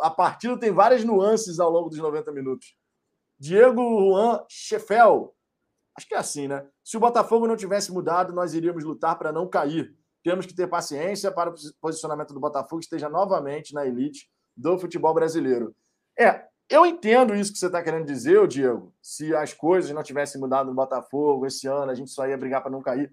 a 0.00 0.10
partida 0.10 0.58
tem 0.58 0.72
várias 0.72 1.04
nuances 1.04 1.60
ao 1.60 1.70
longo 1.70 1.88
dos 1.88 1.98
90 1.98 2.32
minutos. 2.32 2.74
Diego 3.38 3.80
Juan 3.80 4.44
Chefel. 4.48 5.34
Acho 5.96 6.08
que 6.08 6.14
é 6.14 6.18
assim, 6.18 6.48
né? 6.48 6.66
Se 6.84 6.96
o 6.96 7.00
Botafogo 7.00 7.46
não 7.46 7.56
tivesse 7.56 7.92
mudado, 7.92 8.32
nós 8.32 8.54
iríamos 8.54 8.84
lutar 8.84 9.18
para 9.18 9.32
não 9.32 9.48
cair. 9.48 9.96
Temos 10.26 10.44
que 10.44 10.56
ter 10.56 10.66
paciência 10.66 11.30
para 11.30 11.50
o 11.50 11.54
posicionamento 11.80 12.34
do 12.34 12.40
Botafogo 12.40 12.80
esteja 12.80 13.08
novamente 13.08 13.72
na 13.72 13.86
elite 13.86 14.28
do 14.56 14.76
futebol 14.76 15.14
brasileiro. 15.14 15.72
É, 16.18 16.42
eu 16.68 16.84
entendo 16.84 17.32
isso 17.32 17.52
que 17.52 17.58
você 17.60 17.66
está 17.66 17.80
querendo 17.80 18.06
dizer, 18.06 18.44
Diego. 18.48 18.92
Se 19.00 19.32
as 19.36 19.54
coisas 19.54 19.88
não 19.92 20.02
tivessem 20.02 20.40
mudado 20.40 20.66
no 20.66 20.74
Botafogo 20.74 21.46
esse 21.46 21.68
ano, 21.68 21.92
a 21.92 21.94
gente 21.94 22.10
só 22.10 22.26
ia 22.26 22.36
brigar 22.36 22.60
para 22.60 22.72
não 22.72 22.82
cair. 22.82 23.08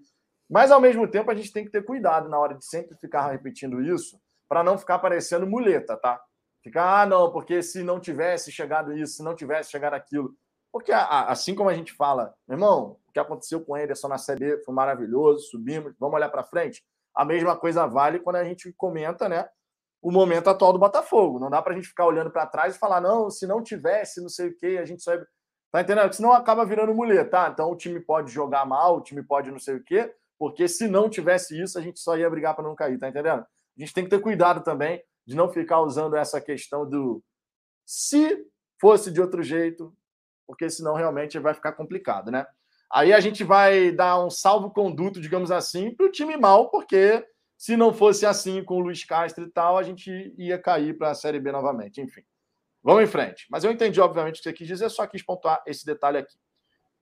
Mas, 0.50 0.72
ao 0.72 0.80
mesmo 0.80 1.06
tempo, 1.06 1.30
a 1.30 1.36
gente 1.36 1.52
tem 1.52 1.64
que 1.64 1.70
ter 1.70 1.84
cuidado 1.84 2.28
na 2.28 2.36
hora 2.36 2.56
de 2.56 2.64
sempre 2.66 2.96
ficar 2.96 3.30
repetindo 3.30 3.80
isso, 3.80 4.20
para 4.48 4.64
não 4.64 4.76
ficar 4.76 4.98
parecendo 4.98 5.46
muleta, 5.46 5.96
tá? 5.96 6.20
Ficar, 6.64 7.02
ah, 7.02 7.06
não, 7.06 7.30
porque 7.30 7.62
se 7.62 7.84
não 7.84 8.00
tivesse 8.00 8.50
chegado 8.50 8.92
isso, 8.92 9.18
se 9.18 9.22
não 9.22 9.36
tivesse 9.36 9.70
chegado 9.70 9.94
aquilo. 9.94 10.34
Porque 10.72 10.90
assim 10.90 11.54
como 11.54 11.70
a 11.70 11.74
gente 11.74 11.92
fala, 11.92 12.34
meu 12.48 12.56
irmão, 12.56 12.98
o 13.06 13.12
que 13.12 13.20
aconteceu 13.20 13.60
com 13.60 13.76
ele 13.76 13.94
só 13.94 14.08
na 14.08 14.16
CB 14.16 14.64
foi 14.64 14.74
maravilhoso, 14.74 15.48
subimos, 15.48 15.94
vamos 15.96 16.16
olhar 16.16 16.28
para 16.28 16.42
frente. 16.42 16.82
A 17.14 17.24
mesma 17.24 17.56
coisa 17.56 17.86
vale 17.86 18.18
quando 18.18 18.36
a 18.36 18.44
gente 18.44 18.72
comenta, 18.72 19.28
né, 19.28 19.48
o 20.02 20.10
momento 20.10 20.50
atual 20.50 20.72
do 20.72 20.78
Botafogo. 20.78 21.38
Não 21.38 21.48
dá 21.48 21.62
para 21.62 21.72
a 21.72 21.76
gente 21.76 21.88
ficar 21.88 22.06
olhando 22.06 22.30
para 22.30 22.46
trás 22.46 22.76
e 22.76 22.78
falar, 22.78 23.00
não, 23.00 23.30
se 23.30 23.46
não 23.46 23.62
tivesse, 23.62 24.20
não 24.20 24.28
sei 24.28 24.48
o 24.48 24.56
quê, 24.56 24.78
a 24.80 24.84
gente 24.84 25.02
só. 25.02 25.12
Tá 25.72 25.80
entendendo? 25.80 26.12
Senão 26.12 26.32
acaba 26.32 26.64
virando 26.64 26.94
mulher, 26.94 27.28
tá? 27.28 27.48
Então 27.52 27.70
o 27.70 27.76
time 27.76 27.98
pode 27.98 28.30
jogar 28.30 28.64
mal, 28.64 28.98
o 28.98 29.00
time 29.00 29.22
pode 29.22 29.50
não 29.50 29.58
sei 29.58 29.76
o 29.76 29.82
quê, 29.82 30.14
porque 30.38 30.68
se 30.68 30.86
não 30.86 31.08
tivesse 31.08 31.60
isso, 31.60 31.78
a 31.78 31.82
gente 31.82 31.98
só 31.98 32.16
ia 32.16 32.30
brigar 32.30 32.54
para 32.54 32.62
não 32.62 32.76
cair, 32.76 32.98
tá 32.98 33.08
entendendo? 33.08 33.40
A 33.40 33.80
gente 33.80 33.92
tem 33.92 34.04
que 34.04 34.10
ter 34.10 34.20
cuidado 34.20 34.62
também 34.62 35.02
de 35.26 35.34
não 35.34 35.48
ficar 35.48 35.80
usando 35.80 36.16
essa 36.16 36.40
questão 36.40 36.88
do 36.88 37.24
se 37.84 38.46
fosse 38.80 39.10
de 39.10 39.20
outro 39.20 39.42
jeito, 39.42 39.92
porque 40.46 40.68
senão 40.68 40.94
realmente 40.94 41.38
vai 41.38 41.54
ficar 41.54 41.72
complicado, 41.72 42.30
né? 42.30 42.46
Aí 42.92 43.12
a 43.12 43.20
gente 43.20 43.42
vai 43.42 43.90
dar 43.90 44.24
um 44.24 44.30
salvo-conduto, 44.30 45.20
digamos 45.20 45.50
assim, 45.50 45.94
para 45.94 46.06
o 46.06 46.12
time 46.12 46.36
mal, 46.36 46.70
porque 46.70 47.26
se 47.56 47.76
não 47.76 47.92
fosse 47.92 48.26
assim 48.26 48.62
com 48.62 48.76
o 48.76 48.80
Luiz 48.80 49.04
Castro 49.04 49.44
e 49.44 49.50
tal, 49.50 49.76
a 49.76 49.82
gente 49.82 50.34
ia 50.36 50.58
cair 50.58 50.96
para 50.96 51.10
a 51.10 51.14
Série 51.14 51.40
B 51.40 51.50
novamente. 51.50 52.00
Enfim, 52.00 52.22
vamos 52.82 53.04
em 53.04 53.06
frente. 53.06 53.46
Mas 53.50 53.64
eu 53.64 53.72
entendi, 53.72 54.00
obviamente, 54.00 54.34
o 54.34 54.38
que 54.38 54.42
você 54.44 54.52
quis 54.52 54.68
dizer, 54.68 54.88
só 54.90 55.06
quis 55.06 55.22
pontuar 55.22 55.62
esse 55.66 55.84
detalhe 55.84 56.18
aqui. 56.18 56.36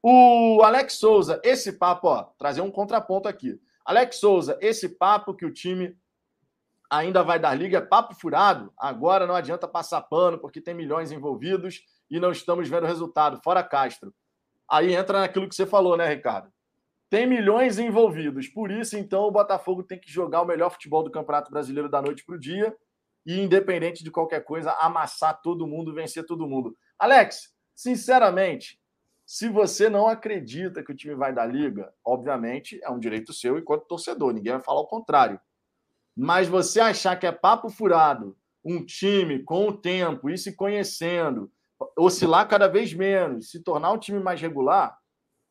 O 0.03 0.63
Alex 0.65 0.95
Souza, 0.95 1.41
esse 1.45 1.73
papo, 1.73 2.09
ó, 2.09 2.25
trazer 2.39 2.61
um 2.61 2.71
contraponto 2.71 3.29
aqui. 3.29 3.61
Alex 3.85 4.17
Souza, 4.17 4.59
esse 4.61 4.89
papo 4.89 5.35
que 5.35 5.45
o 5.45 5.53
time 5.53 5.97
ainda 6.91 7.23
vai 7.23 7.39
dar 7.39 7.55
liga, 7.55 7.79
é 7.79 7.81
papo 7.81 8.15
furado. 8.15 8.73
Agora 8.77 9.27
não 9.27 9.35
adianta 9.35 9.67
passar 9.67 10.03
pano, 10.03 10.39
porque 10.39 10.61
tem 10.61 10.75
milhões 10.75 11.11
envolvidos 11.11 11.83
e 12.11 12.21
não 12.21 12.31
estamos 12.31 12.69
vendo 12.69 12.87
resultado. 12.87 13.41
Fora 13.43 13.63
Castro. 13.63 14.15
Aí 14.71 14.95
entra 14.95 15.21
naquilo 15.21 15.49
que 15.49 15.55
você 15.55 15.67
falou, 15.67 15.97
né, 15.97 16.09
Ricardo? 16.09 16.53
Tem 17.11 17.27
milhões 17.27 17.79
envolvidos. 17.79 18.49
Por 18.49 18.71
isso, 18.71 18.97
então, 18.97 19.25
o 19.25 19.31
Botafogo 19.31 19.83
tem 19.83 19.99
que 19.99 20.11
jogar 20.11 20.41
o 20.41 20.47
melhor 20.47 20.71
futebol 20.71 21.03
do 21.03 21.11
Campeonato 21.11 21.51
Brasileiro 21.51 21.89
da 21.89 22.01
noite 22.01 22.25
para 22.25 22.37
o 22.37 22.41
dia 22.41 22.75
e, 23.27 23.39
independente 23.39 24.03
de 24.03 24.11
qualquer 24.11 24.45
coisa, 24.45 24.73
amassar 24.81 25.41
todo 25.43 25.67
mundo, 25.67 25.95
vencer 25.95 26.25
todo 26.25 26.49
mundo. 26.49 26.77
Alex, 26.99 27.53
sinceramente, 27.75 28.81
se 29.27 29.49
você 29.49 29.89
não 29.89 30.09
acredita 30.09 30.83
que 30.83 30.93
o 30.93 30.97
time 30.97 31.15
vai 31.15 31.33
dar 31.33 31.47
liga, 31.47 31.93
obviamente 32.05 32.81
é 32.83 32.91
um 32.91 32.99
direito 32.99 33.33
seu 33.33 33.59
enquanto 33.59 33.87
torcedor, 33.87 34.33
ninguém 34.33 34.53
vai 34.53 34.63
falar 34.63 34.81
o 34.81 34.87
contrário. 34.87 35.41
Mas 36.17 36.49
você 36.49 36.81
achar 36.81 37.17
que 37.17 37.27
é 37.27 37.33
papo 37.33 37.71
furado, 37.71 38.37
um 38.65 38.85
time 38.85 39.43
com 39.43 39.69
o 39.69 39.77
tempo 39.77 40.29
e 40.29 40.37
se 40.37 40.55
conhecendo, 40.55 41.51
oscilar 41.97 42.49
cada 42.49 42.69
vez 42.69 42.93
menos, 42.93 43.51
se 43.51 43.63
tornar 43.63 43.93
um 43.93 43.99
time 43.99 44.21
mais 44.21 44.41
regular, 44.41 44.97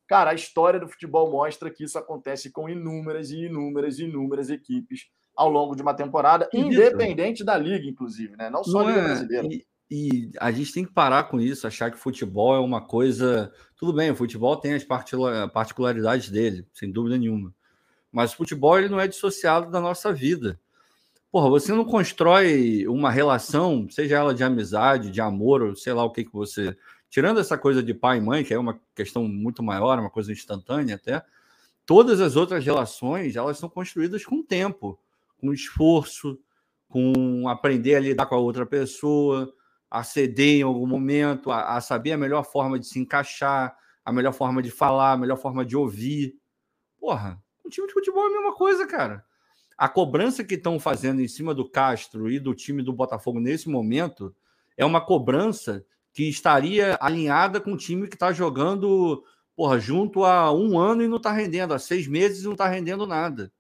cara, 0.08 0.32
a 0.32 0.36
história 0.36 0.80
do 0.80 0.88
futebol 0.88 1.32
mostra 1.32 1.70
que 1.70 1.84
isso 1.84 1.98
acontece 1.98 2.52
com 2.52 2.70
inúmeras 2.70 3.32
e 3.32 3.46
inúmeras 3.46 4.00
e 4.00 4.04
inúmeras 4.04 4.50
equipes 4.50 5.08
ao 5.36 5.50
longo 5.50 5.76
de 5.76 5.82
uma 5.82 5.94
temporada, 5.94 6.50
isso. 6.54 6.66
independente 6.66 7.44
da 7.44 7.58
liga, 7.58 7.88
inclusive, 7.88 8.36
né? 8.36 8.50
Não 8.50 8.64
só 8.64 8.80
Não 8.80 8.88
a 8.88 8.92
Liga 8.92 9.00
é... 9.00 9.06
Brasileira. 9.06 9.48
E, 9.50 9.66
e, 9.90 10.32
a 10.40 10.52
gente 10.52 10.74
tem 10.74 10.86
que 10.86 10.94
parar 10.94 11.26
com 11.26 11.40
isso, 11.40 11.68
achar 11.68 11.92
que 11.92 11.98
futebol 11.98 12.56
é 12.56 12.60
uma 12.60 12.82
coisa. 12.82 13.52
Tudo 13.76 13.94
bem, 13.94 14.12
o 14.12 14.16
futebol 14.16 14.56
tem 14.56 14.74
as 14.74 14.84
particularidades 14.84 16.30
dele, 16.30 16.66
sem 16.74 16.92
dúvida 16.92 17.18
nenhuma. 17.18 17.54
Mas 18.12 18.34
o 18.34 18.38
futebol 18.38 18.78
ele 18.78 18.90
não 18.90 19.00
é 19.00 19.08
dissociado 19.08 19.72
da 19.72 19.80
nossa 19.80 20.12
vida. 20.14 20.60
Porra, 21.32 21.50
você 21.50 21.72
não 21.72 21.86
constrói 21.86 22.86
uma 22.88 23.10
relação, 23.10 23.88
seja 23.90 24.18
ela 24.18 24.34
de 24.34 24.44
amizade, 24.44 25.10
de 25.10 25.22
amor, 25.22 25.62
ou 25.62 25.76
sei 25.78 25.94
lá 25.94 26.04
o 26.04 26.12
que 26.12 26.26
que 26.26 26.34
você. 26.34 26.78
Tirando 27.10 27.40
essa 27.40 27.58
coisa 27.58 27.82
de 27.82 27.94
pai 27.94 28.18
e 28.18 28.22
mãe, 28.22 28.44
que 28.44 28.54
é 28.54 28.60
uma 28.60 28.82
questão 28.94 29.26
muito 29.28 29.64
maior, 29.64 29.98
uma 29.98 30.10
coisa 30.10 30.32
instantânea 30.34 30.96
até, 30.96 31.24
todas 31.86 32.20
as 32.20 32.36
outras 32.36 32.66
relações 32.66 33.36
elas 33.38 33.58
são 33.58 33.70
construídas 33.70 34.26
com 34.26 34.44
tempo, 34.44 35.00
com 35.38 35.54
esforço, 35.54 36.38
com 36.90 37.48
aprender 37.48 37.96
a 37.96 38.00
lidar 38.02 38.26
com 38.26 38.36
a 38.36 38.40
outra 38.40 38.66
pessoa, 38.66 39.54
a 39.90 40.04
ceder 40.04 40.60
em 40.60 40.64
algum 40.64 40.86
momento, 40.86 41.50
a, 41.50 41.78
a 41.78 41.82
saber 41.82 42.12
a 42.12 42.18
melhor 42.18 42.44
forma 42.44 42.78
de 42.78 42.88
se 42.88 43.00
encaixar, 43.00 43.74
a 44.04 44.12
melhor 44.12 44.34
forma 44.34 44.62
de 44.62 44.70
falar, 44.70 45.14
a 45.14 45.18
melhor 45.18 45.38
forma 45.38 45.64
de 45.66 45.78
ouvir. 45.78 46.36
Porra, 47.00 47.42
o 47.64 47.70
time 47.70 47.88
de 47.88 47.94
futebol 47.94 48.24
é 48.24 48.28
a 48.28 48.32
mesma 48.32 48.54
coisa, 48.54 48.86
cara. 48.86 49.26
A 49.82 49.90
cobrança 49.90 50.44
que 50.44 50.54
estão 50.54 50.80
fazendo 50.80 51.24
em 51.24 51.28
cima 51.28 51.56
do 51.56 51.68
Castro 51.68 52.30
e 52.30 52.40
do 52.40 52.54
time 52.54 52.84
do 52.84 52.94
Botafogo 52.94 53.40
nesse 53.40 53.68
momento 53.68 54.32
é 54.78 54.86
uma 54.86 55.02
cobrança 55.04 55.84
que 56.14 56.30
estaria 56.30 57.00
alinhada 57.02 57.60
com 57.60 57.74
o 57.74 57.78
time 57.78 58.08
que 58.08 58.14
está 58.14 58.32
jogando 58.32 59.24
porra, 59.56 59.80
junto 59.80 60.24
há 60.24 60.54
um 60.54 60.78
ano 60.78 61.02
e 61.02 61.08
não 61.08 61.18
está 61.18 61.32
rendendo, 61.32 61.74
há 61.74 61.80
seis 61.80 62.06
meses 62.06 62.44
e 62.44 62.46
não 62.46 62.52
está 62.52 62.68
rendendo 62.68 63.08
nada. 63.08 63.52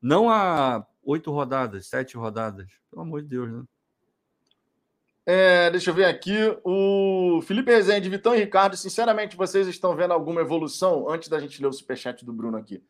Não 0.00 0.30
há 0.30 0.86
oito 1.02 1.30
rodadas, 1.30 1.88
sete 1.88 2.16
rodadas. 2.16 2.72
Pelo 2.88 3.02
amor 3.02 3.20
de 3.20 3.28
Deus, 3.28 3.52
né? 3.52 3.64
É, 5.26 5.70
deixa 5.70 5.90
eu 5.90 5.94
ver 5.94 6.06
aqui. 6.06 6.38
O 6.64 7.42
Felipe 7.42 7.70
Rezende, 7.70 8.08
Vitão 8.08 8.34
e 8.34 8.38
Ricardo, 8.38 8.78
sinceramente, 8.78 9.36
vocês 9.36 9.68
estão 9.68 9.94
vendo 9.94 10.14
alguma 10.14 10.40
evolução 10.40 11.06
antes 11.06 11.28
da 11.28 11.38
gente 11.38 11.60
ler 11.60 11.68
o 11.68 11.72
superchat 11.74 12.24
do 12.24 12.32
Bruno 12.32 12.56
aqui? 12.56 12.82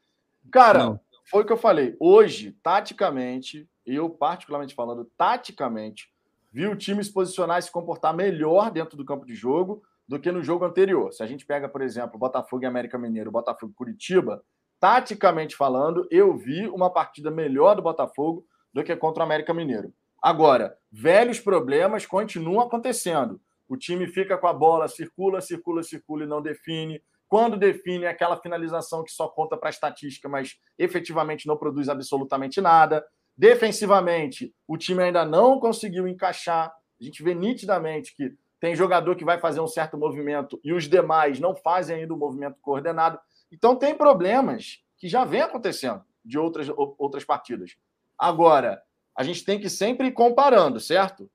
Cara, 0.52 0.78
Não. 0.84 1.00
Foi 1.24 1.42
o 1.42 1.46
que 1.46 1.52
eu 1.52 1.56
falei. 1.56 1.96
Hoje, 1.98 2.56
taticamente, 2.62 3.68
eu 3.84 4.08
particularmente 4.10 4.74
falando, 4.74 5.10
taticamente, 5.16 6.12
vi 6.52 6.66
o 6.66 6.76
time 6.76 7.02
se 7.02 7.12
posicionar 7.12 7.58
e 7.58 7.62
se 7.62 7.72
comportar 7.72 8.14
melhor 8.14 8.70
dentro 8.70 8.96
do 8.96 9.04
campo 9.04 9.26
de 9.26 9.34
jogo 9.34 9.82
do 10.06 10.20
que 10.20 10.30
no 10.30 10.42
jogo 10.42 10.64
anterior. 10.64 11.12
Se 11.12 11.22
a 11.22 11.26
gente 11.26 11.46
pega, 11.46 11.68
por 11.68 11.82
exemplo, 11.82 12.18
Botafogo 12.18 12.62
e 12.62 12.66
América 12.66 12.98
Mineiro, 12.98 13.30
Botafogo 13.30 13.72
e 13.72 13.74
Curitiba, 13.74 14.44
taticamente 14.78 15.56
falando, 15.56 16.06
eu 16.10 16.36
vi 16.36 16.66
uma 16.68 16.90
partida 16.90 17.30
melhor 17.30 17.74
do 17.74 17.82
Botafogo 17.82 18.46
do 18.72 18.84
que 18.84 18.94
contra 18.94 19.22
o 19.22 19.26
América 19.26 19.54
Mineiro. 19.54 19.92
Agora, 20.22 20.76
velhos 20.90 21.40
problemas 21.40 22.06
continuam 22.06 22.60
acontecendo. 22.60 23.40
O 23.68 23.76
time 23.76 24.06
fica 24.06 24.36
com 24.36 24.46
a 24.46 24.52
bola, 24.52 24.88
circula, 24.88 25.40
circula, 25.40 25.82
circula 25.82 26.24
e 26.24 26.26
não 26.26 26.42
define. 26.42 27.02
Quando 27.34 27.56
define, 27.56 28.06
aquela 28.06 28.36
finalização 28.36 29.02
que 29.02 29.10
só 29.10 29.26
conta 29.26 29.56
para 29.56 29.68
a 29.68 29.70
estatística, 29.70 30.28
mas 30.28 30.56
efetivamente 30.78 31.48
não 31.48 31.56
produz 31.56 31.88
absolutamente 31.88 32.60
nada. 32.60 33.04
Defensivamente, 33.36 34.54
o 34.68 34.78
time 34.78 35.02
ainda 35.02 35.24
não 35.24 35.58
conseguiu 35.58 36.06
encaixar. 36.06 36.72
A 37.00 37.04
gente 37.04 37.24
vê 37.24 37.34
nitidamente 37.34 38.14
que 38.14 38.32
tem 38.60 38.76
jogador 38.76 39.16
que 39.16 39.24
vai 39.24 39.40
fazer 39.40 39.58
um 39.58 39.66
certo 39.66 39.98
movimento 39.98 40.60
e 40.62 40.72
os 40.72 40.88
demais 40.88 41.40
não 41.40 41.56
fazem 41.56 41.96
ainda 41.96 42.14
o 42.14 42.16
movimento 42.16 42.56
coordenado. 42.62 43.18
Então, 43.50 43.74
tem 43.74 43.96
problemas 43.96 44.78
que 44.96 45.08
já 45.08 45.24
vem 45.24 45.40
acontecendo 45.40 46.04
de 46.24 46.38
outras, 46.38 46.68
outras 46.76 47.24
partidas. 47.24 47.72
Agora, 48.16 48.80
a 49.18 49.24
gente 49.24 49.44
tem 49.44 49.58
que 49.58 49.68
sempre 49.68 50.06
ir 50.06 50.12
comparando, 50.12 50.78
certo? 50.78 51.28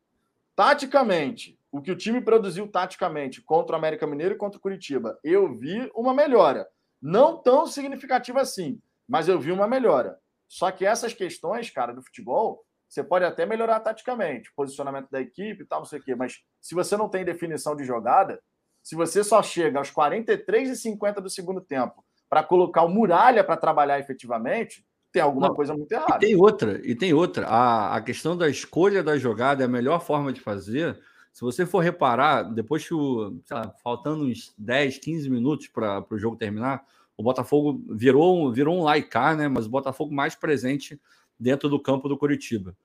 Taticamente, 0.56 1.59
o 1.72 1.82
que 1.82 1.91
o 1.91 1.95
time 1.95 2.22
produziu 2.22 2.67
taticamente 2.67 3.41
contra 3.41 3.76
o 3.76 3.78
América 3.78 4.07
Mineiro 4.07 4.36
e 4.36 4.38
contra 4.38 4.57
o 4.57 4.61
Curitiba, 4.61 5.20
eu 5.24 5.55
vi 5.55 5.89
uma 5.95 6.13
melhora. 6.13 6.67
Não 7.01 7.38
tão 7.38 7.65
significativa 7.67 8.41
assim, 8.41 8.82
mas 9.07 9.28
eu 9.28 9.39
vi 9.39 9.51
uma 9.51 9.67
melhora. 9.67 10.17
Só 10.47 10.72
que 10.72 10.86
essas 10.86 11.13
questões, 11.13 11.70
cara, 11.70 11.93
do 11.93 12.01
futebol, 12.01 12.63
você 12.88 13.03
pode 13.03 13.24
até 13.24 13.45
melhorar 13.45 13.80
taticamente, 13.82 14.51
posicionamento 14.55 15.09
da 15.11 15.22
equipe 15.22 15.63
e 15.63 15.65
tal, 15.65 15.80
não 15.80 15.86
sei 15.86 15.99
o 15.99 16.03
quê, 16.03 16.15
mas 16.15 16.39
se 16.59 16.74
você 16.74 16.97
não 16.97 17.07
tem 17.07 17.24
definição 17.24 17.76
de 17.76 17.86
jogada, 17.86 18.41
se 18.82 18.95
você 18.95 19.24
só 19.24 19.43
chega 19.43 19.78
aos 19.78 19.91
43 19.91 20.70
e 20.72 20.76
50 20.76 21.22
do 21.22 21.30
segundo 21.30 21.61
tempo 21.61 22.03
para 22.28 22.43
colocar 22.43 22.84
o 22.84 22.89
muralha 22.89 23.43
para 23.43 23.57
trabalhar 23.57 23.99
efetivamente, 23.99 24.84
tem 25.11 25.22
alguma 25.22 25.49
Não, 25.49 25.55
coisa 25.55 25.74
muito 25.74 25.91
errada. 25.91 26.17
E 26.17 26.20
tem 26.20 26.36
outra, 26.36 26.82
e 26.84 26.95
tem 26.95 27.13
outra. 27.13 27.47
A, 27.47 27.95
a 27.95 28.01
questão 28.01 28.38
da 28.38 28.47
escolha 28.49 29.03
da 29.03 29.17
jogada 29.17 29.63
é 29.63 29.65
a 29.65 29.70
melhor 29.70 30.01
forma 30.01 30.32
de 30.32 30.41
fazer. 30.41 30.99
Se 31.40 31.46
você 31.46 31.66
for 31.66 31.80
reparar, 31.80 32.44
depois 32.44 32.86
que 32.86 32.94
o. 32.94 33.40
Lá, 33.50 33.74
faltando 33.82 34.26
uns 34.26 34.54
10, 34.58 34.98
15 34.98 35.30
minutos 35.30 35.70
para 35.70 36.06
o 36.12 36.18
jogo 36.18 36.36
terminar, 36.36 36.86
o 37.16 37.24
Botafogo 37.24 37.82
virou, 37.96 38.52
virou 38.52 38.78
um 38.78 38.84
laicar, 38.84 39.38
né? 39.38 39.48
Mas 39.48 39.66
o 39.66 39.70
Botafogo 39.70 40.14
mais 40.14 40.36
presente 40.36 41.00
dentro 41.40 41.70
do 41.70 41.82
campo 41.82 42.10
do 42.10 42.18
Curitiba. 42.18 42.76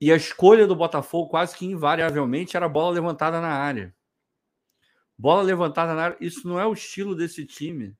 E 0.00 0.12
a 0.12 0.14
escolha 0.14 0.68
do 0.68 0.76
Botafogo, 0.76 1.28
quase 1.28 1.56
que 1.56 1.66
invariavelmente, 1.66 2.56
era 2.56 2.68
bola 2.68 2.94
levantada 2.94 3.40
na 3.40 3.48
área. 3.48 3.92
Bola 5.18 5.42
levantada 5.42 5.94
na 5.94 6.02
área, 6.04 6.16
isso 6.20 6.46
não 6.46 6.60
é 6.60 6.64
o 6.64 6.74
estilo 6.74 7.12
desse 7.16 7.44
time. 7.44 7.92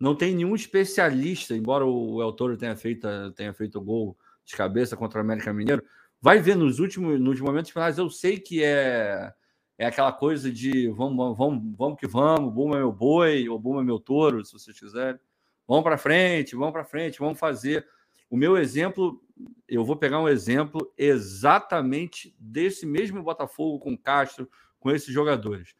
Não 0.00 0.16
tem 0.16 0.34
nenhum 0.34 0.56
especialista, 0.56 1.54
embora 1.54 1.86
o 1.86 2.20
El 2.20 2.32
Toro 2.32 2.56
tenha 2.56 2.74
feito, 2.74 3.06
tenha 3.36 3.54
feito 3.54 3.80
gol 3.80 4.18
de 4.44 4.56
cabeça 4.56 4.96
contra 4.96 5.20
o 5.20 5.22
América 5.22 5.52
Mineiro. 5.52 5.84
Vai 6.20 6.38
ver 6.38 6.56
nos 6.56 6.78
últimos 6.78 7.18
nos 7.20 7.40
momentos 7.40 7.70
finais, 7.70 7.98
eu 7.98 8.10
sei 8.10 8.38
que 8.38 8.62
é 8.62 9.32
é 9.78 9.86
aquela 9.86 10.12
coisa 10.12 10.52
de 10.52 10.88
vamos, 10.88 11.38
vamos, 11.38 11.74
vamos 11.74 11.98
que 11.98 12.06
vamos, 12.06 12.52
Buma 12.52 12.76
é 12.76 12.80
meu 12.80 12.92
boi, 12.92 13.48
ou 13.48 13.58
Buma 13.58 13.80
é 13.80 13.84
meu 13.84 13.98
touro, 13.98 14.44
se 14.44 14.52
vocês 14.52 14.78
quiserem. 14.78 15.18
Vamos 15.66 15.84
para 15.84 15.96
frente, 15.96 16.54
vamos 16.54 16.72
para 16.72 16.84
frente, 16.84 17.18
vamos 17.18 17.38
fazer. 17.38 17.86
O 18.28 18.36
meu 18.36 18.58
exemplo, 18.58 19.22
eu 19.66 19.82
vou 19.82 19.96
pegar 19.96 20.20
um 20.20 20.28
exemplo 20.28 20.92
exatamente 20.98 22.36
desse 22.38 22.84
mesmo 22.84 23.22
Botafogo 23.22 23.78
com 23.78 23.96
Castro, 23.96 24.50
com 24.78 24.90
esses 24.90 25.12
jogadores 25.12 25.74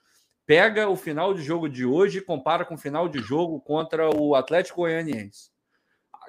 pega 0.51 0.89
o 0.89 0.97
final 0.97 1.33
de 1.33 1.45
jogo 1.45 1.69
de 1.69 1.87
hoje 1.87 2.19
e 2.19 2.21
compara 2.21 2.65
com 2.65 2.75
o 2.75 2.77
final 2.77 3.09
de 3.09 3.21
jogo 3.21 3.61
contra 3.61 4.11
o 4.11 4.35
Atlético 4.35 4.81
Goianiense. 4.81 5.50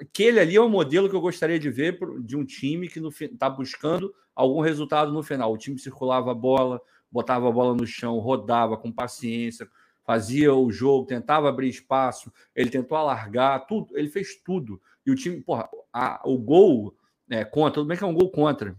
Aquele 0.02 0.40
ali 0.40 0.56
é 0.56 0.60
o 0.60 0.68
modelo 0.68 1.08
que 1.08 1.14
eu 1.14 1.20
gostaria 1.20 1.60
de 1.60 1.70
ver 1.70 1.96
de 2.22 2.36
um 2.36 2.44
time 2.44 2.88
que 2.88 2.98
está 2.98 3.48
buscando 3.48 4.12
algum 4.34 4.60
resultado 4.60 5.12
no 5.12 5.22
final. 5.22 5.52
O 5.52 5.56
time 5.56 5.78
circulava 5.78 6.32
a 6.32 6.34
bola, 6.34 6.80
botava 7.10 7.48
a 7.48 7.52
bola 7.52 7.72
no 7.72 7.86
chão, 7.86 8.18
rodava 8.18 8.76
com 8.76 8.90
paciência, 8.90 9.68
fazia 10.04 10.52
o 10.52 10.72
jogo, 10.72 11.06
tentava 11.06 11.48
abrir 11.48 11.68
espaço, 11.68 12.32
ele 12.52 12.68
tentou 12.68 12.98
alargar, 12.98 13.64
tudo, 13.68 13.96
ele 13.96 14.08
fez 14.08 14.34
tudo. 14.34 14.82
E 15.06 15.10
o 15.12 15.14
time, 15.14 15.40
porra, 15.40 15.68
a, 15.92 16.20
o 16.24 16.36
gol 16.36 16.96
é, 17.30 17.44
contra, 17.44 17.74
tudo 17.74 17.86
bem 17.86 17.96
que 17.96 18.02
é 18.02 18.06
um 18.06 18.14
gol 18.14 18.30
contra, 18.32 18.76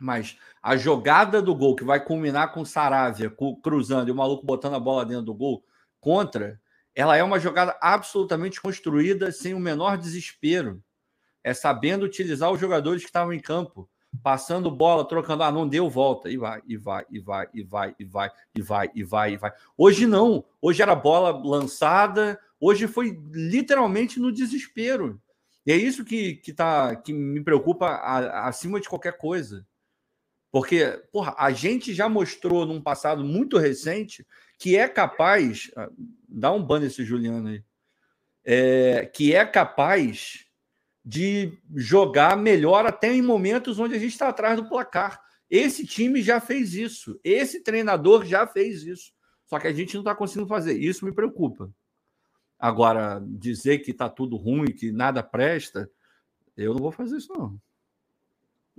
mas 0.00 0.36
a 0.60 0.76
jogada 0.76 1.40
do 1.40 1.54
gol 1.54 1.76
que 1.76 1.84
vai 1.84 2.04
culminar 2.04 2.52
com 2.52 2.62
o 2.62 2.66
Saravia 2.66 3.32
cruzando 3.62 4.08
e 4.08 4.10
o 4.10 4.16
maluco 4.16 4.44
botando 4.44 4.74
a 4.74 4.80
bola 4.80 5.06
dentro 5.06 5.26
do 5.26 5.34
gol 5.34 5.62
contra, 6.00 6.60
ela 7.00 7.16
é 7.16 7.24
uma 7.24 7.40
jogada 7.40 7.78
absolutamente 7.80 8.60
construída 8.60 9.32
sem 9.32 9.54
o 9.54 9.58
menor 9.58 9.96
desespero. 9.96 10.84
É 11.42 11.54
sabendo 11.54 12.04
utilizar 12.04 12.52
os 12.52 12.60
jogadores 12.60 13.00
que 13.00 13.08
estavam 13.08 13.32
em 13.32 13.40
campo, 13.40 13.88
passando 14.22 14.70
bola, 14.70 15.08
trocando, 15.08 15.42
ah, 15.42 15.50
não 15.50 15.66
deu, 15.66 15.88
volta 15.88 16.28
e 16.28 16.36
vai, 16.36 16.60
e 16.68 16.76
vai, 16.76 17.06
e 17.10 17.18
vai, 17.18 17.48
e 17.54 17.62
vai, 17.62 17.94
e 17.98 18.04
vai, 18.04 18.30
e 18.54 18.60
vai, 18.60 18.90
e 18.94 19.02
vai, 19.02 19.32
e 19.32 19.36
vai. 19.38 19.50
Hoje 19.78 20.06
não, 20.06 20.44
hoje 20.60 20.82
era 20.82 20.94
bola 20.94 21.30
lançada, 21.30 22.38
hoje 22.60 22.86
foi 22.86 23.18
literalmente 23.32 24.20
no 24.20 24.30
desespero. 24.30 25.18
E 25.64 25.72
é 25.72 25.76
isso 25.76 26.04
que, 26.04 26.34
que, 26.34 26.52
tá, 26.52 26.94
que 26.96 27.14
me 27.14 27.42
preocupa 27.42 27.86
a, 27.86 28.46
acima 28.46 28.78
de 28.78 28.90
qualquer 28.90 29.16
coisa. 29.16 29.66
Porque, 30.50 31.00
porra, 31.12 31.34
a 31.38 31.52
gente 31.52 31.94
já 31.94 32.08
mostrou 32.08 32.66
num 32.66 32.80
passado 32.80 33.24
muito 33.24 33.56
recente 33.56 34.26
que 34.58 34.76
é 34.76 34.88
capaz. 34.88 35.70
Ah, 35.76 35.88
dá 36.28 36.52
um 36.52 36.62
ban 36.62 36.80
nesse 36.80 37.04
Juliano 37.04 37.48
aí. 37.48 37.64
É, 38.44 39.06
que 39.06 39.34
é 39.34 39.44
capaz 39.44 40.46
de 41.04 41.58
jogar 41.74 42.36
melhor 42.36 42.86
até 42.86 43.12
em 43.12 43.22
momentos 43.22 43.78
onde 43.78 43.94
a 43.94 43.98
gente 43.98 44.12
está 44.12 44.28
atrás 44.28 44.56
do 44.56 44.68
placar. 44.68 45.20
Esse 45.48 45.86
time 45.86 46.22
já 46.22 46.40
fez 46.40 46.74
isso. 46.74 47.18
Esse 47.22 47.62
treinador 47.62 48.24
já 48.24 48.46
fez 48.46 48.82
isso. 48.82 49.12
Só 49.46 49.58
que 49.58 49.66
a 49.66 49.72
gente 49.72 49.94
não 49.94 50.02
está 50.02 50.14
conseguindo 50.14 50.48
fazer. 50.48 50.78
Isso 50.78 51.04
me 51.04 51.12
preocupa. 51.12 51.72
Agora, 52.58 53.22
dizer 53.26 53.78
que 53.78 53.90
está 53.90 54.08
tudo 54.08 54.36
ruim, 54.36 54.66
que 54.66 54.92
nada 54.92 55.22
presta, 55.22 55.90
eu 56.56 56.74
não 56.74 56.80
vou 56.80 56.92
fazer 56.92 57.16
isso, 57.16 57.32
não. 57.32 57.58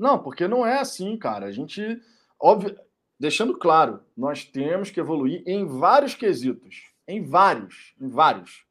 Não, 0.02 0.18
porque 0.18 0.48
não 0.48 0.66
é 0.66 0.80
assim, 0.80 1.16
cara. 1.16 1.46
A 1.46 1.52
gente, 1.52 2.02
óbvio, 2.40 2.76
deixando 3.20 3.56
claro, 3.56 4.02
nós 4.18 4.44
temos 4.44 4.90
que 4.90 5.00
evoluir 5.00 5.44
em 5.46 5.64
vários 5.64 6.16
quesitos, 6.16 6.92
em 7.08 7.24
vários, 7.24 7.94
em 8.02 8.10
vários. 8.10 8.66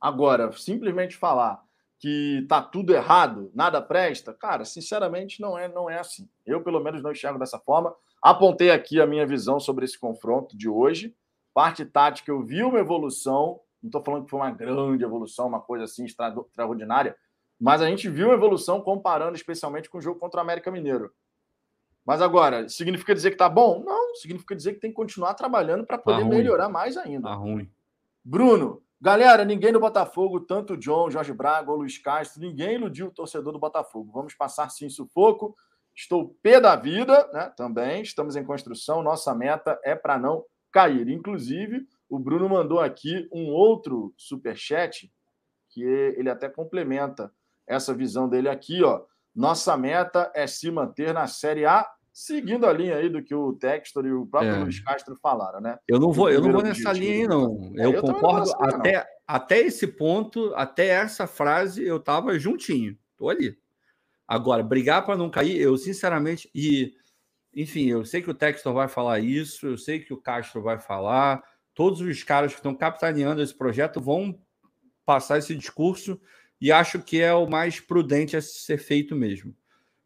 Agora, 0.00 0.52
simplesmente 0.52 1.16
falar 1.16 1.60
que 1.98 2.46
tá 2.48 2.62
tudo 2.62 2.94
errado, 2.94 3.50
nada 3.52 3.82
presta, 3.82 4.32
cara, 4.32 4.64
sinceramente 4.64 5.40
não 5.40 5.58
é, 5.58 5.66
não 5.66 5.90
é 5.90 5.98
assim. 5.98 6.28
Eu 6.46 6.62
pelo 6.62 6.78
menos 6.78 7.02
não 7.02 7.10
enxergo 7.10 7.40
dessa 7.40 7.58
forma. 7.58 7.92
Apontei 8.22 8.70
aqui 8.70 9.00
a 9.00 9.06
minha 9.08 9.26
visão 9.26 9.58
sobre 9.58 9.84
esse 9.84 9.98
confronto 9.98 10.56
de 10.56 10.68
hoje. 10.68 11.12
Parte 11.52 11.84
tática, 11.84 12.30
eu 12.30 12.44
vi 12.44 12.62
uma 12.62 12.78
evolução. 12.78 13.60
Não 13.82 13.88
estou 13.88 14.04
falando 14.04 14.24
que 14.24 14.30
foi 14.30 14.38
uma 14.38 14.52
grande 14.52 15.02
evolução, 15.02 15.48
uma 15.48 15.60
coisa 15.60 15.84
assim 15.84 16.04
extraordinária, 16.04 17.16
mas 17.60 17.82
a 17.82 17.86
gente 17.86 18.08
viu 18.08 18.28
uma 18.28 18.34
evolução 18.34 18.80
comparando 18.80 19.36
especialmente 19.36 19.90
com 19.90 19.98
o 19.98 20.00
jogo 20.00 20.18
contra 20.18 20.38
o 20.38 20.40
América 20.40 20.70
Mineiro. 20.70 21.12
Mas 22.06 22.22
agora, 22.22 22.68
significa 22.68 23.14
dizer 23.14 23.32
que 23.32 23.36
tá 23.36 23.48
bom? 23.48 23.84
Não, 23.84 24.14
significa 24.14 24.56
dizer 24.56 24.72
que 24.72 24.80
tem 24.80 24.90
que 24.90 24.96
continuar 24.96 25.34
trabalhando 25.34 25.84
para 25.84 25.98
poder 25.98 26.22
tá 26.22 26.28
melhorar 26.28 26.68
mais 26.70 26.96
ainda. 26.96 27.28
Tá 27.28 27.34
ruim. 27.34 27.70
Bruno, 28.24 28.82
galera, 28.98 29.44
ninguém 29.44 29.72
no 29.72 29.78
Botafogo, 29.78 30.40
tanto 30.40 30.72
o 30.72 30.76
John, 30.76 31.10
Jorge 31.10 31.34
Braga 31.34 31.70
ou 31.70 31.76
Luiz 31.76 31.98
Castro, 31.98 32.40
ninguém 32.40 32.76
iludiu 32.76 33.08
o 33.08 33.12
torcedor 33.12 33.52
do 33.52 33.58
Botafogo. 33.58 34.10
Vamos 34.10 34.34
passar 34.34 34.70
sim 34.70 34.88
sufoco. 34.88 35.54
Estou 35.94 36.34
pé 36.42 36.60
da 36.60 36.74
vida, 36.76 37.28
né? 37.32 37.52
Também 37.54 38.00
estamos 38.00 38.34
em 38.36 38.44
construção. 38.44 39.02
Nossa 39.02 39.34
meta 39.34 39.78
é 39.84 39.94
para 39.94 40.18
não 40.18 40.44
cair. 40.72 41.08
Inclusive, 41.10 41.86
o 42.08 42.18
Bruno 42.18 42.48
mandou 42.48 42.80
aqui 42.80 43.28
um 43.30 43.50
outro 43.50 44.14
super 44.16 44.56
chat 44.56 45.12
que 45.68 45.82
ele 45.82 46.30
até 46.30 46.48
complementa 46.48 47.30
essa 47.70 47.94
visão 47.94 48.28
dele 48.28 48.48
aqui, 48.48 48.82
ó. 48.82 49.02
Nossa 49.34 49.76
meta 49.76 50.30
é 50.34 50.46
se 50.46 50.70
manter 50.70 51.14
na 51.14 51.26
Série 51.26 51.64
A 51.64 51.86
seguindo 52.12 52.66
a 52.66 52.72
linha 52.72 52.96
aí 52.96 53.08
do 53.08 53.22
que 53.22 53.34
o 53.34 53.52
Textor 53.52 54.04
e 54.04 54.12
o 54.12 54.26
próprio 54.26 54.52
é. 54.52 54.58
Luiz 54.58 54.80
Castro 54.80 55.16
falaram, 55.16 55.60
né? 55.60 55.78
Eu 55.86 55.98
não 55.98 56.12
vou, 56.12 56.28
eu 56.28 56.40
não 56.40 56.52
vou 56.52 56.62
nessa 56.62 56.92
linha 56.92 57.12
aí, 57.12 57.28
não. 57.28 57.72
É, 57.78 57.86
eu, 57.86 57.92
eu 57.92 58.00
concordo 58.02 58.50
até, 58.58 58.98
não. 58.98 59.04
até 59.26 59.58
esse 59.60 59.86
ponto, 59.86 60.52
até 60.54 60.88
essa 60.88 61.26
frase, 61.26 61.82
eu 61.82 61.96
estava 61.96 62.38
juntinho. 62.38 62.96
Tô 63.16 63.28
ali. 63.30 63.56
Agora, 64.26 64.62
brigar 64.62 65.04
para 65.04 65.16
não 65.16 65.30
cair, 65.30 65.56
eu 65.56 65.76
sinceramente. 65.76 66.50
E, 66.54 66.92
enfim, 67.54 67.86
eu 67.86 68.04
sei 68.04 68.22
que 68.22 68.30
o 68.30 68.34
Textor 68.34 68.74
vai 68.74 68.88
falar 68.88 69.20
isso, 69.20 69.66
eu 69.66 69.78
sei 69.78 70.00
que 70.00 70.12
o 70.12 70.20
Castro 70.20 70.62
vai 70.62 70.78
falar. 70.78 71.42
Todos 71.74 72.00
os 72.00 72.22
caras 72.22 72.52
que 72.52 72.58
estão 72.58 72.74
capitaneando 72.74 73.40
esse 73.40 73.56
projeto 73.56 74.00
vão 74.00 74.38
passar 75.06 75.38
esse 75.38 75.54
discurso 75.54 76.20
e 76.60 76.70
acho 76.70 77.00
que 77.00 77.20
é 77.20 77.32
o 77.32 77.48
mais 77.48 77.80
prudente 77.80 78.36
a 78.36 78.42
ser 78.42 78.78
feito 78.78 79.16
mesmo. 79.16 79.54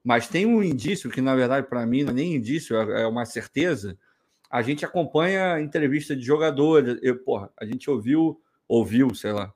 Mas 0.05 0.29
tem 0.29 0.47
um 0.47 0.63
indício 0.63 1.11
que, 1.11 1.21
na 1.21 1.35
verdade, 1.35 1.67
para 1.67 1.85
mim, 1.87 2.03
não 2.03 2.11
é 2.11 2.15
nem 2.15 2.35
indício, 2.35 2.77
é, 2.77 3.03
é 3.03 3.07
uma 3.07 3.25
certeza. 3.25 3.99
A 4.51 4.63
gente 4.63 4.85
acompanha 4.85 5.61
entrevista 5.61 6.15
de 6.15 6.23
jogadores. 6.23 6.99
Eu, 7.03 7.19
porra, 7.19 7.51
a 7.59 7.65
gente 7.65 7.91
ouviu, 7.91 8.41
ouviu, 8.69 9.15
sei 9.15 9.33
lá, 9.33 9.53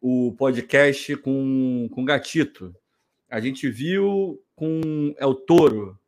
o 0.00 0.34
podcast 0.36 1.14
com, 1.16 1.88
com 1.92 2.04
Gatito. 2.04 2.74
A 3.28 3.40
gente 3.40 3.68
viu 3.68 4.42
com 4.56 5.14
El 5.18 5.34
Toro. 5.34 5.98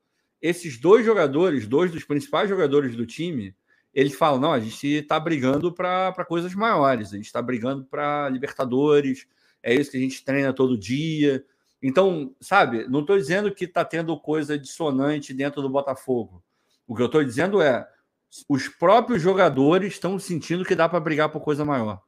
Esses 0.40 0.78
dois 0.78 1.06
jogadores, 1.06 1.68
dois 1.68 1.92
dos 1.92 2.02
principais 2.02 2.48
jogadores 2.48 2.96
do 2.96 3.06
time, 3.06 3.54
eles 3.94 4.14
falam: 4.14 4.40
não, 4.40 4.52
a 4.52 4.58
gente 4.58 4.86
está 4.86 5.20
brigando 5.20 5.72
para 5.72 6.24
coisas 6.24 6.54
maiores, 6.54 7.12
a 7.12 7.16
gente 7.16 7.26
está 7.26 7.40
brigando 7.40 7.84
para 7.84 8.28
Libertadores, 8.28 9.26
é 9.62 9.74
isso 9.74 9.90
que 9.90 9.96
a 9.96 10.00
gente 10.00 10.24
treina 10.24 10.52
todo 10.52 10.78
dia. 10.78 11.44
Então, 11.82 12.34
sabe, 12.40 12.86
não 12.88 13.00
estou 13.00 13.16
dizendo 13.16 13.54
que 13.54 13.64
está 13.64 13.84
tendo 13.84 14.18
coisa 14.18 14.58
dissonante 14.58 15.34
dentro 15.34 15.62
do 15.62 15.68
Botafogo. 15.68 16.42
O 16.86 16.94
que 16.94 17.02
eu 17.02 17.06
estou 17.06 17.24
dizendo 17.24 17.60
é 17.60 17.88
os 18.48 18.68
próprios 18.68 19.20
jogadores 19.20 19.94
estão 19.94 20.18
sentindo 20.18 20.64
que 20.64 20.74
dá 20.74 20.88
para 20.88 21.00
brigar 21.00 21.28
por 21.28 21.40
coisa 21.40 21.64
maior. 21.64 22.02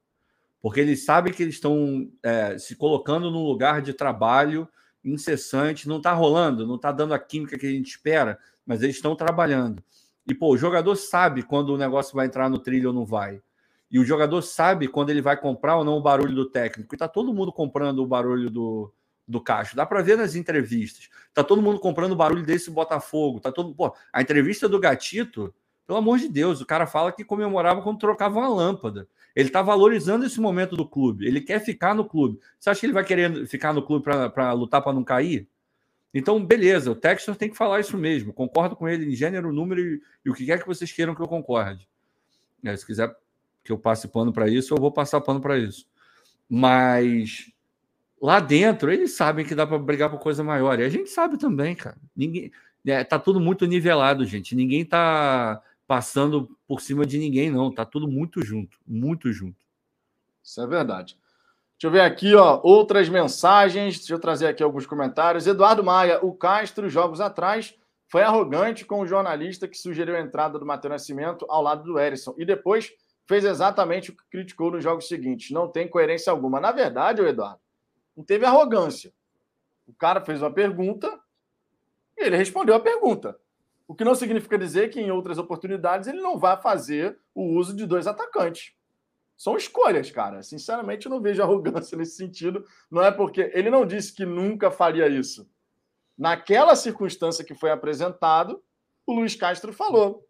Porque 0.61 0.81
eles 0.81 1.05
sabem 1.05 1.33
que 1.33 1.43
eles 1.43 1.57
estão 1.57 2.11
é, 2.23 2.57
se 2.59 2.75
colocando 2.75 3.31
num 3.31 3.45
lugar 3.45 3.83
de 3.83 3.93
trabalho 3.93 4.67
incessante, 5.05 5.87
não 5.87 5.99
está 5.99 6.15
rolando, 6.15 6.67
não 6.67 6.77
está 6.77 6.91
dando 6.91 7.13
a 7.13 7.19
química 7.19 7.59
que 7.59 7.67
a 7.67 7.71
gente 7.71 7.89
espera, 7.89 8.39
mas 8.65 8.83
eles 8.83 8.97
estão 8.97 9.15
trabalhando. 9.15 9.85
E, 10.27 10.35
pô, 10.35 10.55
o 10.55 10.57
jogador 10.57 10.97
sabe 10.97 11.43
quando 11.43 11.71
o 11.71 11.77
negócio 11.77 12.15
vai 12.15 12.27
entrar 12.27 12.49
no 12.49 12.59
trilho 12.59 12.89
ou 12.89 12.95
não 12.95 13.05
vai. 13.05 13.43
E 13.95 13.99
o 14.01 14.05
jogador 14.05 14.43
sabe 14.43 14.89
quando 14.89 15.11
ele 15.11 15.23
vai 15.23 15.37
comprar 15.37 15.77
ou 15.77 15.85
não 15.85 15.93
o 15.93 16.03
barulho 16.03 16.35
do 16.35 16.51
técnico. 16.51 16.93
E 16.93 16.97
está 16.97 17.07
todo 17.07 17.33
mundo 17.33 17.53
comprando 17.53 18.01
o 18.01 18.07
barulho 18.09 18.51
do, 18.51 18.93
do 19.27 19.41
Castro. 19.41 19.77
Dá 19.77 19.87
para 19.87 20.03
ver 20.03 20.17
nas 20.17 20.35
entrevistas. 20.35 21.09
Tá 21.33 21.45
todo 21.45 21.63
mundo 21.63 21.79
comprando 21.79 22.11
o 22.11 22.17
barulho 22.17 22.45
desse 22.45 22.73
Botafogo. 22.73 23.39
Tá 23.39 23.53
todo, 23.53 23.73
pô, 23.73 23.95
a 24.13 24.21
entrevista 24.21 24.69
do 24.69 24.81
Gatito, 24.81 25.55
pelo 25.87 26.01
amor 26.01 26.19
de 26.19 26.29
Deus, 26.29 26.61
o 26.61 26.67
cara 26.67 26.89
fala 26.89 27.13
que 27.13 27.25
comemorava 27.25 27.83
quando 27.83 28.01
trocava 28.01 28.41
uma 28.41 28.49
lâmpada. 28.49 29.07
Ele 29.33 29.49
está 29.49 29.63
valorizando 29.63 30.27
esse 30.27 30.41
momento 30.41 30.77
do 30.77 30.89
clube. 30.89 31.25
Ele 31.25 31.41
quer 31.41 31.61
ficar 31.61 31.95
no 31.95 32.05
clube. 32.05 32.41
Você 32.59 32.71
acha 32.71 32.81
que 32.81 32.87
ele 32.87 32.93
vai 32.93 33.05
querer 33.05 33.47
ficar 33.47 33.73
no 33.73 33.81
clube 33.81 34.03
para 34.03 34.53
lutar 34.55 34.83
para 34.83 34.93
não 34.93 35.05
cair? 35.05 35.47
Então, 36.13 36.45
beleza, 36.45 36.91
o 36.91 36.97
Texas 36.97 37.37
tem 37.37 37.49
que 37.49 37.57
falar 37.57 37.79
isso 37.79 37.97
mesmo. 37.97 38.33
Concordo 38.33 38.75
com 38.75 38.89
ele 38.89 39.13
em 39.13 39.15
gênero, 39.15 39.53
número 39.53 39.81
e, 39.81 40.03
e 40.25 40.31
o 40.31 40.35
que 40.35 40.45
quer 40.45 40.61
que 40.61 40.67
vocês 40.67 40.91
queiram 40.91 41.15
que 41.15 41.23
eu 41.23 41.29
concorde. 41.29 41.89
É, 42.65 42.77
se 42.77 42.85
quiser 42.85 43.15
que 43.65 43.73
eu 43.73 43.79
passe 43.79 44.07
pano 44.07 44.33
para 44.33 44.49
isso, 44.49 44.75
eu 44.75 44.79
vou 44.79 44.93
passar 44.93 45.21
pano 45.21 45.41
para 45.41 45.59
isso. 45.59 45.87
Mas 46.49 47.51
lá 48.21 48.39
dentro 48.39 48.93
eles 48.93 49.17
sabem 49.17 49.45
que 49.45 49.55
dá 49.55 49.67
para 49.67 49.79
brigar 49.79 50.11
por 50.11 50.21
coisa 50.21 50.45
maior. 50.45 50.79
E 50.79 50.85
a 50.85 50.89
gente 50.89 51.11
sabe 51.11 51.39
também, 51.39 51.75
cara. 51.75 51.97
Ninguém 52.15 52.53
é, 52.87 53.03
tá 53.03 53.19
tudo 53.19 53.41
muito 53.41 53.65
nivelado, 53.67 54.25
gente. 54.27 54.55
Ninguém 54.55 54.85
tá 54.85 55.63
passando 55.87 56.57
por 56.67 56.81
cima 56.81 57.07
de 57.07 57.19
ninguém, 57.19 57.51
não. 57.51 57.73
Tá 57.73 57.85
tudo 57.85 58.07
muito 58.07 58.45
junto, 58.45 58.79
muito 58.87 59.33
junto. 59.33 59.57
Isso 60.43 60.61
é 60.61 60.67
verdade. 60.67 61.17
Deixa 61.73 61.87
eu 61.87 61.91
ver 61.91 62.03
aqui, 62.03 62.35
ó, 62.35 62.61
outras 62.63 63.09
mensagens. 63.09 63.99
Deixa 63.99 64.15
eu 64.15 64.19
trazer 64.19 64.47
aqui 64.47 64.63
alguns 64.63 64.87
comentários. 64.87 65.47
Eduardo 65.47 65.83
Maia, 65.83 66.19
o 66.23 66.35
Castro, 66.35 66.89
jogos 66.89 67.21
atrás, 67.21 67.75
foi 68.07 68.23
arrogante 68.23 68.85
com 68.85 69.01
o 69.01 69.07
jornalista 69.07 69.67
que 69.67 69.79
sugeriu 69.79 70.17
a 70.17 70.21
entrada 70.21 70.59
do 70.59 70.67
Matheus 70.67 70.93
Nascimento 70.93 71.47
ao 71.49 71.63
lado 71.63 71.85
do 71.85 71.99
Erisson. 71.99 72.35
E 72.37 72.45
depois 72.45 72.93
fez 73.27 73.45
exatamente 73.45 74.11
o 74.11 74.17
que 74.17 74.25
criticou 74.31 74.71
nos 74.71 74.83
jogos 74.83 75.09
seguintes. 75.09 75.51
Não 75.51 75.69
tem 75.69 75.89
coerência 75.89 76.31
alguma. 76.31 76.61
Na 76.61 76.73
verdade, 76.73 77.23
Eduardo, 77.23 77.61
não 78.17 78.25
teve 78.25 78.45
arrogância. 78.45 79.13
O 79.87 79.93
cara 79.93 80.21
fez 80.21 80.41
uma 80.41 80.53
pergunta 80.53 81.21
e 82.17 82.25
ele 82.25 82.37
respondeu 82.37 82.75
a 82.75 82.81
pergunta. 82.81 83.39
O 83.87 83.95
que 83.95 84.05
não 84.05 84.15
significa 84.15 84.57
dizer 84.57 84.89
que 84.89 85.01
em 85.01 85.11
outras 85.11 85.37
oportunidades 85.37 86.09
ele 86.09 86.21
não 86.21 86.39
vai 86.39 86.57
fazer 86.61 87.19
o 87.35 87.43
uso 87.43 87.77
de 87.77 87.87
dois 87.87 88.07
atacantes. 88.07 88.73
São 89.37 89.57
escolhas, 89.57 90.11
cara. 90.11 90.43
Sinceramente, 90.43 91.07
eu 91.07 91.11
não 91.11 91.21
vejo 91.21 91.43
arrogância 91.43 91.97
nesse 91.99 92.17
sentido. 92.17 92.65
Não 92.91 93.03
é 93.03 93.11
porque 93.11 93.51
ele 93.53 93.69
não 93.69 93.85
disse 93.85 94.15
que 94.15 94.25
nunca 94.25 94.71
faria 94.71 95.09
isso. 95.09 95.49
Naquela 96.17 96.77
circunstância 96.77 97.45
que 97.45 97.55
foi 97.55 97.71
apresentado, 97.71 98.63
o 99.07 99.13
Luiz 99.13 99.35
Castro 99.35 99.73
falou: 99.73 100.27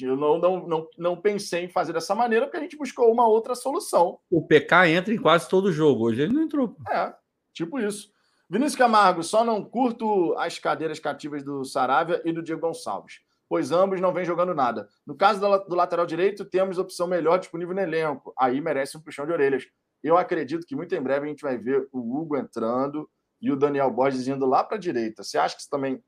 eu 0.00 0.16
não, 0.16 0.38
não, 0.38 0.66
não, 0.66 0.88
não 0.96 1.16
pensei 1.16 1.64
em 1.64 1.68
fazer 1.68 1.92
dessa 1.92 2.14
maneira 2.14 2.46
porque 2.46 2.58
a 2.58 2.62
gente 2.62 2.76
buscou 2.76 3.10
uma 3.12 3.26
outra 3.26 3.54
solução. 3.54 4.18
O 4.30 4.46
PK 4.46 4.88
entra 4.88 5.14
em 5.14 5.18
quase 5.18 5.48
todo 5.48 5.72
jogo. 5.72 6.04
Hoje 6.04 6.22
ele 6.22 6.32
não 6.32 6.42
entrou. 6.42 6.76
É, 6.90 7.14
tipo 7.52 7.78
isso. 7.78 8.10
Vinícius 8.48 8.76
Camargo, 8.76 9.22
só 9.22 9.44
não 9.44 9.64
curto 9.64 10.34
as 10.36 10.58
cadeiras 10.58 10.98
cativas 10.98 11.44
do 11.44 11.64
Saravia 11.64 12.20
e 12.24 12.32
do 12.32 12.42
Diego 12.42 12.60
Gonçalves, 12.60 13.20
pois 13.48 13.70
ambos 13.70 14.00
não 14.00 14.12
vêm 14.12 14.24
jogando 14.24 14.52
nada. 14.52 14.88
No 15.06 15.14
caso 15.14 15.40
do 15.40 15.76
lateral 15.76 16.04
direito, 16.04 16.44
temos 16.44 16.76
opção 16.76 17.06
melhor 17.06 17.38
disponível 17.38 17.74
no 17.74 17.80
elenco. 17.80 18.34
Aí 18.36 18.60
merece 18.60 18.96
um 18.96 19.00
puxão 19.00 19.24
de 19.24 19.32
orelhas. 19.32 19.66
Eu 20.02 20.18
acredito 20.18 20.66
que 20.66 20.74
muito 20.74 20.92
em 20.94 21.00
breve 21.00 21.26
a 21.26 21.28
gente 21.28 21.42
vai 21.42 21.56
ver 21.56 21.88
o 21.92 22.00
Hugo 22.00 22.36
entrando 22.36 23.08
e 23.40 23.52
o 23.52 23.56
Daniel 23.56 23.90
Borges 23.90 24.26
indo 24.26 24.46
lá 24.46 24.64
para 24.64 24.76
a 24.76 24.80
direita. 24.80 25.22
Você 25.22 25.38
acha 25.38 25.54
que 25.54 25.60
isso 25.60 25.70
também 25.70 26.02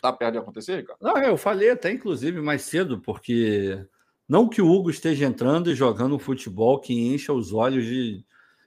Tá 0.00 0.12
perto 0.12 0.32
de 0.32 0.38
acontecer, 0.38 0.76
Ricardo? 0.76 0.98
Não, 1.00 1.16
eu 1.18 1.36
falei 1.36 1.70
até, 1.70 1.92
inclusive, 1.92 2.40
mais 2.40 2.62
cedo, 2.62 2.98
porque 2.98 3.78
não 4.28 4.48
que 4.48 4.60
o 4.60 4.70
Hugo 4.70 4.90
esteja 4.90 5.26
entrando 5.26 5.70
e 5.70 5.74
jogando 5.74 6.16
um 6.16 6.18
futebol 6.18 6.78
que 6.80 6.92
encha 6.92 7.32
os 7.32 7.52
olhos 7.52 7.84
de. 7.84 8.24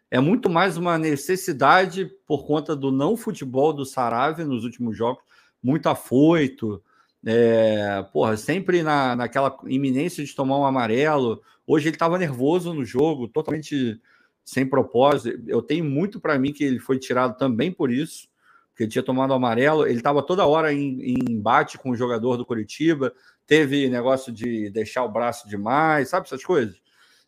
É 0.09 0.19
muito 0.19 0.49
mais 0.49 0.77
uma 0.77 0.97
necessidade 0.97 2.05
por 2.25 2.45
conta 2.45 2.75
do 2.75 2.91
não 2.91 3.17
futebol 3.17 3.73
do 3.73 3.85
Saravia 3.85 4.45
nos 4.45 4.63
últimos 4.63 4.95
jogos, 4.95 5.23
muito 5.61 5.89
afoito, 5.89 6.81
é, 7.25 8.05
porra, 8.13 8.37
sempre 8.37 8.83
na, 8.83 9.15
naquela 9.15 9.57
iminência 9.65 10.23
de 10.23 10.35
tomar 10.35 10.59
um 10.59 10.65
amarelo. 10.65 11.41
Hoje 11.65 11.87
ele 11.89 11.95
estava 11.95 12.19
nervoso 12.19 12.73
no 12.73 12.85
jogo, 12.85 13.27
totalmente 13.27 13.99
sem 14.43 14.65
propósito. 14.65 15.43
Eu 15.47 15.61
tenho 15.61 15.83
muito 15.83 16.19
para 16.19 16.37
mim 16.37 16.53
que 16.53 16.63
ele 16.63 16.79
foi 16.79 16.99
tirado 16.99 17.35
também 17.37 17.71
por 17.71 17.91
isso 17.91 18.29
que 18.75 18.83
ele 18.83 18.91
tinha 18.91 19.03
tomado 19.03 19.33
amarelo, 19.33 19.87
ele 19.87 19.97
estava 19.97 20.21
toda 20.21 20.45
hora 20.45 20.73
em, 20.73 21.01
em, 21.01 21.15
embate 21.29 21.77
com 21.77 21.91
o 21.91 21.95
jogador 21.95 22.35
do 22.37 22.45
Curitiba, 22.45 23.13
teve 23.47 23.89
negócio 23.89 24.33
de 24.33 24.69
deixar 24.69 25.03
o 25.03 25.11
braço 25.11 25.47
demais, 25.47 26.09
sabe 26.09 26.25
essas 26.25 26.43
coisas? 26.43 26.75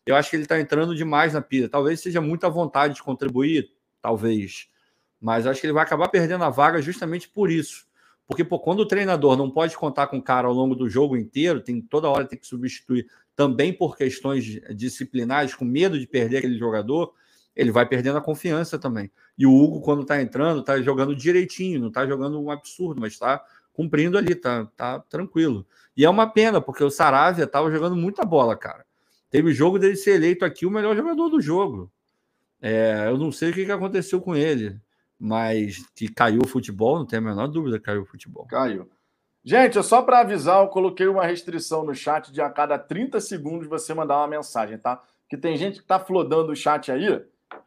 Eu 0.04 0.14
acho 0.14 0.30
que 0.30 0.36
ele 0.36 0.44
está 0.44 0.60
entrando 0.60 0.94
demais 0.94 1.34
na 1.34 1.40
pira. 1.40 1.68
Talvez 1.68 2.00
seja 2.00 2.20
muita 2.20 2.48
vontade 2.48 2.94
de 2.94 3.02
contribuir, 3.02 3.70
talvez, 4.00 4.68
mas 5.20 5.46
acho 5.46 5.60
que 5.60 5.66
ele 5.66 5.74
vai 5.74 5.82
acabar 5.82 6.08
perdendo 6.08 6.44
a 6.44 6.50
vaga 6.50 6.80
justamente 6.80 7.28
por 7.28 7.50
isso. 7.50 7.86
Porque 8.26 8.44
pô, 8.44 8.58
quando 8.58 8.80
o 8.80 8.86
treinador 8.86 9.36
não 9.36 9.50
pode 9.50 9.76
contar 9.76 10.06
com 10.06 10.18
o 10.18 10.22
cara 10.22 10.46
ao 10.46 10.52
longo 10.52 10.74
do 10.74 10.88
jogo 10.88 11.16
inteiro, 11.16 11.62
tem 11.62 11.80
toda 11.80 12.10
hora 12.10 12.26
tem 12.26 12.38
que 12.38 12.46
substituir 12.46 13.06
também 13.34 13.72
por 13.72 13.96
questões 13.96 14.44
disciplinares, 14.74 15.54
com 15.54 15.64
medo 15.64 15.98
de 15.98 16.06
perder 16.06 16.38
aquele 16.38 16.58
jogador, 16.58 17.14
ele 17.58 17.72
vai 17.72 17.84
perdendo 17.84 18.16
a 18.16 18.20
confiança 18.20 18.78
também. 18.78 19.10
E 19.36 19.44
o 19.44 19.52
Hugo, 19.52 19.80
quando 19.80 20.02
está 20.02 20.22
entrando, 20.22 20.60
está 20.60 20.80
jogando 20.80 21.14
direitinho, 21.14 21.80
não 21.80 21.88
está 21.88 22.06
jogando 22.06 22.40
um 22.40 22.52
absurdo, 22.52 23.00
mas 23.00 23.14
está 23.14 23.44
cumprindo 23.72 24.16
ali, 24.16 24.32
tá, 24.36 24.66
tá 24.76 25.00
tranquilo. 25.00 25.66
E 25.96 26.04
é 26.04 26.08
uma 26.08 26.28
pena, 26.28 26.60
porque 26.60 26.84
o 26.84 26.90
Saravia 26.90 27.44
estava 27.44 27.68
jogando 27.68 27.96
muita 27.96 28.24
bola, 28.24 28.56
cara. 28.56 28.86
Teve 29.28 29.52
jogo 29.52 29.76
dele 29.76 29.96
ser 29.96 30.12
eleito 30.12 30.44
aqui 30.44 30.66
o 30.66 30.70
melhor 30.70 30.94
jogador 30.94 31.28
do 31.28 31.40
jogo. 31.40 31.90
É, 32.62 33.08
eu 33.08 33.18
não 33.18 33.32
sei 33.32 33.50
o 33.50 33.52
que, 33.52 33.64
que 33.64 33.72
aconteceu 33.72 34.20
com 34.20 34.36
ele, 34.36 34.80
mas 35.18 35.84
que 35.96 36.06
caiu 36.06 36.42
o 36.42 36.46
futebol, 36.46 36.96
não 36.96 37.06
tem 37.06 37.18
a 37.18 37.22
menor 37.22 37.48
dúvida 37.48 37.80
caiu 37.80 38.02
o 38.02 38.06
futebol. 38.06 38.46
Caiu. 38.46 38.88
Gente, 39.42 39.82
só 39.82 40.02
para 40.02 40.20
avisar, 40.20 40.62
eu 40.62 40.68
coloquei 40.68 41.08
uma 41.08 41.26
restrição 41.26 41.84
no 41.84 41.94
chat 41.94 42.30
de 42.30 42.40
a 42.40 42.48
cada 42.50 42.78
30 42.78 43.20
segundos 43.20 43.66
você 43.66 43.92
mandar 43.92 44.18
uma 44.18 44.28
mensagem, 44.28 44.78
tá? 44.78 45.02
Que 45.28 45.36
tem 45.36 45.56
gente 45.56 45.78
que 45.78 45.84
está 45.84 45.98
flodando 45.98 46.52
o 46.52 46.56
chat 46.56 46.92
aí 46.92 47.20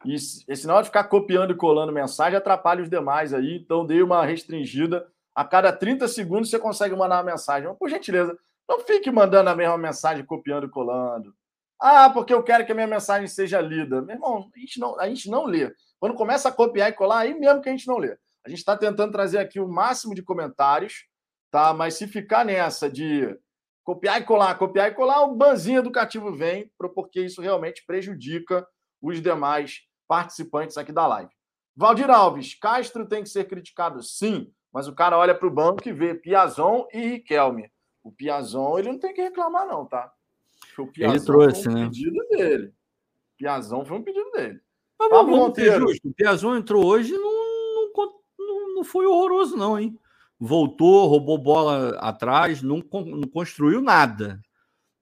e 0.04 0.14
esse 0.14 0.66
não 0.66 0.80
de 0.80 0.86
ficar 0.86 1.04
copiando 1.04 1.52
e 1.52 1.56
colando 1.56 1.92
mensagem 1.92 2.36
atrapalha 2.36 2.82
os 2.82 2.90
demais 2.90 3.32
aí. 3.32 3.56
Então, 3.56 3.86
dei 3.86 4.02
uma 4.02 4.24
restringida. 4.24 5.06
A 5.34 5.44
cada 5.44 5.72
30 5.72 6.06
segundos 6.08 6.50
você 6.50 6.58
consegue 6.58 6.94
mandar 6.94 7.16
uma 7.16 7.30
mensagem. 7.30 7.68
Mas, 7.68 7.78
por 7.78 7.88
gentileza, 7.88 8.36
não 8.68 8.80
fique 8.80 9.10
mandando 9.10 9.50
a 9.50 9.56
mesma 9.56 9.78
mensagem, 9.78 10.24
copiando 10.24 10.66
e 10.66 10.70
colando. 10.70 11.34
Ah, 11.80 12.10
porque 12.10 12.32
eu 12.32 12.42
quero 12.42 12.64
que 12.64 12.72
a 12.72 12.74
minha 12.74 12.86
mensagem 12.86 13.26
seja 13.26 13.60
lida. 13.60 14.02
Meu 14.02 14.16
irmão, 14.16 14.50
a 14.54 14.58
gente 14.58 14.78
não, 14.78 14.98
a 15.00 15.08
gente 15.08 15.30
não 15.30 15.44
lê. 15.44 15.74
Quando 15.98 16.14
começa 16.14 16.48
a 16.48 16.52
copiar 16.52 16.90
e 16.90 16.92
colar, 16.92 17.20
aí 17.20 17.34
mesmo 17.34 17.60
que 17.60 17.68
a 17.68 17.72
gente 17.72 17.88
não 17.88 17.98
lê. 17.98 18.16
A 18.44 18.48
gente 18.48 18.58
está 18.58 18.76
tentando 18.76 19.12
trazer 19.12 19.38
aqui 19.38 19.58
o 19.58 19.68
máximo 19.68 20.14
de 20.14 20.22
comentários 20.22 21.06
tá? 21.52 21.72
Mas 21.74 21.94
se 21.94 22.08
ficar 22.08 22.44
nessa 22.44 22.90
de 22.90 23.38
copiar 23.84 24.20
e 24.20 24.24
colar, 24.24 24.56
copiar 24.56 24.90
e 24.90 24.94
colar, 24.94 25.22
o 25.22 25.36
banzinho 25.36 25.78
educativo 25.78 26.32
vem, 26.32 26.72
porque 26.94 27.20
isso 27.20 27.42
realmente 27.42 27.84
prejudica 27.86 28.66
os 29.02 29.20
demais 29.20 29.82
participantes 30.06 30.78
aqui 30.78 30.92
da 30.92 31.06
live. 31.06 31.30
Valdir 31.76 32.08
Alves, 32.08 32.54
Castro 32.54 33.06
tem 33.06 33.22
que 33.22 33.28
ser 33.28 33.44
criticado, 33.48 34.02
sim, 34.02 34.52
mas 34.72 34.86
o 34.86 34.94
cara 34.94 35.18
olha 35.18 35.34
para 35.34 35.48
o 35.48 35.50
banco 35.50 35.86
e 35.86 35.92
vê 35.92 36.14
Piazon 36.14 36.86
e 36.92 37.00
Riquelme. 37.00 37.70
O 38.04 38.12
Piazon, 38.12 38.78
ele 38.78 38.92
não 38.92 38.98
tem 38.98 39.12
que 39.12 39.22
reclamar, 39.22 39.66
não, 39.66 39.84
tá? 39.84 40.12
O 40.78 40.86
Piazon 40.86 41.14
ele 41.14 41.24
trouxe, 41.24 41.64
foi 41.64 41.72
um 41.72 41.74
né? 41.76 41.84
pedido 41.86 42.28
dele. 42.30 42.74
Piazon 43.36 43.84
foi 43.84 43.98
um 43.98 44.02
pedido 44.02 44.30
dele. 44.30 44.60
Mas 44.98 45.08
Pablo 45.08 45.36
Monteiro. 45.36 45.88
Justo. 45.88 46.08
O 46.08 46.14
Piazon 46.14 46.56
entrou 46.56 46.86
hoje 46.86 47.12
e 47.12 47.18
não, 47.18 47.92
não, 48.38 48.74
não 48.76 48.84
foi 48.84 49.06
horroroso, 49.06 49.56
não, 49.56 49.78
hein? 49.78 49.98
Voltou, 50.38 51.06
roubou 51.06 51.38
bola 51.38 51.96
atrás, 51.98 52.62
não, 52.62 52.82
não 53.06 53.22
construiu 53.28 53.80
nada 53.80 54.40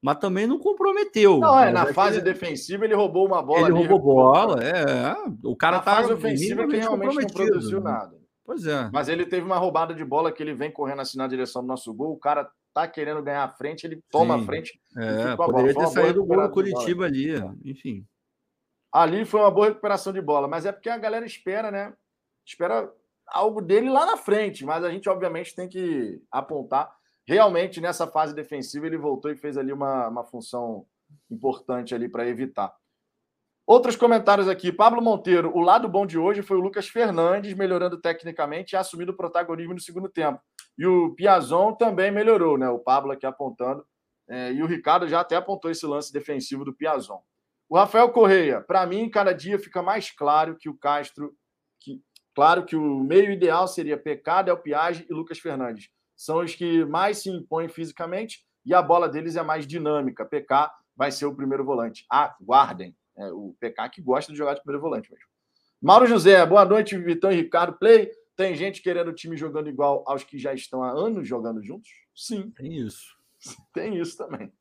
mas 0.03 0.19
também 0.19 0.47
não 0.47 0.59
comprometeu. 0.59 1.39
Não, 1.39 1.59
é, 1.59 1.71
na 1.71 1.93
fase 1.93 2.17
ele... 2.17 2.25
defensiva 2.25 2.85
ele 2.85 2.95
roubou 2.95 3.27
uma 3.27 3.43
bola. 3.43 3.69
Ele 3.69 3.87
roubou 3.87 4.01
bola, 4.01 4.65
é. 4.65 5.15
O 5.45 5.55
cara 5.55 5.79
na 5.79 5.83
tá 5.83 5.97
fase 5.97 6.13
ofensiva 6.13 6.67
que 6.67 6.77
realmente 6.77 7.17
não 7.17 7.27
produziu 7.27 7.81
né? 7.81 7.91
nada. 7.91 8.19
Pois 8.45 8.67
é. 8.67 8.91
Mas 8.93 9.09
ele 9.09 9.27
teve 9.27 9.45
uma 9.45 9.59
roubada 9.59 9.95
de 9.95 10.05
bola 10.05 10.33
que 10.33 10.43
ele 10.43 10.55
vem 10.55 10.73
correndo 10.73 11.03
assim 11.03 11.19
na 11.19 11.29
direção 11.29 11.63
do 11.63 11.69
nosso 11.69 11.93
gol, 11.93 12.13
o 12.13 12.19
cara 12.19 12.51
tá 12.73 12.89
querendo 12.89 13.23
ganhar 13.23 13.45
a 13.45 13.49
frente, 13.49 13.85
ele 13.85 14.03
toma 14.11 14.37
Sim. 14.37 14.43
a 14.43 14.47
frente. 14.47 14.81
É, 14.97 15.37
poderia 15.37 15.75
ter 15.75 15.87
saído 15.89 16.23
o 16.23 16.27
gol 16.27 16.43
do 16.43 16.51
Curitiba 16.51 17.05
ali, 17.05 17.35
enfim. 17.65 18.05
Ali 18.93 19.25
foi 19.25 19.41
uma 19.41 19.51
boa 19.51 19.69
recuperação 19.69 20.13
de 20.13 20.21
bola, 20.21 20.49
mas 20.49 20.67
é 20.67 20.73
porque 20.73 20.89
a 20.89 20.99
galera 20.99 21.25
espera, 21.25 21.71
né? 21.71 21.93
Espera 22.45 22.91
algo 23.29 23.61
dele 23.61 23.89
lá 23.89 24.05
na 24.05 24.17
frente, 24.17 24.65
mas 24.65 24.83
a 24.83 24.91
gente 24.91 25.09
obviamente 25.09 25.55
tem 25.55 25.69
que 25.69 26.21
apontar 26.31 26.91
realmente 27.31 27.81
nessa 27.81 28.09
fase 28.09 28.35
defensiva 28.35 28.89
ele 28.89 28.99
voltou 28.99 29.31
e 29.31 29.37
fez 29.37 29.57
ali 29.57 29.73
uma, 29.73 30.09
uma 30.09 30.25
função 30.25 30.85
importante 31.31 31.95
ali 31.95 32.09
para 32.09 32.27
evitar. 32.27 32.75
Outros 33.65 33.95
comentários 33.95 34.49
aqui. 34.49 34.73
Pablo 34.73 35.01
Monteiro, 35.01 35.57
o 35.57 35.61
lado 35.61 35.89
bom 35.89 36.05
de 36.05 36.19
hoje 36.19 36.43
foi 36.43 36.57
o 36.57 36.61
Lucas 36.61 36.89
Fernandes 36.89 37.55
melhorando 37.55 38.01
tecnicamente 38.01 38.73
e 38.73 38.77
assumindo 38.77 39.13
o 39.13 39.17
protagonismo 39.17 39.75
no 39.75 39.81
segundo 39.81 40.09
tempo. 40.09 40.41
E 40.77 40.85
o 40.85 41.15
Piazon 41.15 41.73
também 41.75 42.11
melhorou, 42.11 42.59
né? 42.59 42.69
O 42.69 42.81
Pablo 42.81 43.13
aqui 43.13 43.25
apontando. 43.25 43.87
É, 44.29 44.53
e 44.53 44.61
o 44.61 44.67
Ricardo 44.67 45.07
já 45.07 45.21
até 45.21 45.37
apontou 45.37 45.71
esse 45.71 45.87
lance 45.87 46.13
defensivo 46.13 46.65
do 46.65 46.75
Piazon. 46.75 47.23
O 47.69 47.77
Rafael 47.77 48.11
Correia, 48.11 48.61
para 48.61 48.85
mim, 48.87 49.09
cada 49.09 49.33
dia 49.33 49.57
fica 49.57 49.81
mais 49.81 50.11
claro 50.11 50.57
que 50.57 50.69
o 50.69 50.77
Castro. 50.77 51.33
Que, 51.81 52.03
claro 52.35 52.65
que 52.65 52.75
o 52.75 53.05
meio 53.05 53.31
ideal 53.31 53.69
seria 53.69 53.97
Pecado, 53.97 54.51
El 54.51 54.59
Piage 54.59 55.07
e 55.09 55.13
Lucas 55.13 55.39
Fernandes 55.39 55.89
são 56.21 56.41
os 56.41 56.55
que 56.55 56.85
mais 56.85 57.17
se 57.17 57.31
impõem 57.31 57.67
fisicamente 57.67 58.45
e 58.63 58.75
a 58.75 58.83
bola 58.83 59.09
deles 59.09 59.37
é 59.37 59.43
mais 59.43 59.67
dinâmica. 59.67 60.23
PK 60.23 60.71
vai 60.95 61.11
ser 61.11 61.25
o 61.25 61.35
primeiro 61.35 61.65
volante. 61.65 62.05
Ah, 62.13 62.37
guardem. 62.39 62.95
É 63.17 63.33
o 63.33 63.57
PK 63.59 63.89
que 63.89 64.03
gosta 64.03 64.31
de 64.31 64.37
jogar 64.37 64.53
de 64.53 64.61
primeiro 64.61 64.83
volante 64.83 65.11
mesmo. 65.11 65.27
Mauro 65.81 66.07
José, 66.07 66.45
boa 66.45 66.63
noite, 66.67 66.95
Vitão 66.99 67.33
e 67.33 67.37
Ricardo. 67.37 67.79
Play. 67.79 68.11
Tem 68.37 68.55
gente 68.55 68.83
querendo 68.83 69.09
o 69.09 69.15
time 69.15 69.35
jogando 69.35 69.71
igual 69.71 70.05
aos 70.07 70.23
que 70.23 70.39
já 70.39 70.53
estão 70.53 70.85
há 70.85 70.91
anos 70.91 71.27
jogando 71.27 71.63
juntos? 71.63 71.89
Sim. 72.15 72.51
Tem 72.51 72.77
isso. 72.77 73.17
Tem 73.73 73.97
isso 73.97 74.19
também. 74.19 74.53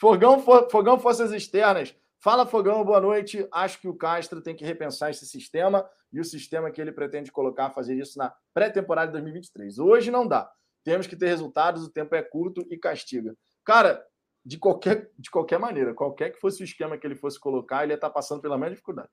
Fogão, 0.00 0.40
Fogão 0.68 0.98
Forças 0.98 1.30
Externas. 1.30 1.94
Fala, 2.18 2.44
Fogão, 2.44 2.84
boa 2.84 3.00
noite. 3.00 3.46
Acho 3.52 3.80
que 3.80 3.86
o 3.86 3.94
Castro 3.94 4.42
tem 4.42 4.56
que 4.56 4.64
repensar 4.64 5.10
esse 5.10 5.24
sistema 5.24 5.88
e 6.12 6.18
o 6.18 6.24
sistema 6.24 6.68
que 6.68 6.80
ele 6.80 6.90
pretende 6.90 7.30
colocar, 7.30 7.70
fazer 7.70 7.94
isso 7.94 8.18
na 8.18 8.34
pré-temporada 8.52 9.06
de 9.06 9.12
2023. 9.12 9.78
Hoje 9.78 10.10
não 10.10 10.26
dá. 10.26 10.50
Temos 10.86 11.08
que 11.08 11.16
ter 11.16 11.26
resultados, 11.26 11.82
o 11.84 11.90
tempo 11.90 12.14
é 12.14 12.22
curto 12.22 12.64
e 12.70 12.78
castiga. 12.78 13.36
Cara, 13.64 14.06
de 14.44 14.56
qualquer, 14.56 15.10
de 15.18 15.28
qualquer 15.28 15.58
maneira, 15.58 15.92
qualquer 15.92 16.30
que 16.30 16.38
fosse 16.38 16.62
o 16.62 16.64
esquema 16.64 16.96
que 16.96 17.04
ele 17.04 17.16
fosse 17.16 17.40
colocar, 17.40 17.82
ele 17.82 17.92
ia 17.92 17.96
estar 17.96 18.08
passando 18.08 18.40
pela 18.40 18.56
mesma 18.56 18.70
dificuldade. 18.70 19.08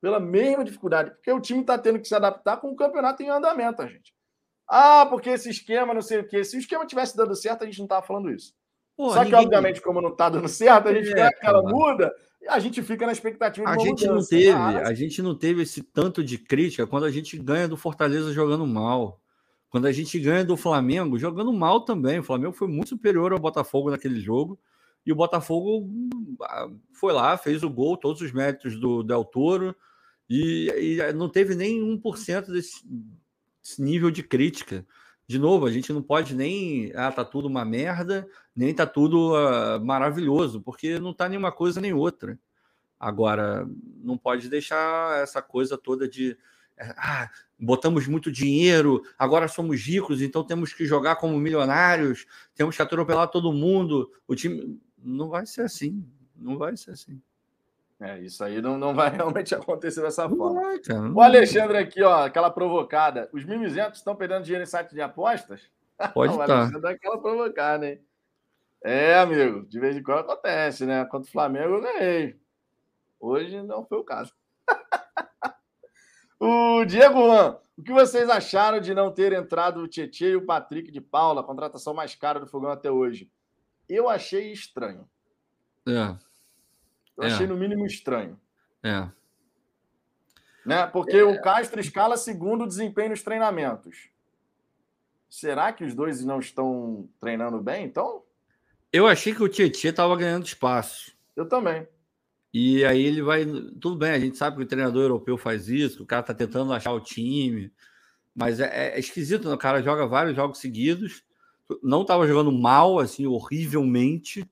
Pela 0.00 0.20
mesma 0.20 0.62
dificuldade, 0.62 1.10
porque 1.10 1.32
o 1.32 1.40
time 1.40 1.62
está 1.62 1.76
tendo 1.76 1.98
que 1.98 2.06
se 2.06 2.14
adaptar 2.14 2.58
com 2.58 2.70
o 2.70 2.76
campeonato 2.76 3.20
em 3.20 3.28
andamento, 3.28 3.84
gente. 3.88 4.14
Ah, 4.68 5.04
porque 5.06 5.30
esse 5.30 5.50
esquema, 5.50 5.92
não 5.92 6.02
sei 6.02 6.20
o 6.20 6.28
quê. 6.28 6.44
Se 6.44 6.56
o 6.56 6.60
esquema 6.60 6.86
tivesse 6.86 7.16
dando 7.16 7.34
certo, 7.34 7.64
a 7.64 7.66
gente 7.66 7.78
não 7.78 7.86
estava 7.86 8.06
falando 8.06 8.30
isso. 8.30 8.54
Pô, 8.96 9.10
Só 9.10 9.24
ninguém... 9.24 9.40
que, 9.40 9.44
obviamente, 9.44 9.82
como 9.82 10.00
não 10.00 10.10
está 10.10 10.28
dando 10.28 10.46
certo, 10.46 10.88
a 10.88 10.94
gente 10.94 11.10
é, 11.10 11.14
quer 11.14 11.26
aquela 11.26 11.62
muda 11.62 12.14
e 12.40 12.46
a 12.46 12.60
gente 12.60 12.80
fica 12.80 13.06
na 13.06 13.12
expectativa 13.12 13.66
de 13.66 13.72
uma 13.72 13.82
a 13.82 13.84
gente 13.84 14.06
mudança. 14.06 14.14
não 14.14 14.40
teve 14.40 14.52
A 14.52 14.94
gente 14.94 15.20
não 15.20 15.36
teve 15.36 15.62
esse 15.62 15.82
tanto 15.82 16.22
de 16.22 16.38
crítica 16.38 16.86
quando 16.86 17.06
a 17.06 17.10
gente 17.10 17.36
ganha 17.36 17.66
do 17.66 17.76
Fortaleza 17.76 18.32
jogando 18.32 18.64
mal. 18.64 19.20
Quando 19.68 19.86
a 19.86 19.92
gente 19.92 20.18
ganha 20.18 20.44
do 20.44 20.56
Flamengo, 20.56 21.18
jogando 21.18 21.52
mal 21.52 21.80
também. 21.80 22.18
O 22.18 22.22
Flamengo 22.22 22.52
foi 22.52 22.68
muito 22.68 22.90
superior 22.90 23.32
ao 23.32 23.38
Botafogo 23.38 23.90
naquele 23.90 24.20
jogo. 24.20 24.58
E 25.04 25.12
o 25.12 25.16
Botafogo 25.16 25.88
ah, 26.42 26.68
foi 26.92 27.12
lá, 27.12 27.36
fez 27.36 27.62
o 27.62 27.70
gol, 27.70 27.96
todos 27.96 28.20
os 28.22 28.32
méritos 28.32 28.78
do 28.78 29.02
Del 29.02 29.24
Toro. 29.24 29.74
E, 30.28 30.98
e 30.98 31.12
não 31.12 31.28
teve 31.28 31.54
nem 31.54 31.80
1% 31.80 32.50
desse, 32.50 32.84
desse 33.62 33.82
nível 33.82 34.10
de 34.10 34.22
crítica. 34.22 34.86
De 35.28 35.38
novo, 35.38 35.66
a 35.66 35.70
gente 35.70 35.92
não 35.92 36.02
pode 36.02 36.34
nem. 36.34 36.92
Ah, 36.94 37.10
tá 37.10 37.24
tudo 37.24 37.48
uma 37.48 37.64
merda, 37.64 38.28
nem 38.54 38.72
tá 38.72 38.86
tudo 38.86 39.34
uh, 39.34 39.84
maravilhoso, 39.84 40.60
porque 40.60 41.00
não 41.00 41.12
tá 41.12 41.28
nenhuma 41.28 41.50
coisa 41.50 41.80
nem 41.80 41.92
outra. 41.92 42.38
Agora, 42.98 43.68
não 44.02 44.16
pode 44.16 44.48
deixar 44.48 45.20
essa 45.20 45.42
coisa 45.42 45.76
toda 45.76 46.08
de 46.08 46.36
ah, 46.78 47.30
botamos 47.58 48.06
muito 48.06 48.30
dinheiro, 48.30 49.02
agora 49.18 49.48
somos 49.48 49.80
ricos, 49.80 50.20
então 50.20 50.44
temos 50.44 50.72
que 50.72 50.84
jogar 50.84 51.16
como 51.16 51.38
milionários, 51.38 52.26
temos 52.54 52.76
que 52.76 52.82
atropelar 52.82 53.28
todo 53.28 53.52
mundo. 53.52 54.10
O 54.26 54.34
time 54.34 54.80
não 54.98 55.28
vai 55.28 55.46
ser 55.46 55.62
assim, 55.62 56.06
não 56.34 56.58
vai 56.58 56.76
ser 56.76 56.92
assim. 56.92 57.20
É, 57.98 58.18
isso 58.20 58.44
aí 58.44 58.60
não, 58.60 58.76
não 58.76 58.94
vai 58.94 59.08
realmente 59.14 59.54
acontecer 59.54 60.02
dessa 60.02 60.28
não 60.28 60.36
forma. 60.36 60.60
Vai, 60.60 60.78
cara, 60.80 61.12
o 61.12 61.20
Alexandre 61.20 61.78
aqui, 61.78 62.02
ó, 62.02 62.24
aquela 62.24 62.50
provocada. 62.50 63.28
Os 63.32 63.44
mimizentos 63.44 63.98
estão 63.98 64.14
perdendo 64.14 64.44
dinheiro 64.44 64.64
em 64.64 64.66
site 64.66 64.92
de 64.92 65.00
apostas? 65.00 65.70
Pode 66.12 66.32
estar. 66.32 66.48
o 66.48 66.52
Alexandre 66.52 66.82
dá 66.82 66.90
aquela 66.90 67.18
provocada, 67.18 67.88
hein? 67.88 68.00
É, 68.84 69.14
amigo, 69.14 69.66
de 69.66 69.80
vez 69.80 69.96
em 69.96 70.02
quando 70.02 70.20
acontece, 70.20 70.84
né? 70.84 71.04
Contra 71.06 71.28
o 71.28 71.32
Flamengo 71.32 71.76
eu 71.76 71.82
ganhei. 71.82 72.38
Hoje 73.18 73.62
não 73.62 73.84
foi 73.84 73.98
o 73.98 74.04
caso. 74.04 74.32
O 76.38 76.84
Diego 76.84 77.26
Juan, 77.26 77.58
o 77.76 77.82
que 77.82 77.92
vocês 77.92 78.28
acharam 78.28 78.80
de 78.80 78.94
não 78.94 79.10
ter 79.10 79.32
entrado 79.32 79.80
o 79.80 79.88
Tietchan 79.88 80.26
e 80.26 80.36
o 80.36 80.46
Patrick 80.46 80.90
de 80.90 81.00
Paula, 81.00 81.40
a 81.40 81.44
contratação 81.44 81.94
mais 81.94 82.14
cara 82.14 82.40
do 82.40 82.46
Fogão 82.46 82.70
até 82.70 82.90
hoje? 82.90 83.30
Eu 83.88 84.08
achei 84.08 84.52
estranho. 84.52 85.08
É. 85.86 86.16
Eu 87.16 87.24
é. 87.24 87.26
achei 87.26 87.46
no 87.46 87.56
mínimo 87.56 87.86
estranho. 87.86 88.38
É. 88.82 89.08
Né? 90.64 90.86
Porque 90.88 91.16
é. 91.16 91.24
o 91.24 91.40
Castro 91.40 91.80
escala 91.80 92.16
segundo 92.16 92.64
o 92.64 92.66
desempenho 92.66 93.10
nos 93.10 93.22
treinamentos. 93.22 94.10
Será 95.28 95.72
que 95.72 95.84
os 95.84 95.94
dois 95.94 96.24
não 96.24 96.40
estão 96.40 97.08
treinando 97.20 97.60
bem, 97.60 97.84
então? 97.84 98.22
Eu 98.92 99.06
achei 99.06 99.34
que 99.34 99.42
o 99.42 99.48
Tietchan 99.48 99.90
estava 99.90 100.16
ganhando 100.16 100.46
espaço. 100.46 101.16
Eu 101.34 101.46
também. 101.48 101.86
E 102.58 102.86
aí 102.86 103.04
ele 103.04 103.20
vai. 103.20 103.44
Tudo 103.78 103.96
bem, 103.96 104.12
a 104.12 104.18
gente 104.18 104.38
sabe 104.38 104.56
que 104.56 104.62
o 104.62 104.66
treinador 104.66 105.02
europeu 105.02 105.36
faz 105.36 105.68
isso, 105.68 105.98
que 105.98 106.02
o 106.04 106.06
cara 106.06 106.22
tá 106.22 106.32
tentando 106.32 106.72
achar 106.72 106.90
o 106.92 107.00
time. 107.00 107.70
Mas 108.34 108.60
é, 108.60 108.94
é 108.94 108.98
esquisito, 108.98 109.46
né? 109.46 109.54
o 109.54 109.58
cara 109.58 109.82
joga 109.82 110.06
vários 110.06 110.34
jogos 110.34 110.56
seguidos, 110.56 111.22
não 111.82 112.00
estava 112.00 112.26
jogando 112.26 112.50
mal, 112.50 112.98
assim, 112.98 113.26
horrivelmente, 113.26 114.48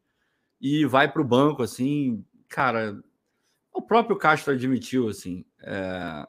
e 0.60 0.84
vai 0.84 1.10
para 1.10 1.22
o 1.22 1.24
banco, 1.24 1.62
assim, 1.62 2.22
cara. 2.46 3.02
O 3.72 3.80
próprio 3.80 4.16
Castro 4.16 4.52
admitiu, 4.52 5.08
assim. 5.08 5.42
É, 5.62 6.26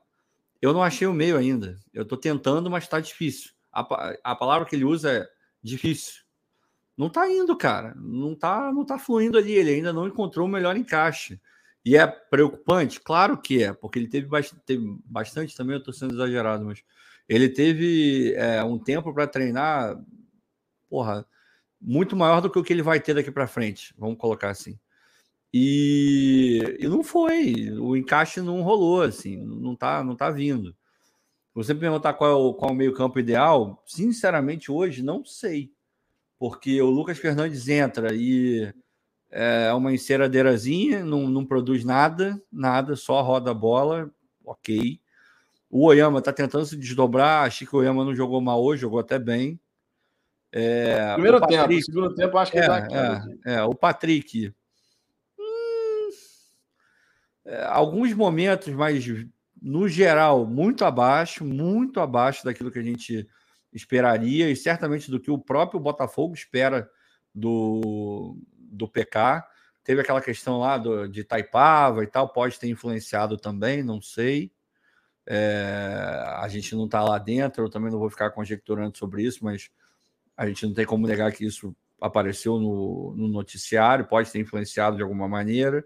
eu 0.62 0.72
não 0.72 0.82
achei 0.82 1.06
o 1.06 1.14
meio 1.14 1.36
ainda. 1.38 1.78
Eu 1.94 2.04
estou 2.04 2.18
tentando, 2.18 2.72
mas 2.72 2.86
está 2.86 3.02
difícil. 3.02 3.52
A, 3.70 4.14
a 4.24 4.34
palavra 4.34 4.66
que 4.66 4.78
ele 4.78 4.86
usa 4.86 5.12
é 5.12 5.28
difícil. 5.62 6.24
Não 6.98 7.08
está 7.08 7.30
indo, 7.30 7.54
cara. 7.58 7.94
Não 7.98 8.32
está 8.32 8.72
não 8.72 8.86
tá 8.86 8.98
fluindo 8.98 9.38
ali. 9.38 9.52
Ele 9.52 9.72
ainda 9.72 9.92
não 9.92 10.08
encontrou 10.08 10.48
o 10.48 10.50
melhor 10.50 10.78
encaixe. 10.78 11.38
E 11.86 11.96
é 11.96 12.08
preocupante? 12.08 13.00
Claro 13.00 13.38
que 13.38 13.64
é, 13.64 13.72
porque 13.72 14.00
ele 14.00 14.08
teve 14.08 14.26
bastante, 14.26 14.62
teve 14.66 15.00
bastante 15.06 15.56
também, 15.56 15.76
eu 15.76 15.80
estou 15.80 15.94
sendo 15.94 16.16
exagerado, 16.16 16.66
mas 16.66 16.84
ele 17.30 17.48
teve 17.48 18.34
é, 18.34 18.64
um 18.64 18.80
tempo 18.80 19.14
para 19.14 19.28
treinar, 19.28 19.96
porra, 20.90 21.26
muito 21.80 22.16
maior 22.16 22.42
do 22.42 22.50
que 22.50 22.58
o 22.58 22.64
que 22.64 22.74
ele 22.74 22.82
vai 22.82 23.00
ter 23.00 23.14
daqui 23.14 23.30
para 23.30 23.46
frente, 23.46 23.94
vamos 23.98 24.18
colocar 24.18 24.50
assim. 24.50 24.80
E, 25.54 26.78
e 26.80 26.88
não 26.88 27.04
foi, 27.04 27.72
o 27.80 27.96
encaixe 27.96 28.42
não 28.42 28.64
rolou, 28.64 29.04
assim, 29.04 29.38
não 29.38 29.76
tá, 29.76 30.04
não 30.04 30.16
tá 30.16 30.32
vindo. 30.32 30.76
Você 31.54 31.74
me 31.74 31.80
perguntar 31.80 32.14
qual 32.14 32.32
é 32.32 32.34
o, 32.34 32.54
qual 32.54 32.72
é 32.72 32.74
o 32.74 32.78
meio-campo 32.78 33.20
ideal, 33.20 33.82
sinceramente, 33.86 34.72
hoje 34.72 35.04
não 35.04 35.24
sei. 35.24 35.72
Porque 36.38 36.82
o 36.82 36.90
Lucas 36.90 37.18
Fernandes 37.18 37.70
entra 37.70 38.14
e 38.14 38.74
é 39.38 39.74
uma 39.74 39.94
enceradeirazinha, 39.94 41.04
não, 41.04 41.28
não 41.28 41.46
produz 41.46 41.84
nada, 41.84 42.42
nada, 42.50 42.96
só 42.96 43.22
roda 43.22 43.52
a 43.52 43.54
bola, 43.54 44.10
ok. 44.46 44.98
O 45.70 45.88
Oyama 45.88 46.20
está 46.20 46.32
tentando 46.32 46.66
se 46.66 46.78
desdobrar, 46.78 47.46
achei 47.46 47.68
que 47.68 47.76
o 47.76 47.80
Oyama 47.80 48.06
não 48.06 48.16
jogou 48.16 48.40
mal 48.40 48.64
hoje, 48.64 48.84
jogou 48.84 48.98
até 48.98 49.20
bem. 49.20 49.60
É, 50.54 51.12
Primeiro 51.16 51.42
Patrick, 51.42 51.68
tempo, 51.68 51.82
segundo 51.84 52.16
tempo, 52.16 52.38
acho 52.38 52.52
que 52.54 52.60
é, 52.60 52.66
é, 53.46 53.56
é, 53.56 53.64
o 53.64 53.76
Patrick. 53.76 54.54
Hum, 55.38 56.10
é, 57.44 57.66
alguns 57.66 58.14
momentos, 58.14 58.74
mas 58.74 59.06
no 59.62 59.90
geral, 59.90 60.46
muito 60.46 60.86
abaixo, 60.86 61.44
muito 61.44 62.00
abaixo 62.00 62.46
daquilo 62.46 62.72
que 62.72 62.80
a 62.80 62.84
gente 62.84 63.28
esperaria 63.74 64.50
e 64.50 64.56
certamente 64.56 65.12
do 65.12 65.20
que 65.20 65.30
o 65.30 65.38
próprio 65.38 65.78
Botafogo 65.78 66.34
espera 66.34 66.90
do, 67.34 68.38
do 68.76 68.88
PK. 68.88 69.44
Teve 69.84 70.02
aquela 70.02 70.22
questão 70.22 70.60
lá 70.60 70.78
do, 70.78 71.08
de 71.08 71.24
Taipava 71.24 72.04
e 72.04 72.08
tal, 72.08 72.30
pode 72.30 72.60
ter 72.60 72.68
influenciado 72.68 73.38
também, 73.38 73.84
não 73.84 74.02
sei. 74.02 74.52
É, 75.28 76.24
a 76.38 76.48
gente 76.48 76.76
não 76.76 76.86
está 76.86 77.04
lá 77.04 77.18
dentro, 77.18 77.64
eu 77.66 77.70
também 77.70 77.92
não 77.92 78.00
vou 78.00 78.10
ficar 78.10 78.30
conjecturando 78.32 78.98
sobre 78.98 79.24
isso, 79.24 79.44
mas 79.44 79.70
a 80.38 80.48
gente 80.48 80.66
não 80.66 80.74
tem 80.74 80.86
como 80.86 81.08
negar 81.08 81.32
que 81.32 81.46
isso 81.46 81.76
apareceu 82.00 82.60
no, 82.60 83.14
no 83.16 83.28
noticiário, 83.28 84.06
pode 84.06 84.32
ter 84.32 84.40
influenciado 84.40 84.98
de 84.98 85.04
alguma 85.04 85.28
maneira. 85.28 85.84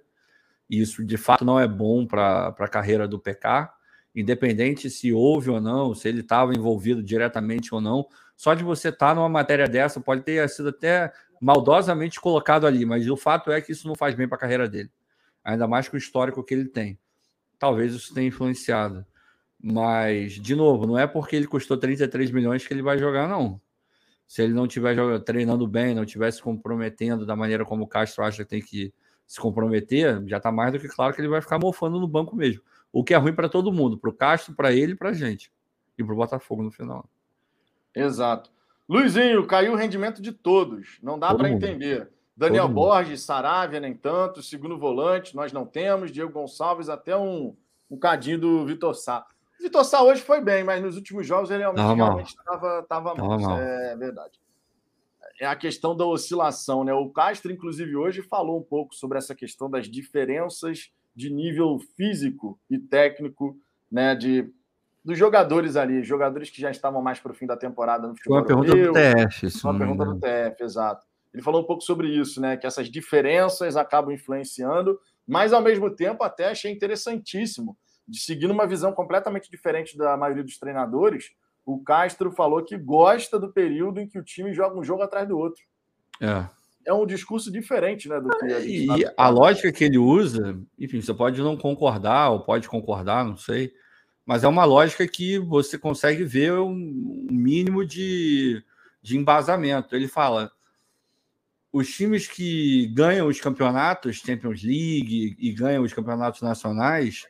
Isso 0.70 1.04
de 1.04 1.18
fato 1.18 1.46
não 1.46 1.60
é 1.60 1.68
bom 1.68 2.06
para 2.06 2.48
a 2.48 2.68
carreira 2.68 3.08
do 3.08 3.20
PK, 3.20 3.70
independente 4.16 4.90
se 4.90 5.12
houve 5.14 5.50
ou 5.50 5.62
não, 5.62 5.96
se 5.96 6.08
ele 6.08 6.22
estava 6.22 6.54
envolvido 6.54 7.02
diretamente 7.02 7.74
ou 7.74 7.82
não. 7.82 8.08
Só 8.36 8.54
de 8.54 8.64
você 8.64 8.90
estar 8.90 9.10
tá 9.10 9.16
numa 9.16 9.30
matéria 9.30 9.68
dessa 9.68 10.00
pode 10.00 10.22
ter 10.22 10.48
sido 10.50 10.70
até 10.70 11.12
maldosamente 11.42 12.20
colocado 12.20 12.68
ali, 12.68 12.86
mas 12.86 13.10
o 13.10 13.18
fato 13.18 13.52
é 13.52 13.62
que 13.62 13.72
isso 13.72 13.88
não 13.88 13.96
faz 13.96 14.16
bem 14.16 14.28
para 14.28 14.38
a 14.38 14.40
carreira 14.40 14.68
dele, 14.68 14.92
ainda 15.44 15.68
mais 15.68 15.88
com 15.88 15.96
o 15.96 16.00
histórico 16.00 16.44
que 16.44 16.54
ele 16.54 16.66
tem. 16.66 17.00
Talvez 17.58 17.94
isso 17.94 18.14
tenha 18.14 18.28
influenciado. 18.28 19.06
Mas, 19.62 20.34
de 20.34 20.56
novo, 20.56 20.88
não 20.88 20.98
é 20.98 21.06
porque 21.06 21.36
ele 21.36 21.48
custou 21.48 21.78
33 21.78 22.32
milhões 22.32 22.66
que 22.66 22.74
ele 22.74 22.82
vai 22.82 22.98
jogar, 22.98 23.28
não 23.28 23.60
se 24.30 24.44
ele 24.44 24.54
não 24.54 24.68
estiver 24.68 24.96
treinando 25.22 25.66
bem, 25.66 25.96
não 25.96 26.04
estiver 26.04 26.30
se 26.30 26.40
comprometendo 26.40 27.26
da 27.26 27.36
maneira 27.36 27.66
como 27.66 27.86
o 27.86 27.88
Castro 27.88 28.24
acha 28.24 28.44
que 28.44 28.50
tem 28.50 28.62
que 28.62 28.94
se 29.26 29.40
comprometer, 29.40 30.24
já 30.28 30.38
está 30.38 30.52
mais 30.52 30.72
do 30.72 30.80
que 30.80 30.88
claro 30.88 31.16
que 31.16 31.20
ele 31.20 31.28
vai 31.28 31.42
ficar 31.42 31.58
mofando 31.58 32.00
no 32.00 32.08
banco 32.08 32.36
mesmo. 32.36 32.62
O 32.94 33.04
que 33.04 33.16
é 33.16 33.18
ruim 33.18 33.34
para 33.34 33.50
todo 33.50 33.74
mundo, 33.74 33.98
para 33.98 34.12
o 34.12 34.14
Castro, 34.14 34.54
para 34.54 34.72
ele 34.72 34.96
para 34.96 35.10
a 35.10 35.14
gente. 35.14 35.52
E 35.98 36.04
para 36.04 36.14
o 36.14 36.16
Botafogo 36.16 36.62
no 36.62 36.70
final. 36.70 37.10
Exato. 37.96 38.52
Luizinho, 38.90 39.46
caiu 39.46 39.74
o 39.74 39.76
rendimento 39.76 40.20
de 40.20 40.32
todos. 40.32 40.98
Não 41.04 41.20
dá 41.20 41.36
para 41.36 41.48
entender. 41.48 42.10
Daniel 42.36 42.66
todo 42.66 42.74
Borges, 42.74 43.10
mundo. 43.10 43.20
Saravia, 43.20 43.80
nem 43.80 43.94
tanto. 43.94 44.42
Segundo 44.42 44.80
volante, 44.80 45.36
nós 45.36 45.54
não 45.54 45.64
temos. 45.64 46.12
Diego 46.12 46.32
Gonçalves, 46.32 46.90
até 46.90 47.16
um, 47.16 47.56
um 47.92 48.00
cadinho 48.00 48.40
do 48.40 48.66
Vitor 48.66 48.96
Sá. 48.96 49.28
Vitor 49.62 49.84
Sá 49.86 50.02
hoje 50.02 50.22
foi 50.22 50.42
bem, 50.42 50.64
mas 50.64 50.82
nos 50.82 50.96
últimos 50.96 51.28
jogos 51.28 51.52
ele 51.52 51.60
realmente 51.60 52.30
estava 52.30 53.14
mal. 53.14 53.40
mal. 53.40 53.60
É 53.60 53.96
verdade. 53.96 54.40
É 55.40 55.46
a 55.46 55.56
questão 55.56 55.96
da 55.96 56.06
oscilação, 56.06 56.84
né? 56.84 56.94
O 56.94 57.10
Castro, 57.10 57.52
inclusive, 57.52 57.96
hoje 57.96 58.24
falou 58.24 58.58
um 58.58 58.64
pouco 58.64 58.96
sobre 58.96 59.20
essa 59.20 59.36
questão 59.36 59.70
das 59.70 59.88
diferenças 59.88 60.92
de 61.16 61.30
nível 61.30 61.78
físico 61.96 62.60
e 62.70 62.80
técnico, 62.80 63.56
né? 63.92 64.16
De, 64.16 64.52
dos 65.04 65.18
jogadores 65.18 65.76
ali, 65.76 66.04
jogadores 66.04 66.50
que 66.50 66.62
já 66.62 66.70
estavam 66.70 67.02
mais 67.02 67.20
para 67.20 67.32
o 67.32 67.36
fim 67.36 67.46
da 67.46 67.58
temporada 67.58 68.08
no 68.08 68.16
futebol. 68.16 68.38
Uma 68.38 68.46
pergunta 68.46 68.76
do 68.76 68.94
TF. 68.94 69.46
Isso 69.46 69.70
uma 69.70 69.78
pergunta 69.78 70.06
do 70.06 70.20
TF, 70.20 70.64
exato. 70.64 71.06
Ele 71.34 71.44
falou 71.44 71.62
um 71.62 71.66
pouco 71.66 71.84
sobre 71.84 72.08
isso, 72.08 72.42
né? 72.42 72.58
Que 72.58 72.68
essas 72.68 72.90
diferenças 72.90 73.78
acabam 73.78 74.14
influenciando, 74.14 75.00
mas 75.28 75.54
ao 75.54 75.62
mesmo 75.62 75.90
tempo 75.90 76.24
até 76.24 76.50
achei 76.50 76.72
interessantíssimo 76.72 77.78
de 78.08 78.20
seguindo 78.20 78.52
uma 78.52 78.66
visão 78.66 78.92
completamente 78.92 79.50
diferente 79.52 79.96
da 79.96 80.18
maioria 80.18 80.44
dos 80.44 80.58
treinadores, 80.58 81.30
o 81.64 81.82
Castro 81.84 82.32
falou 82.32 82.64
que 82.64 82.76
gosta 82.76 83.40
do 83.40 83.54
período 83.54 84.00
em 84.00 84.08
que 84.08 84.18
o 84.18 84.24
time 84.24 84.52
joga 84.54 84.80
um 84.80 84.84
jogo 84.84 85.04
atrás 85.04 85.28
do 85.28 85.38
outro. 85.38 85.62
É. 86.20 86.48
É 86.86 86.94
um 86.94 87.06
discurso 87.06 87.52
diferente, 87.52 88.10
né? 88.10 88.20
Do 88.20 88.30
que 88.30 88.46
a 88.46 88.60
gente 88.60 89.02
e 89.02 89.14
a 89.16 89.30
lógica 89.30 89.72
que 89.72 89.84
ele 89.84 90.00
usa, 90.00 90.60
enfim, 90.80 91.00
você 91.02 91.14
pode 91.14 91.40
não 91.42 91.56
concordar 91.56 92.32
ou 92.32 92.40
pode 92.40 92.68
concordar, 92.68 93.24
não 93.24 93.38
sei, 93.38 93.72
mas 94.30 94.44
é 94.44 94.48
uma 94.48 94.64
lógica 94.64 95.08
que 95.08 95.40
você 95.40 95.76
consegue 95.76 96.24
ver 96.24 96.54
um 96.54 97.26
mínimo 97.32 97.84
de, 97.84 98.64
de 99.02 99.18
embasamento. 99.18 99.96
Ele 99.96 100.08
fala: 100.08 100.52
os 101.74 101.90
times 101.90 102.28
que 102.28 102.86
ganham 102.94 103.28
os 103.28 103.42
campeonatos, 103.42 104.18
Champions 104.18 104.62
League, 104.62 105.36
e 105.40 105.52
ganham 105.52 105.82
os 105.82 105.94
campeonatos 105.94 106.44
nacionais, 106.44 107.28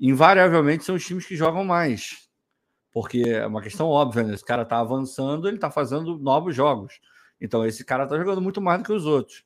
invariavelmente 0.00 0.82
são 0.82 0.96
os 0.96 1.06
times 1.06 1.24
que 1.24 1.36
jogam 1.36 1.64
mais. 1.64 2.28
Porque 2.90 3.22
é 3.28 3.46
uma 3.46 3.62
questão 3.62 3.86
óbvia, 3.86 4.24
né? 4.24 4.34
Esse 4.34 4.44
cara 4.44 4.62
está 4.62 4.80
avançando, 4.80 5.46
ele 5.46 5.58
está 5.58 5.70
fazendo 5.70 6.18
novos 6.18 6.52
jogos. 6.52 6.98
Então, 7.40 7.64
esse 7.64 7.84
cara 7.84 8.02
está 8.02 8.18
jogando 8.18 8.42
muito 8.42 8.60
mais 8.60 8.80
do 8.80 8.84
que 8.84 8.92
os 8.92 9.06
outros. 9.06 9.44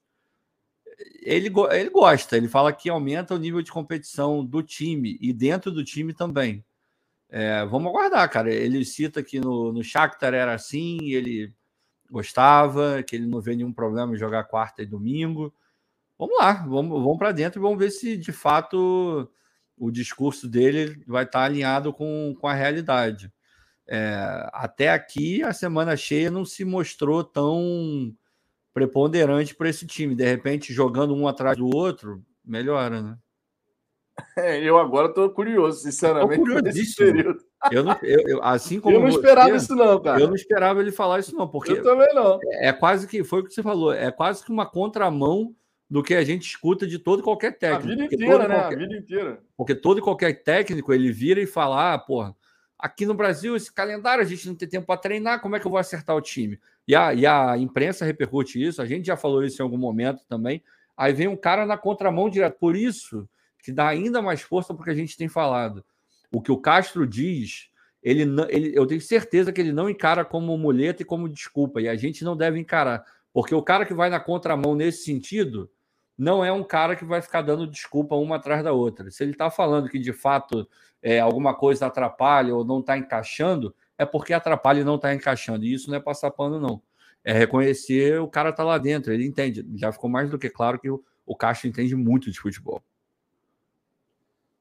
Ele, 1.21 1.53
ele 1.71 1.91
gosta, 1.91 2.35
ele 2.35 2.49
fala 2.49 2.73
que 2.73 2.89
aumenta 2.89 3.35
o 3.35 3.39
nível 3.39 3.61
de 3.61 3.71
competição 3.71 4.43
do 4.43 4.63
time 4.63 5.19
e 5.21 5.35
dentro 5.35 5.71
do 5.71 5.85
time 5.85 6.15
também. 6.15 6.65
É, 7.31 7.65
vamos 7.67 7.89
aguardar, 7.89 8.29
cara. 8.31 8.53
Ele 8.53 8.85
cita 8.85 9.23
que 9.23 9.41
no, 9.41 9.73
no 9.73 9.83
Shakhtar 9.83 10.35
era 10.35 10.55
assim, 10.55 10.99
ele 11.03 11.53
gostava, 12.11 13.03
que 13.03 13.17
ele 13.17 13.27
não 13.27 13.41
vê 13.41 13.55
nenhum 13.55 13.73
problema 13.73 14.15
em 14.15 14.19
jogar 14.19 14.45
quarta 14.45 14.83
e 14.83 14.87
domingo. 14.87 15.53
Vamos 16.19 16.37
lá, 16.39 16.53
vamos, 16.67 17.03
vamos 17.03 17.19
para 17.19 17.33
dentro 17.33 17.61
e 17.61 17.63
vamos 17.63 17.79
ver 17.79 17.91
se 17.91 18.17
de 18.17 18.33
fato 18.33 19.31
o 19.77 19.91
discurso 19.91 20.49
dele 20.49 21.03
vai 21.07 21.25
estar 21.25 21.45
alinhado 21.45 21.93
com, 21.93 22.35
com 22.41 22.49
a 22.49 22.55
realidade. 22.55 23.33
É, 23.87 24.49
até 24.53 24.91
aqui, 24.91 25.43
a 25.43 25.53
semana 25.53 25.97
cheia 25.97 26.31
não 26.31 26.45
se 26.45 26.65
mostrou 26.65 27.23
tão 27.23 28.15
preponderante 28.75 29.55
para 29.55 29.69
esse 29.69 29.87
time. 29.87 30.15
De 30.15 30.25
repente, 30.25 30.73
jogando 30.73 31.15
um 31.15 31.29
atrás 31.29 31.57
do 31.57 31.75
outro, 31.75 32.23
melhora, 32.45 33.01
né? 33.03 33.19
É, 34.37 34.63
eu 34.63 34.79
agora 34.79 35.09
estou 35.09 35.31
curioso, 35.31 35.81
sinceramente. 35.81 36.41
Curiosíssimo. 36.41 37.37
Eu 37.73 37.83
não, 37.83 37.97
eu, 38.03 38.21
eu, 38.29 38.43
assim 38.43 38.79
como 38.81 38.97
eu 38.97 39.01
não 39.01 39.11
você, 39.11 39.19
esperava 39.19 39.57
isso, 39.57 39.75
não, 39.75 40.01
cara. 40.01 40.21
Eu 40.21 40.29
não 40.29 40.35
esperava 40.35 40.81
ele 40.81 40.93
falar 40.93 41.19
isso, 41.19 41.35
não, 41.35 41.49
porque. 41.49 41.73
Eu 41.73 41.83
também 41.83 42.13
não. 42.15 42.39
É, 42.45 42.69
é 42.69 42.73
quase 42.73 43.07
que 43.07 43.25
foi 43.25 43.41
o 43.41 43.45
que 43.45 43.53
você 43.53 43.63
falou, 43.63 43.93
é 43.93 44.11
quase 44.11 44.45
que 44.45 44.53
uma 44.53 44.67
contramão 44.67 45.55
do 45.91 46.03
que 46.03 46.15
a 46.15 46.23
gente 46.23 46.43
escuta 46.43 46.87
de 46.87 46.99
todo 46.99 47.21
e 47.21 47.23
qualquer 47.23 47.59
técnico. 47.59 47.85
A 47.85 47.97
vida 47.97 48.05
inteira, 48.05 48.49
né? 48.49 48.55
Qualquer... 48.61 48.77
A 48.77 48.79
vida 48.79 48.97
inteira. 48.97 49.43
Porque 49.57 49.75
todo 49.75 49.99
e 49.99 50.03
qualquer 50.03 50.43
técnico 50.43 50.93
ele 50.93 51.11
vira 51.11 51.41
e 51.41 51.47
fala: 51.47 51.95
ah, 51.95 51.99
porra, 51.99 52.35
aqui 52.79 53.05
no 53.05 53.15
Brasil, 53.15 53.57
esse 53.57 53.73
calendário, 53.73 54.23
a 54.23 54.27
gente 54.27 54.47
não 54.47 54.55
tem 54.55 54.69
tempo 54.69 54.87
para 54.87 55.01
treinar, 55.01 55.41
como 55.41 55.57
é 55.57 55.61
que 55.61 55.67
eu 55.67 55.71
vou 55.71 55.81
acertar 55.81 56.15
o 56.15 56.21
time? 56.21 56.59
E 56.87 56.95
a, 56.95 57.13
e 57.13 57.27
a 57.27 57.57
imprensa 57.59 58.05
repercute 58.05 58.63
isso, 58.63 58.81
a 58.81 58.87
gente 58.87 59.07
já 59.07 59.17
falou 59.17 59.43
isso 59.43 59.61
em 59.61 59.65
algum 59.65 59.79
momento 59.79 60.23
também. 60.29 60.63
Aí 60.97 61.13
vem 61.13 61.29
um 61.29 61.37
cara 61.37 61.67
na 61.67 61.77
contramão 61.77 62.31
direto. 62.31 62.59
Por 62.59 62.75
isso 62.75 63.29
que 63.63 63.73
dá 63.73 63.89
ainda 63.89 64.23
mais 64.23 64.41
força 64.41 64.75
porque 64.75 64.91
a 64.91 64.95
gente 64.95 65.17
tem 65.17 65.29
falado. 65.29 65.85
O 66.31 66.41
que 66.41 66.53
o 66.53 66.59
Castro 66.59 67.07
diz, 67.07 67.71
ele, 68.03 68.23
ele, 68.49 68.73
eu 68.75 68.87
tenho 68.87 69.01
certeza 69.01 69.53
que 69.53 69.61
ele 69.61 69.73
não 69.73 69.89
encara 69.89 70.25
como 70.25 70.57
muleta 70.57 71.03
e 71.03 71.05
como 71.05 71.29
desculpa, 71.29 71.81
e 71.81 71.89
a 71.89 71.97
gente 71.97 72.25
não 72.25 72.37
deve 72.37 72.59
encarar. 72.59 73.05
Porque 73.33 73.55
o 73.55 73.63
cara 73.63 73.85
que 73.85 73.95
vai 73.95 74.11
na 74.11 74.21
contramão 74.21 74.75
nesse 74.75 75.05
sentido, 75.05 75.71
não 76.17 76.45
é 76.45 76.51
um 76.51 76.65
cara 76.65 76.97
que 76.97 77.05
vai 77.05 77.23
ficar 77.23 77.43
dando 77.43 77.67
desculpa 77.67 78.17
uma 78.17 78.37
atrás 78.37 78.65
da 78.65 78.73
outra. 78.73 79.11
Se 79.11 79.23
ele 79.23 79.33
está 79.33 79.51
falando 79.51 79.89
que 79.89 79.99
de 79.99 80.13
fato 80.13 80.69
é, 81.01 81.21
alguma 81.21 81.55
coisa 81.55 81.87
atrapalha 81.87 82.55
ou 82.55 82.65
não 82.65 82.81
está 82.81 82.99
encaixando, 82.99 83.75
é 83.97 84.05
porque 84.05 84.33
atrapalha 84.33 84.81
e 84.81 84.85
não 84.85 84.97
está 84.97 85.15
encaixando. 85.15 85.65
E 85.65 85.73
isso 85.73 85.89
não 85.89 85.97
é 85.97 86.01
passar 86.01 86.33
pano, 86.33 86.61
não. 86.61 86.83
É 87.25 87.33
reconhecer 87.33 88.21
o 88.21 88.29
cara 88.29 88.51
está 88.51 88.65
lá 88.65 88.79
dentro, 88.79 89.13
ele 89.13 89.25
entende. 89.25 89.65
Já 89.77 89.93
ficou 89.93 90.11
mais 90.11 90.31
do 90.31 90.39
que 90.39 90.51
claro 90.51 90.79
que 90.79 90.91
o, 90.91 91.03
o 91.25 91.37
Castro 91.37 91.69
entende 91.69 91.95
muito 91.95 92.31
de 92.31 92.41
futebol. 92.41 92.83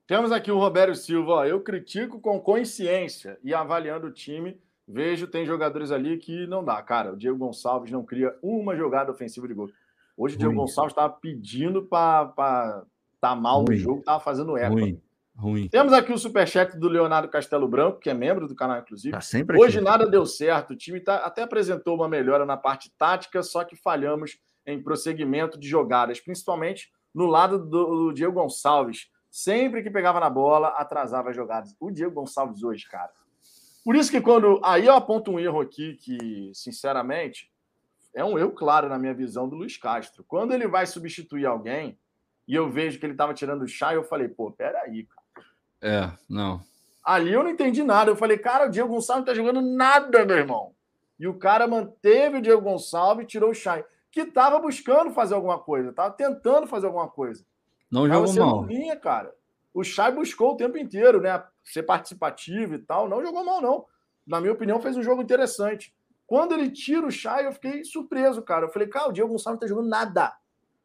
Temos 0.07 0.31
aqui 0.31 0.49
o 0.49 0.57
Roberto 0.57 0.95
Silva. 0.95 1.49
eu 1.49 1.59
critico 1.59 2.21
com 2.21 2.39
consciência 2.39 3.37
e 3.43 3.53
avaliando 3.53 4.07
o 4.07 4.11
time. 4.11 4.57
Vejo, 4.87 5.27
tem 5.27 5.45
jogadores 5.45 5.91
ali 5.91 6.17
que 6.17 6.47
não 6.47 6.63
dá. 6.63 6.81
Cara, 6.81 7.11
o 7.11 7.17
Diego 7.17 7.37
Gonçalves 7.37 7.91
não 7.91 8.05
cria 8.05 8.33
uma 8.41 8.73
jogada 8.73 9.11
ofensiva 9.11 9.45
de 9.49 9.53
gol. 9.53 9.69
Hoje 10.15 10.35
o 10.35 10.39
Diego 10.39 10.55
Gonçalves 10.55 10.93
estava 10.93 11.11
pedindo 11.11 11.83
para 11.83 12.23
estar 12.23 12.85
tá 13.19 13.35
mal 13.35 13.65
Ruim. 13.65 13.71
no 13.71 13.75
jogo, 13.75 13.99
estava 13.99 14.21
fazendo 14.21 14.55
eco. 14.55 14.75
Ruim. 14.75 15.01
Ruim. 15.35 15.67
Temos 15.67 15.91
aqui 15.91 16.13
o 16.13 16.17
superchat 16.17 16.79
do 16.79 16.87
Leonardo 16.87 17.27
Castelo 17.27 17.67
Branco, 17.67 17.99
que 17.99 18.09
é 18.09 18.13
membro 18.13 18.47
do 18.47 18.55
canal, 18.55 18.79
inclusive. 18.79 19.11
Tá 19.11 19.19
sempre 19.19 19.59
Hoje 19.59 19.81
nada 19.81 20.07
deu 20.07 20.25
certo. 20.25 20.71
O 20.71 20.77
time 20.77 21.01
tá, 21.01 21.17
até 21.17 21.43
apresentou 21.43 21.95
uma 21.95 22.07
melhora 22.07 22.45
na 22.45 22.55
parte 22.55 22.89
tática, 22.97 23.43
só 23.43 23.65
que 23.65 23.75
falhamos 23.75 24.39
em 24.65 24.81
prosseguimento 24.81 25.59
de 25.59 25.67
jogadas, 25.67 26.21
principalmente 26.21 26.89
no 27.13 27.25
lado 27.25 27.59
do, 27.59 28.05
do 28.05 28.13
Diego 28.13 28.31
Gonçalves. 28.31 29.09
Sempre 29.37 29.83
que 29.83 29.91
pegava 29.91 30.19
na 30.19 30.31
bola, 30.31 30.69
atrasava 30.69 31.29
as 31.29 31.35
jogadas. 31.35 31.75
O 31.79 31.91
Diego 31.91 32.11
Gonçalves 32.11 32.63
hoje, 32.63 32.89
cara. 32.89 33.11
Por 33.85 33.95
isso 33.95 34.09
que 34.09 34.19
quando. 34.19 34.59
Aí 34.63 34.87
eu 34.87 34.95
aponto 34.95 35.29
um 35.29 35.39
erro 35.39 35.61
aqui 35.61 35.93
que, 35.93 36.51
sinceramente, 36.55 37.47
é 38.15 38.25
um 38.25 38.39
eu 38.39 38.49
claro 38.49 38.89
na 38.89 38.97
minha 38.97 39.13
visão 39.13 39.47
do 39.47 39.55
Luiz 39.55 39.77
Castro. 39.77 40.25
Quando 40.27 40.55
ele 40.55 40.67
vai 40.67 40.87
substituir 40.87 41.45
alguém 41.45 41.99
e 42.47 42.55
eu 42.55 42.67
vejo 42.67 42.97
que 42.99 43.05
ele 43.05 43.13
estava 43.13 43.31
tirando 43.31 43.61
o 43.61 43.67
chá, 43.67 43.93
eu 43.93 44.03
falei, 44.03 44.27
pô, 44.27 44.49
peraí, 44.49 45.03
cara. 45.05 45.45
É, 45.83 46.11
não. 46.27 46.59
Ali 47.03 47.31
eu 47.31 47.43
não 47.43 47.51
entendi 47.51 47.83
nada. 47.83 48.09
Eu 48.09 48.15
falei, 48.15 48.39
cara, 48.39 48.65
o 48.65 48.71
Diego 48.71 48.89
Gonçalves 48.89 49.19
não 49.19 49.25
tá 49.25 49.35
jogando 49.35 49.61
nada, 49.61 50.25
meu 50.25 50.37
irmão. 50.37 50.73
E 51.19 51.27
o 51.27 51.37
cara 51.37 51.67
manteve 51.67 52.39
o 52.39 52.41
Diego 52.41 52.63
Gonçalves 52.63 53.25
e 53.25 53.27
tirou 53.27 53.51
o 53.51 53.53
Chay, 53.53 53.85
que 54.11 54.21
estava 54.21 54.57
buscando 54.57 55.11
fazer 55.11 55.35
alguma 55.35 55.59
coisa, 55.59 55.91
estava 55.91 56.09
tentando 56.09 56.65
fazer 56.65 56.87
alguma 56.87 57.07
coisa. 57.07 57.45
Não 57.91 58.07
jogou 58.07 58.33
mal. 58.33 58.61
Não 58.61 58.67
vinha, 58.67 58.95
cara. 58.95 59.33
O 59.73 59.83
Chay 59.83 60.11
buscou 60.11 60.53
o 60.53 60.57
tempo 60.57 60.77
inteiro, 60.77 61.21
né? 61.21 61.43
Ser 61.63 61.83
participativo 61.83 62.75
e 62.75 62.79
tal. 62.79 63.07
Não 63.07 63.23
jogou 63.23 63.43
mal, 63.43 63.61
não. 63.61 63.85
Na 64.25 64.41
minha 64.41 64.53
opinião, 64.53 64.81
fez 64.81 64.97
um 64.97 65.03
jogo 65.03 65.21
interessante. 65.21 65.93
Quando 66.25 66.53
ele 66.53 66.69
tira 66.69 67.05
o 67.05 67.11
Chay, 67.11 67.45
eu 67.45 67.53
fiquei 67.53 67.83
surpreso, 67.83 68.41
cara. 68.41 68.65
Eu 68.65 68.69
falei, 68.69 68.87
cara, 68.87 69.09
o 69.09 69.13
Diego 69.13 69.29
Gonçalves 69.29 69.59
não 69.59 69.59
tá 69.59 69.67
jogando 69.67 69.89
nada. 69.89 70.33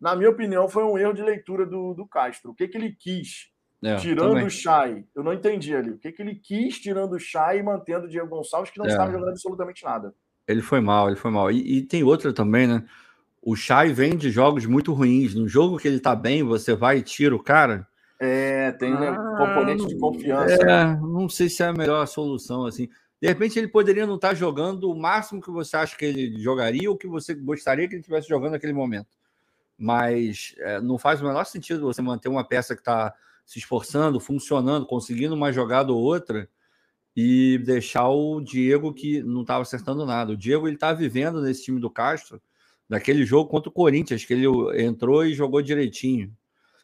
Na 0.00 0.14
minha 0.14 0.30
opinião, 0.30 0.68
foi 0.68 0.84
um 0.84 0.96
erro 0.98 1.12
de 1.12 1.22
leitura 1.22 1.66
do, 1.66 1.94
do 1.94 2.06
Castro. 2.06 2.50
O 2.50 2.54
que, 2.54 2.68
que 2.68 2.76
ele 2.76 2.92
quis? 2.92 3.50
É, 3.82 3.96
tirando 3.96 4.30
também. 4.30 4.46
o 4.46 4.50
Chay, 4.50 5.04
eu 5.14 5.24
não 5.24 5.32
entendi 5.32 5.74
ali. 5.74 5.90
O 5.90 5.98
que, 5.98 6.12
que 6.12 6.22
ele 6.22 6.36
quis 6.36 6.78
tirando 6.78 7.14
o 7.14 7.18
Chay 7.18 7.58
e 7.58 7.62
mantendo 7.62 8.06
o 8.06 8.08
Diego 8.08 8.28
Gonçalves, 8.28 8.70
que 8.70 8.78
não 8.78 8.86
é. 8.86 8.90
estava 8.90 9.10
jogando 9.10 9.30
absolutamente 9.30 9.84
nada. 9.84 10.14
Ele 10.46 10.62
foi 10.62 10.80
mal, 10.80 11.08
ele 11.08 11.16
foi 11.16 11.30
mal. 11.30 11.50
E, 11.50 11.78
e, 11.78 11.82
tem 11.82 12.04
outra 12.04 12.32
também, 12.32 12.66
né? 12.68 12.84
O 13.42 13.56
Chay 13.56 13.92
vem 13.92 14.16
de 14.16 14.30
jogos 14.30 14.64
muito 14.66 14.92
ruins. 14.92 15.34
No 15.34 15.48
jogo 15.48 15.76
que 15.76 15.88
ele 15.88 15.98
tá 15.98 16.14
bem, 16.14 16.44
você 16.44 16.76
vai 16.76 16.98
e 16.98 17.02
tira 17.02 17.34
o 17.34 17.42
cara. 17.42 17.86
É, 18.20 18.70
tem 18.70 18.92
né, 18.92 19.08
ah, 19.08 19.36
componente 19.36 19.84
de 19.88 19.98
confiança. 19.98 20.62
É, 20.62 20.96
não 21.00 21.28
sei 21.28 21.48
se 21.48 21.60
é 21.60 21.66
a 21.66 21.72
melhor 21.72 22.06
solução, 22.06 22.64
assim. 22.66 22.88
De 23.20 23.26
repente 23.26 23.58
ele 23.58 23.66
poderia 23.66 24.06
não 24.06 24.14
estar 24.14 24.28
tá 24.28 24.34
jogando 24.34 24.88
o 24.88 24.94
máximo 24.94 25.40
que 25.40 25.50
você 25.50 25.76
acha 25.76 25.96
que 25.96 26.04
ele 26.04 26.40
jogaria 26.40 26.88
ou 26.88 26.96
que 26.96 27.08
você 27.08 27.34
gostaria 27.34 27.88
que 27.88 27.94
ele 27.94 28.00
estivesse 28.00 28.28
jogando 28.28 28.52
naquele 28.52 28.72
momento. 28.72 29.08
Mas 29.76 30.54
é, 30.58 30.80
não 30.80 30.96
faz 30.96 31.20
o 31.20 31.24
menor 31.24 31.44
sentido 31.44 31.82
você 31.82 32.00
manter 32.00 32.28
uma 32.28 32.46
peça 32.46 32.76
que 32.76 32.80
está 32.80 33.12
se 33.44 33.58
esforçando, 33.58 34.20
funcionando, 34.20 34.86
conseguindo 34.86 35.34
uma 35.34 35.52
jogada 35.52 35.92
ou 35.92 36.00
outra 36.00 36.48
e 37.16 37.58
deixar 37.58 38.08
o 38.08 38.40
Diego 38.40 38.94
que 38.94 39.20
não 39.22 39.42
estava 39.42 39.62
acertando 39.62 40.06
nada. 40.06 40.32
O 40.32 40.36
Diego 40.36 40.68
ele 40.68 40.76
está 40.76 40.92
vivendo 40.92 41.42
nesse 41.42 41.64
time 41.64 41.80
do 41.80 41.90
Castro, 41.90 42.40
daquele 42.88 43.24
jogo 43.24 43.48
contra 43.48 43.68
o 43.68 43.72
Corinthians, 43.72 44.24
que 44.24 44.32
ele 44.32 44.46
entrou 44.82 45.24
e 45.24 45.34
jogou 45.34 45.62
direitinho. 45.62 46.32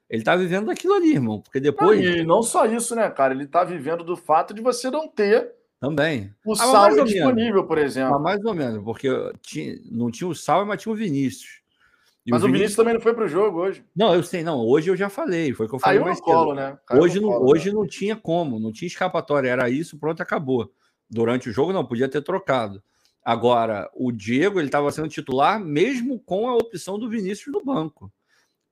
Ele 0.08 0.22
está 0.22 0.34
vivendo 0.34 0.66
daquilo 0.66 0.94
ali, 0.94 1.12
irmão, 1.12 1.40
porque 1.40 1.60
depois. 1.60 2.00
e 2.00 2.24
não 2.24 2.42
só 2.42 2.64
isso, 2.64 2.94
né, 2.94 3.08
cara? 3.10 3.34
Ele 3.34 3.44
está 3.44 3.62
vivendo 3.62 4.02
do 4.02 4.16
fato 4.16 4.54
de 4.54 4.62
você 4.62 4.90
não 4.90 5.06
ter 5.06 5.52
também. 5.80 6.34
O 6.44 6.52
ah, 6.52 6.56
Sal 6.56 7.04
disponível, 7.04 7.64
por 7.64 7.78
exemplo. 7.78 8.12
Mas 8.14 8.22
mais 8.22 8.44
ou 8.44 8.54
menos, 8.54 8.82
porque 8.82 9.08
tinha, 9.40 9.76
não 9.90 10.10
tinha 10.10 10.28
o 10.28 10.34
Sal, 10.34 10.66
mas 10.66 10.82
tinha 10.82 10.92
o 10.92 10.96
Vinícius. 10.96 11.60
E 12.26 12.30
mas 12.30 12.42
o 12.42 12.46
Vinícius, 12.46 12.52
Vinícius, 12.52 12.76
também 12.76 12.94
não 12.94 13.00
foi 13.00 13.14
para 13.14 13.24
o 13.24 13.28
jogo 13.28 13.60
hoje. 13.60 13.84
Não, 13.96 14.12
eu 14.12 14.22
sei, 14.22 14.42
não. 14.42 14.58
Hoje 14.60 14.90
eu 14.90 14.96
já 14.96 15.08
falei, 15.08 15.54
foi 15.54 15.66
o 15.66 15.68
que 15.68 15.74
eu 15.76 15.78
falei. 15.78 16.00
Caiu 16.00 16.12
no 16.12 16.20
colo, 16.20 16.54
né? 16.54 16.76
Caiu 16.84 17.02
hoje, 17.02 17.20
não, 17.20 17.30
colo, 17.30 17.50
hoje 17.50 17.68
né? 17.68 17.74
não 17.74 17.86
tinha 17.86 18.16
como, 18.16 18.58
não 18.58 18.72
tinha 18.72 18.88
escapatória. 18.88 19.48
Era 19.48 19.70
isso, 19.70 19.98
pronto, 19.98 20.20
acabou. 20.20 20.70
Durante 21.08 21.48
o 21.48 21.52
jogo, 21.52 21.72
não, 21.72 21.86
podia 21.86 22.08
ter 22.08 22.22
trocado. 22.22 22.82
Agora, 23.24 23.90
o 23.94 24.10
Diego, 24.10 24.58
ele 24.58 24.68
estava 24.68 24.90
sendo 24.90 25.08
titular 25.08 25.60
mesmo 25.60 26.18
com 26.20 26.48
a 26.48 26.56
opção 26.56 26.98
do 26.98 27.08
Vinícius 27.08 27.52
no 27.52 27.64
banco. 27.64 28.12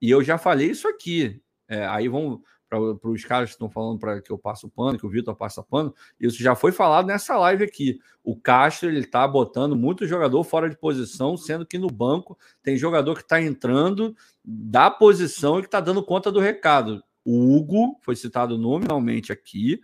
E 0.00 0.10
eu 0.10 0.22
já 0.22 0.38
falei 0.38 0.70
isso 0.70 0.88
aqui. 0.88 1.42
É, 1.68 1.86
aí 1.86 2.08
vão 2.08 2.42
para 2.68 2.80
os 3.10 3.24
caras 3.24 3.50
que 3.50 3.54
estão 3.54 3.70
falando 3.70 3.98
para 3.98 4.20
que 4.20 4.30
eu 4.30 4.38
passo 4.38 4.68
pano, 4.68 4.98
que 4.98 5.06
o 5.06 5.08
Vitor 5.08 5.34
passa 5.36 5.62
pano, 5.62 5.94
isso 6.18 6.42
já 6.42 6.54
foi 6.54 6.72
falado 6.72 7.06
nessa 7.06 7.36
live 7.38 7.64
aqui. 7.64 8.00
O 8.24 8.36
Castro 8.36 8.88
ele 8.88 9.00
está 9.00 9.26
botando 9.26 9.76
muito 9.76 10.06
jogador 10.06 10.42
fora 10.42 10.68
de 10.68 10.76
posição, 10.76 11.36
sendo 11.36 11.64
que 11.64 11.78
no 11.78 11.86
banco 11.86 12.36
tem 12.62 12.76
jogador 12.76 13.14
que 13.14 13.22
está 13.22 13.40
entrando 13.40 14.16
da 14.44 14.90
posição 14.90 15.58
e 15.58 15.62
que 15.62 15.68
está 15.68 15.80
dando 15.80 16.02
conta 16.02 16.32
do 16.32 16.40
recado. 16.40 17.02
O 17.24 17.56
Hugo 17.56 17.98
foi 18.02 18.16
citado 18.16 18.58
nominalmente 18.58 19.32
aqui. 19.32 19.80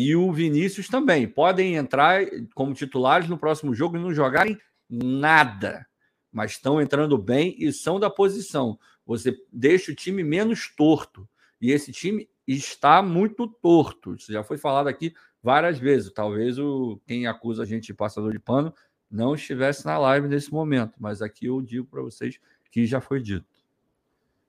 E 0.00 0.14
o 0.14 0.30
Vinícius 0.30 0.86
também. 0.86 1.26
Podem 1.26 1.74
entrar 1.74 2.24
como 2.54 2.72
titulares 2.72 3.28
no 3.28 3.36
próximo 3.36 3.74
jogo 3.74 3.96
e 3.96 4.00
não 4.00 4.14
jogarem 4.14 4.56
nada. 4.88 5.84
Mas 6.30 6.52
estão 6.52 6.80
entrando 6.80 7.18
bem 7.18 7.56
e 7.58 7.72
são 7.72 7.98
da 7.98 8.08
posição. 8.08 8.78
Você 9.04 9.36
deixa 9.52 9.90
o 9.90 9.96
time 9.96 10.22
menos 10.22 10.72
torto. 10.76 11.28
E 11.60 11.72
esse 11.72 11.90
time 11.90 12.30
está 12.46 13.02
muito 13.02 13.48
torto. 13.48 14.14
Isso 14.14 14.32
já 14.32 14.44
foi 14.44 14.56
falado 14.56 14.86
aqui 14.86 15.12
várias 15.42 15.80
vezes. 15.80 16.12
Talvez 16.12 16.60
o 16.60 17.00
quem 17.04 17.26
acusa 17.26 17.64
a 17.64 17.66
gente 17.66 17.86
de 17.86 17.94
passador 17.94 18.30
de 18.30 18.38
pano 18.38 18.72
não 19.10 19.34
estivesse 19.34 19.84
na 19.84 19.98
live 19.98 20.28
nesse 20.28 20.52
momento, 20.52 20.94
mas 21.00 21.20
aqui 21.20 21.46
eu 21.46 21.60
digo 21.60 21.86
para 21.86 22.02
vocês 22.02 22.38
que 22.70 22.86
já 22.86 23.00
foi 23.00 23.20
dito. 23.20 23.46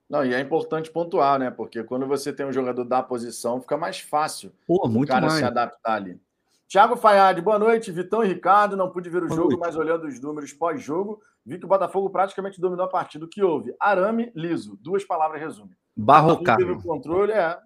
Não, 0.10 0.26
e 0.26 0.34
é 0.34 0.40
importante 0.40 0.90
pontuar, 0.90 1.38
né? 1.38 1.52
Porque 1.52 1.84
quando 1.84 2.08
você 2.08 2.34
tem 2.34 2.46
um 2.46 2.52
jogador 2.52 2.84
da 2.84 3.04
posição, 3.04 3.62
fica 3.62 3.78
mais 3.78 4.00
fácil 4.00 4.52
Pô, 4.66 4.88
muito 4.88 5.10
o 5.10 5.14
cara 5.14 5.28
mais. 5.28 5.38
se 5.38 5.44
adaptar 5.44 5.94
ali. 5.94 6.20
Tiago 6.68 6.96
Fayad, 6.96 7.40
boa 7.42 7.60
noite. 7.60 7.92
Vitão 7.92 8.24
e 8.24 8.28
Ricardo, 8.28 8.76
não 8.76 8.90
pude 8.90 9.10
ver 9.10 9.24
o 9.24 9.28
boa 9.28 9.36
jogo, 9.36 9.50
noite. 9.50 9.60
mas 9.60 9.76
olhando 9.76 10.08
os 10.08 10.20
números 10.20 10.52
pós-jogo, 10.54 11.22
vi 11.46 11.60
que 11.60 11.66
o 11.66 11.68
Botafogo 11.68 12.10
praticamente 12.10 12.60
dominou 12.60 12.86
a 12.86 12.90
partida. 12.90 13.26
O 13.26 13.28
que 13.28 13.44
houve? 13.44 13.76
Arame, 13.80 14.32
liso. 14.36 14.78
Duas 14.82 15.04
palavras 15.04 15.42
resume. 15.42 15.76
Barrocado. 15.96 16.60
Teve 16.60 16.72
o 16.72 16.82
controle, 16.82 17.32
é. 17.32 17.60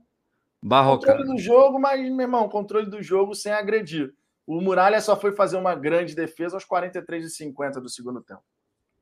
Barrocado. 0.61 1.17
Controle 1.17 1.35
do 1.35 1.41
jogo, 1.41 1.79
mas, 1.79 2.01
meu 2.01 2.21
irmão, 2.21 2.49
controle 2.49 2.89
do 2.89 3.01
jogo 3.01 3.35
sem 3.35 3.53
agredir. 3.53 4.13
O 4.45 4.59
Muralha 4.59 4.99
só 4.99 5.15
foi 5.15 5.31
fazer 5.31 5.55
uma 5.55 5.75
grande 5.75 6.13
defesa 6.13 6.57
aos 6.57 6.65
43 6.65 7.25
e 7.25 7.29
50 7.29 7.79
do 7.79 7.89
segundo 7.89 8.21
tempo. 8.21 8.43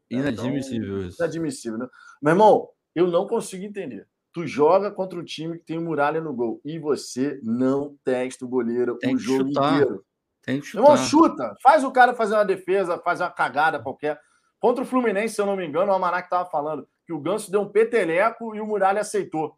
Inadmissível 0.09 0.97
então, 0.97 1.07
isso. 1.07 1.22
Inadmissível, 1.22 1.77
né? 1.80 1.88
Meu 2.22 2.34
irmão, 2.34 2.69
eu 2.95 3.07
não 3.07 3.27
consigo 3.27 3.63
entender. 3.63 4.07
Tu 4.34 4.47
joga 4.47 4.89
contra 4.89 5.19
um 5.19 5.23
time 5.23 5.57
que 5.57 5.65
tem 5.65 5.77
o 5.77 5.81
Muralha 5.81 6.22
no 6.22 6.34
gol 6.34 6.61
e 6.63 6.80
você 6.80 7.39
não 7.43 7.97
testa 8.03 8.45
o 8.45 8.47
goleiro 8.47 8.97
tem 8.97 9.15
o 9.15 9.19
jogo 9.19 9.47
chutar. 9.47 9.73
inteiro. 9.73 10.05
Tem 10.41 10.59
que 10.59 10.68
chutar. 10.68 10.84
Irmão, 10.84 10.97
chuta. 10.97 11.55
Faz 11.61 11.84
o 11.84 11.91
cara 11.91 12.13
fazer 12.13 12.35
uma 12.35 12.45
defesa, 12.45 12.97
faz 12.97 13.19
uma 13.19 13.30
cagada 13.30 13.80
qualquer. 13.80 14.19
Contra 14.59 14.84
o 14.84 14.88
Fluminense, 14.88 15.35
se 15.35 15.41
eu 15.41 15.45
não 15.45 15.57
me 15.57 15.65
engano, 15.65 15.91
o 15.91 15.93
Almanac 15.93 16.27
estava 16.27 16.49
falando 16.49 16.88
que 17.05 17.11
o 17.11 17.19
Ganso 17.19 17.51
deu 17.51 17.61
um 17.61 17.69
peteleco 17.69 18.55
e 18.55 18.61
o 18.61 18.65
Muralha 18.65 19.01
aceitou. 19.01 19.57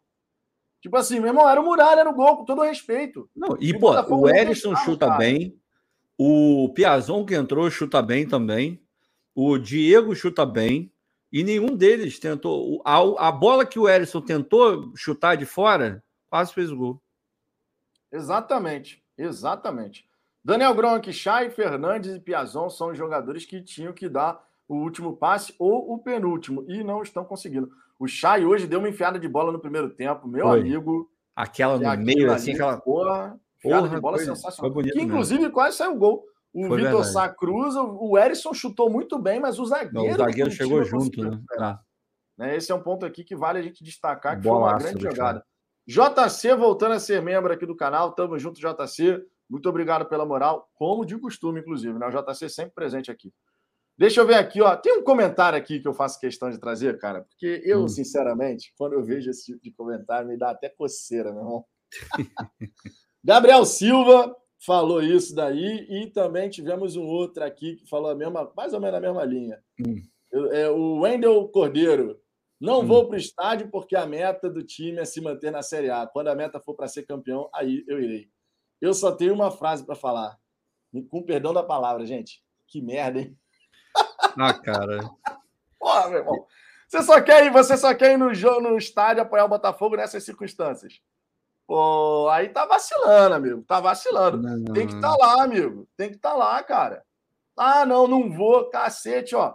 Tipo 0.80 0.96
assim, 0.96 1.18
meu 1.18 1.28
irmão, 1.28 1.48
era 1.48 1.60
o 1.60 1.64
Muralha 1.64 2.04
no 2.04 2.12
gol, 2.12 2.38
com 2.38 2.44
todo 2.44 2.62
respeito. 2.62 3.28
Não, 3.34 3.56
e, 3.60 3.70
e 3.70 3.78
pô, 3.78 3.92
o 3.92 4.28
Erisson 4.28 4.74
chuta 4.76 5.06
cara. 5.06 5.18
bem, 5.18 5.58
o 6.18 6.70
Piazon 6.74 7.24
que 7.24 7.34
entrou 7.34 7.70
chuta 7.70 8.02
bem 8.02 8.26
também, 8.26 8.82
o 9.34 9.56
Diego 9.56 10.14
chuta 10.14 10.44
bem, 10.44 10.92
e 11.34 11.42
nenhum 11.42 11.74
deles 11.74 12.16
tentou. 12.20 12.80
A, 12.84 13.28
a 13.28 13.32
bola 13.32 13.66
que 13.66 13.76
o 13.76 13.88
Erisson 13.88 14.20
tentou 14.20 14.92
chutar 14.94 15.36
de 15.36 15.44
fora, 15.44 16.00
quase 16.30 16.54
fez 16.54 16.70
o 16.70 16.76
gol. 16.76 17.02
Exatamente, 18.12 19.02
exatamente. 19.18 20.08
Daniel 20.44 20.72
Gronk, 20.74 21.12
Chay, 21.12 21.50
Fernandes 21.50 22.14
e 22.14 22.20
Piazon 22.20 22.70
são 22.70 22.90
os 22.90 22.96
jogadores 22.96 23.44
que 23.44 23.60
tinham 23.60 23.92
que 23.92 24.08
dar 24.08 24.46
o 24.68 24.76
último 24.76 25.16
passe 25.16 25.52
ou 25.58 25.92
o 25.92 25.98
penúltimo 25.98 26.64
e 26.68 26.84
não 26.84 27.02
estão 27.02 27.24
conseguindo. 27.24 27.68
O 27.98 28.06
Chay 28.06 28.46
hoje 28.46 28.68
deu 28.68 28.78
uma 28.78 28.88
enfiada 28.88 29.18
de 29.18 29.26
bola 29.26 29.50
no 29.50 29.58
primeiro 29.58 29.90
tempo, 29.90 30.28
meu 30.28 30.46
amigo. 30.46 31.10
Aquela 31.34 31.80
no 31.80 32.04
meio, 32.04 32.30
assim, 32.30 32.52
aquela. 32.52 32.76
Porra, 32.76 33.40
enfiada 33.56 33.88
de 33.88 34.00
bola 34.00 34.18
foi, 34.18 34.26
sensacional. 34.26 34.72
Foi 34.72 34.84
que 34.84 35.02
inclusive 35.02 35.40
mesmo. 35.40 35.52
quase 35.52 35.78
saiu 35.78 35.94
o 35.94 35.98
gol. 35.98 36.24
O 36.54 36.68
foi 36.68 36.82
Vitor 36.82 37.04
Sá 37.04 37.28
cruza, 37.28 37.82
o 37.82 38.16
Erisson 38.16 38.54
chutou 38.54 38.88
muito 38.88 39.18
bem, 39.18 39.40
mas 39.40 39.58
o 39.58 39.66
zagueiro. 39.66 39.92
Não, 39.92 40.08
o 40.08 40.16
zagueiro 40.16 40.50
chegou 40.52 40.84
junto, 40.84 41.20
né? 41.20 41.42
Ah. 41.58 41.80
né? 42.38 42.56
Esse 42.56 42.70
é 42.70 42.74
um 42.74 42.80
ponto 42.80 43.04
aqui 43.04 43.24
que 43.24 43.34
vale 43.34 43.58
a 43.58 43.62
gente 43.62 43.82
destacar, 43.82 44.36
que 44.36 44.46
Bolaço, 44.46 44.84
foi 44.84 44.90
uma 44.90 44.92
grande 44.92 45.02
jogada. 45.02 45.44
JC 45.84 46.54
voltando 46.54 46.92
a 46.92 47.00
ser 47.00 47.20
membro 47.20 47.52
aqui 47.52 47.66
do 47.66 47.76
canal. 47.76 48.12
Tamo 48.12 48.38
junto, 48.38 48.60
JC. 48.60 49.20
Muito 49.50 49.68
obrigado 49.68 50.06
pela 50.06 50.24
moral, 50.24 50.70
como 50.74 51.04
de 51.04 51.18
costume, 51.18 51.60
inclusive. 51.60 51.98
Né? 51.98 52.06
O 52.06 52.10
JC 52.10 52.48
sempre 52.48 52.72
presente 52.72 53.10
aqui. 53.10 53.34
Deixa 53.98 54.20
eu 54.20 54.26
ver 54.26 54.36
aqui, 54.36 54.62
ó. 54.62 54.76
Tem 54.76 54.96
um 54.96 55.02
comentário 55.02 55.58
aqui 55.58 55.80
que 55.80 55.88
eu 55.88 55.92
faço 55.92 56.20
questão 56.20 56.50
de 56.50 56.58
trazer, 56.58 56.98
cara, 56.98 57.22
porque 57.22 57.62
eu, 57.64 57.82
hum. 57.82 57.88
sinceramente, 57.88 58.72
quando 58.78 58.92
eu 58.92 59.02
vejo 59.02 59.28
esse 59.28 59.46
tipo 59.46 59.60
de 59.60 59.72
comentário, 59.72 60.28
me 60.28 60.36
dá 60.36 60.50
até 60.50 60.68
coceira, 60.68 61.32
meu 61.32 61.42
irmão. 61.42 61.64
Gabriel 63.22 63.64
Silva 63.64 64.34
falou 64.64 65.02
isso 65.02 65.34
daí 65.34 65.86
e 65.90 66.10
também 66.10 66.48
tivemos 66.48 66.96
um 66.96 67.06
outro 67.06 67.44
aqui 67.44 67.76
que 67.76 67.88
falou 67.88 68.10
a 68.10 68.14
mesma, 68.14 68.50
mais 68.56 68.72
ou 68.72 68.80
menos 68.80 68.96
a 68.96 69.00
mesma 69.00 69.24
linha. 69.24 69.62
Hum. 69.78 70.02
É, 70.52 70.68
o 70.68 71.00
Wendel 71.00 71.48
Cordeiro. 71.48 72.20
Não 72.60 72.80
hum. 72.80 72.86
vou 72.86 73.06
para 73.06 73.16
o 73.16 73.18
estádio 73.18 73.68
porque 73.70 73.94
a 73.94 74.06
meta 74.06 74.48
do 74.48 74.62
time 74.62 74.98
é 74.98 75.04
se 75.04 75.20
manter 75.20 75.50
na 75.50 75.62
Série 75.62 75.90
A. 75.90 76.06
Quando 76.06 76.28
a 76.28 76.34
meta 76.34 76.60
for 76.60 76.74
para 76.74 76.88
ser 76.88 77.02
campeão, 77.04 77.48
aí 77.52 77.84
eu 77.86 78.00
irei. 78.00 78.28
Eu 78.80 78.94
só 78.94 79.12
tenho 79.12 79.34
uma 79.34 79.50
frase 79.50 79.84
para 79.84 79.94
falar. 79.94 80.38
Com 81.10 81.22
perdão 81.22 81.52
da 81.52 81.62
palavra, 81.62 82.06
gente. 82.06 82.42
Que 82.66 82.80
merda, 82.80 83.20
hein? 83.20 83.36
Ah, 84.36 84.52
cara. 84.52 84.98
Porra, 85.78 86.08
meu 86.08 86.18
irmão. 86.18 86.46
Você 86.88 87.02
só 87.02 87.20
quer 87.20 87.46
ir, 87.46 87.50
você 87.50 87.76
só 87.76 87.94
quer 87.94 88.14
ir 88.14 88.16
no, 88.16 88.34
jogo, 88.34 88.60
no 88.60 88.76
estádio 88.76 89.22
apoiar 89.22 89.44
o 89.44 89.48
Botafogo 89.48 89.96
nessas 89.96 90.24
circunstâncias. 90.24 91.00
Pô, 91.66 92.28
aí 92.30 92.48
tá 92.50 92.66
vacilando, 92.66 93.34
amigo. 93.34 93.62
Tá 93.62 93.80
vacilando. 93.80 94.38
Não. 94.38 94.74
Tem 94.74 94.86
que 94.86 94.94
estar 94.94 95.16
tá 95.16 95.16
lá, 95.16 95.42
amigo. 95.42 95.88
Tem 95.96 96.10
que 96.10 96.16
estar 96.16 96.30
tá 96.30 96.36
lá, 96.36 96.62
cara. 96.62 97.04
Ah, 97.56 97.86
não, 97.86 98.06
não 98.06 98.30
vou. 98.30 98.68
Cacete, 98.68 99.34
ó. 99.34 99.54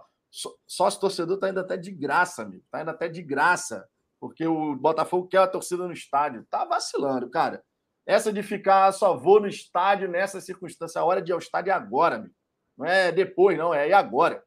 Sócio 0.68 0.99
torcedor 0.99 1.38
tá 1.38 1.49
indo 1.49 1.60
até 1.60 1.77
de 1.77 1.91
graça, 1.91 2.44
amigo. 2.44 2.64
Tá 2.72 2.81
indo 2.81 2.90
até 2.90 3.07
de 3.07 3.22
graça. 3.22 3.88
Porque 4.19 4.45
o 4.45 4.76
Botafogo 4.76 5.27
quer 5.27 5.40
a 5.40 5.48
torcida 5.48 5.86
no 5.86 5.94
estádio. 5.94 6.45
Tá 6.49 6.65
vacilando, 6.65 7.30
cara. 7.30 7.64
Essa 8.06 8.34
de 8.34 8.41
ficar 8.41 8.91
só 8.91 9.15
vou 9.15 9.40
no 9.40 9.48
estádio 9.48 10.10
nessa 10.10 10.41
circunstância, 10.41 10.99
a 10.99 11.06
hora 11.06 11.22
de 11.22 11.31
ir 11.31 11.34
ao 11.34 11.40
estádio 11.40 11.69
é 11.69 11.73
agora, 11.73 12.15
amigo. 12.15 12.34
Não 12.76 12.86
é 12.86 13.11
depois, 13.11 13.56
não, 13.56 13.72
é 13.72 13.91
agora. 13.94 14.44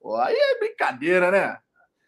Pô, 0.00 0.16
aí 0.16 0.34
é 0.34 0.58
brincadeira, 0.58 1.30
né? 1.30 1.58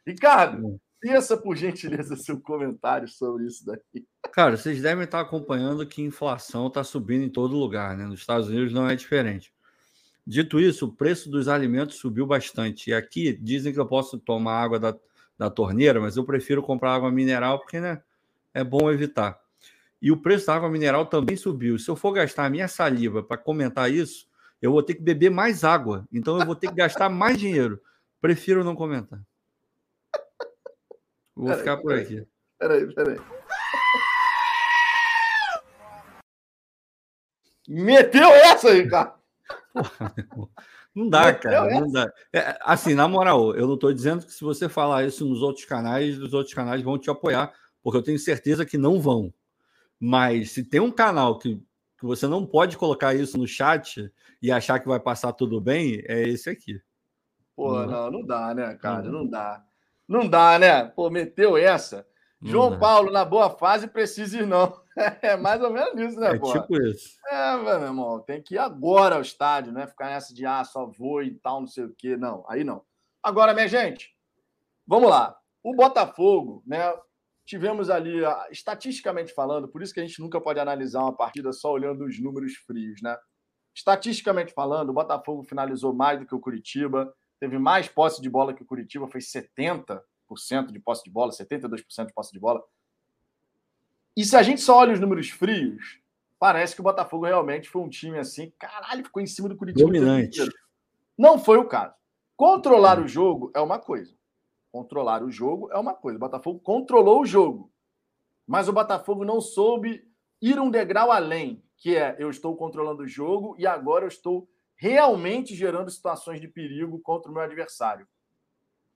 Ricardo, 0.04 0.80
peça 1.00 1.36
por 1.36 1.56
gentileza 1.56 2.14
seu 2.16 2.38
comentário 2.40 3.08
sobre 3.08 3.46
isso 3.46 3.64
daqui. 3.64 4.06
Cara, 4.32 4.56
vocês 4.56 4.80
devem 4.82 5.04
estar 5.04 5.20
acompanhando 5.20 5.86
que 5.86 6.02
inflação 6.02 6.66
está 6.66 6.84
subindo 6.84 7.24
em 7.24 7.30
todo 7.30 7.56
lugar, 7.56 7.96
né? 7.96 8.04
Nos 8.04 8.20
Estados 8.20 8.48
Unidos 8.48 8.72
não 8.72 8.88
é 8.88 8.94
diferente. 8.94 9.52
Dito 10.26 10.60
isso, 10.60 10.86
o 10.86 10.92
preço 10.92 11.30
dos 11.30 11.48
alimentos 11.48 11.96
subiu 11.96 12.26
bastante. 12.26 12.90
E 12.90 12.94
aqui 12.94 13.32
dizem 13.32 13.72
que 13.72 13.80
eu 13.80 13.86
posso 13.86 14.18
tomar 14.18 14.62
água 14.62 14.78
da, 14.78 14.96
da 15.36 15.50
torneira, 15.50 16.00
mas 16.00 16.16
eu 16.16 16.24
prefiro 16.24 16.62
comprar 16.62 16.94
água 16.94 17.10
mineral 17.10 17.58
porque 17.58 17.80
né, 17.80 18.02
é 18.52 18.62
bom 18.62 18.90
evitar. 18.90 19.40
E 20.00 20.12
o 20.12 20.16
preço 20.16 20.46
da 20.46 20.54
água 20.54 20.70
mineral 20.70 21.06
também 21.06 21.36
subiu. 21.36 21.78
Se 21.78 21.90
eu 21.90 21.96
for 21.96 22.12
gastar 22.12 22.46
a 22.46 22.50
minha 22.50 22.68
saliva 22.68 23.22
para 23.22 23.36
comentar 23.36 23.90
isso, 23.90 24.28
eu 24.62 24.70
vou 24.72 24.82
ter 24.82 24.94
que 24.94 25.02
beber 25.02 25.30
mais 25.30 25.64
água. 25.64 26.06
Então 26.12 26.38
eu 26.38 26.46
vou 26.46 26.54
ter 26.54 26.68
que 26.68 26.74
gastar 26.74 27.08
mais 27.08 27.38
dinheiro. 27.38 27.80
Prefiro 28.20 28.62
não 28.62 28.74
comentar. 28.74 29.20
Vou 31.34 31.46
pera 31.46 31.58
ficar 31.58 31.76
aí, 31.76 31.82
por 31.82 31.94
aqui. 31.94 32.26
Peraí, 32.58 32.94
peraí. 32.94 33.18
Meteu 37.68 38.28
essa 38.30 38.70
aí, 38.70 38.88
cara. 38.88 39.14
Não 40.94 41.08
dá, 41.08 41.32
cara. 41.32 41.80
Não 41.80 41.90
dá. 41.90 42.12
É, 42.32 42.58
assim, 42.62 42.94
na 42.94 43.06
moral, 43.06 43.54
eu 43.54 43.66
não 43.66 43.74
estou 43.74 43.92
dizendo 43.92 44.26
que 44.26 44.32
se 44.32 44.42
você 44.42 44.68
falar 44.68 45.04
isso 45.04 45.24
nos 45.24 45.40
outros 45.40 45.64
canais, 45.64 46.18
os 46.18 46.34
outros 46.34 46.52
canais 46.52 46.82
vão 46.82 46.98
te 46.98 47.08
apoiar, 47.08 47.52
porque 47.80 47.96
eu 47.96 48.02
tenho 48.02 48.18
certeza 48.18 48.66
que 48.66 48.76
não 48.76 49.00
vão. 49.00 49.32
Mas 50.00 50.50
se 50.50 50.64
tem 50.64 50.80
um 50.80 50.90
canal 50.90 51.38
que, 51.38 51.56
que 51.96 52.04
você 52.04 52.26
não 52.26 52.44
pode 52.44 52.76
colocar 52.76 53.14
isso 53.14 53.38
no 53.38 53.46
chat 53.46 54.12
e 54.42 54.50
achar 54.50 54.80
que 54.80 54.88
vai 54.88 54.98
passar 54.98 55.32
tudo 55.32 55.60
bem, 55.60 56.02
é 56.06 56.28
esse 56.28 56.50
aqui. 56.50 56.80
Pô, 57.54 57.74
não, 57.74 57.86
não, 57.86 58.10
não 58.10 58.26
dá, 58.26 58.52
né, 58.52 58.74
cara? 58.74 59.02
Não 59.02 59.24
dá. 59.24 59.64
Não 60.10 60.28
dá, 60.28 60.58
né? 60.58 60.86
Pô, 60.86 61.08
meteu 61.08 61.56
essa. 61.56 62.04
João 62.42 62.76
Paulo, 62.80 63.12
na 63.12 63.24
boa 63.24 63.48
fase, 63.48 63.86
precisa 63.86 64.40
ir, 64.40 64.46
não. 64.46 64.80
É 65.22 65.36
mais 65.36 65.62
ou 65.62 65.70
menos 65.70 65.98
isso, 65.98 66.20
né, 66.20 66.34
é 66.34 66.38
pô? 66.38 66.52
tipo 66.52 66.76
isso. 66.82 67.16
É, 67.30 67.56
meu 67.56 67.80
irmão, 67.80 68.20
tem 68.20 68.42
que 68.42 68.56
ir 68.56 68.58
agora 68.58 69.14
ao 69.14 69.22
estádio, 69.22 69.72
né? 69.72 69.86
Ficar 69.86 70.10
nessa 70.10 70.34
de, 70.34 70.44
ah, 70.44 70.62
só 70.64 70.84
vou 70.84 71.22
e 71.22 71.30
tal, 71.36 71.60
não 71.60 71.66
sei 71.66 71.84
o 71.84 71.94
quê. 71.96 72.16
Não, 72.16 72.44
aí 72.48 72.64
não. 72.64 72.82
Agora, 73.22 73.54
minha 73.54 73.68
gente, 73.68 74.14
vamos 74.86 75.08
lá. 75.08 75.38
O 75.62 75.74
Botafogo, 75.74 76.62
né? 76.66 76.92
tivemos 77.46 77.88
ali, 77.88 78.20
estatisticamente 78.50 79.32
falando, 79.32 79.68
por 79.68 79.80
isso 79.80 79.94
que 79.94 80.00
a 80.00 80.06
gente 80.06 80.20
nunca 80.20 80.40
pode 80.40 80.60
analisar 80.60 81.02
uma 81.02 81.16
partida 81.16 81.52
só 81.52 81.72
olhando 81.72 82.04
os 82.04 82.20
números 82.20 82.54
frios, 82.56 83.00
né? 83.00 83.16
Estatisticamente 83.74 84.52
falando, 84.52 84.90
o 84.90 84.92
Botafogo 84.92 85.44
finalizou 85.44 85.94
mais 85.94 86.18
do 86.18 86.26
que 86.26 86.34
o 86.34 86.40
Curitiba, 86.40 87.14
teve 87.40 87.58
mais 87.58 87.88
posse 87.88 88.20
de 88.20 88.28
bola 88.28 88.52
que 88.52 88.62
o 88.62 88.66
Curitiba, 88.66 89.08
foi 89.08 89.20
70% 89.20 90.02
de 90.70 90.78
posse 90.78 91.02
de 91.02 91.10
bola, 91.10 91.32
72% 91.32 92.06
de 92.06 92.12
posse 92.12 92.32
de 92.32 92.38
bola. 92.38 92.62
E 94.14 94.24
se 94.24 94.36
a 94.36 94.42
gente 94.42 94.60
só 94.60 94.76
olha 94.76 94.92
os 94.92 95.00
números 95.00 95.30
frios, 95.30 95.98
parece 96.38 96.74
que 96.74 96.80
o 96.82 96.84
Botafogo 96.84 97.24
realmente 97.24 97.68
foi 97.68 97.80
um 97.80 97.88
time 97.88 98.18
assim, 98.18 98.52
caralho, 98.58 99.04
ficou 99.04 99.22
em 99.22 99.26
cima 99.26 99.48
do 99.48 99.56
Curitiba. 99.56 99.86
Dominante. 99.86 100.40
Não 101.16 101.38
foi 101.38 101.56
o 101.56 101.66
caso. 101.66 101.94
Controlar 102.36 103.00
o 103.00 103.08
jogo 103.08 103.50
é 103.54 103.60
uma 103.60 103.78
coisa. 103.78 104.14
Controlar 104.70 105.22
o 105.22 105.30
jogo 105.30 105.70
é 105.72 105.78
uma 105.78 105.94
coisa. 105.94 106.16
O 106.16 106.20
Botafogo 106.20 106.60
controlou 106.60 107.22
o 107.22 107.26
jogo. 107.26 107.72
Mas 108.46 108.68
o 108.68 108.72
Botafogo 108.72 109.24
não 109.24 109.40
soube 109.40 110.06
ir 110.40 110.58
um 110.60 110.70
degrau 110.70 111.10
além, 111.10 111.62
que 111.76 111.96
é 111.96 112.16
eu 112.18 112.28
estou 112.28 112.56
controlando 112.56 113.02
o 113.02 113.08
jogo 113.08 113.54
e 113.58 113.66
agora 113.66 114.04
eu 114.04 114.08
estou 114.08 114.48
realmente 114.80 115.54
gerando 115.54 115.90
situações 115.90 116.40
de 116.40 116.48
perigo 116.48 116.98
contra 117.00 117.30
o 117.30 117.34
meu 117.34 117.42
adversário. 117.42 118.08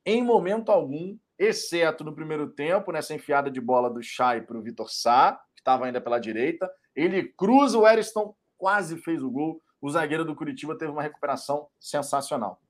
Em 0.05 0.23
momento 0.23 0.73
algum, 0.73 1.19
exceto 1.39 2.02
no 2.02 2.15
primeiro 2.15 2.48
tempo, 2.48 2.90
nessa 2.90 3.15
enfiada 3.15 3.51
de 3.51 3.61
bola 3.61 3.90
do 3.90 4.02
Chay 4.02 4.40
para 4.40 4.56
o 4.56 4.62
Vitor 4.62 4.90
Sá, 4.90 5.39
que 5.55 5.61
estava 5.61 5.85
ainda 5.85 6.01
pela 6.01 6.19
direita, 6.19 6.70
ele 6.97 7.24
cruza 7.24 7.78
o 7.78 7.86
Eriston, 7.86 8.35
quase 8.56 8.97
fez 8.97 9.23
o 9.23 9.31
gol. 9.31 9.61
O 9.78 9.90
zagueiro 9.90 10.24
do 10.24 10.35
Curitiba 10.35 10.77
teve 10.78 10.90
uma 10.90 11.02
recuperação 11.02 11.69
sensacional. 11.78 12.62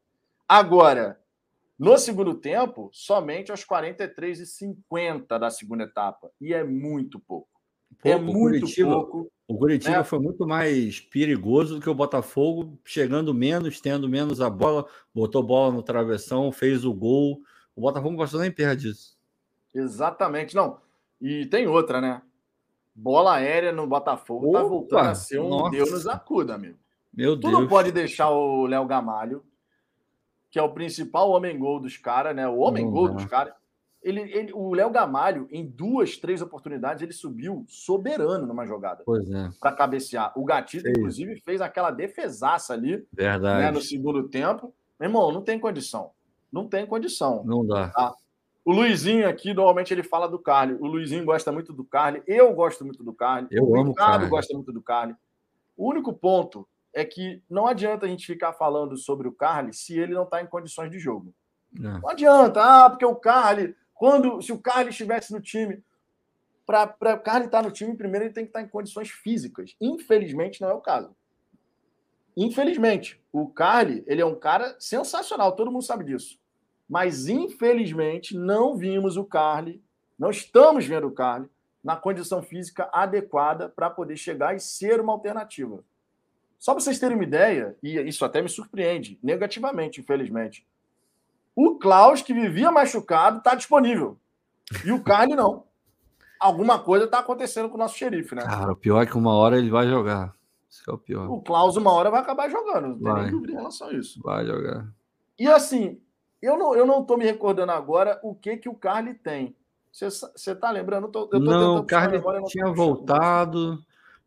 Agora, 0.49 1.21
no 1.79 1.97
segundo 1.97 2.35
tempo, 2.35 2.91
somente 2.93 3.53
aos 3.53 3.63
43 3.63 4.41
e 4.41 4.47
50 4.47 5.39
da 5.39 5.51
segunda 5.51 5.85
etapa. 5.85 6.33
E 6.41 6.53
é 6.53 6.65
muito 6.65 7.21
pouco. 7.21 7.49
é 8.03 8.17
muito 8.17 8.61
Curitiba, 8.61 8.91
pouco. 8.91 9.33
O 9.47 9.59
Curitiba 9.59 9.99
né? 9.99 10.05
foi 10.05 10.19
muito 10.19 10.47
mais 10.47 11.01
perigoso 11.01 11.75
do 11.75 11.81
que 11.81 11.91
o 11.91 11.95
Botafogo, 11.95 12.79
chegando 12.85 13.35
menos, 13.35 13.81
tendo 13.81 14.09
menos 14.09 14.41
a 14.41 14.49
bola, 14.49 14.87
botou 15.15 15.43
bola 15.43 15.73
no 15.73 15.83
travessão, 15.83 16.51
fez 16.51 16.85
o 16.85 16.95
gol. 16.95 17.41
O 17.77 17.83
Botafogo 17.83 18.17
passou 18.17 18.41
nem 18.41 18.51
perde 18.51 18.89
isso. 18.89 19.19
Exatamente. 19.75 20.55
Não. 20.55 20.79
E 21.21 21.47
tem 21.47 21.67
outra, 21.67 22.01
né? 22.01 22.23
Bola 22.95 23.35
aérea 23.35 23.73
no 23.73 23.87
Botafogo 23.87 24.49
Opa, 24.49 24.59
tá 24.59 24.65
voltando 24.65 25.09
a 25.09 25.15
ser 25.15 25.41
um 25.41 25.49
nossa. 25.49 25.71
Deus 25.71 25.91
nos 25.91 26.07
acuda, 26.07 26.55
amigo. 26.55 26.79
Meu 27.13 27.37
tu 27.37 27.41
Deus. 27.41 27.53
Tu 27.53 27.61
não 27.61 27.69
pode 27.69 27.93
deixar 27.93 28.31
o 28.31 28.67
Léo 28.67 28.87
Gamalho 28.87 29.45
que 30.55 30.59
é 30.61 30.63
o 30.63 30.71
principal 30.71 31.31
homem-gol 31.31 31.81
dos 31.81 31.97
caras, 31.97 32.33
né? 32.33 32.47
O 32.47 32.59
homem-gol 32.59 33.09
dos 33.09 33.25
caras. 33.25 33.53
Ele, 34.05 34.21
ele, 34.21 34.53
o 34.53 34.75
Léo 34.75 34.91
Gamalho, 34.91 35.49
em 35.51 35.67
duas, 35.67 36.19
três 36.19 36.43
oportunidades, 36.43 37.03
ele 37.03 37.13
subiu 37.13 37.65
soberano 37.67 38.47
numa 38.47 38.67
jogada. 38.67 39.03
Pois 39.05 39.31
é. 39.31 39.49
Para 39.59 39.73
cabecear. 39.73 40.31
O 40.37 40.45
Gatito, 40.45 40.87
inclusive, 40.89 41.41
fez 41.41 41.63
aquela 41.63 41.91
defesaça 41.91 42.75
ali. 42.75 43.07
Verdade. 43.11 43.63
Né, 43.63 43.71
no 43.71 43.81
segundo 43.81 44.29
tempo. 44.29 44.75
Meu 45.01 45.09
irmão, 45.09 45.33
não 45.33 45.41
tem 45.41 45.59
condição. 45.59 46.11
Não 46.53 46.69
tem 46.69 46.87
condição. 46.87 47.43
Não 47.47 47.67
dá. 47.67 47.89
Tá? 47.89 48.15
O 48.63 48.73
Luizinho 48.73 49.29
aqui, 49.29 49.55
normalmente, 49.55 49.93
ele 49.93 50.03
fala 50.03 50.29
do 50.29 50.39
Carly. 50.39 50.75
O 50.75 50.87
Luizinho 50.87 51.25
gosta 51.25 51.51
muito 51.51 51.73
do 51.73 51.83
Carly. 51.83 52.23
Eu 52.27 52.53
gosto 52.53 52.85
muito 52.85 53.03
do 53.03 53.13
Carly. 53.13 53.49
Eu 53.51 53.65
o 53.65 53.77
amo 53.77 53.91
Ricardo 53.91 54.29
gosta 54.29 54.55
muito 54.55 54.71
do 54.71 54.83
Carly. 54.83 55.15
O 55.77 55.89
único 55.89 56.13
ponto 56.13 56.69
é 56.93 57.05
que 57.05 57.43
não 57.49 57.67
adianta 57.67 58.07
a 58.07 58.09
gente 58.09 58.27
ficar 58.27 58.53
falando 58.53 58.97
sobre 58.97 59.27
o 59.27 59.33
Carly 59.33 59.75
se 59.75 59.99
ele 59.99 60.15
não 60.15 60.25
está 60.25 60.43
em 60.43 60.47
condições 60.47 60.91
de 60.91 60.99
jogo. 60.99 61.35
Não. 61.73 62.01
não. 62.01 62.09
adianta, 62.09 62.63
ah, 62.63 62.89
porque 62.89 63.05
o 63.05 63.17
Carly, 63.17 63.75
quando 63.95 64.43
se 64.43 64.53
o 64.53 64.59
Carly 64.59 64.91
estivesse 64.91 65.33
no 65.33 65.41
time, 65.41 65.83
para 66.67 66.97
o 67.15 67.21
Carly 67.21 67.47
estar 67.47 67.63
tá 67.63 67.63
no 67.63 67.71
time, 67.71 67.97
primeiro 67.97 68.27
ele 68.27 68.35
tem 68.35 68.45
que 68.45 68.51
estar 68.51 68.61
tá 68.61 68.65
em 68.65 68.69
condições 68.69 69.11
físicas. 69.11 69.77
Infelizmente, 69.81 70.61
não 70.61 70.71
é 70.71 70.75
o 70.75 70.81
caso. 70.81 71.15
Infelizmente, 72.37 73.23
o 73.33 73.49
Carly, 73.49 74.03
ele 74.07 74.21
é 74.21 74.27
um 74.27 74.35
cara 74.35 74.75
sensacional, 74.79 75.55
todo 75.55 75.71
mundo 75.71 75.85
sabe 75.85 76.05
disso. 76.05 76.39
Mas, 76.89 77.29
infelizmente, 77.29 78.37
não 78.37 78.77
vimos 78.77 79.17
o 79.17 79.25
Carly, 79.25 79.83
não 80.19 80.31
estamos 80.31 80.85
vendo 80.85 81.07
o 81.07 81.13
Carly 81.13 81.49
na 81.83 81.97
condição 81.97 82.43
física 82.43 82.89
adequada 82.93 83.69
para 83.69 83.91
poder 83.91 84.17
chegar 84.17 84.55
e 84.57 84.61
ser 84.61 85.01
uma 85.01 85.13
alternativa. 85.13 85.85
Só 86.59 86.73
para 86.73 86.83
vocês 86.83 86.99
terem 86.99 87.17
uma 87.17 87.25
ideia, 87.25 87.77
e 87.83 88.01
isso 88.01 88.25
até 88.25 88.41
me 88.41 88.49
surpreende, 88.49 89.19
negativamente, 89.23 90.01
infelizmente. 90.01 90.67
O 91.55 91.79
Klaus, 91.79 92.23
que 92.23 92.33
vivia 92.33 92.71
machucado, 92.71 93.39
está 93.39 93.55
disponível. 93.55 94.19
E 94.85 94.93
o 94.93 95.03
Carne 95.03 95.35
não. 95.35 95.65
Alguma 96.41 96.79
coisa 96.79 97.05
está 97.05 97.21
acontecendo 97.21 97.69
com 97.69 97.77
o 97.77 97.79
nosso 97.79 97.97
xerife, 97.97 98.35
né? 98.35 98.43
Cara, 98.43 98.73
o 98.73 98.77
pior 98.77 99.03
é 99.03 99.07
que 99.07 99.17
uma 99.17 99.35
hora 99.35 99.57
ele 99.57 99.71
vai 99.71 99.87
jogar. 99.87 100.35
Isso 100.69 100.83
é 100.89 100.93
o 100.93 100.99
pior. 100.99 101.31
O 101.31 101.41
Klaus, 101.41 101.77
uma 101.77 101.93
hora, 101.93 102.11
vai 102.11 102.21
acabar 102.21 102.51
jogando. 102.51 102.89
Não 102.89 102.95
tem 102.95 103.05
vai. 103.05 103.23
nem 103.23 103.31
dúvida 103.31 103.53
em 103.53 103.57
relação 103.57 103.89
a 103.89 103.93
isso. 103.93 104.21
Vai 104.23 104.45
jogar. 104.45 104.87
E 105.39 105.47
assim, 105.47 106.01
eu 106.43 106.59
não, 106.59 106.75
eu 106.75 106.85
não 106.85 107.05
tô 107.05 107.17
me 107.17 107.25
recordando 107.25 107.73
agora 107.73 108.19
o 108.23 108.35
que 108.35 108.57
que 108.57 108.69
o 108.69 108.75
Carly 108.75 109.15
tem. 109.15 109.57
Você 109.93 110.55
tá 110.57 110.71
lembrando? 110.71 111.07
Eu 111.07 111.11
tô, 111.11 111.21
eu 111.21 111.29
tô 111.29 111.39
não, 111.39 111.77
o 111.77 111.85
Carly 111.85 112.21
tinha 112.49 112.73
voltado 112.73 113.79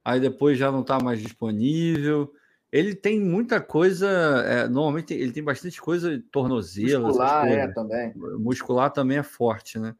aí 0.08 0.22
depois 0.22 0.58
já 0.58 0.72
não 0.72 0.80
está 0.80 1.00
mais 1.04 1.20
disponível. 1.20 2.34
Ele 2.72 2.94
tem 2.94 3.20
muita 3.20 3.62
coisa, 3.62 4.08
é, 4.46 4.68
normalmente 4.68 5.14
ele 5.14 5.32
tem 5.32 5.44
bastante 5.44 5.82
coisa 5.82 6.22
tornozelo. 6.32 7.08
Muscular 7.08 7.48
é 7.48 7.68
também. 7.70 8.14
Muscular 8.16 8.92
também 8.92 9.18
é 9.18 9.24
forte, 9.24 9.80
né? 9.80 9.96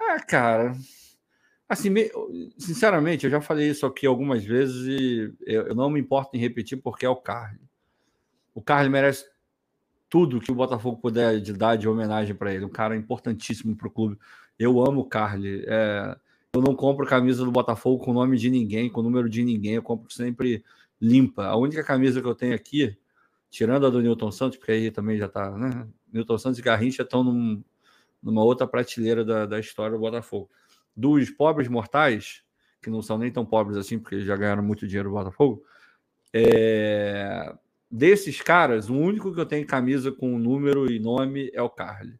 Ah, 0.00 0.20
cara. 0.20 0.74
Assim, 1.68 1.92
sinceramente, 2.58 3.24
eu 3.24 3.30
já 3.30 3.40
falei 3.40 3.68
isso 3.68 3.84
aqui 3.84 4.06
algumas 4.06 4.44
vezes 4.44 4.86
e 4.86 5.34
eu, 5.46 5.74
não 5.74 5.90
me 5.90 6.00
importo 6.00 6.34
em 6.34 6.40
repetir 6.40 6.80
porque 6.80 7.04
é 7.04 7.08
o 7.08 7.16
Carly. 7.16 7.60
O 8.54 8.62
Carly 8.62 8.88
merece 8.88 9.26
tudo 10.08 10.40
que 10.40 10.50
o 10.50 10.54
Botafogo 10.54 10.98
puder 10.98 11.40
de 11.40 11.52
dar 11.52 11.76
de 11.76 11.86
homenagem 11.86 12.34
para 12.34 12.54
ele. 12.54 12.64
Um 12.64 12.70
cara 12.70 12.96
importantíssimo 12.96 13.76
para 13.76 13.88
o 13.88 13.90
clube. 13.90 14.18
Eu 14.58 14.82
amo 14.82 15.02
o 15.02 15.04
Carly. 15.04 15.64
É, 15.66 16.16
eu 16.54 16.62
não 16.62 16.74
compro 16.74 17.06
camisa 17.06 17.44
do 17.44 17.52
Botafogo 17.52 18.02
com 18.02 18.14
nome 18.14 18.38
de 18.38 18.50
ninguém, 18.50 18.90
com 18.90 19.02
número 19.02 19.28
de 19.28 19.44
ninguém. 19.44 19.74
Eu 19.74 19.82
compro 19.82 20.10
sempre 20.10 20.64
limpa. 21.00 21.46
A 21.46 21.56
única 21.56 21.82
camisa 21.84 22.20
que 22.20 22.26
eu 22.26 22.34
tenho 22.34 22.54
aqui, 22.54 22.96
tirando 23.50 23.86
a 23.86 23.90
do 23.90 24.00
Newton 24.00 24.30
Santos, 24.30 24.58
porque 24.58 24.72
aí 24.72 24.90
também 24.90 25.18
já 25.18 25.26
está, 25.26 25.50
né? 25.56 25.86
Newton 26.12 26.38
Santos 26.38 26.58
e 26.58 26.62
Garrincha 26.62 27.02
estão 27.02 27.22
num, 27.22 27.62
numa 28.22 28.42
outra 28.42 28.66
prateleira 28.66 29.24
da, 29.24 29.46
da 29.46 29.60
história 29.60 29.96
do 29.96 30.00
Botafogo. 30.00 30.50
Dos 30.96 31.30
pobres 31.30 31.68
mortais, 31.68 32.42
que 32.82 32.90
não 32.90 33.02
são 33.02 33.18
nem 33.18 33.30
tão 33.30 33.44
pobres 33.44 33.76
assim, 33.76 33.98
porque 33.98 34.20
já 34.20 34.36
ganharam 34.36 34.62
muito 34.62 34.86
dinheiro 34.86 35.08
no 35.10 35.14
Botafogo, 35.14 35.64
é... 36.32 37.54
desses 37.90 38.40
caras, 38.42 38.88
o 38.90 38.94
único 38.94 39.32
que 39.32 39.40
eu 39.40 39.46
tenho 39.46 39.66
camisa 39.66 40.12
com 40.12 40.38
número 40.38 40.90
e 40.90 40.98
nome 40.98 41.50
é 41.54 41.62
o 41.62 41.70
Carly. 41.70 42.18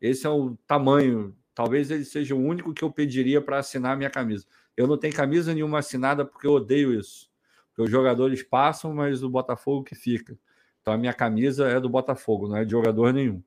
Esse 0.00 0.26
é 0.26 0.30
o 0.30 0.56
tamanho. 0.66 1.34
Talvez 1.54 1.90
ele 1.90 2.04
seja 2.04 2.34
o 2.34 2.38
único 2.38 2.74
que 2.74 2.84
eu 2.84 2.90
pediria 2.90 3.40
para 3.40 3.58
assinar 3.58 3.96
minha 3.96 4.10
camisa. 4.10 4.46
Eu 4.76 4.86
não 4.86 4.98
tenho 4.98 5.14
camisa 5.14 5.54
nenhuma 5.54 5.78
assinada 5.78 6.24
porque 6.24 6.46
eu 6.46 6.52
odeio 6.52 6.92
isso. 6.92 7.30
Porque 7.76 7.82
os 7.82 7.90
jogadores 7.90 8.42
passam, 8.42 8.94
mas 8.94 9.22
o 9.22 9.28
Botafogo 9.28 9.84
que 9.84 9.94
fica. 9.94 10.36
Então 10.80 10.94
a 10.94 10.96
minha 10.96 11.12
camisa 11.12 11.68
é 11.68 11.78
do 11.78 11.90
Botafogo, 11.90 12.48
não 12.48 12.56
é 12.56 12.64
de 12.64 12.70
jogador 12.70 13.12
nenhum. 13.12 13.42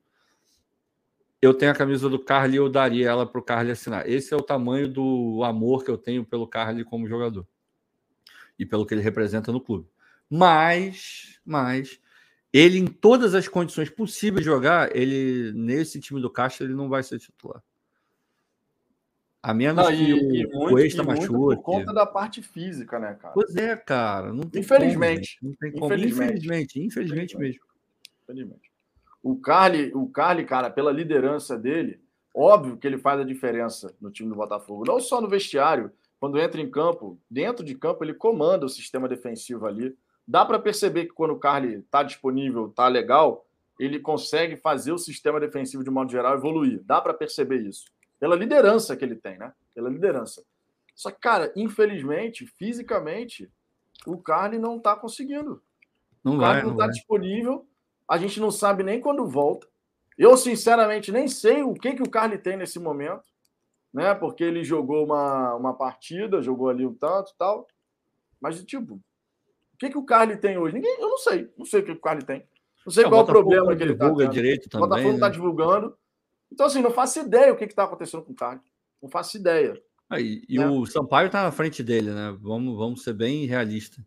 Eu 1.42 1.52
tenho 1.52 1.72
a 1.72 1.76
camisa 1.76 2.08
do 2.08 2.20
Carly 2.20 2.58
eu 2.58 2.70
daria 2.70 3.10
ela 3.10 3.26
para 3.26 3.40
o 3.40 3.44
Carly 3.44 3.72
assinar. 3.72 4.08
Esse 4.08 4.32
é 4.32 4.38
o 4.38 4.42
tamanho 4.42 4.88
do 4.88 5.42
amor 5.44 5.84
que 5.84 5.90
eu 5.90 5.98
tenho 5.98 6.24
pelo 6.24 6.46
Carly 6.46 6.84
como 6.84 7.08
jogador 7.08 7.48
e 8.60 8.66
pelo 8.66 8.86
que 8.86 8.94
ele 8.94 9.02
representa 9.02 9.52
no 9.52 9.60
clube. 9.60 9.88
Mas, 10.30 11.40
mas 11.44 12.00
ele 12.54 12.78
em 12.78 12.86
todas 12.86 13.34
as 13.34 13.48
condições 13.48 13.90
possíveis 13.90 14.44
de 14.44 14.52
jogar, 14.52 14.96
ele 14.96 15.52
nesse 15.54 16.00
time 16.00 16.22
do 16.22 16.30
Caixa 16.30 16.64
ele 16.64 16.76
não 16.76 16.88
vai 16.88 17.02
ser 17.02 17.18
titular. 17.18 17.64
A 19.42 19.54
menos 19.54 19.86
não, 19.86 19.96
que 19.96 20.04
e, 20.04 20.46
o, 20.46 20.50
muito, 20.50 20.76
o 20.76 20.80
Extra 20.80 21.04
machuque. 21.04 21.28
Por 21.32 21.62
conta 21.62 21.94
da 21.94 22.06
parte 22.06 22.42
física, 22.42 23.00
né, 23.00 23.14
cara? 23.20 23.34
Pois 23.34 23.56
é, 23.56 23.76
cara. 23.76 24.34
Não 24.34 24.44
tem 24.44 24.62
infelizmente. 24.62 25.38
Como, 25.40 25.52
não 25.52 25.58
tem 25.58 25.72
como. 25.72 25.86
Infelizmente. 25.86 26.32
Infelizmente, 26.34 26.80
infelizmente, 26.82 27.38
mesmo. 27.38 27.62
Infelizmente. 28.24 28.72
O 29.24 29.38
Carly, 29.38 29.92
o 29.96 30.08
Carly, 30.08 30.46
cara, 30.46 30.70
pela 30.70 30.92
liderança 30.92 31.58
dele, 31.58 32.02
óbvio 32.36 32.78
que 32.78 32.86
ele 32.86 32.98
faz 32.98 33.22
a 33.22 33.24
diferença 33.24 33.96
no 34.02 34.12
time 34.12 34.30
do 34.30 34.36
Botafogo. 34.36 34.84
Não 34.86 35.00
só 35.00 35.22
no 35.22 35.30
vestiário, 35.30 35.92
quando 36.20 36.38
entra 36.38 36.60
em 36.60 36.70
campo, 36.70 37.18
dentro 37.30 37.64
de 37.64 37.76
campo, 37.76 38.04
ele 38.04 38.14
comanda 38.14 38.66
o 38.66 38.70
sistema 38.70 39.08
defensivo 39.08 39.66
ali. 39.66 39.96
Dá 40.28 40.46
para 40.46 40.60
perceber 40.60 41.06
que 41.06 41.14
quando 41.14 41.32
o 41.32 41.40
Carly 41.40 41.76
está 41.76 42.04
disponível, 42.04 42.68
está 42.68 42.90
legal, 42.90 43.46
ele 43.80 44.00
consegue 44.00 44.58
fazer 44.58 44.92
o 44.92 44.98
sistema 44.98 45.40
defensivo 45.40 45.84
de 45.84 45.90
modo 45.90 46.12
geral 46.12 46.36
evoluir. 46.36 46.82
Dá 46.84 47.00
para 47.00 47.14
perceber 47.14 47.62
isso 47.62 47.86
pela 48.20 48.36
liderança 48.36 48.96
que 48.96 49.06
ele 49.06 49.16
tem, 49.16 49.38
né? 49.38 49.54
Pela 49.74 49.90
liderança. 49.90 50.44
Só 50.94 51.10
que, 51.10 51.20
cara, 51.20 51.52
infelizmente, 51.56 52.46
fisicamente, 52.46 53.50
o 54.06 54.18
Carly 54.18 54.60
não 54.60 54.78
está 54.78 54.96
conseguindo. 54.96 55.64
Não 56.24 56.36
o 56.36 56.40
Carly 56.40 56.64
não 56.64 56.74
está 56.74 56.88
disponível. 56.88 57.66
A 58.08 58.18
gente 58.18 58.40
não 58.40 58.52
sabe 58.52 58.84
nem 58.84 59.00
quando 59.00 59.26
volta. 59.26 59.68
Eu, 60.18 60.36
sinceramente, 60.36 61.12
nem 61.12 61.30
sei 61.30 61.64
o 61.64 61.74
que, 61.74 61.94
que 61.94 62.04
o 62.04 62.10
Carly 62.10 62.38
tem 62.38 62.58
nesse 62.58 62.78
momento, 62.78 63.24
né? 63.94 64.14
Porque 64.14 64.44
ele 64.44 64.64
jogou 64.64 65.06
uma, 65.06 65.56
uma 65.56 65.74
partida, 65.74 66.42
jogou 66.42 66.68
ali 66.68 66.86
um 66.86 66.94
tanto 66.94 67.34
tal. 67.38 67.66
Mas, 68.42 68.62
tipo, 68.66 68.96
o 68.96 69.78
que, 69.78 69.90
que 69.90 69.98
o 69.98 70.04
Carly 70.04 70.36
tem 70.36 70.58
hoje? 70.58 70.76
Ninguém, 70.76 71.00
eu 71.00 71.10
não 71.10 71.18
sei. 71.18 71.50
Não 71.58 71.66
sei 71.66 71.80
o 71.80 71.86
que, 71.86 71.94
que 71.94 72.00
o 72.00 72.02
Carly 72.02 72.26
tem. 72.26 72.46
Não 72.86 72.92
sei 72.92 73.06
é, 73.06 73.10
qual 73.10 73.22
o 73.22 73.26
problema 73.26 73.74
que 73.74 73.84
ele 73.84 73.94
está. 73.94 74.10
Direito 74.28 74.70
também, 74.70 74.86
o 74.86 74.90
Botafogo 74.90 75.14
está 75.14 75.28
né? 75.28 75.32
divulgando. 75.34 75.98
Então, 76.52 76.66
assim, 76.66 76.82
não 76.82 76.92
faço 76.92 77.20
ideia 77.20 77.54
o 77.54 77.56
que 77.56 77.66
está 77.66 77.84
acontecendo 77.84 78.24
com 78.24 78.32
o 78.32 78.36
Carlos. 78.36 78.64
Não 79.02 79.10
faço 79.10 79.38
ideia. 79.38 79.82
Aí, 80.10 80.44
e 80.50 80.58
né? 80.58 80.68
o 80.68 80.86
Sampaio 80.86 81.28
está 81.28 81.44
na 81.44 81.52
frente 81.52 81.84
dele, 81.84 82.12
né? 82.12 82.36
Vamos, 82.42 82.76
vamos 82.78 83.04
ser 83.04 83.14
bem 83.14 83.46
realistas. 83.46 84.04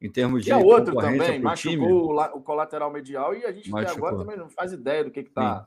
Em 0.00 0.10
termos 0.10 0.42
de. 0.42 0.50
E 0.50 0.52
a 0.52 0.58
outro 0.58 0.94
também, 0.96 1.40
machucou 1.40 1.72
time, 1.72 1.92
o, 1.92 2.40
colateral 2.42 2.90
medial 2.90 3.34
e 3.34 3.44
a 3.44 3.52
gente 3.52 3.74
até 3.74 3.90
agora 3.90 4.18
também 4.18 4.36
não 4.36 4.50
faz 4.50 4.72
ideia 4.72 5.04
do 5.04 5.10
que 5.10 5.20
está. 5.20 5.66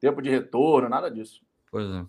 Tempo 0.00 0.22
de 0.22 0.30
retorno, 0.30 0.88
nada 0.88 1.10
disso. 1.10 1.42
Pois 1.70 1.86
é. 1.90 2.06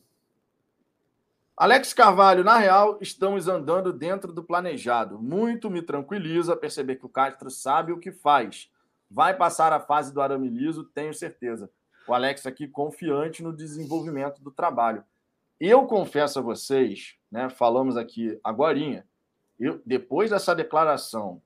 Alex 1.57 1.93
Carvalho, 1.93 2.43
na 2.43 2.57
real, 2.57 2.97
estamos 3.01 3.47
andando 3.47 3.91
dentro 3.91 4.31
do 4.31 4.43
planejado. 4.43 5.17
Muito 5.19 5.69
me 5.69 5.81
tranquiliza 5.81 6.55
perceber 6.55 6.97
que 6.97 7.05
o 7.05 7.09
Castro 7.09 7.49
sabe 7.49 7.91
o 7.91 7.99
que 7.99 8.11
faz. 8.11 8.69
Vai 9.09 9.35
passar 9.35 9.73
a 9.73 9.79
fase 9.79 10.13
do 10.13 10.21
arame 10.21 10.49
liso, 10.49 10.83
tenho 10.83 11.13
certeza 11.13 11.69
o 12.07 12.13
Alex 12.13 12.45
aqui 12.45 12.67
confiante 12.67 13.41
no 13.43 13.55
desenvolvimento 13.55 14.41
do 14.41 14.51
trabalho. 14.51 15.03
Eu 15.59 15.85
confesso 15.85 16.39
a 16.39 16.41
vocês, 16.41 17.15
né, 17.31 17.49
falamos 17.49 17.97
aqui 17.97 18.39
agora, 18.43 19.05
depois 19.85 20.29
dessa 20.29 20.53
declaração 20.53 21.41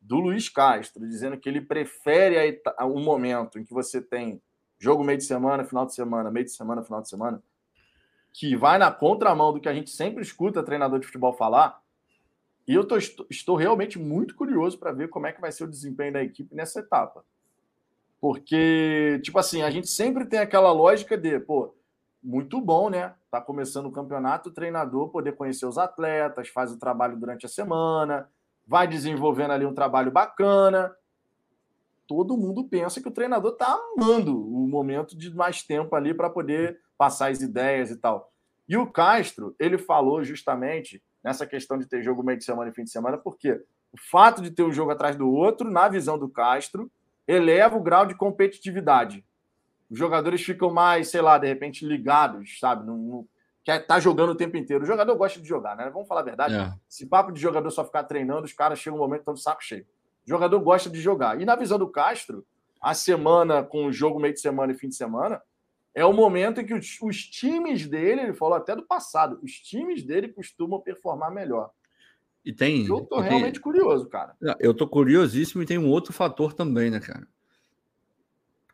do 0.00 0.16
Luiz 0.20 0.48
Castro, 0.48 1.06
dizendo 1.08 1.38
que 1.38 1.48
ele 1.48 1.60
prefere 1.60 2.62
o 2.80 3.00
momento 3.00 3.58
em 3.58 3.64
que 3.64 3.72
você 3.72 4.00
tem 4.00 4.40
jogo 4.78 5.02
meio 5.02 5.18
de 5.18 5.24
semana, 5.24 5.64
final 5.64 5.86
de 5.86 5.94
semana, 5.94 6.30
meio 6.30 6.44
de 6.44 6.52
semana, 6.52 6.82
final 6.82 7.00
de 7.00 7.08
semana, 7.08 7.42
que 8.32 8.54
vai 8.54 8.78
na 8.78 8.92
contramão 8.92 9.52
do 9.52 9.60
que 9.60 9.68
a 9.68 9.74
gente 9.74 9.90
sempre 9.90 10.22
escuta 10.22 10.62
treinador 10.62 11.00
de 11.00 11.06
futebol 11.06 11.32
falar, 11.32 11.82
e 12.66 12.74
eu 12.74 12.86
tô, 12.86 12.96
estou 12.96 13.56
realmente 13.56 13.98
muito 13.98 14.34
curioso 14.34 14.78
para 14.78 14.92
ver 14.92 15.08
como 15.08 15.26
é 15.26 15.32
que 15.32 15.40
vai 15.40 15.52
ser 15.52 15.64
o 15.64 15.70
desempenho 15.70 16.14
da 16.14 16.22
equipe 16.22 16.54
nessa 16.54 16.80
etapa. 16.80 17.24
Porque, 18.24 19.20
tipo 19.22 19.38
assim, 19.38 19.60
a 19.60 19.68
gente 19.68 19.86
sempre 19.86 20.24
tem 20.24 20.38
aquela 20.38 20.72
lógica 20.72 21.14
de, 21.14 21.38
pô, 21.38 21.74
muito 22.22 22.58
bom, 22.58 22.88
né? 22.88 23.12
Tá 23.30 23.38
começando 23.38 23.84
o 23.84 23.92
campeonato, 23.92 24.48
o 24.48 24.52
treinador 24.52 25.10
poder 25.10 25.36
conhecer 25.36 25.66
os 25.66 25.76
atletas, 25.76 26.48
faz 26.48 26.72
o 26.72 26.78
trabalho 26.78 27.18
durante 27.18 27.44
a 27.44 27.50
semana, 27.50 28.26
vai 28.66 28.88
desenvolvendo 28.88 29.50
ali 29.50 29.66
um 29.66 29.74
trabalho 29.74 30.10
bacana. 30.10 30.90
Todo 32.06 32.38
mundo 32.38 32.64
pensa 32.64 32.98
que 32.98 33.08
o 33.08 33.12
treinador 33.12 33.58
tá 33.58 33.78
amando 33.94 34.34
o 34.34 34.66
momento 34.66 35.14
de 35.14 35.28
mais 35.34 35.62
tempo 35.62 35.94
ali 35.94 36.14
para 36.14 36.30
poder 36.30 36.80
passar 36.96 37.30
as 37.30 37.42
ideias 37.42 37.90
e 37.90 37.96
tal. 37.96 38.32
E 38.66 38.74
o 38.74 38.90
Castro, 38.90 39.54
ele 39.60 39.76
falou 39.76 40.24
justamente 40.24 41.02
nessa 41.22 41.46
questão 41.46 41.76
de 41.76 41.84
ter 41.84 42.02
jogo 42.02 42.22
meio 42.22 42.38
de 42.38 42.44
semana 42.44 42.70
e 42.70 42.74
fim 42.74 42.84
de 42.84 42.90
semana, 42.90 43.18
porque 43.18 43.62
o 43.92 43.98
fato 43.98 44.40
de 44.40 44.50
ter 44.50 44.62
um 44.62 44.72
jogo 44.72 44.92
atrás 44.92 45.14
do 45.14 45.30
outro, 45.30 45.70
na 45.70 45.88
visão 45.88 46.18
do 46.18 46.26
Castro, 46.26 46.90
eleva 47.26 47.76
o 47.76 47.82
grau 47.82 48.06
de 48.06 48.14
competitividade. 48.14 49.24
Os 49.90 49.98
jogadores 49.98 50.42
ficam 50.42 50.70
mais, 50.70 51.08
sei 51.08 51.20
lá, 51.20 51.38
de 51.38 51.46
repente 51.46 51.86
ligados, 51.86 52.58
sabe? 52.58 52.86
No, 52.86 53.28
quer 53.62 53.80
estar 53.80 53.94
tá 53.94 54.00
jogando 54.00 54.30
o 54.30 54.34
tempo 54.34 54.56
inteiro. 54.56 54.84
O 54.84 54.86
jogador 54.86 55.14
gosta 55.16 55.40
de 55.40 55.46
jogar, 55.46 55.76
né? 55.76 55.90
Vamos 55.90 56.08
falar 56.08 56.20
a 56.20 56.24
verdade. 56.24 56.54
É. 56.54 56.72
Esse 56.88 57.06
papo 57.06 57.32
de 57.32 57.40
jogador 57.40 57.70
só 57.70 57.84
ficar 57.84 58.04
treinando, 58.04 58.44
os 58.44 58.52
caras 58.52 58.78
chegam 58.78 58.98
um 58.98 59.02
momento 59.02 59.20
estão 59.20 59.34
de 59.34 59.42
saco 59.42 59.62
cheio. 59.62 59.86
O 60.26 60.28
jogador 60.28 60.58
gosta 60.60 60.90
de 60.90 61.00
jogar. 61.00 61.40
E 61.40 61.44
na 61.44 61.56
visão 61.56 61.78
do 61.78 61.88
Castro, 61.88 62.46
a 62.80 62.94
semana 62.94 63.62
com 63.62 63.86
o 63.86 63.92
jogo 63.92 64.20
meio 64.20 64.34
de 64.34 64.40
semana 64.40 64.72
e 64.72 64.76
fim 64.76 64.88
de 64.88 64.94
semana 64.94 65.40
é 65.94 66.04
o 66.04 66.12
momento 66.12 66.60
em 66.60 66.66
que 66.66 66.74
os, 66.74 66.98
os 67.00 67.24
times 67.24 67.86
dele, 67.86 68.22
ele 68.22 68.34
falou 68.34 68.56
até 68.56 68.74
do 68.74 68.82
passado, 68.82 69.38
os 69.42 69.52
times 69.52 70.02
dele 70.02 70.28
costumam 70.28 70.80
performar 70.80 71.30
melhor. 71.30 71.70
E 72.44 72.52
tem. 72.52 72.86
Eu 72.86 73.00
tô 73.00 73.20
realmente 73.20 73.58
curioso, 73.58 74.06
cara. 74.06 74.36
Eu 74.60 74.74
tô 74.74 74.86
curiosíssimo 74.86 75.62
e 75.62 75.66
tem 75.66 75.78
um 75.78 75.88
outro 75.88 76.12
fator 76.12 76.52
também, 76.52 76.90
né, 76.90 77.00
cara? 77.00 77.26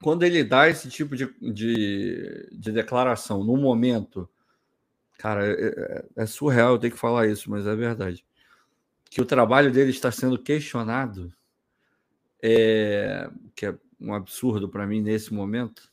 Quando 0.02 0.24
ele 0.24 0.42
dá 0.42 0.68
esse 0.68 0.88
tipo 0.88 1.14
de, 1.14 1.32
de, 1.40 2.48
de 2.50 2.72
declaração 2.72 3.44
no 3.44 3.56
momento, 3.56 4.28
cara, 5.18 5.46
é, 5.46 5.52
é, 5.52 6.22
é 6.22 6.26
surreal 6.26 6.72
eu 6.72 6.78
ter 6.78 6.90
que 6.90 6.96
falar 6.96 7.28
isso, 7.28 7.50
mas 7.50 7.66
é 7.66 7.76
verdade. 7.76 8.24
Que 9.08 9.20
o 9.20 9.26
trabalho 9.26 9.70
dele 9.70 9.90
está 9.90 10.10
sendo 10.10 10.38
questionado, 10.38 11.32
é, 12.42 13.30
que 13.54 13.66
é 13.66 13.78
um 14.00 14.14
absurdo 14.14 14.68
para 14.68 14.86
mim 14.86 15.00
nesse 15.00 15.32
momento. 15.32 15.90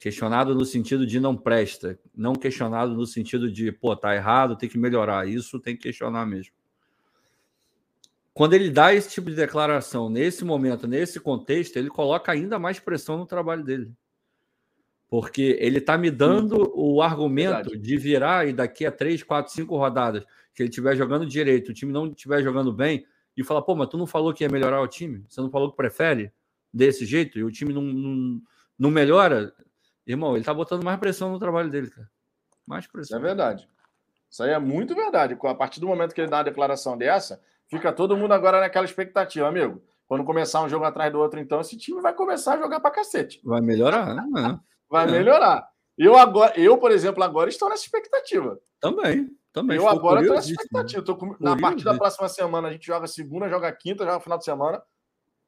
Questionado 0.00 0.54
no 0.54 0.64
sentido 0.64 1.06
de 1.06 1.18
não 1.18 1.36
presta, 1.36 1.98
não 2.14 2.34
questionado 2.34 2.94
no 2.94 3.06
sentido 3.06 3.50
de, 3.50 3.72
pô, 3.72 3.96
tá 3.96 4.14
errado, 4.14 4.56
tem 4.56 4.68
que 4.68 4.78
melhorar. 4.78 5.28
Isso 5.28 5.58
tem 5.58 5.74
que 5.76 5.82
questionar 5.84 6.26
mesmo 6.26 6.57
quando 8.38 8.54
ele 8.54 8.70
dá 8.70 8.94
esse 8.94 9.10
tipo 9.10 9.30
de 9.30 9.34
declaração 9.34 10.08
nesse 10.08 10.44
momento, 10.44 10.86
nesse 10.86 11.18
contexto, 11.18 11.76
ele 11.76 11.88
coloca 11.88 12.30
ainda 12.30 12.56
mais 12.56 12.78
pressão 12.78 13.18
no 13.18 13.26
trabalho 13.26 13.64
dele. 13.64 13.92
Porque 15.08 15.58
ele 15.58 15.78
está 15.78 15.98
me 15.98 16.08
dando 16.08 16.72
o 16.72 17.02
argumento 17.02 17.70
Verdade. 17.70 17.78
de 17.78 17.96
virar 17.96 18.46
e 18.46 18.52
daqui 18.52 18.86
a 18.86 18.92
três, 18.92 19.24
quatro, 19.24 19.52
cinco 19.52 19.76
rodadas, 19.76 20.22
que 20.54 20.62
ele 20.62 20.68
estiver 20.68 20.94
jogando 20.94 21.26
direito, 21.26 21.70
o 21.70 21.74
time 21.74 21.92
não 21.92 22.12
estiver 22.12 22.40
jogando 22.40 22.72
bem, 22.72 23.04
e 23.36 23.42
falar, 23.42 23.62
pô, 23.62 23.74
mas 23.74 23.88
tu 23.88 23.98
não 23.98 24.06
falou 24.06 24.32
que 24.32 24.44
ia 24.44 24.48
melhorar 24.48 24.80
o 24.82 24.86
time? 24.86 25.24
Você 25.28 25.40
não 25.40 25.50
falou 25.50 25.72
que 25.72 25.76
prefere 25.76 26.32
desse 26.72 27.04
jeito? 27.04 27.40
E 27.40 27.42
o 27.42 27.50
time 27.50 27.74
não, 27.74 27.82
não, 27.82 28.42
não 28.78 28.90
melhora? 28.92 29.52
Irmão, 30.06 30.34
ele 30.34 30.42
está 30.42 30.54
botando 30.54 30.84
mais 30.84 31.00
pressão 31.00 31.32
no 31.32 31.40
trabalho 31.40 31.70
dele, 31.70 31.90
cara. 31.90 32.08
Mais 32.64 32.86
pressão. 32.86 33.18
Isso 33.18 33.26
é 33.26 33.28
verdade. 33.28 33.68
Isso 34.30 34.44
aí 34.44 34.50
é 34.50 34.58
muito 34.60 34.94
verdade. 34.94 35.36
A 35.42 35.54
partir 35.56 35.80
do 35.80 35.88
momento 35.88 36.14
que 36.14 36.20
ele 36.20 36.30
dá 36.30 36.36
uma 36.36 36.44
declaração 36.44 36.96
dessa, 36.96 37.42
Fica 37.68 37.92
todo 37.92 38.16
mundo 38.16 38.32
agora 38.32 38.60
naquela 38.60 38.84
expectativa, 38.84 39.46
amigo. 39.46 39.82
Quando 40.06 40.24
começar 40.24 40.62
um 40.62 40.68
jogo 40.68 40.86
atrás 40.86 41.12
do 41.12 41.18
outro, 41.18 41.38
então, 41.38 41.60
esse 41.60 41.76
time 41.76 42.00
vai 42.00 42.14
começar 42.14 42.54
a 42.54 42.58
jogar 42.58 42.80
pra 42.80 42.90
cacete. 42.90 43.40
Vai 43.44 43.60
melhorar, 43.60 44.14
né? 44.14 44.58
Vai 44.88 45.06
é. 45.06 45.10
melhorar. 45.10 45.68
Eu, 45.98 46.16
agora, 46.16 46.58
eu, 46.58 46.78
por 46.78 46.90
exemplo, 46.90 47.22
agora 47.22 47.50
estou 47.50 47.68
nessa 47.68 47.84
expectativa. 47.84 48.58
Também, 48.80 49.28
também. 49.52 49.76
Eu 49.76 49.86
agora 49.86 50.20
estou 50.20 50.36
nessa 50.36 50.50
expectativa. 50.50 51.02
Com... 51.14 51.36
Na 51.38 51.58
partir 51.58 51.84
da 51.84 51.94
próxima 51.94 52.28
semana, 52.28 52.68
a 52.68 52.72
gente 52.72 52.86
joga 52.86 53.06
segunda, 53.06 53.48
joga 53.50 53.70
quinta, 53.72 54.04
joga 54.04 54.20
final 54.20 54.38
de 54.38 54.44
semana. 54.44 54.82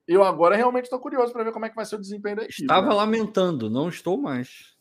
Eu 0.07 0.23
agora 0.25 0.57
realmente 0.57 0.85
estou 0.85 0.99
curioso 0.99 1.33
para 1.33 1.45
ver 1.45 1.53
como 1.53 1.65
é 1.65 1.71
que 1.71 1.77
vai 1.77 1.87
ser 1.87 1.95
o 1.95 2.01
desempenho 2.01 2.37
da 2.37 2.43
equipe. 2.43 2.63
Estava 2.63 2.89
né? 2.89 2.95
lamentando, 2.95 3.71
não 3.71 3.89
estou 3.89 4.19
mais. 4.19 4.77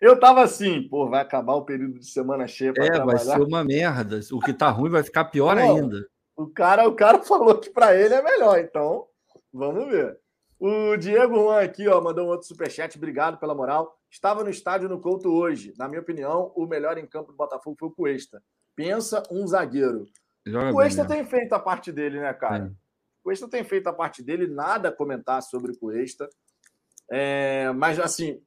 Eu 0.00 0.14
estava 0.14 0.42
assim, 0.42 0.86
pô, 0.86 1.08
vai 1.08 1.22
acabar 1.22 1.54
o 1.54 1.64
período 1.64 1.98
de 1.98 2.06
semana 2.06 2.46
cheia 2.46 2.72
para 2.72 2.84
é, 2.84 2.90
trabalhar. 2.90 3.24
vai 3.24 3.36
ser 3.36 3.42
uma 3.42 3.64
merda. 3.64 4.20
O 4.30 4.38
que 4.38 4.52
tá 4.52 4.68
ruim 4.68 4.90
vai 4.90 5.02
ficar 5.02 5.24
pior 5.24 5.56
pô, 5.56 5.62
ainda. 5.62 6.06
O 6.36 6.46
cara, 6.46 6.86
o 6.86 6.94
cara 6.94 7.22
falou 7.22 7.58
que 7.58 7.70
para 7.70 7.96
ele 7.96 8.14
é 8.14 8.22
melhor, 8.22 8.58
então 8.58 9.08
Vamos 9.56 9.88
ver. 9.88 10.18
O 10.58 10.96
Diego 10.98 11.34
Juan 11.34 11.62
aqui, 11.62 11.88
ó, 11.88 11.98
mandou 12.00 12.26
um 12.26 12.28
outro 12.28 12.46
superchat. 12.46 12.96
Obrigado 12.98 13.38
pela 13.38 13.54
moral. 13.54 13.98
Estava 14.10 14.44
no 14.44 14.50
estádio 14.50 14.88
no 14.88 15.00
Couto 15.00 15.30
hoje. 15.30 15.72
Na 15.78 15.88
minha 15.88 16.00
opinião, 16.00 16.52
o 16.54 16.66
melhor 16.66 16.98
em 16.98 17.06
campo 17.06 17.32
do 17.32 17.36
Botafogo 17.36 17.76
foi 17.78 17.88
o 17.88 17.92
Cuesta. 17.92 18.42
Pensa 18.74 19.22
um 19.30 19.46
zagueiro. 19.46 20.06
Joga 20.46 20.70
o 20.70 20.72
Cuesta 20.74 21.04
bem, 21.04 21.18
tem 21.18 21.26
feito 21.26 21.54
a 21.54 21.58
parte 21.58 21.90
dele, 21.90 22.20
né, 22.20 22.32
cara? 22.34 22.66
É. 22.66 22.68
O 22.68 23.22
Cuesta 23.24 23.48
tem 23.48 23.64
feito 23.64 23.86
a 23.86 23.92
parte 23.94 24.22
dele. 24.22 24.46
Nada 24.46 24.90
a 24.90 24.92
comentar 24.92 25.42
sobre 25.42 25.72
o 25.72 25.78
Cuesta. 25.78 26.28
É, 27.10 27.70
mas, 27.72 27.98
assim, 27.98 28.42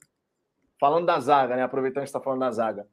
falando 0.79 1.07
da 1.07 1.19
zaga, 1.19 1.55
né? 1.55 1.63
Aproveitando 1.63 2.03
que 2.03 2.09
está 2.09 2.21
falando 2.21 2.41
da 2.41 2.51
zaga. 2.51 2.87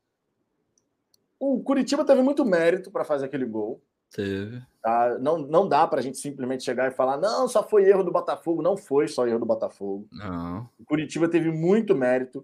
O 1.39 1.63
Curitiba 1.63 2.03
teve 2.03 2.23
muito 2.23 2.47
mérito 2.47 2.91
para 2.91 3.05
fazer 3.05 3.27
aquele 3.27 3.45
gol. 3.45 3.83
Teve. 4.17 4.63
Tá? 4.81 5.19
Não, 5.19 5.37
não 5.37 5.69
dá 5.69 5.87
para 5.87 6.01
a 6.01 6.03
gente 6.03 6.17
simplesmente 6.17 6.65
chegar 6.65 6.91
e 6.91 6.95
falar, 6.95 7.19
não, 7.19 7.47
só 7.47 7.63
foi 7.63 7.85
erro 7.85 8.03
do 8.03 8.11
Botafogo. 8.11 8.63
Não 8.63 8.75
foi 8.75 9.07
só 9.09 9.27
erro 9.27 9.41
do 9.41 9.45
Botafogo. 9.45 10.09
Não. 10.11 10.67
O 10.81 10.87
Curitiba 10.87 11.29
teve 11.29 11.51
muito 11.51 11.95
mérito, 11.95 12.43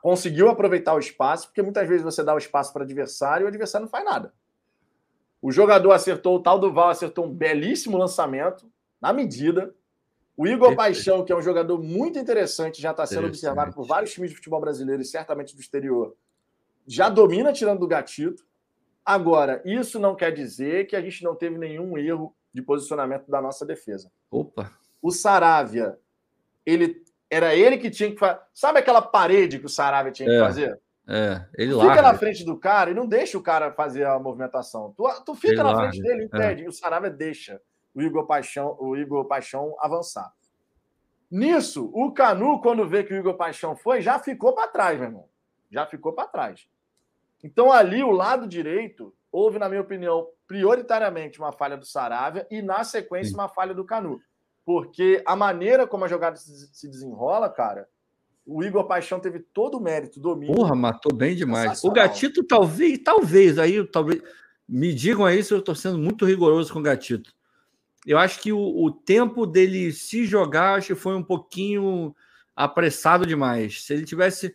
conseguiu 0.00 0.48
aproveitar 0.48 0.94
o 0.94 1.00
espaço, 1.00 1.48
porque 1.48 1.60
muitas 1.60 1.88
vezes 1.88 2.04
você 2.04 2.22
dá 2.22 2.32
o 2.32 2.38
espaço 2.38 2.72
para 2.72 2.82
o 2.82 2.84
adversário 2.84 3.42
e 3.42 3.46
o 3.46 3.48
adversário 3.48 3.86
não 3.86 3.90
faz 3.90 4.04
nada. 4.04 4.32
O 5.42 5.50
jogador 5.50 5.90
acertou, 5.90 6.36
o 6.36 6.40
tal 6.40 6.56
do 6.56 6.72
Val 6.72 6.90
acertou 6.90 7.26
um 7.26 7.34
belíssimo 7.34 7.98
lançamento, 7.98 8.70
na 9.00 9.12
medida. 9.12 9.74
O 10.36 10.46
Igor 10.46 10.76
Paixão, 10.76 11.24
que 11.24 11.32
é 11.32 11.36
um 11.36 11.42
jogador 11.42 11.82
muito 11.82 12.16
interessante, 12.16 12.80
já 12.80 12.92
está 12.92 13.04
sendo 13.06 13.26
observado 13.26 13.72
por 13.72 13.84
vários 13.84 14.12
times 14.12 14.30
de 14.30 14.36
futebol 14.36 14.60
brasileiro 14.60 15.02
e 15.02 15.04
certamente 15.04 15.56
do 15.56 15.60
exterior, 15.60 16.14
já 16.86 17.08
domina 17.08 17.52
tirando 17.52 17.80
do 17.80 17.88
gatito. 17.88 18.44
Agora, 19.06 19.62
isso 19.64 20.00
não 20.00 20.16
quer 20.16 20.32
dizer 20.32 20.88
que 20.88 20.96
a 20.96 21.00
gente 21.00 21.22
não 21.22 21.36
teve 21.36 21.56
nenhum 21.56 21.96
erro 21.96 22.34
de 22.52 22.60
posicionamento 22.60 23.30
da 23.30 23.40
nossa 23.40 23.64
defesa. 23.64 24.10
Opa! 24.28 24.72
O 25.00 25.12
Saravia, 25.12 25.96
ele 26.64 27.04
era 27.30 27.54
ele 27.54 27.78
que 27.78 27.88
tinha 27.88 28.10
que 28.10 28.18
fazer. 28.18 28.40
Sabe 28.52 28.80
aquela 28.80 29.00
parede 29.00 29.60
que 29.60 29.66
o 29.66 29.68
Saravia 29.68 30.10
tinha 30.10 30.28
que 30.28 30.34
é, 30.34 30.40
fazer? 30.40 30.80
É, 31.08 31.44
ele 31.54 31.72
lá. 31.72 31.88
Fica 31.88 32.02
na 32.02 32.14
frente 32.14 32.44
do 32.44 32.58
cara 32.58 32.90
e 32.90 32.94
não 32.94 33.06
deixa 33.06 33.38
o 33.38 33.42
cara 33.42 33.70
fazer 33.70 34.04
a 34.04 34.18
movimentação. 34.18 34.92
Tu, 34.96 35.04
tu 35.24 35.34
fica 35.36 35.52
ele 35.52 35.62
na 35.62 35.70
larga. 35.70 35.82
frente 35.82 36.02
dele, 36.02 36.24
impede, 36.24 36.62
é. 36.62 36.64
e 36.64 36.68
o 36.68 36.72
Saravia 36.72 37.10
deixa 37.10 37.62
o 37.94 38.02
Igor 38.02 38.26
Paixão, 38.26 38.76
o 38.80 38.96
Igor 38.96 39.24
Paixão 39.26 39.76
avançar. 39.78 40.32
Nisso, 41.30 41.90
o 41.94 42.10
Canu, 42.12 42.60
quando 42.60 42.88
vê 42.88 43.04
que 43.04 43.14
o 43.14 43.16
Igor 43.16 43.34
Paixão 43.34 43.76
foi, 43.76 44.00
já 44.00 44.18
ficou 44.18 44.52
para 44.52 44.68
trás, 44.68 44.98
meu 44.98 45.08
irmão. 45.08 45.28
Já 45.70 45.86
ficou 45.86 46.12
para 46.12 46.28
trás. 46.28 46.68
Então, 47.46 47.70
ali, 47.70 48.02
o 48.02 48.10
lado 48.10 48.48
direito, 48.48 49.14
houve, 49.30 49.56
na 49.56 49.68
minha 49.68 49.80
opinião, 49.80 50.26
prioritariamente 50.48 51.38
uma 51.38 51.52
falha 51.52 51.76
do 51.76 51.86
Saravia 51.86 52.44
e, 52.50 52.60
na 52.60 52.82
sequência, 52.82 53.34
uma 53.34 53.48
falha 53.48 53.72
do 53.72 53.84
Canu. 53.84 54.20
Porque 54.64 55.22
a 55.24 55.36
maneira 55.36 55.86
como 55.86 56.04
a 56.04 56.08
jogada 56.08 56.36
se 56.36 56.88
desenrola, 56.88 57.48
cara, 57.48 57.86
o 58.44 58.64
Igor 58.64 58.84
Paixão 58.88 59.20
teve 59.20 59.38
todo 59.38 59.78
o 59.78 59.80
mérito, 59.80 60.18
domínio. 60.18 60.56
Porra, 60.56 60.74
matou 60.74 61.14
bem 61.14 61.36
demais. 61.36 61.84
O 61.84 61.92
Gatito, 61.92 62.42
talvez, 62.42 62.98
talvez, 62.98 63.60
aí, 63.60 63.86
talvez. 63.86 64.20
Me 64.68 64.92
digam 64.92 65.24
aí 65.24 65.44
se 65.44 65.54
eu 65.54 65.60
estou 65.60 65.76
sendo 65.76 65.98
muito 65.98 66.24
rigoroso 66.24 66.72
com 66.72 66.80
o 66.80 66.82
Gatito. 66.82 67.32
Eu 68.04 68.18
acho 68.18 68.40
que 68.40 68.52
o, 68.52 68.58
o 68.58 68.90
tempo 68.90 69.46
dele 69.46 69.92
se 69.92 70.26
jogar 70.26 70.74
acho 70.74 70.88
que 70.88 70.94
foi 70.96 71.14
um 71.14 71.22
pouquinho 71.22 72.12
apressado 72.56 73.24
demais. 73.24 73.84
Se 73.84 73.94
ele 73.94 74.04
tivesse 74.04 74.52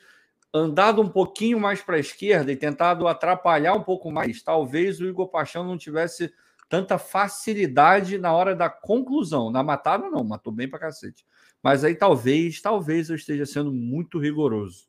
andado 0.53 1.01
um 1.01 1.09
pouquinho 1.09 1.59
mais 1.59 1.81
para 1.81 1.95
a 1.95 1.99
esquerda 1.99 2.51
e 2.51 2.57
tentado 2.57 3.07
atrapalhar 3.07 3.73
um 3.73 3.83
pouco 3.83 4.11
mais, 4.11 4.43
talvez 4.43 4.99
o 4.99 5.07
Igor 5.07 5.27
Paixão 5.27 5.63
não 5.63 5.77
tivesse 5.77 6.33
tanta 6.67 6.97
facilidade 6.97 8.17
na 8.17 8.33
hora 8.33 8.55
da 8.55 8.69
conclusão. 8.69 9.51
Na 9.51 9.61
matada, 9.61 10.09
não, 10.09 10.23
matou 10.23 10.53
bem 10.53 10.69
para 10.69 10.79
cacete. 10.79 11.25
Mas 11.61 11.83
aí 11.83 11.95
talvez, 11.95 12.61
talvez 12.61 13.09
eu 13.09 13.15
esteja 13.15 13.45
sendo 13.45 13.71
muito 13.71 14.17
rigoroso. 14.17 14.87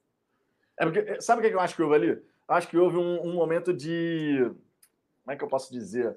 É 0.79 0.85
porque, 0.85 1.21
sabe 1.21 1.41
o 1.41 1.49
que 1.49 1.55
eu 1.55 1.61
acho 1.61 1.75
que 1.75 1.83
houve 1.83 1.95
ali? 1.97 2.23
Acho 2.49 2.69
que 2.69 2.79
houve 2.79 2.97
um, 2.97 3.27
um 3.27 3.35
momento 3.35 3.73
de. 3.73 4.39
Como 5.23 5.33
é 5.33 5.37
que 5.37 5.45
eu 5.45 5.49
posso 5.49 5.73
dizer? 5.73 6.17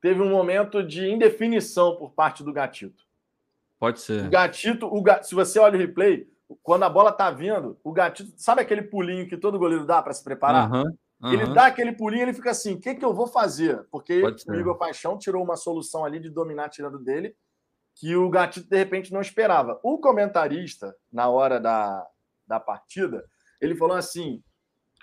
Teve 0.00 0.20
um 0.20 0.30
momento 0.30 0.82
de 0.82 1.08
indefinição 1.08 1.96
por 1.96 2.12
parte 2.12 2.44
do 2.44 2.52
Gatito. 2.52 3.04
Pode 3.78 4.00
ser. 4.00 4.26
O 4.26 4.30
Gatito, 4.30 4.86
o, 4.86 5.02
se 5.22 5.34
você 5.34 5.58
olha 5.58 5.76
o 5.76 5.78
replay, 5.78 6.28
quando 6.62 6.84
a 6.84 6.88
bola 6.88 7.12
tá 7.12 7.30
vindo, 7.30 7.78
o 7.82 7.92
gatito, 7.92 8.32
sabe 8.36 8.62
aquele 8.62 8.82
pulinho 8.82 9.28
que 9.28 9.36
todo 9.36 9.58
goleiro 9.58 9.84
dá 9.84 10.00
para 10.00 10.12
se 10.12 10.22
preparar? 10.22 10.70
Uhum, 10.70 10.84
uhum. 11.22 11.32
Ele 11.32 11.46
dá 11.52 11.66
aquele 11.66 11.92
pulinho, 11.92 12.22
ele 12.22 12.32
fica 12.32 12.50
assim: 12.50 12.74
o 12.74 12.80
que, 12.80 12.94
que 12.94 13.04
eu 13.04 13.12
vou 13.12 13.26
fazer? 13.26 13.84
Porque 13.90 14.22
o 14.22 14.54
Igor 14.54 14.78
Paixão 14.78 15.18
tirou 15.18 15.42
uma 15.42 15.56
solução 15.56 16.04
ali 16.04 16.20
de 16.20 16.30
dominar 16.30 16.68
tirando 16.68 16.98
dele, 16.98 17.34
que 17.94 18.14
o 18.14 18.28
gatito 18.30 18.68
de 18.68 18.76
repente 18.76 19.12
não 19.12 19.20
esperava. 19.20 19.80
O 19.82 19.98
comentarista, 19.98 20.94
na 21.12 21.28
hora 21.28 21.58
da, 21.58 22.06
da 22.46 22.60
partida, 22.60 23.24
ele 23.60 23.74
falou 23.74 23.96
assim: 23.96 24.40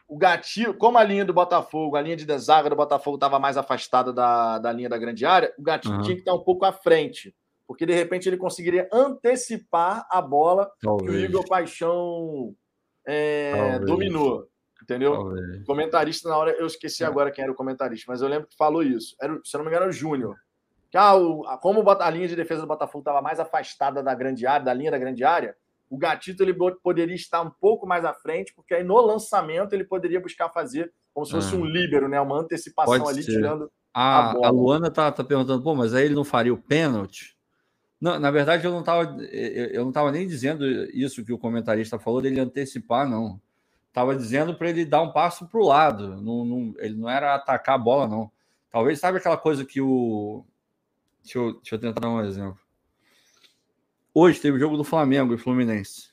o 0.08 0.18
gatinho, 0.18 0.74
como 0.74 0.98
a 0.98 1.04
linha 1.04 1.26
do 1.26 1.34
Botafogo, 1.34 1.98
a 1.98 2.02
linha 2.02 2.16
de 2.16 2.26
desaga 2.26 2.70
do 2.70 2.76
Botafogo 2.76 3.18
estava 3.18 3.38
mais 3.38 3.58
afastada 3.58 4.14
da, 4.14 4.60
da 4.60 4.72
linha 4.72 4.90
da 4.90 4.98
grande 4.98 5.26
área, 5.26 5.54
o 5.58 5.64
gatinho 5.64 5.96
uhum. 5.96 6.02
tinha 6.02 6.16
que 6.16 6.22
estar 6.22 6.34
um 6.34 6.44
pouco 6.44 6.64
à 6.64 6.72
frente 6.72 7.36
porque 7.68 7.86
de 7.86 7.94
repente 7.94 8.28
ele 8.28 8.38
conseguiria 8.38 8.88
antecipar 8.92 10.06
a 10.10 10.22
bola 10.22 10.70
Talvez. 10.82 11.10
que 11.10 11.18
o 11.18 11.20
Igor 11.20 11.48
Paixão 11.48 12.54
é, 13.06 13.80
dominou. 13.80 14.48
Entendeu? 14.82 15.14
Talvez. 15.14 15.66
Comentarista, 15.66 16.30
na 16.30 16.38
hora, 16.38 16.52
eu 16.52 16.68
esqueci 16.68 17.04
é. 17.04 17.08
agora 17.08 17.32
quem 17.32 17.44
era 17.44 17.52
o 17.52 17.56
comentarista, 17.56 18.12
mas 18.12 18.22
eu 18.22 18.28
lembro 18.28 18.48
que 18.48 18.56
falou 18.58 18.84
isso. 18.84 19.16
Era, 19.22 19.40
se 19.44 19.56
não 19.56 19.64
me 19.64 19.70
engano, 19.70 19.84
era 19.84 19.90
o 19.90 19.94
Júnior. 19.94 20.36
Que, 20.92 20.98
ah, 20.98 21.16
o, 21.16 21.44
como 21.60 21.90
a 21.90 22.10
linha 22.10 22.28
de 22.28 22.36
defesa 22.36 22.62
do 22.62 22.68
Botafogo 22.68 23.02
estava 23.02 23.22
mais 23.22 23.40
afastada 23.40 24.04
da 24.04 24.14
grande 24.14 24.46
área, 24.46 24.66
da 24.66 24.74
linha 24.74 24.92
da 24.92 24.98
grande 24.98 25.24
área, 25.24 25.56
o 25.90 25.98
Gatito 25.98 26.44
ele 26.44 26.54
poderia 26.84 27.16
estar 27.16 27.42
um 27.42 27.50
pouco 27.50 27.88
mais 27.88 28.04
à 28.04 28.14
frente, 28.14 28.54
porque 28.54 28.74
aí 28.74 28.84
no 28.84 29.00
lançamento 29.00 29.74
ele 29.74 29.84
poderia 29.84 30.20
buscar 30.20 30.50
fazer 30.50 30.92
como 31.14 31.26
se 31.26 31.32
fosse 31.32 31.54
é. 31.54 31.58
um 31.58 31.66
líbero, 31.66 32.10
né? 32.10 32.20
Uma 32.20 32.40
antecipação 32.40 32.98
Pode 32.98 33.10
ali, 33.10 33.24
ser. 33.24 33.34
tirando. 33.34 33.72
A, 33.94 34.32
a, 34.32 34.48
a 34.48 34.50
Luana 34.50 34.90
tá, 34.90 35.12
tá 35.12 35.24
perguntando, 35.24 35.64
pô, 35.64 35.76
mas 35.76 35.94
aí 35.94 36.06
ele 36.06 36.16
não 36.16 36.24
faria 36.24 36.54
o 36.54 36.58
pênalti? 36.58 37.38
Não, 38.04 38.20
na 38.20 38.30
verdade, 38.32 38.66
eu 38.66 38.72
não 38.72 38.82
estava 38.82 39.16
eu 39.32 39.90
não 39.90 40.12
nem 40.12 40.28
dizendo 40.28 40.66
isso 40.94 41.24
que 41.24 41.32
o 41.32 41.38
comentarista 41.38 41.98
falou 41.98 42.22
dele 42.22 42.38
antecipar, 42.38 43.10
não. 43.10 43.40
Estava 43.88 44.14
dizendo 44.14 44.54
para 44.54 44.70
ele 44.70 44.84
dar 44.84 45.02
um 45.02 45.14
passo 45.14 45.48
para 45.48 45.58
o 45.58 45.66
lado. 45.66 46.22
Não, 46.22 46.44
não, 46.44 46.76
ele 46.80 46.96
não 46.96 47.10
era 47.10 47.34
atacar 47.34 47.76
a 47.76 47.78
bola, 47.78 48.06
não. 48.06 48.30
Talvez, 48.70 49.00
sabe 49.00 49.20
aquela 49.20 49.38
coisa 49.38 49.64
que 49.64 49.80
o. 49.80 50.44
Deixa 51.24 51.40
eu, 51.40 51.54
deixa 51.54 51.76
eu 51.76 51.80
tentar 51.80 52.02
dar 52.02 52.10
um 52.10 52.20
exemplo. 52.26 52.60
Hoje 54.14 54.42
teve 54.42 54.58
o 54.58 54.60
jogo 54.60 54.76
do 54.76 54.84
Flamengo 54.84 55.34
e 55.34 55.38
Fluminense. 55.38 56.10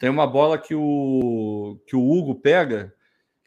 Tem 0.00 0.10
uma 0.10 0.26
bola 0.26 0.58
que 0.58 0.74
o, 0.74 1.78
que 1.86 1.94
o 1.94 2.10
Hugo 2.10 2.34
pega, 2.34 2.92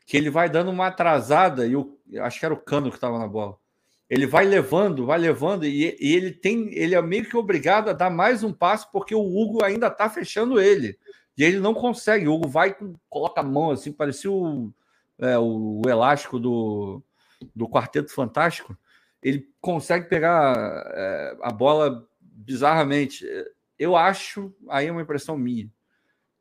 que 0.05 0.15
ele 0.15 0.29
vai 0.29 0.49
dando 0.49 0.71
uma 0.71 0.87
atrasada, 0.87 1.67
e 1.67 1.75
o, 1.75 1.99
acho 2.21 2.39
que 2.39 2.45
era 2.45 2.53
o 2.53 2.61
cano 2.61 2.89
que 2.89 2.95
estava 2.95 3.19
na 3.19 3.27
bola 3.27 3.61
ele 4.09 4.27
vai 4.27 4.45
levando, 4.45 5.05
vai 5.05 5.17
levando, 5.17 5.65
e, 5.65 5.95
e, 5.99 6.15
ele 6.15 6.31
tem, 6.31 6.69
ele 6.73 6.95
é 6.95 7.01
meio 7.01 7.25
que 7.27 7.37
obrigado 7.37 7.89
a 7.89 7.93
dar 7.93 8.09
mais 8.09 8.43
um 8.43 8.51
passo, 8.53 8.91
porque 8.91 9.15
o 9.15 9.21
Hugo 9.21 9.63
ainda 9.63 9.87
está 9.87 10.09
fechando 10.09 10.59
ele. 10.59 10.97
E 11.37 11.43
ele 11.43 11.59
não 11.59 11.73
consegue. 11.73 12.27
O 12.27 12.33
Hugo 12.35 12.47
vai, 12.47 12.75
coloca 13.09 13.41
a 13.41 13.43
mão 13.43 13.71
assim, 13.71 13.91
parecia 13.91 14.31
o, 14.31 14.71
é, 15.17 15.37
o, 15.37 15.81
elástico 15.87 16.37
do, 16.37 17.01
do 17.55 17.67
Quarteto 17.67 18.13
Fantástico. 18.13 18.77
Ele 19.21 19.47
consegue 19.59 20.07
pegar 20.07 20.83
é, 20.93 21.37
a 21.41 21.51
bola 21.51 22.07
bizarramente. 22.19 23.25
Eu 23.79 23.95
acho, 23.95 24.53
aí 24.69 24.87
é 24.87 24.91
uma 24.91 25.01
impressão 25.01 25.37
minha, 25.37 25.71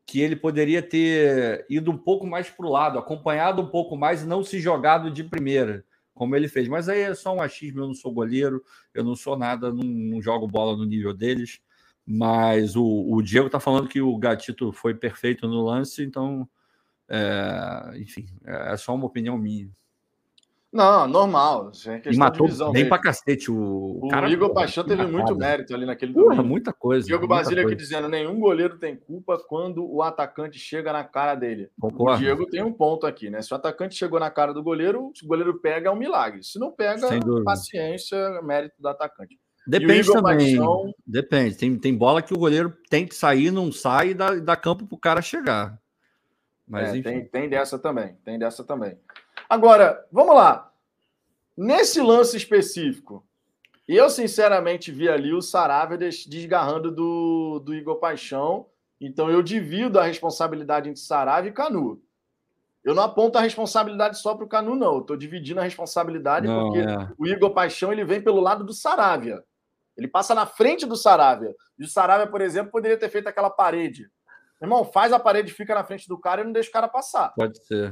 que 0.05 0.21
ele 0.21 0.35
poderia 0.35 0.81
ter 0.81 1.65
ido 1.69 1.89
um 1.89 1.97
pouco 1.97 2.27
mais 2.27 2.49
para 2.49 2.65
o 2.67 2.69
lado, 2.69 2.99
acompanhado 2.99 3.61
um 3.61 3.67
pouco 3.67 3.95
mais 3.95 4.21
e 4.21 4.27
não 4.27 4.43
se 4.43 4.59
jogado 4.59 5.09
de 5.09 5.23
primeira 5.23 5.83
como 6.13 6.35
ele 6.35 6.47
fez. 6.47 6.67
Mas 6.67 6.89
aí 6.89 7.01
é 7.01 7.15
só 7.15 7.35
um 7.35 7.41
achismo, 7.41 7.81
eu 7.81 7.87
não 7.87 7.93
sou 7.93 8.13
goleiro, 8.13 8.63
eu 8.93 9.03
não 9.03 9.15
sou 9.15 9.37
nada, 9.37 9.71
não, 9.71 9.83
não 9.83 10.21
jogo 10.21 10.47
bola 10.47 10.77
no 10.77 10.85
nível 10.85 11.13
deles. 11.13 11.59
Mas 12.05 12.75
o, 12.75 12.85
o 12.85 13.21
Diego 13.21 13.47
está 13.47 13.59
falando 13.59 13.87
que 13.87 14.01
o 14.01 14.17
Gatito 14.17 14.71
foi 14.73 14.93
perfeito 14.93 15.47
no 15.47 15.63
lance, 15.63 16.03
então, 16.03 16.47
é, 17.07 17.97
enfim, 17.97 18.27
é 18.45 18.75
só 18.75 18.93
uma 18.93 19.05
opinião 19.05 19.37
minha. 19.37 19.69
Não, 20.73 21.07
normal. 21.07 21.71
É 21.85 22.11
e 22.11 22.17
matou 22.17 22.47
bem 22.71 22.89
pra 22.89 22.97
cacete. 22.97 23.51
O, 23.51 23.99
o 24.01 24.07
cara, 24.07 24.27
Igor 24.27 24.51
Paixão 24.51 24.83
teve 24.83 25.05
muito 25.05 25.35
mérito 25.35 25.71
ali 25.75 25.85
naquele 25.85 26.13
Porra, 26.13 26.41
muita 26.41 26.73
coisa. 26.73 27.05
Diego 27.05 27.27
Basílio 27.27 27.63
aqui 27.63 27.75
dizendo: 27.75 28.09
nenhum 28.09 28.39
goleiro 28.39 28.79
tem 28.79 28.95
culpa 28.95 29.37
quando 29.47 29.85
o 29.85 30.01
atacante 30.01 30.57
chega 30.57 30.91
na 30.91 31.03
cara 31.03 31.35
dele. 31.35 31.69
Concordo. 31.79 32.15
O 32.15 32.17
Diego 32.17 32.47
tem 32.47 32.63
um 32.63 32.73
ponto 32.73 33.05
aqui, 33.05 33.29
né? 33.29 33.39
Se 33.43 33.53
o 33.53 33.55
atacante 33.55 33.93
chegou 33.93 34.19
na 34.19 34.31
cara 34.31 34.51
do 34.51 34.63
goleiro, 34.63 35.11
se 35.13 35.23
o 35.23 35.27
goleiro 35.27 35.59
pega, 35.59 35.89
é 35.89 35.91
um 35.91 35.95
milagre. 35.95 36.43
Se 36.43 36.57
não 36.57 36.71
pega, 36.71 37.07
paciência, 37.45 38.41
mérito 38.41 38.75
do 38.79 38.87
atacante. 38.87 39.39
Depende 39.67 40.11
também. 40.11 40.57
Paixão... 40.57 40.91
Depende. 41.05 41.55
Tem, 41.55 41.77
tem 41.77 41.95
bola 41.95 42.21
que 42.21 42.33
o 42.33 42.37
goleiro 42.37 42.75
tem 42.89 43.05
que 43.05 43.13
sair, 43.13 43.51
não 43.51 43.71
sai 43.71 44.09
e 44.09 44.13
dá, 44.15 44.33
dá 44.35 44.55
campo 44.55 44.87
pro 44.87 44.97
cara 44.97 45.21
chegar. 45.21 45.79
Mas, 46.67 46.95
é, 46.95 47.01
tem, 47.01 47.25
tem 47.25 47.49
dessa 47.49 47.77
também. 47.77 48.17
Tem 48.25 48.39
dessa 48.39 48.63
também. 48.63 48.97
Agora, 49.49 50.05
vamos 50.11 50.35
lá. 50.35 50.71
Nesse 51.55 52.01
lance 52.01 52.35
específico, 52.35 53.25
Eu, 53.87 54.09
sinceramente, 54.09 54.91
vi 54.91 55.09
ali 55.09 55.33
o 55.33 55.41
Saravia 55.41 55.97
desgarrando 55.97 56.89
do, 56.89 57.59
do 57.59 57.75
Igor 57.75 57.97
Paixão. 57.97 58.67
Então, 58.99 59.29
eu 59.29 59.43
divido 59.43 59.99
a 59.99 60.05
responsabilidade 60.05 60.89
entre 60.89 61.01
Saravia 61.01 61.49
e 61.49 61.53
Canu. 61.53 62.01
Eu 62.83 62.95
não 62.95 63.03
aponto 63.03 63.37
a 63.37 63.41
responsabilidade 63.41 64.17
só 64.19 64.35
para 64.35 64.45
o 64.45 64.47
Canu, 64.47 64.75
não. 64.75 64.95
Eu 64.95 65.01
estou 65.01 65.17
dividindo 65.17 65.59
a 65.59 65.63
responsabilidade 65.63 66.47
não, 66.47 66.65
porque 66.65 66.79
é. 66.79 67.09
o 67.17 67.27
Igor 67.27 67.51
Paixão 67.51 67.91
ele 67.91 68.05
vem 68.05 68.21
pelo 68.21 68.39
lado 68.39 68.63
do 68.63 68.73
Saravia. 68.73 69.43
Ele 69.97 70.07
passa 70.07 70.33
na 70.33 70.45
frente 70.45 70.85
do 70.85 70.95
Saravia. 70.95 71.53
E 71.77 71.83
o 71.83 71.87
Saravia, 71.87 72.27
por 72.27 72.41
exemplo, 72.41 72.71
poderia 72.71 72.97
ter 72.97 73.09
feito 73.09 73.27
aquela 73.27 73.49
parede. 73.49 74.09
Irmão, 74.61 74.85
faz 74.85 75.11
a 75.11 75.19
parede, 75.19 75.53
fica 75.53 75.75
na 75.75 75.83
frente 75.83 76.07
do 76.07 76.17
cara 76.17 76.41
e 76.41 76.45
não 76.45 76.53
deixa 76.53 76.69
o 76.69 76.73
cara 76.73 76.87
passar. 76.87 77.33
Pode 77.35 77.61
ser. 77.65 77.91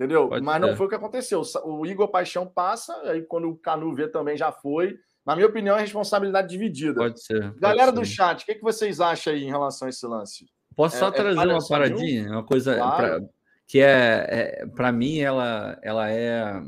Entendeu? 0.00 0.30
Pode 0.30 0.42
Mas 0.42 0.54
ser. 0.54 0.66
não 0.66 0.76
foi 0.78 0.86
o 0.86 0.88
que 0.88 0.94
aconteceu. 0.94 1.42
O 1.62 1.84
Igor 1.84 2.08
Paixão 2.08 2.46
passa, 2.46 2.98
aí 3.02 3.20
quando 3.20 3.50
o 3.50 3.56
Canu 3.56 3.94
vê 3.94 4.08
também 4.08 4.34
já 4.34 4.50
foi. 4.50 4.98
Na 5.26 5.36
minha 5.36 5.46
opinião, 5.46 5.76
é 5.76 5.80
responsabilidade 5.82 6.48
dividida. 6.48 6.94
Pode 6.94 7.22
ser. 7.22 7.42
Pode 7.42 7.60
Galera 7.60 7.90
ser. 7.90 7.98
do 7.98 8.04
chat, 8.06 8.42
o 8.42 8.46
que, 8.46 8.54
que 8.54 8.62
vocês 8.62 8.98
acham 8.98 9.34
aí 9.34 9.44
em 9.44 9.50
relação 9.50 9.84
a 9.84 9.90
esse 9.90 10.06
lance? 10.06 10.46
Posso 10.74 10.96
só 10.96 11.06
é, 11.06 11.08
é 11.08 11.12
trazer 11.12 11.50
é 11.50 11.52
uma 11.52 11.68
paradinha? 11.68 12.30
Uma 12.30 12.42
coisa 12.42 12.76
claro. 12.76 12.96
pra, 12.96 13.28
que 13.66 13.78
é, 13.80 14.62
é 14.62 14.66
para 14.74 14.90
mim, 14.90 15.18
ela, 15.18 15.78
ela 15.82 16.10
é 16.10 16.62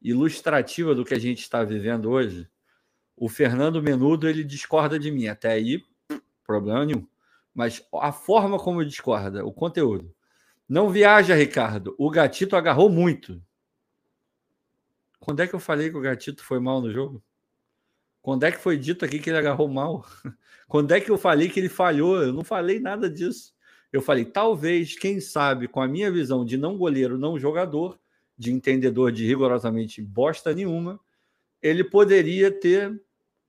ilustrativa 0.00 0.94
do 0.94 1.04
que 1.04 1.14
a 1.14 1.18
gente 1.18 1.40
está 1.40 1.64
vivendo 1.64 2.10
hoje. 2.10 2.48
O 3.16 3.28
Fernando 3.28 3.82
Menudo 3.82 4.28
ele 4.28 4.44
discorda 4.44 5.00
de 5.00 5.10
mim. 5.10 5.26
Até 5.26 5.50
aí, 5.50 5.82
problema 6.46 6.86
nenhum. 6.86 7.04
Mas 7.52 7.84
a 7.92 8.12
forma 8.12 8.56
como 8.56 8.84
discorda, 8.84 9.44
o 9.44 9.52
conteúdo. 9.52 10.14
Não 10.70 10.88
viaja, 10.88 11.34
Ricardo. 11.34 11.96
O 11.98 12.08
Gatito 12.08 12.54
agarrou 12.54 12.88
muito. 12.88 13.42
Quando 15.18 15.40
é 15.40 15.48
que 15.48 15.52
eu 15.52 15.58
falei 15.58 15.90
que 15.90 15.96
o 15.96 16.00
Gatito 16.00 16.44
foi 16.44 16.60
mal 16.60 16.80
no 16.80 16.92
jogo? 16.92 17.20
Quando 18.22 18.44
é 18.44 18.52
que 18.52 18.58
foi 18.58 18.76
dito 18.76 19.04
aqui 19.04 19.18
que 19.18 19.28
ele 19.28 19.38
agarrou 19.38 19.66
mal? 19.66 20.06
Quando 20.68 20.92
é 20.92 21.00
que 21.00 21.10
eu 21.10 21.18
falei 21.18 21.48
que 21.48 21.58
ele 21.58 21.68
falhou? 21.68 22.22
Eu 22.22 22.32
não 22.32 22.44
falei 22.44 22.78
nada 22.78 23.10
disso. 23.10 23.52
Eu 23.92 24.00
falei, 24.00 24.24
talvez, 24.24 24.96
quem 24.96 25.18
sabe, 25.18 25.66
com 25.66 25.82
a 25.82 25.88
minha 25.88 26.08
visão 26.08 26.44
de 26.44 26.56
não 26.56 26.78
goleiro, 26.78 27.18
não 27.18 27.36
jogador, 27.36 27.98
de 28.38 28.52
entendedor 28.52 29.10
de 29.10 29.26
rigorosamente 29.26 30.00
bosta 30.00 30.54
nenhuma, 30.54 31.00
ele 31.60 31.82
poderia 31.82 32.48
ter 32.48 33.02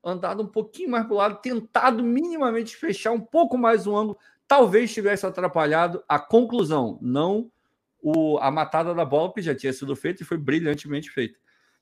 andado 0.03 0.41
um 0.41 0.48
pouquinho 0.48 0.89
mais 0.89 1.06
para 1.06 1.14
o 1.14 1.18
lado, 1.18 1.39
tentado 1.39 2.03
minimamente 2.03 2.76
fechar 2.76 3.11
um 3.11 3.22
pouco 3.22 3.60
mais 3.60 3.85
o 3.85 3.95
ângulo, 3.95 4.18
talvez 4.51 4.93
tivesse 4.93 5.25
atrapalhado 5.25 6.03
a 6.09 6.19
conclusão, 6.19 6.99
não 7.01 7.49
o, 8.01 8.37
a 8.39 8.51
matada 8.51 8.93
da 8.93 9.05
bola, 9.05 9.33
que 9.33 9.41
já 9.41 9.55
tinha 9.55 9.71
sido 9.71 9.95
feita 9.95 10.23
e 10.23 10.25
foi 10.25 10.37
brilhantemente 10.37 11.09
feita. 11.09 11.39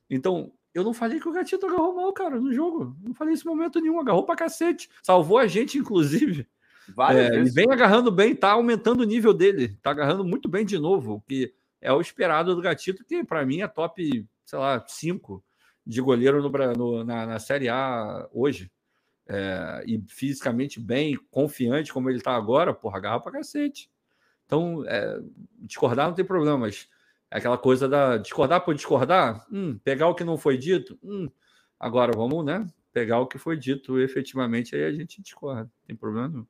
Então, 0.07 0.51
eu 0.71 0.83
não 0.83 0.93
falei 0.93 1.19
que 1.19 1.27
o 1.27 1.31
Gatito 1.31 1.65
agarrou 1.65 1.95
mal, 1.95 2.13
cara, 2.13 2.39
no 2.39 2.53
jogo. 2.53 2.95
Não 3.01 3.15
falei 3.15 3.33
isso 3.33 3.47
em 3.47 3.49
momento 3.49 3.81
nenhum. 3.81 3.99
Agarrou 3.99 4.23
pra 4.23 4.35
cacete. 4.35 4.87
Salvou 5.01 5.39
a 5.39 5.47
gente, 5.47 5.79
inclusive. 5.79 6.47
É, 7.09 7.37
ele 7.37 7.49
vem 7.49 7.65
agarrando 7.71 8.11
bem, 8.11 8.35
tá 8.35 8.51
aumentando 8.51 9.01
o 9.01 9.05
nível 9.05 9.33
dele. 9.33 9.75
Tá 9.81 9.89
agarrando 9.89 10.23
muito 10.23 10.47
bem 10.47 10.63
de 10.63 10.77
novo, 10.77 11.15
o 11.15 11.21
que 11.21 11.51
é 11.81 11.91
o 11.91 11.99
esperado 11.99 12.55
do 12.55 12.61
Gatito, 12.61 13.03
que 13.03 13.23
para 13.23 13.43
mim 13.47 13.61
é 13.61 13.67
top, 13.67 14.27
sei 14.45 14.59
lá, 14.59 14.83
5 14.87 15.43
de 15.83 16.01
goleiro 16.01 16.39
no, 16.39 16.51
no, 16.75 17.03
na, 17.03 17.25
na 17.25 17.39
Série 17.39 17.67
A 17.67 18.29
hoje. 18.31 18.71
É, 19.31 19.83
e 19.85 20.01
fisicamente 20.07 20.79
bem, 20.79 21.15
confiante 21.29 21.93
como 21.93 22.09
ele 22.09 22.19
tá 22.19 22.35
agora, 22.35 22.73
porra, 22.73 22.97
agarra 22.97 23.19
pra 23.19 23.31
cacete. 23.31 23.89
Então, 24.45 24.83
é, 24.87 25.19
discordar 25.59 26.07
não 26.07 26.15
tem 26.15 26.25
problema, 26.25 26.57
mas 26.57 26.89
é 27.29 27.37
aquela 27.37 27.57
coisa 27.57 27.87
da 27.87 28.17
discordar 28.17 28.65
por 28.65 28.73
discordar, 28.73 29.45
hum, 29.51 29.77
pegar 29.83 30.07
o 30.07 30.15
que 30.15 30.23
não 30.23 30.35
foi 30.35 30.57
dito, 30.57 30.97
hum, 31.03 31.29
agora 31.79 32.11
vamos, 32.11 32.43
né? 32.43 32.65
Pegar 32.91 33.19
o 33.19 33.27
que 33.27 33.37
foi 33.37 33.55
dito 33.55 33.99
efetivamente, 33.99 34.75
aí 34.75 34.83
a 34.83 34.91
gente 34.91 35.21
discorda, 35.21 35.61
não 35.61 35.85
tem 35.85 35.95
problema 35.95 36.27
nenhum. 36.27 36.47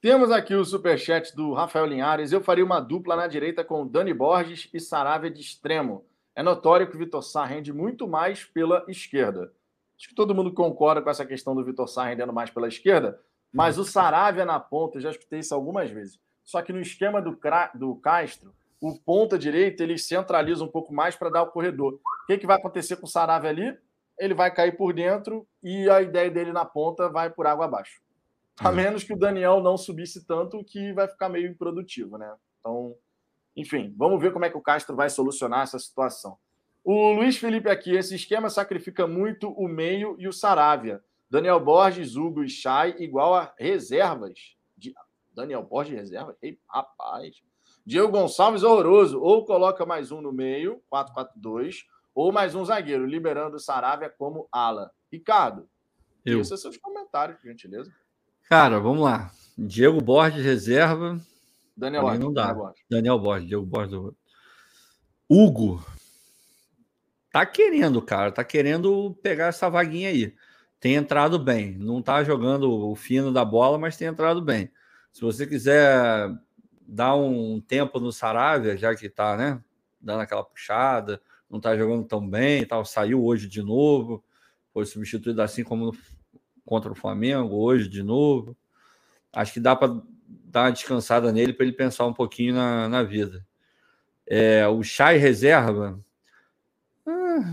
Temos 0.00 0.30
aqui 0.30 0.54
o 0.54 0.64
superchat 0.64 1.34
do 1.34 1.54
Rafael 1.54 1.86
Linhares. 1.86 2.30
Eu 2.30 2.40
faria 2.40 2.64
uma 2.64 2.78
dupla 2.78 3.16
na 3.16 3.26
direita 3.26 3.64
com 3.64 3.84
Dani 3.84 4.14
Borges 4.14 4.68
e 4.72 4.78
Saravia 4.78 5.28
de 5.28 5.40
extremo. 5.40 6.04
É 6.36 6.42
notório 6.42 6.88
que 6.88 6.94
o 6.94 6.98
Vitor 6.98 7.20
Sá 7.20 7.44
rende 7.44 7.72
muito 7.72 8.06
mais 8.06 8.44
pela 8.44 8.84
esquerda. 8.86 9.52
Acho 9.98 10.08
que 10.08 10.14
todo 10.14 10.34
mundo 10.34 10.54
concorda 10.54 11.02
com 11.02 11.10
essa 11.10 11.26
questão 11.26 11.54
do 11.56 11.64
Vitor 11.64 11.88
Sá 11.88 12.04
rendendo 12.04 12.32
mais 12.32 12.50
pela 12.50 12.68
esquerda, 12.68 13.20
mas 13.52 13.78
o 13.78 13.84
Saravia 13.84 14.44
na 14.44 14.60
ponta, 14.60 14.98
eu 14.98 15.02
já 15.02 15.10
escutei 15.10 15.40
isso 15.40 15.54
algumas 15.54 15.90
vezes. 15.90 16.20
Só 16.44 16.62
que 16.62 16.72
no 16.72 16.80
esquema 16.80 17.20
do, 17.20 17.36
do 17.74 17.96
Castro, 17.96 18.54
o 18.80 18.96
ponta 18.98 19.36
direita 19.36 19.82
ele 19.82 19.98
centraliza 19.98 20.64
um 20.64 20.68
pouco 20.68 20.94
mais 20.94 21.16
para 21.16 21.30
dar 21.30 21.42
o 21.42 21.50
corredor. 21.50 21.94
O 21.94 22.26
que, 22.26 22.38
que 22.38 22.46
vai 22.46 22.56
acontecer 22.56 22.96
com 22.96 23.06
o 23.06 23.08
Saravia 23.08 23.50
ali? 23.50 23.76
Ele 24.18 24.34
vai 24.34 24.54
cair 24.54 24.76
por 24.76 24.92
dentro 24.92 25.46
e 25.62 25.90
a 25.90 26.00
ideia 26.00 26.30
dele 26.30 26.52
na 26.52 26.64
ponta 26.64 27.08
vai 27.08 27.30
por 27.30 27.46
água 27.46 27.64
abaixo. 27.64 28.00
A 28.60 28.72
menos 28.72 29.04
que 29.04 29.12
o 29.12 29.18
Daniel 29.18 29.60
não 29.60 29.76
subisse 29.76 30.24
tanto 30.26 30.64
que 30.64 30.92
vai 30.92 31.06
ficar 31.08 31.28
meio 31.28 31.48
improdutivo, 31.48 32.18
né? 32.18 32.32
Então, 32.58 32.94
enfim, 33.56 33.94
vamos 33.96 34.20
ver 34.20 34.32
como 34.32 34.44
é 34.44 34.50
que 34.50 34.56
o 34.56 34.62
Castro 34.62 34.96
vai 34.96 35.10
solucionar 35.10 35.62
essa 35.62 35.78
situação. 35.78 36.36
O 36.90 37.12
Luiz 37.12 37.36
Felipe 37.36 37.68
aqui, 37.68 37.94
esse 37.94 38.14
esquema 38.14 38.48
sacrifica 38.48 39.06
muito 39.06 39.50
o 39.50 39.68
meio 39.68 40.16
e 40.18 40.26
o 40.26 40.32
Saravia. 40.32 41.04
Daniel 41.28 41.60
Borges, 41.60 42.16
Hugo 42.16 42.42
e 42.42 42.48
Chay 42.48 42.94
igual 42.98 43.34
a 43.34 43.52
reservas. 43.58 44.56
De... 44.74 44.94
Daniel 45.34 45.62
Borges 45.62 45.94
reserva? 45.94 46.34
Ei, 46.40 46.58
rapaz. 46.66 47.42
Diego 47.84 48.10
Gonçalves, 48.10 48.62
horroroso. 48.62 49.20
Ou 49.20 49.44
coloca 49.44 49.84
mais 49.84 50.10
um 50.10 50.22
no 50.22 50.32
meio, 50.32 50.82
4-4-2, 50.90 51.84
ou 52.14 52.32
mais 52.32 52.54
um 52.54 52.64
zagueiro, 52.64 53.04
liberando 53.04 53.56
o 53.56 53.60
Saravia 53.60 54.08
como 54.08 54.48
ala. 54.50 54.90
Ricardo, 55.12 55.68
Eu. 56.24 56.40
esses 56.40 56.48
são 56.48 56.56
seus 56.56 56.78
comentários, 56.78 57.38
por 57.38 57.48
gentileza. 57.48 57.92
Cara, 58.48 58.80
vamos 58.80 59.04
lá. 59.04 59.30
Diego 59.58 60.00
Borges, 60.00 60.42
reserva. 60.42 61.20
Daniel 61.76 62.00
Borges. 62.00 62.20
Não 62.20 62.32
dá. 62.32 62.46
Daniel 62.46 62.64
Borges. 62.64 62.84
Daniel 62.88 63.18
Borges, 63.18 63.46
Diego 63.46 63.66
Borges. 63.66 64.14
Hugo. 65.28 65.97
Tá 67.38 67.46
querendo, 67.46 68.02
cara. 68.02 68.32
Tá 68.32 68.42
querendo 68.42 69.16
pegar 69.22 69.46
essa 69.46 69.70
vaguinha 69.70 70.08
aí. 70.08 70.34
Tem 70.80 70.96
entrado 70.96 71.38
bem. 71.38 71.78
Não 71.78 72.02
tá 72.02 72.24
jogando 72.24 72.68
o 72.68 72.96
fino 72.96 73.32
da 73.32 73.44
bola, 73.44 73.78
mas 73.78 73.96
tem 73.96 74.08
entrado 74.08 74.42
bem. 74.42 74.72
Se 75.12 75.20
você 75.20 75.46
quiser 75.46 76.32
dar 76.82 77.14
um 77.14 77.60
tempo 77.60 78.00
no 78.00 78.10
Saravia, 78.10 78.76
já 78.76 78.92
que 78.92 79.08
tá, 79.08 79.36
né, 79.36 79.62
dando 80.00 80.22
aquela 80.22 80.42
puxada, 80.42 81.22
não 81.48 81.60
tá 81.60 81.76
jogando 81.76 82.04
tão 82.08 82.28
bem 82.28 82.66
tal, 82.66 82.84
saiu 82.84 83.24
hoje 83.24 83.46
de 83.46 83.62
novo, 83.62 84.24
foi 84.72 84.84
substituído 84.84 85.40
assim 85.40 85.62
como 85.62 85.96
contra 86.66 86.90
o 86.90 86.96
Flamengo, 86.96 87.54
hoje 87.54 87.88
de 87.88 88.02
novo. 88.02 88.56
Acho 89.32 89.52
que 89.52 89.60
dá 89.60 89.76
para 89.76 90.02
dar 90.26 90.62
uma 90.64 90.72
descansada 90.72 91.30
nele 91.30 91.52
para 91.52 91.66
ele 91.66 91.76
pensar 91.76 92.04
um 92.04 92.12
pouquinho 92.12 92.54
na, 92.54 92.88
na 92.88 93.04
vida. 93.04 93.46
É, 94.26 94.66
o 94.66 94.82
Chay 94.82 95.18
reserva. 95.18 96.04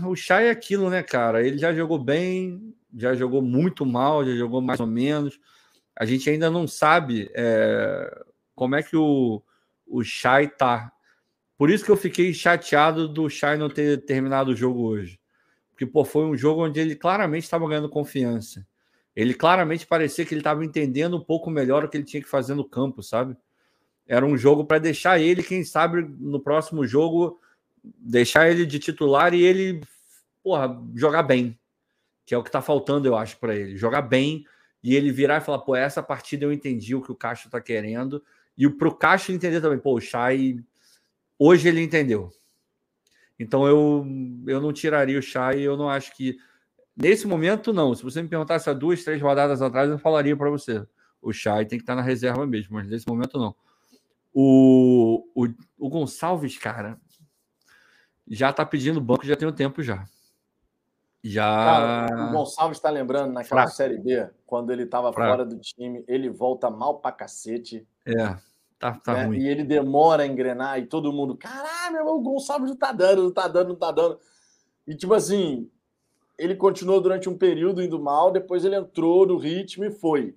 O 0.06 0.14
Chay 0.14 0.46
é 0.46 0.50
aquilo, 0.50 0.90
né, 0.90 1.02
cara? 1.02 1.46
Ele 1.46 1.58
já 1.58 1.72
jogou 1.72 1.98
bem, 1.98 2.74
já 2.96 3.14
jogou 3.14 3.42
muito 3.42 3.84
mal, 3.84 4.24
já 4.24 4.34
jogou 4.34 4.60
mais 4.60 4.80
ou 4.80 4.86
menos. 4.86 5.38
A 5.94 6.04
gente 6.04 6.28
ainda 6.28 6.50
não 6.50 6.66
sabe 6.66 7.30
é, 7.34 8.24
como 8.54 8.74
é 8.74 8.82
que 8.82 8.96
o, 8.96 9.42
o 9.86 10.02
Shai 10.02 10.48
tá. 10.48 10.92
Por 11.56 11.70
isso 11.70 11.84
que 11.84 11.90
eu 11.90 11.96
fiquei 11.96 12.34
chateado 12.34 13.08
do 13.08 13.28
Shai 13.30 13.56
não 13.56 13.70
ter 13.70 14.04
terminado 14.04 14.50
o 14.50 14.56
jogo 14.56 14.82
hoje. 14.82 15.18
Porque 15.70 15.86
pô, 15.86 16.04
foi 16.04 16.24
um 16.24 16.36
jogo 16.36 16.64
onde 16.64 16.80
ele 16.80 16.94
claramente 16.94 17.44
estava 17.44 17.68
ganhando 17.68 17.88
confiança. 17.88 18.66
Ele 19.14 19.32
claramente 19.32 19.86
parecia 19.86 20.24
que 20.26 20.34
ele 20.34 20.40
estava 20.40 20.64
entendendo 20.64 21.16
um 21.16 21.24
pouco 21.24 21.50
melhor 21.50 21.84
o 21.84 21.88
que 21.88 21.96
ele 21.96 22.04
tinha 22.04 22.22
que 22.22 22.28
fazer 22.28 22.54
no 22.54 22.68
campo, 22.68 23.02
sabe? 23.02 23.36
Era 24.06 24.24
um 24.24 24.36
jogo 24.36 24.64
para 24.64 24.78
deixar 24.78 25.18
ele, 25.18 25.42
quem 25.42 25.64
sabe, 25.64 26.02
no 26.18 26.38
próximo 26.40 26.86
jogo, 26.86 27.40
deixar 27.98 28.50
ele 28.50 28.66
de 28.66 28.78
titular 28.78 29.34
e 29.34 29.42
ele, 29.42 29.80
porra, 30.42 30.80
jogar 30.94 31.22
bem. 31.22 31.58
Que 32.24 32.34
é 32.34 32.38
o 32.38 32.42
que 32.42 32.48
está 32.48 32.60
faltando, 32.60 33.06
eu 33.06 33.16
acho, 33.16 33.38
para 33.38 33.54
ele. 33.54 33.76
Jogar 33.76 34.02
bem 34.02 34.44
e 34.82 34.94
ele 34.94 35.12
virar 35.12 35.38
e 35.38 35.44
falar, 35.44 35.60
pô, 35.60 35.76
essa 35.76 36.02
partida 36.02 36.44
eu 36.44 36.52
entendi 36.52 36.94
o 36.94 37.02
que 37.02 37.12
o 37.12 37.16
Castro 37.16 37.48
está 37.48 37.60
querendo 37.60 38.22
e 38.56 38.68
para 38.68 38.88
o 38.88 38.94
Castro 38.94 39.34
entender 39.34 39.60
também, 39.60 39.78
pô, 39.78 39.94
o 39.94 40.00
Chay, 40.00 40.58
hoje 41.38 41.68
ele 41.68 41.82
entendeu. 41.82 42.30
Então 43.38 43.66
eu, 43.66 44.06
eu 44.46 44.60
não 44.60 44.72
tiraria 44.72 45.18
o 45.18 45.22
Chay, 45.22 45.60
eu 45.60 45.76
não 45.76 45.90
acho 45.90 46.14
que. 46.16 46.38
Nesse 46.96 47.26
momento, 47.26 47.74
não. 47.74 47.94
Se 47.94 48.02
você 48.02 48.22
me 48.22 48.28
perguntasse 48.28 48.70
há 48.70 48.72
duas, 48.72 49.04
três 49.04 49.20
rodadas 49.20 49.60
atrás, 49.60 49.90
eu 49.90 49.98
falaria 49.98 50.34
para 50.34 50.48
você. 50.48 50.86
O 51.20 51.32
Chay 51.32 51.66
tem 51.66 51.78
que 51.78 51.82
estar 51.82 51.94
na 51.94 52.00
reserva 52.00 52.46
mesmo, 52.46 52.74
mas 52.76 52.88
nesse 52.88 53.06
momento 53.06 53.38
não. 53.38 53.54
O, 54.32 55.26
o, 55.34 55.48
o 55.78 55.88
Gonçalves, 55.90 56.56
cara, 56.56 56.98
já 58.28 58.52
tá 58.52 58.64
pedindo 58.64 59.00
banco 59.00 59.26
já 59.26 59.36
tem 59.36 59.46
um 59.46 59.52
tempo 59.52 59.82
já. 59.82 60.06
Já. 61.22 61.44
Cara, 61.44 62.28
o 62.28 62.32
Gonçalves 62.32 62.78
está 62.78 62.88
lembrando 62.88 63.32
naquela 63.32 63.62
Fraco. 63.62 63.76
Série 63.76 63.98
B, 63.98 64.28
quando 64.46 64.72
ele 64.72 64.84
estava 64.84 65.12
fora 65.12 65.44
do 65.44 65.58
time, 65.58 66.04
ele 66.06 66.30
volta 66.30 66.70
mal 66.70 67.00
pra 67.00 67.10
cacete. 67.10 67.86
É. 68.04 68.36
Tá, 68.78 68.92
tá 68.92 69.14
né? 69.14 69.24
ruim. 69.24 69.38
E 69.38 69.48
ele 69.48 69.64
demora 69.64 70.22
a 70.22 70.26
engrenar 70.26 70.78
e 70.78 70.86
todo 70.86 71.12
mundo, 71.12 71.36
caralho, 71.36 72.06
o 72.06 72.20
Gonçalves 72.20 72.70
não 72.70 72.76
tá 72.76 72.92
dando, 72.92 73.24
não 73.24 73.32
tá 73.32 73.48
dando, 73.48 73.68
não 73.68 73.76
tá 73.76 73.90
dando. 73.90 74.20
E 74.86 74.94
tipo 74.94 75.14
assim, 75.14 75.68
ele 76.38 76.54
continuou 76.54 77.00
durante 77.00 77.28
um 77.28 77.36
período 77.36 77.82
indo 77.82 77.98
mal, 77.98 78.30
depois 78.30 78.64
ele 78.64 78.76
entrou 78.76 79.26
no 79.26 79.38
ritmo 79.38 79.84
e 79.84 79.90
foi. 79.90 80.36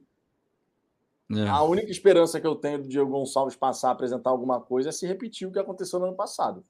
É. 1.32 1.48
A 1.48 1.62
única 1.62 1.92
esperança 1.92 2.40
que 2.40 2.48
eu 2.48 2.56
tenho 2.56 2.82
do 2.82 2.88
Diego 2.88 3.12
Gonçalves 3.12 3.56
passar 3.56 3.90
a 3.90 3.92
apresentar 3.92 4.32
alguma 4.32 4.60
coisa 4.60 4.90
é 4.90 4.92
se 4.92 5.06
repetir 5.06 5.48
o 5.48 5.52
que 5.52 5.60
aconteceu 5.60 6.00
no 6.00 6.06
ano 6.08 6.16
passado. 6.16 6.66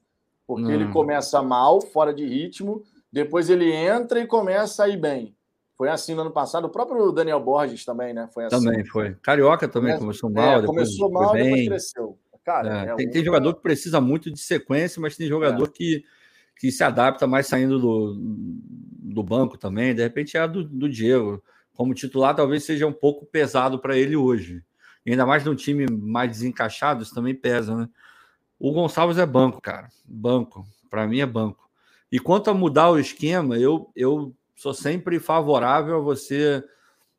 Porque 0.49 0.71
ele 0.71 0.85
hum. 0.85 0.91
começa 0.91 1.43
mal, 1.43 1.79
fora 1.79 2.11
de 2.11 2.25
ritmo, 2.25 2.81
depois 3.13 3.51
ele 3.51 3.71
entra 3.71 4.19
e 4.19 4.25
começa 4.25 4.83
a 4.83 4.89
ir 4.89 4.97
bem. 4.97 5.35
Foi 5.77 5.89
assim 5.89 6.15
no 6.15 6.21
ano 6.21 6.31
passado. 6.31 6.65
O 6.65 6.71
próprio 6.71 7.11
Daniel 7.11 7.39
Borges 7.39 7.85
também, 7.85 8.15
né? 8.15 8.27
Foi 8.33 8.45
assim. 8.45 8.65
Também 8.65 8.83
foi. 8.83 9.13
Carioca 9.21 9.67
também 9.67 9.95
começou 9.99 10.27
mal. 10.27 10.59
É, 10.59 10.65
começou 10.65 11.11
mal 11.11 11.37
e 11.37 11.43
depois 11.43 11.67
cresceu. 11.67 12.17
Cara, 12.43 12.87
é, 12.87 12.89
é 12.89 12.95
tem, 12.95 13.11
tem, 13.11 13.23
jogador 13.23 13.53
que 13.53 13.61
precisa 13.61 14.01
muito 14.01 14.31
de 14.31 14.39
sequência, 14.39 14.99
mas 14.99 15.15
tem 15.15 15.27
jogador 15.27 15.65
é. 15.65 15.71
que, 15.71 16.03
que 16.59 16.71
se 16.71 16.83
adapta 16.83 17.27
mais 17.27 17.45
saindo 17.45 17.77
do, 17.77 18.15
do 18.17 19.21
banco 19.21 19.55
também. 19.55 19.93
De 19.93 20.01
repente 20.01 20.35
é 20.35 20.39
a 20.39 20.47
do, 20.47 20.63
do 20.63 20.89
Diego. 20.89 21.43
Como 21.75 21.93
titular, 21.93 22.35
talvez 22.35 22.63
seja 22.63 22.87
um 22.87 22.91
pouco 22.91 23.23
pesado 23.27 23.77
para 23.77 23.95
ele 23.95 24.15
hoje. 24.15 24.63
E 25.05 25.11
ainda 25.11 25.27
mais 25.27 25.45
num 25.45 25.53
time 25.53 25.85
mais 25.87 26.31
desencaixado, 26.31 27.03
isso 27.03 27.13
também 27.13 27.35
pesa, 27.35 27.75
né? 27.75 27.87
O 28.59 28.73
Gonçalves 28.73 29.17
é 29.17 29.25
banco, 29.25 29.61
cara. 29.61 29.89
Banco. 30.05 30.67
Para 30.89 31.07
mim 31.07 31.19
é 31.19 31.25
banco. 31.25 31.69
E 32.11 32.19
quanto 32.19 32.49
a 32.49 32.53
mudar 32.53 32.89
o 32.89 32.99
esquema, 32.99 33.57
eu, 33.57 33.89
eu 33.95 34.35
sou 34.55 34.73
sempre 34.73 35.19
favorável 35.19 35.97
a 35.97 36.01
você 36.01 36.63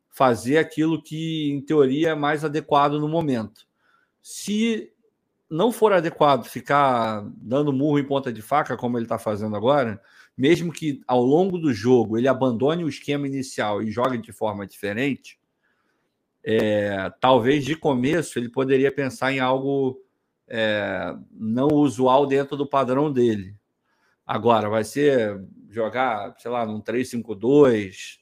fazer 0.09 0.57
aquilo 0.57 1.01
que, 1.01 1.49
em 1.51 1.61
teoria, 1.61 2.09
é 2.09 2.15
mais 2.15 2.45
adequado 2.45 2.99
no 2.99 3.07
momento. 3.07 3.65
Se 4.21 4.91
não 5.49 5.71
for 5.71 5.93
adequado 5.93 6.45
ficar 6.45 7.25
dando 7.37 7.73
murro 7.73 7.97
em 7.97 8.05
ponta 8.05 8.31
de 8.31 8.41
faca, 8.41 8.77
como 8.77 8.97
ele 8.97 9.05
está 9.05 9.17
fazendo 9.17 9.55
agora, 9.55 10.01
mesmo 10.37 10.71
que 10.71 11.01
ao 11.07 11.23
longo 11.23 11.57
do 11.57 11.73
jogo 11.73 12.17
ele 12.17 12.27
abandone 12.27 12.83
o 12.83 12.89
esquema 12.89 13.27
inicial 13.27 13.81
e 13.81 13.91
jogue 13.91 14.17
de 14.17 14.31
forma 14.31 14.67
diferente, 14.67 15.39
é, 16.43 17.11
talvez 17.19 17.65
de 17.65 17.75
começo 17.75 18.39
ele 18.39 18.49
poderia 18.49 18.91
pensar 18.91 19.31
em 19.31 19.39
algo 19.39 20.01
é, 20.53 21.15
não 21.31 21.69
usual 21.69 22.27
dentro 22.27 22.57
do 22.57 22.67
padrão 22.67 23.11
dele. 23.11 23.55
Agora, 24.27 24.69
vai 24.69 24.83
ser 24.83 25.41
jogar, 25.69 26.35
sei 26.37 26.51
lá, 26.51 26.65
num 26.65 26.81
3-5-2, 26.81 28.17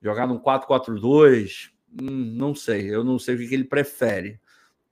jogar 0.00 0.26
num 0.26 0.38
4-4-2, 0.38 1.70
hum, 2.00 2.34
não 2.36 2.54
sei, 2.54 2.92
eu 2.92 3.04
não 3.04 3.18
sei 3.18 3.34
o 3.34 3.38
que, 3.38 3.48
que 3.48 3.54
ele 3.54 3.64
prefere. 3.64 4.40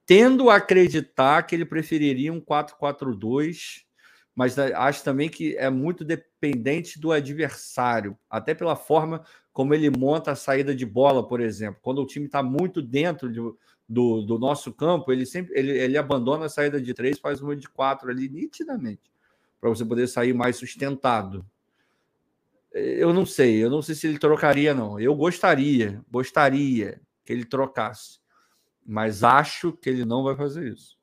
Tendo 0.04 0.50
a 0.50 0.56
acreditar 0.56 1.42
que 1.44 1.54
ele 1.54 1.64
preferiria 1.64 2.30
um 2.30 2.40
4-4-2, 2.40 3.84
mas 4.34 4.58
acho 4.58 5.02
também 5.02 5.30
que 5.30 5.56
é 5.56 5.70
muito 5.70 6.04
dependente 6.04 7.00
do 7.00 7.10
adversário, 7.10 8.18
até 8.28 8.54
pela 8.54 8.76
forma 8.76 9.24
como 9.50 9.72
ele 9.72 9.88
monta 9.88 10.32
a 10.32 10.36
saída 10.36 10.74
de 10.74 10.84
bola, 10.84 11.26
por 11.26 11.40
exemplo. 11.40 11.80
Quando 11.80 12.02
o 12.02 12.06
time 12.06 12.26
está 12.26 12.42
muito 12.42 12.82
dentro 12.82 13.32
de, 13.32 13.40
do, 13.88 14.22
do, 14.22 14.38
nosso 14.38 14.72
campo, 14.72 15.12
ele 15.12 15.24
sempre 15.24 15.56
ele, 15.58 15.70
ele 15.70 15.96
abandona 15.96 16.46
a 16.46 16.48
saída 16.48 16.80
de 16.80 16.92
três, 16.92 17.18
faz 17.18 17.40
uma 17.40 17.54
de 17.54 17.68
quatro 17.68 18.10
ali 18.10 18.28
nitidamente, 18.28 19.10
para 19.60 19.70
você 19.70 19.84
poder 19.84 20.06
sair 20.08 20.32
mais 20.32 20.56
sustentado 20.56 21.46
eu 22.76 23.10
não 23.14 23.24
sei, 23.24 23.64
eu 23.64 23.70
não 23.70 23.80
sei 23.80 23.94
se 23.94 24.06
ele 24.06 24.18
trocaria, 24.18 24.74
não. 24.74 25.00
Eu 25.00 25.14
gostaria, 25.14 26.04
gostaria 26.10 27.00
que 27.24 27.32
ele 27.32 27.44
trocasse, 27.46 28.20
mas 28.84 29.24
acho 29.24 29.72
que 29.72 29.88
ele 29.88 30.04
não 30.04 30.22
vai 30.22 30.36
fazer 30.36 30.68
isso. 30.68 30.94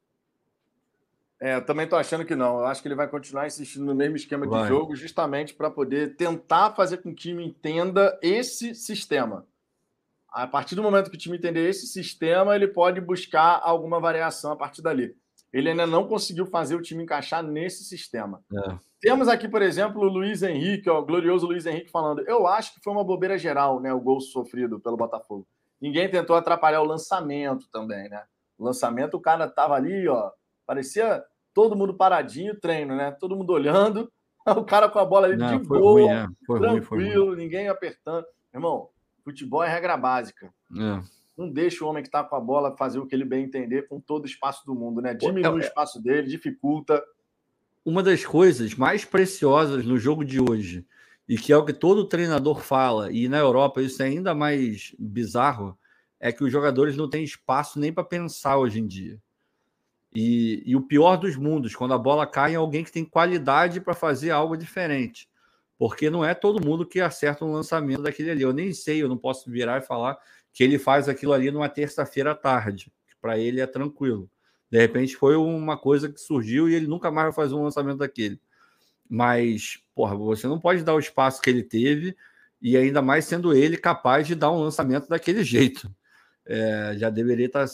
É, 1.39 1.55
eu 1.55 1.65
também 1.65 1.85
estou 1.85 1.97
achando 1.97 2.23
que 2.23 2.35
não. 2.35 2.60
Eu 2.60 2.65
acho 2.68 2.80
que 2.80 2.88
ele 2.88 2.95
vai 2.95 3.07
continuar 3.07 3.47
insistindo 3.47 3.85
no 3.85 3.95
mesmo 3.95 4.15
esquema 4.15 4.45
vai. 4.45 4.61
de 4.61 4.68
jogo, 4.68 4.95
justamente 4.95 5.55
para 5.55 5.69
poder 5.72 6.15
tentar 6.15 6.72
fazer 6.76 6.97
com 6.97 7.10
que 7.10 7.10
o 7.10 7.15
time 7.15 7.43
entenda 7.43 8.18
esse 8.22 8.76
sistema. 8.76 9.45
A 10.34 10.47
partir 10.47 10.73
do 10.73 10.81
momento 10.81 11.11
que 11.11 11.15
o 11.15 11.19
time 11.19 11.38
entender 11.38 11.69
esse 11.69 11.85
sistema, 11.85 12.55
ele 12.55 12.68
pode 12.68 12.99
buscar 12.99 13.61
alguma 13.64 13.99
variação 13.99 14.51
a 14.51 14.55
partir 14.55 14.81
dali. 14.81 15.15
Ele 15.53 15.69
ainda 15.69 15.85
não 15.85 16.07
conseguiu 16.07 16.47
fazer 16.47 16.76
o 16.76 16.81
time 16.81 17.03
encaixar 17.03 17.43
nesse 17.43 17.84
sistema. 17.84 18.43
É. 18.51 18.76
Temos 18.99 19.27
aqui, 19.27 19.47
por 19.47 19.61
exemplo, 19.61 20.01
o 20.01 20.10
Luiz 20.10 20.41
Henrique, 20.41 20.89
ó, 20.89 20.99
o 20.99 21.05
glorioso 21.05 21.45
Luiz 21.45 21.68
Henrique 21.68 21.91
falando. 21.91 22.22
Eu 22.27 22.47
acho 22.47 22.73
que 22.73 22.81
foi 22.84 22.91
uma 22.91 23.03
bobeira 23.03 23.38
geral, 23.38 23.80
né? 23.80 23.93
O 23.93 23.99
gol 23.99 24.19
sofrido 24.19 24.80
pelo 24.80 24.97
Botafogo. 24.97 25.45
Ninguém 25.80 26.10
tentou 26.10 26.35
atrapalhar 26.35 26.81
o 26.81 26.85
lançamento 26.85 27.68
também, 27.72 28.10
né? 28.10 28.23
O 28.57 28.64
lançamento, 28.64 29.15
o 29.15 29.22
cara 29.22 29.47
tava 29.47 29.76
ali, 29.76 30.07
ó. 30.07 30.31
Parecia 30.65 31.23
todo 31.53 31.76
mundo 31.76 31.93
paradinho, 31.93 32.60
treino, 32.60 32.95
né? 32.95 33.11
Todo 33.11 33.35
mundo 33.35 33.53
olhando. 33.53 34.11
O 34.45 34.65
cara 34.65 34.89
com 34.89 34.99
a 34.99 35.05
bola 35.05 35.26
ali 35.26 35.38
Não, 35.38 35.57
de 35.57 35.65
boa, 35.65 35.80
ruim, 35.80 36.10
é. 36.10 36.27
tranquilo, 36.45 37.27
ruim, 37.27 37.38
ninguém 37.38 37.69
apertando. 37.69 38.26
Irmão, 38.53 38.89
futebol 39.23 39.63
é 39.63 39.69
regra 39.69 39.97
básica. 39.97 40.53
É. 40.71 41.01
Não 41.37 41.49
deixa 41.49 41.83
o 41.83 41.87
homem 41.87 42.03
que 42.03 42.09
está 42.09 42.23
com 42.23 42.35
a 42.35 42.39
bola 42.39 42.77
fazer 42.77 42.99
o 42.99 43.07
que 43.07 43.15
ele 43.15 43.25
bem 43.25 43.43
entender 43.43 43.87
com 43.87 43.99
todo 43.99 44.23
o 44.23 44.27
espaço 44.27 44.65
do 44.65 44.75
mundo, 44.75 45.01
né? 45.01 45.13
Diminui 45.13 45.43
é, 45.43 45.49
o 45.49 45.59
espaço 45.59 46.01
dele, 46.01 46.27
dificulta 46.27 47.03
uma 47.85 48.01
das 48.01 48.25
coisas 48.25 48.75
mais 48.75 49.03
preciosas 49.03 49.85
no 49.85 49.97
jogo 49.97 50.23
de 50.23 50.39
hoje, 50.39 50.85
e 51.27 51.37
que 51.37 51.51
é 51.51 51.57
o 51.57 51.65
que 51.65 51.73
todo 51.73 52.07
treinador 52.07 52.61
fala, 52.61 53.11
e 53.11 53.27
na 53.27 53.37
Europa 53.37 53.81
isso 53.81 54.01
é 54.01 54.05
ainda 54.05 54.33
mais 54.33 54.95
bizarro, 54.97 55.77
é 56.19 56.31
que 56.31 56.43
os 56.43 56.51
jogadores 56.51 56.95
não 56.95 57.09
têm 57.09 57.23
espaço 57.23 57.79
nem 57.79 57.91
para 57.91 58.03
pensar 58.03 58.57
hoje 58.57 58.79
em 58.79 58.87
dia. 58.87 59.19
E, 60.15 60.61
e, 60.65 60.75
o 60.75 60.81
pior 60.81 61.17
dos 61.17 61.35
mundos, 61.35 61.75
quando 61.75 61.93
a 61.93 61.97
bola 61.97 62.27
cai 62.27 62.53
em 62.53 62.55
alguém 62.55 62.83
que 62.83 62.91
tem 62.91 63.03
qualidade 63.03 63.81
para 63.81 63.95
fazer 63.95 64.29
algo 64.29 64.55
diferente. 64.55 65.27
Porque 65.77 66.09
não 66.09 66.23
é 66.23 66.33
todo 66.33 66.63
mundo 66.63 66.85
que 66.85 67.01
acerta 67.01 67.43
um 67.43 67.51
lançamento 67.51 68.03
daquele 68.03 68.31
ali. 68.31 68.41
Eu 68.43 68.53
nem 68.53 68.73
sei, 68.73 69.01
eu 69.01 69.09
não 69.09 69.17
posso 69.17 69.49
virar 69.49 69.79
e 69.81 69.85
falar 69.85 70.17
que 70.51 70.63
ele 70.63 70.77
faz 70.77 71.09
aquilo 71.09 71.33
ali 71.33 71.49
numa 71.51 71.67
terça-feira 71.67 72.31
à 72.31 72.35
tarde. 72.35 72.91
Para 73.19 73.37
ele 73.37 73.59
é 73.59 73.67
tranquilo. 73.67 74.29
De 74.69 74.79
repente 74.79 75.15
foi 75.15 75.35
uma 75.35 75.77
coisa 75.77 76.11
que 76.11 76.19
surgiu 76.19 76.69
e 76.69 76.75
ele 76.75 76.87
nunca 76.87 77.11
mais 77.11 77.27
vai 77.27 77.33
fazer 77.33 77.55
um 77.55 77.63
lançamento 77.63 77.97
daquele. 77.97 78.39
Mas, 79.09 79.79
porra, 79.93 80.15
você 80.15 80.47
não 80.47 80.59
pode 80.59 80.83
dar 80.83 80.95
o 80.95 80.99
espaço 80.99 81.41
que 81.41 81.49
ele 81.49 81.63
teve 81.63 82.15
e 82.61 82.77
ainda 82.77 83.01
mais 83.01 83.25
sendo 83.25 83.53
ele 83.53 83.77
capaz 83.77 84.25
de 84.25 84.35
dar 84.35 84.51
um 84.51 84.63
lançamento 84.63 85.07
daquele 85.07 85.43
jeito. 85.45 85.93
É, 86.45 86.95
já 86.97 87.09
deveria 87.09 87.45
estar 87.45 87.65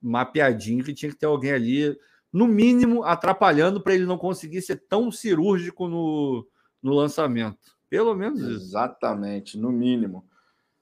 mapeadinho 0.00 0.84
que 0.84 0.92
tinha 0.92 1.10
que 1.10 1.18
ter 1.18 1.26
alguém 1.26 1.52
ali, 1.52 1.96
no 2.32 2.46
mínimo, 2.46 3.04
atrapalhando 3.04 3.80
para 3.80 3.94
ele 3.94 4.04
não 4.04 4.18
conseguir 4.18 4.62
ser 4.62 4.76
tão 4.88 5.12
cirúrgico 5.12 5.86
no, 5.86 6.46
no 6.82 6.92
lançamento. 6.92 7.58
Pelo 7.88 8.14
menos 8.14 8.40
isso. 8.40 8.50
Exatamente, 8.50 9.58
no 9.58 9.70
mínimo. 9.70 10.26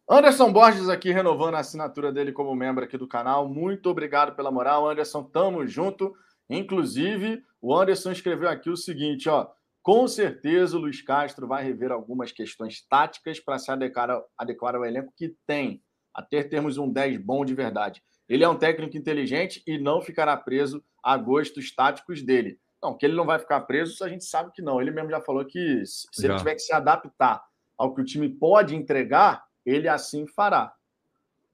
Anderson 0.09 0.53
Borges 0.53 0.89
aqui 0.89 1.13
renovando 1.13 1.55
a 1.55 1.61
assinatura 1.61 2.13
dele 2.13 2.33
como 2.33 2.55
membro 2.55 2.85
aqui 2.85 2.99
do 2.99 3.07
canal. 3.07 3.49
Muito 3.49 3.89
obrigado 3.91 4.35
pela 4.35 4.51
moral, 4.51 4.89
Anderson. 4.89 5.23
Tamo 5.23 5.67
junto. 5.67 6.15
Inclusive, 6.49 7.45
o 7.61 7.77
Anderson 7.77 8.11
escreveu 8.11 8.49
aqui 8.49 8.71
o 8.71 8.77
seguinte, 8.77 9.29
ó: 9.29 9.49
com 9.83 10.09
certeza 10.09 10.77
o 10.77 10.81
Luiz 10.81 11.01
Castro 11.01 11.47
vai 11.47 11.65
rever 11.65 11.93
algumas 11.93 12.33
questões 12.33 12.85
táticas 12.89 13.39
para 13.39 13.59
se 13.59 13.71
adequar, 13.71 14.23
adequar 14.37 14.75
ao 14.75 14.85
elenco 14.85 15.13
que 15.17 15.35
tem, 15.47 15.83
até 16.13 16.43
termos 16.43 16.77
um 16.77 16.91
10 16.91 17.19
bom 17.19 17.45
de 17.45 17.55
verdade. 17.55 18.03
Ele 18.29 18.45
é 18.45 18.49
um 18.49 18.59
técnico 18.59 18.97
inteligente 18.97 19.63
e 19.67 19.79
não 19.79 20.01
ficará 20.01 20.37
preso 20.37 20.83
a 21.03 21.17
gostos 21.17 21.75
táticos 21.75 22.23
dele. 22.23 22.59
Não, 22.83 22.97
que 22.97 23.05
ele 23.05 23.15
não 23.15 23.27
vai 23.27 23.39
ficar 23.39 23.61
preso, 23.61 24.03
a 24.03 24.09
gente 24.09 24.25
sabe 24.25 24.53
que 24.53 24.63
não. 24.63 24.81
Ele 24.81 24.91
mesmo 24.91 25.11
já 25.11 25.21
falou 25.21 25.45
que 25.45 25.85
se 25.85 26.07
já. 26.23 26.29
ele 26.29 26.39
tiver 26.39 26.55
que 26.55 26.61
se 26.61 26.73
adaptar 26.73 27.45
ao 27.77 27.95
que 27.95 28.01
o 28.01 28.05
time 28.05 28.29
pode 28.29 28.75
entregar, 28.75 29.45
ele 29.65 29.89
assim 29.89 30.27
fará. 30.27 30.73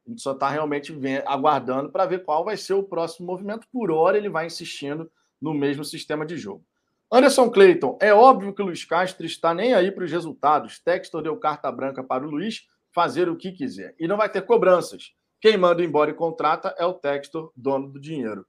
A 0.07 0.11
gente 0.11 0.23
só 0.23 0.33
está 0.33 0.49
realmente 0.49 0.93
aguardando 1.25 1.91
para 1.91 2.07
ver 2.07 2.25
qual 2.25 2.45
vai 2.45 2.57
ser 2.57 2.75
o 2.75 2.83
próximo 2.83 3.27
movimento. 3.27 3.67
Por 3.73 3.91
hora, 3.91 4.17
ele 4.17 4.29
vai 4.29 4.47
insistindo 4.47 5.11
no 5.41 5.53
mesmo 5.53 5.85
sistema 5.85 6.25
de 6.25 6.37
jogo. 6.37 6.65
Anderson 7.11 7.51
Clayton, 7.51 7.99
é 8.01 8.13
óbvio 8.13 8.55
que 8.55 8.63
o 8.63 8.65
Luiz 8.65 8.85
Castro 8.85 9.27
está 9.27 9.53
nem 9.55 9.75
aí 9.75 9.91
para 9.91 10.05
os 10.05 10.11
resultados. 10.11 10.79
Textor 10.81 11.23
deu 11.23 11.37
carta 11.37 11.71
branca 11.71 12.03
para 12.03 12.27
o 12.27 12.31
Luiz 12.31 12.67
fazer 12.93 13.29
o 13.29 13.37
que 13.37 13.53
quiser. 13.53 13.95
E 13.99 14.09
não 14.09 14.17
vai 14.17 14.29
ter 14.29 14.43
cobranças. 14.43 15.13
Quem 15.41 15.57
manda 15.57 15.85
embora 15.85 16.11
e 16.11 16.15
contrata 16.15 16.75
é 16.79 16.85
o 16.85 16.95
Textor, 16.95 17.53
dono 17.55 17.89
do 17.89 18.01
dinheiro. 18.01 18.47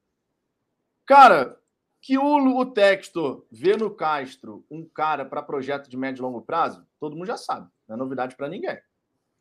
Cara, 1.05 1.57
que 2.07 2.17
o, 2.17 2.57
o 2.57 2.65
Textor 2.65 3.45
vê 3.51 3.75
no 3.75 3.93
Castro 3.93 4.65
um 4.71 4.87
cara 4.87 5.25
para 5.25 5.43
projeto 5.43 5.89
de 5.89 5.97
médio 5.97 6.21
e 6.21 6.23
longo 6.23 6.41
prazo, 6.41 6.87
todo 7.01 7.17
mundo 7.17 7.27
já 7.27 7.35
sabe. 7.35 7.69
Não 7.85 7.97
é 7.97 7.99
novidade 7.99 8.37
para 8.37 8.47
ninguém. 8.47 8.77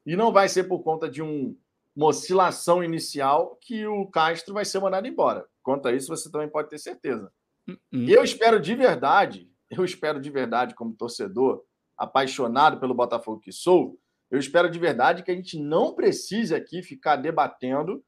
E 0.05 0.17
não 0.17 0.33
vai 0.33 0.49
ser 0.49 0.65
por 0.65 0.81
conta 0.83 1.09
de 1.09 1.23
um, 1.23 1.57
uma 1.95 2.07
oscilação 2.07 2.83
inicial 2.83 3.57
que 3.63 3.87
o 3.87 4.05
Castro 4.07 4.53
vai 4.53 4.65
ser 4.65 4.81
mandado 4.81 5.07
embora. 5.07 5.47
Quanto 5.63 5.87
a 5.87 5.93
isso, 5.93 6.09
você 6.09 6.29
também 6.29 6.49
pode 6.49 6.69
ter 6.69 6.79
certeza. 6.79 7.33
Uhum. 7.69 8.05
Eu 8.09 8.25
espero 8.25 8.59
de 8.59 8.75
verdade, 8.75 9.49
eu 9.71 9.85
espero 9.85 10.21
de 10.21 10.29
verdade, 10.29 10.75
como 10.75 10.93
torcedor, 10.93 11.63
apaixonado 11.97 12.81
pelo 12.81 12.95
Botafogo 12.95 13.39
que 13.39 13.53
sou, 13.53 13.97
eu 14.29 14.41
espero 14.41 14.69
de 14.69 14.79
verdade 14.81 15.23
que 15.23 15.31
a 15.31 15.37
gente 15.37 15.57
não 15.57 15.95
precise 15.95 16.53
aqui 16.53 16.83
ficar 16.83 17.15
debatendo 17.15 18.05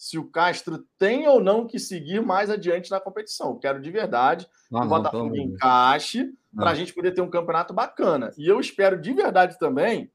se 0.00 0.16
o 0.16 0.24
Castro 0.24 0.78
tem 0.98 1.28
ou 1.28 1.42
não 1.42 1.66
que 1.66 1.78
seguir 1.78 2.22
mais 2.22 2.48
adiante 2.48 2.90
na 2.90 2.98
competição. 2.98 3.58
Quero 3.58 3.82
de 3.82 3.90
verdade 3.90 4.46
que 4.46 4.74
o 4.74 4.86
Botafogo 4.86 5.36
encaixe, 5.36 6.32
para 6.56 6.70
a 6.70 6.74
gente 6.74 6.94
poder 6.94 7.12
ter 7.12 7.20
um 7.20 7.28
campeonato 7.28 7.74
bacana. 7.74 8.32
E 8.38 8.48
eu 8.48 8.58
espero 8.58 8.98
de 8.98 9.12
verdade 9.12 9.58
também 9.58 10.10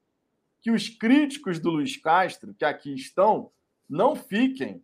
que 0.60 0.72
os 0.72 0.88
críticos 0.88 1.60
do 1.60 1.70
Luiz 1.70 1.96
Castro, 1.96 2.52
que 2.52 2.64
aqui 2.64 2.92
estão, 2.96 3.52
não 3.88 4.16
fiquem, 4.16 4.82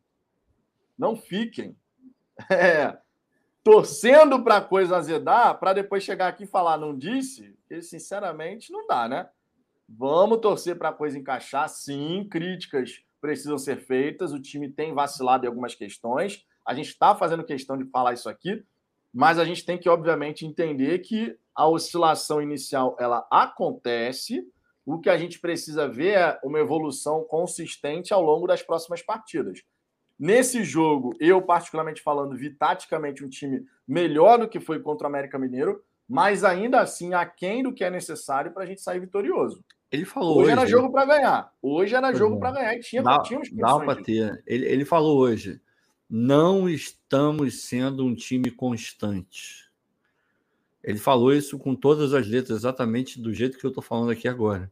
não 0.96 1.16
fiquem 1.16 1.76
é, 2.48 2.96
torcendo 3.64 4.44
para 4.44 4.58
a 4.58 4.62
coisa 4.64 4.96
azedar, 4.96 5.58
para 5.58 5.72
depois 5.72 6.04
chegar 6.04 6.28
aqui 6.28 6.44
e 6.44 6.46
falar, 6.46 6.78
não 6.78 6.96
disse, 6.96 7.58
porque 7.62 7.82
sinceramente 7.82 8.70
não 8.70 8.86
dá, 8.86 9.08
né? 9.08 9.28
Vamos 9.88 10.38
torcer 10.38 10.78
para 10.78 10.90
a 10.90 10.94
coisa 10.94 11.18
encaixar, 11.18 11.68
sim, 11.68 12.24
críticas 12.30 13.02
precisam 13.22 13.56
ser 13.56 13.78
feitas, 13.78 14.32
o 14.32 14.40
time 14.40 14.68
tem 14.68 14.92
vacilado 14.92 15.46
em 15.46 15.48
algumas 15.48 15.76
questões, 15.76 16.44
a 16.66 16.74
gente 16.74 16.88
está 16.88 17.14
fazendo 17.14 17.44
questão 17.44 17.78
de 17.78 17.84
falar 17.84 18.12
isso 18.12 18.28
aqui, 18.28 18.62
mas 19.14 19.38
a 19.38 19.44
gente 19.44 19.64
tem 19.64 19.78
que, 19.78 19.88
obviamente, 19.88 20.44
entender 20.44 20.98
que 20.98 21.36
a 21.54 21.68
oscilação 21.68 22.42
inicial 22.42 22.96
ela 22.98 23.26
acontece. 23.30 24.44
O 24.84 24.98
que 24.98 25.08
a 25.08 25.16
gente 25.16 25.38
precisa 25.38 25.86
ver 25.86 26.18
é 26.18 26.40
uma 26.42 26.58
evolução 26.58 27.22
consistente 27.24 28.12
ao 28.12 28.22
longo 28.22 28.46
das 28.46 28.62
próximas 28.62 29.02
partidas. 29.02 29.62
Nesse 30.18 30.64
jogo, 30.64 31.14
eu, 31.20 31.42
particularmente 31.42 32.02
falando, 32.02 32.36
vi 32.36 32.50
taticamente 32.50 33.24
um 33.24 33.28
time 33.28 33.64
melhor 33.86 34.38
do 34.38 34.48
que 34.48 34.60
foi 34.60 34.80
contra 34.80 35.06
o 35.06 35.10
América 35.10 35.38
Mineiro, 35.38 35.82
mas 36.08 36.42
ainda 36.42 36.80
assim 36.80 37.14
aquém 37.14 37.62
do 37.62 37.72
que 37.72 37.84
é 37.84 37.90
necessário 37.90 38.52
para 38.52 38.64
a 38.64 38.66
gente 38.66 38.80
sair 38.80 39.00
vitorioso. 39.00 39.64
Ele 39.92 40.04
falou 40.06 40.38
hoje. 40.38 40.44
Hoje 40.44 40.52
era 40.52 40.66
jogo 40.66 40.90
para 40.90 41.04
ganhar. 41.04 41.52
Hoje 41.60 41.94
era 41.94 42.14
jogo 42.14 42.40
para 42.40 42.52
ganhar 42.52 42.74
e 42.74 42.80
tinha, 42.80 43.02
dá, 43.02 43.20
tínhamos 43.20 43.50
dá 43.52 43.78
para 43.78 44.02
ter. 44.02 44.42
Ele, 44.46 44.66
ele 44.66 44.84
falou 44.84 45.18
hoje 45.18 45.60
não 46.14 46.68
estamos 46.68 47.62
sendo 47.62 48.04
um 48.04 48.14
time 48.14 48.50
constante. 48.50 49.70
Ele 50.84 50.98
falou 50.98 51.32
isso 51.32 51.58
com 51.58 51.74
todas 51.74 52.12
as 52.12 52.28
letras, 52.28 52.58
exatamente 52.58 53.18
do 53.18 53.32
jeito 53.32 53.56
que 53.56 53.64
eu 53.64 53.70
estou 53.70 53.82
falando 53.82 54.10
aqui 54.10 54.28
agora. 54.28 54.70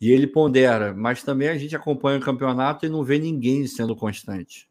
E 0.00 0.12
ele 0.12 0.28
pondera, 0.28 0.94
mas 0.94 1.24
também 1.24 1.48
a 1.48 1.58
gente 1.58 1.74
acompanha 1.74 2.20
o 2.20 2.22
campeonato 2.22 2.86
e 2.86 2.88
não 2.88 3.02
vê 3.02 3.18
ninguém 3.18 3.66
sendo 3.66 3.96
constante. 3.96 4.68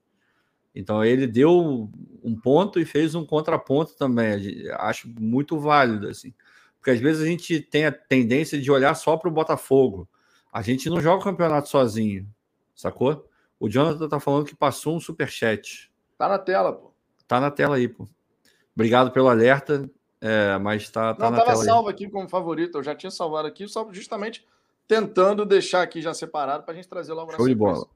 Então 0.74 1.04
ele 1.04 1.28
deu 1.28 1.90
um 2.24 2.40
ponto 2.40 2.80
e 2.80 2.86
fez 2.86 3.14
um 3.14 3.26
contraponto 3.26 3.98
também. 3.98 4.70
Acho 4.76 5.10
muito 5.20 5.60
válido 5.60 6.08
assim, 6.08 6.34
porque 6.86 6.92
às 6.92 7.00
vezes 7.00 7.24
a 7.24 7.26
gente 7.26 7.60
tem 7.62 7.88
a 7.88 7.92
tendência 7.92 8.62
de 8.62 8.70
olhar 8.70 8.94
só 8.94 9.18
para 9.18 9.28
o 9.28 9.32
Botafogo. 9.32 10.08
A 10.54 10.62
gente 10.62 10.88
não 10.88 11.02
joga 11.02 11.20
o 11.20 11.24
campeonato 11.24 11.68
sozinho, 11.68 12.28
sacou? 12.76 13.28
O 13.60 13.68
Jonathan 13.68 14.06
está 14.06 14.20
falando 14.20 14.46
que 14.46 14.56
passou 14.56 14.96
um 14.96 15.00
super 15.00 15.28
chat. 15.28 15.92
Tá 16.16 16.30
na 16.30 16.38
tela, 16.38 16.72
pô. 16.72 16.92
Tá 17.28 17.40
na 17.40 17.50
tela 17.50 17.78
aí, 17.78 17.88
pô. 17.88 18.08
Obrigado 18.76 19.10
pelo 19.12 19.30
alerta, 19.30 19.90
é, 20.22 20.60
mas 20.60 20.88
tá, 20.92 21.16
tá 21.16 21.24
Não, 21.24 21.32
na 21.32 21.38
tava 21.38 21.54
tela 21.54 21.66
salvo 21.66 21.88
aí. 21.88 21.96
aqui 21.96 22.08
como 22.08 22.30
favorito. 22.30 22.78
Eu 22.78 22.84
já 22.84 22.94
tinha 22.94 23.10
salvado 23.10 23.48
aqui, 23.48 23.68
só 23.68 23.92
justamente 23.92 24.46
tentando 24.88 25.44
deixar 25.44 25.82
aqui 25.82 26.04
já 26.04 26.14
separado 26.14 26.66
para 26.66 26.74
a 26.74 26.76
gente 26.76 26.88
trazer 26.88 27.14
logo 27.14 27.32
na 27.32 27.38
Show 27.38 27.48
de 27.48 27.56
bola. 27.56 27.88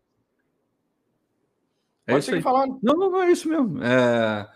É 2.07 2.14
Pode 2.14 2.26
seguir 2.26 2.41
falando. 2.41 2.80
Não, 2.82 2.95
não, 2.95 3.11
não, 3.11 3.22
é 3.22 3.32
isso 3.32 3.48
mesmo. 3.48 3.84
É... 3.84 4.49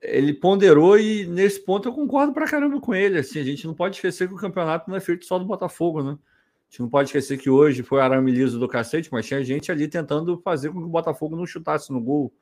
Ele 0.00 0.32
ponderou 0.32 0.98
e 0.98 1.26
nesse 1.26 1.60
ponto 1.60 1.88
eu 1.88 1.92
concordo 1.92 2.32
pra 2.32 2.48
caramba 2.48 2.80
com 2.80 2.94
ele. 2.94 3.18
Assim, 3.18 3.38
a 3.38 3.44
gente 3.44 3.66
não 3.66 3.74
pode 3.74 3.96
esquecer 3.96 4.28
que 4.28 4.34
o 4.34 4.38
campeonato 4.38 4.88
não 4.88 4.96
é 4.96 5.00
feito 5.00 5.26
só 5.26 5.38
do 5.38 5.44
Botafogo, 5.44 6.02
né? 6.02 6.12
A 6.12 6.70
gente 6.70 6.80
não 6.80 6.88
pode 6.88 7.08
esquecer 7.08 7.36
que 7.36 7.50
hoje 7.50 7.82
foi 7.82 8.00
arame 8.00 8.30
liso 8.30 8.58
do 8.58 8.68
cacete, 8.68 9.10
mas 9.12 9.26
tinha 9.26 9.44
gente 9.44 9.70
ali 9.70 9.88
tentando 9.88 10.38
fazer 10.38 10.70
com 10.70 10.78
que 10.78 10.86
o 10.86 10.88
Botafogo 10.88 11.36
não 11.36 11.46
chutasse 11.46 11.92
no 11.92 12.00
gol 12.00 12.32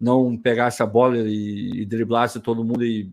não 0.00 0.36
pegasse 0.36 0.82
a 0.82 0.86
bola 0.86 1.18
e, 1.18 1.82
e 1.82 1.84
driblasse 1.84 2.40
todo 2.40 2.64
mundo 2.64 2.84
e 2.84 3.12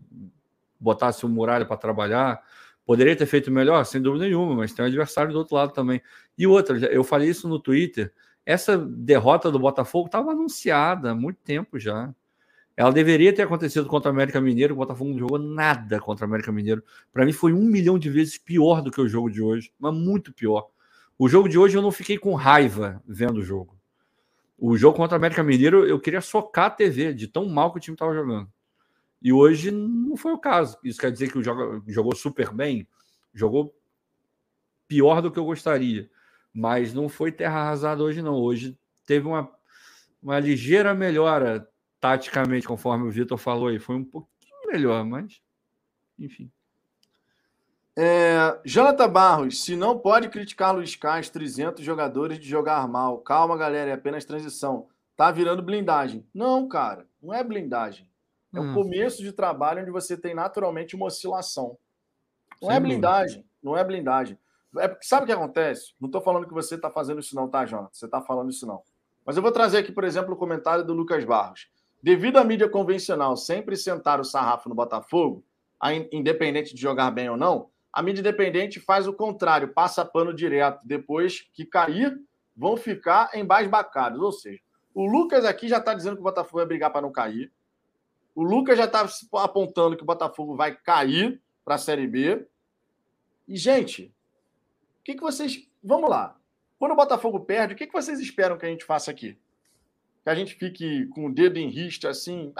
botasse 0.80 1.26
o 1.26 1.28
Muralha 1.28 1.66
para 1.66 1.76
trabalhar. 1.76 2.42
Poderia 2.86 3.14
ter 3.14 3.26
feito 3.26 3.50
melhor, 3.50 3.84
sem 3.84 4.00
dúvida 4.00 4.24
nenhuma, 4.24 4.56
mas 4.56 4.72
tem 4.72 4.82
um 4.82 4.88
adversário 4.88 5.30
do 5.32 5.38
outro 5.38 5.54
lado 5.54 5.72
também. 5.72 6.00
E 6.38 6.46
outra, 6.46 6.78
eu 6.86 7.04
falei 7.04 7.28
isso 7.28 7.46
no 7.46 7.60
Twitter, 7.60 8.10
essa 8.46 8.78
derrota 8.78 9.50
do 9.50 9.58
Botafogo 9.58 10.06
estava 10.06 10.30
anunciada 10.30 11.10
há 11.10 11.14
muito 11.14 11.38
tempo 11.44 11.78
já. 11.78 12.14
Ela 12.78 12.92
deveria 12.92 13.34
ter 13.34 13.42
acontecido 13.42 13.88
contra 13.88 14.08
o 14.08 14.14
América 14.14 14.40
Mineiro, 14.40 14.72
o 14.72 14.76
Botafogo 14.76 15.10
não 15.10 15.18
jogou 15.18 15.36
nada 15.36 15.98
contra 15.98 16.24
o 16.24 16.28
América 16.28 16.52
Mineiro. 16.52 16.80
Para 17.12 17.26
mim 17.26 17.32
foi 17.32 17.52
um 17.52 17.64
milhão 17.64 17.98
de 17.98 18.08
vezes 18.08 18.38
pior 18.38 18.82
do 18.82 18.92
que 18.92 19.00
o 19.00 19.08
jogo 19.08 19.28
de 19.28 19.42
hoje, 19.42 19.72
mas 19.80 19.92
muito 19.92 20.32
pior. 20.32 20.68
O 21.18 21.28
jogo 21.28 21.48
de 21.48 21.58
hoje 21.58 21.76
eu 21.76 21.82
não 21.82 21.90
fiquei 21.90 22.16
com 22.16 22.34
raiva 22.34 23.02
vendo 23.04 23.38
o 23.38 23.42
jogo. 23.42 23.76
O 24.56 24.76
jogo 24.76 24.96
contra 24.96 25.16
o 25.16 25.18
América 25.18 25.42
Mineiro, 25.42 25.84
eu 25.86 25.98
queria 25.98 26.20
socar 26.20 26.66
a 26.66 26.70
TV, 26.70 27.12
de 27.12 27.26
tão 27.26 27.48
mal 27.48 27.72
que 27.72 27.78
o 27.78 27.80
time 27.80 27.96
estava 27.96 28.14
jogando. 28.14 28.48
E 29.20 29.32
hoje 29.32 29.72
não 29.72 30.16
foi 30.16 30.30
o 30.30 30.38
caso. 30.38 30.78
Isso 30.84 31.00
quer 31.00 31.10
dizer 31.10 31.32
que 31.32 31.38
o 31.38 31.42
jogo 31.42 31.82
jogou 31.88 32.14
super 32.14 32.54
bem, 32.54 32.86
jogou 33.34 33.74
pior 34.86 35.20
do 35.20 35.32
que 35.32 35.38
eu 35.40 35.44
gostaria. 35.44 36.08
Mas 36.54 36.94
não 36.94 37.08
foi 37.08 37.32
terra 37.32 37.58
arrasada 37.58 38.04
hoje, 38.04 38.22
não. 38.22 38.36
Hoje 38.36 38.78
teve 39.04 39.26
uma, 39.26 39.50
uma 40.22 40.38
ligeira 40.38 40.94
melhora 40.94 41.68
taticamente, 42.00 42.66
conforme 42.66 43.06
o 43.06 43.10
Vitor 43.10 43.38
falou 43.38 43.68
aí. 43.68 43.78
Foi 43.78 43.96
um 43.96 44.04
pouquinho 44.04 44.56
melhor, 44.66 45.04
mas 45.04 45.40
enfim. 46.18 46.50
É, 47.96 48.60
Jonathan 48.64 49.08
Barros, 49.08 49.64
se 49.64 49.74
não 49.74 49.98
pode 49.98 50.28
criticar 50.28 50.74
Luiz 50.74 50.94
Castro, 50.94 51.40
300 51.40 51.84
jogadores 51.84 52.38
de 52.38 52.48
jogar 52.48 52.86
mal. 52.86 53.18
Calma, 53.18 53.56
galera, 53.56 53.90
é 53.90 53.94
apenas 53.94 54.24
transição. 54.24 54.86
Tá 55.16 55.32
virando 55.32 55.62
blindagem. 55.62 56.24
Não, 56.32 56.68
cara, 56.68 57.08
não 57.20 57.34
é 57.34 57.42
blindagem. 57.42 58.08
É 58.54 58.60
hum. 58.60 58.70
o 58.70 58.74
começo 58.74 59.22
de 59.22 59.32
trabalho 59.32 59.82
onde 59.82 59.90
você 59.90 60.16
tem 60.16 60.32
naturalmente 60.32 60.94
uma 60.94 61.06
oscilação. 61.06 61.76
Não 62.62 62.68
Sem 62.68 62.76
é 62.76 62.80
blindagem, 62.80 63.36
dúvida. 63.38 63.54
não 63.62 63.76
é 63.76 63.84
blindagem. 63.84 64.38
É, 64.78 64.96
sabe 65.02 65.24
o 65.24 65.26
que 65.26 65.32
acontece? 65.32 65.92
Não 66.00 66.06
estou 66.06 66.20
falando 66.20 66.46
que 66.46 66.54
você 66.54 66.76
está 66.76 66.90
fazendo 66.90 67.18
isso, 67.20 67.34
não, 67.34 67.48
tá, 67.48 67.64
Jonathan? 67.64 67.90
Você 67.92 68.04
está 68.04 68.22
falando 68.22 68.50
isso, 68.50 68.64
não. 68.64 68.82
Mas 69.24 69.36
eu 69.36 69.42
vou 69.42 69.50
trazer 69.50 69.78
aqui, 69.78 69.90
por 69.90 70.04
exemplo, 70.04 70.34
o 70.34 70.36
comentário 70.36 70.84
do 70.84 70.94
Lucas 70.94 71.24
Barros. 71.24 71.68
Devido 72.02 72.38
à 72.38 72.44
mídia 72.44 72.68
convencional 72.68 73.36
sempre 73.36 73.76
sentar 73.76 74.20
o 74.20 74.24
sarrafo 74.24 74.68
no 74.68 74.74
Botafogo, 74.74 75.44
independente 76.12 76.74
de 76.74 76.80
jogar 76.80 77.10
bem 77.10 77.28
ou 77.28 77.36
não, 77.36 77.70
a 77.92 78.02
mídia 78.02 78.20
independente 78.20 78.78
faz 78.78 79.08
o 79.08 79.12
contrário, 79.12 79.72
passa 79.72 80.04
pano 80.04 80.32
direto. 80.32 80.80
Depois 80.84 81.48
que 81.52 81.64
cair, 81.64 82.16
vão 82.56 82.76
ficar 82.76 83.30
embasbacados. 83.34 84.20
Ou 84.20 84.32
seja, 84.32 84.60
o 84.94 85.06
Lucas 85.06 85.44
aqui 85.44 85.68
já 85.68 85.78
está 85.78 85.94
dizendo 85.94 86.14
que 86.16 86.20
o 86.20 86.24
Botafogo 86.24 86.58
vai 86.58 86.66
brigar 86.66 86.92
para 86.92 87.02
não 87.02 87.10
cair. 87.10 87.52
O 88.34 88.42
Lucas 88.42 88.78
já 88.78 88.84
está 88.84 89.08
apontando 89.42 89.96
que 89.96 90.02
o 90.02 90.06
Botafogo 90.06 90.54
vai 90.54 90.76
cair 90.76 91.40
para 91.64 91.74
a 91.74 91.78
Série 91.78 92.06
B. 92.06 92.46
E, 93.48 93.56
gente, 93.56 94.14
o 95.00 95.04
que, 95.04 95.14
que 95.14 95.20
vocês. 95.20 95.66
Vamos 95.82 96.08
lá. 96.08 96.36
Quando 96.78 96.92
o 96.92 96.96
Botafogo 96.96 97.40
perde, 97.40 97.74
o 97.74 97.76
que, 97.76 97.86
que 97.86 97.92
vocês 97.92 98.20
esperam 98.20 98.56
que 98.56 98.64
a 98.64 98.68
gente 98.68 98.84
faça 98.84 99.10
aqui? 99.10 99.36
Que 100.28 100.32
a 100.32 100.34
gente 100.34 100.54
fique 100.56 101.06
com 101.06 101.24
o 101.24 101.32
dedo 101.32 101.56
em 101.56 101.70
riste 101.70 102.06
assim. 102.06 102.52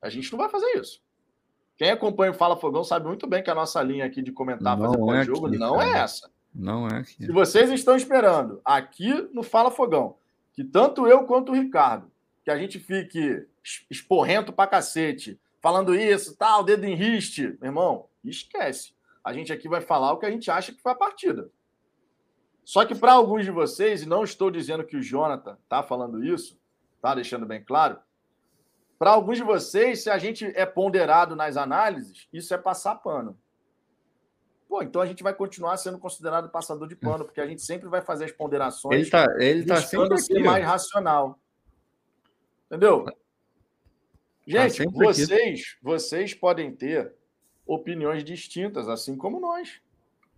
A 0.00 0.08
gente 0.08 0.32
não 0.32 0.38
vai 0.38 0.48
fazer 0.48 0.66
isso. 0.78 1.02
Quem 1.76 1.90
acompanha 1.90 2.30
o 2.30 2.34
Fala 2.34 2.56
Fogão 2.56 2.82
sabe 2.82 3.06
muito 3.06 3.26
bem 3.26 3.42
que 3.42 3.50
a 3.50 3.54
nossa 3.54 3.82
linha 3.82 4.06
aqui 4.06 4.22
de 4.22 4.32
comentar, 4.32 4.78
fazer 4.78 4.96
não 4.96 5.14
é 5.14 5.22
jogo 5.26 5.46
aqui, 5.46 5.58
não 5.58 5.76
cara. 5.76 5.90
é 5.90 6.00
essa. 6.00 6.30
Não 6.54 6.88
é 6.88 7.00
aqui. 7.00 7.26
Se 7.26 7.30
vocês 7.30 7.70
estão 7.70 7.94
esperando 7.94 8.62
aqui 8.64 9.28
no 9.34 9.42
Fala 9.42 9.70
Fogão, 9.70 10.16
que 10.54 10.64
tanto 10.64 11.06
eu 11.06 11.24
quanto 11.24 11.52
o 11.52 11.54
Ricardo, 11.54 12.10
que 12.42 12.50
a 12.50 12.56
gente 12.56 12.78
fique 12.78 13.46
esporrento 13.90 14.54
pra 14.54 14.66
cacete, 14.66 15.38
falando 15.60 15.94
isso, 15.94 16.34
tal, 16.34 16.64
dedo 16.64 16.86
em 16.86 16.94
riste, 16.94 17.58
meu 17.60 17.68
irmão, 17.68 18.06
esquece. 18.24 18.94
A 19.22 19.34
gente 19.34 19.52
aqui 19.52 19.68
vai 19.68 19.82
falar 19.82 20.14
o 20.14 20.16
que 20.16 20.24
a 20.24 20.30
gente 20.30 20.50
acha 20.50 20.72
que 20.72 20.80
foi 20.80 20.92
a 20.92 20.96
partida. 20.96 21.50
Só 22.66 22.84
que 22.84 22.96
para 22.96 23.12
alguns 23.12 23.44
de 23.44 23.52
vocês, 23.52 24.02
e 24.02 24.08
não 24.08 24.24
estou 24.24 24.50
dizendo 24.50 24.84
que 24.84 24.96
o 24.96 25.02
Jonathan 25.02 25.56
tá 25.68 25.84
falando 25.84 26.24
isso, 26.24 26.60
tá 27.00 27.14
deixando 27.14 27.46
bem 27.46 27.62
claro, 27.62 27.96
para 28.98 29.12
alguns 29.12 29.36
de 29.36 29.44
vocês, 29.44 30.02
se 30.02 30.10
a 30.10 30.18
gente 30.18 30.44
é 30.46 30.66
ponderado 30.66 31.36
nas 31.36 31.56
análises, 31.56 32.26
isso 32.32 32.52
é 32.52 32.58
passar 32.58 32.96
pano. 32.96 33.38
Pô, 34.68 34.82
então 34.82 35.00
a 35.00 35.06
gente 35.06 35.22
vai 35.22 35.32
continuar 35.32 35.76
sendo 35.76 35.96
considerado 35.96 36.50
passador 36.50 36.88
de 36.88 36.96
pano, 36.96 37.24
porque 37.24 37.40
a 37.40 37.46
gente 37.46 37.62
sempre 37.62 37.88
vai 37.88 38.02
fazer 38.02 38.24
as 38.24 38.32
ponderações. 38.32 38.94
Ele 38.94 39.02
está 39.04 39.26
ele 39.38 39.64
tá 39.64 39.80
sempre 39.80 40.18
ser 40.18 40.32
aqui, 40.32 40.42
mais 40.42 40.64
ó. 40.64 40.68
racional. 40.68 41.38
Entendeu? 42.66 43.06
Gente, 44.44 44.84
tá 44.84 44.90
vocês, 44.92 45.76
vocês 45.80 46.34
podem 46.34 46.74
ter 46.74 47.14
opiniões 47.64 48.24
distintas, 48.24 48.88
assim 48.88 49.16
como 49.16 49.38
nós. 49.38 49.80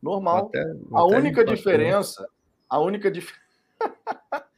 Normal. 0.02 0.46
Até, 0.46 0.64
a 0.92 1.04
única 1.04 1.44
diferença, 1.44 2.28
a 2.68 2.78
única 2.78 3.10
diferença 3.10 3.48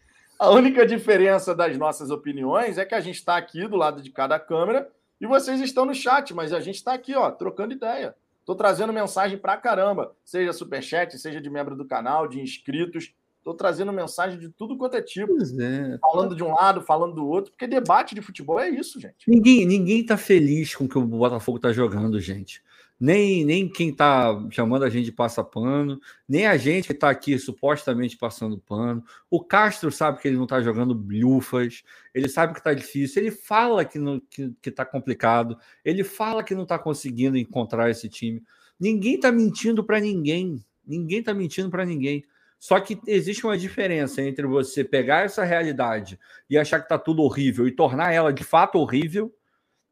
A 0.40 0.48
única 0.48 0.86
diferença 0.86 1.54
das 1.54 1.76
nossas 1.76 2.10
opiniões 2.10 2.78
é 2.78 2.84
que 2.86 2.94
a 2.94 3.00
gente 3.00 3.16
está 3.16 3.36
aqui 3.36 3.68
do 3.68 3.76
lado 3.76 4.00
de 4.00 4.10
cada 4.10 4.40
câmera 4.40 4.90
e 5.20 5.26
vocês 5.26 5.60
estão 5.60 5.84
no 5.84 5.94
chat, 5.94 6.32
mas 6.32 6.54
a 6.54 6.60
gente 6.60 6.76
está 6.76 6.94
aqui, 6.94 7.14
ó, 7.14 7.30
trocando 7.30 7.74
ideia. 7.74 8.14
Estou 8.40 8.56
trazendo 8.56 8.90
mensagem 8.90 9.36
pra 9.36 9.58
caramba, 9.58 10.16
seja 10.24 10.54
superchat, 10.54 11.18
seja 11.18 11.42
de 11.42 11.50
membro 11.50 11.76
do 11.76 11.84
canal, 11.84 12.26
de 12.26 12.40
inscritos. 12.40 13.12
Estou 13.36 13.52
trazendo 13.52 13.92
mensagem 13.92 14.38
de 14.38 14.48
tudo 14.48 14.78
quanto 14.78 14.96
é 14.96 15.02
tipo. 15.02 15.30
É. 15.60 15.98
Falando 15.98 16.34
de 16.34 16.42
um 16.42 16.54
lado, 16.54 16.80
falando 16.80 17.16
do 17.16 17.28
outro, 17.28 17.50
porque 17.52 17.66
debate 17.66 18.14
de 18.14 18.22
futebol 18.22 18.58
é 18.58 18.70
isso, 18.70 18.98
gente. 18.98 19.28
Ninguém, 19.28 19.66
ninguém 19.66 20.04
tá 20.04 20.16
feliz 20.16 20.74
com 20.74 20.84
o 20.84 20.88
que 20.88 20.96
o 20.96 21.04
Botafogo 21.04 21.58
tá 21.58 21.70
jogando, 21.70 22.18
gente. 22.18 22.62
Nem, 23.00 23.46
nem 23.46 23.66
quem 23.66 23.88
está 23.88 24.46
chamando 24.50 24.84
a 24.84 24.90
gente 24.90 25.06
de 25.06 25.12
passa 25.12 25.42
pano, 25.42 25.98
nem 26.28 26.46
a 26.46 26.58
gente 26.58 26.88
que 26.88 26.92
está 26.92 27.08
aqui 27.08 27.38
supostamente 27.38 28.18
passando 28.18 28.58
pano. 28.58 29.02
O 29.30 29.42
Castro 29.42 29.90
sabe 29.90 30.20
que 30.20 30.28
ele 30.28 30.36
não 30.36 30.44
está 30.44 30.60
jogando 30.60 30.94
blufas, 30.94 31.82
ele 32.14 32.28
sabe 32.28 32.52
que 32.52 32.60
está 32.60 32.74
difícil, 32.74 33.22
ele 33.22 33.30
fala 33.30 33.86
que 33.86 33.96
está 33.96 34.20
que, 34.28 34.54
que 34.60 34.70
tá 34.70 34.84
complicado, 34.84 35.56
ele 35.82 36.04
fala 36.04 36.44
que 36.44 36.54
não 36.54 36.64
está 36.64 36.78
conseguindo 36.78 37.38
encontrar 37.38 37.88
esse 37.88 38.06
time. 38.06 38.42
Ninguém 38.78 39.14
está 39.14 39.32
mentindo 39.32 39.82
para 39.82 39.98
ninguém, 39.98 40.62
ninguém 40.86 41.20
está 41.20 41.32
mentindo 41.32 41.70
para 41.70 41.86
ninguém. 41.86 42.22
Só 42.58 42.78
que 42.78 43.00
existe 43.06 43.46
uma 43.46 43.56
diferença 43.56 44.20
entre 44.20 44.46
você 44.46 44.84
pegar 44.84 45.24
essa 45.24 45.42
realidade 45.42 46.18
e 46.50 46.58
achar 46.58 46.78
que 46.78 46.84
está 46.84 46.98
tudo 46.98 47.22
horrível 47.22 47.66
e 47.66 47.72
tornar 47.72 48.12
ela 48.12 48.30
de 48.30 48.44
fato 48.44 48.76
horrível, 48.78 49.34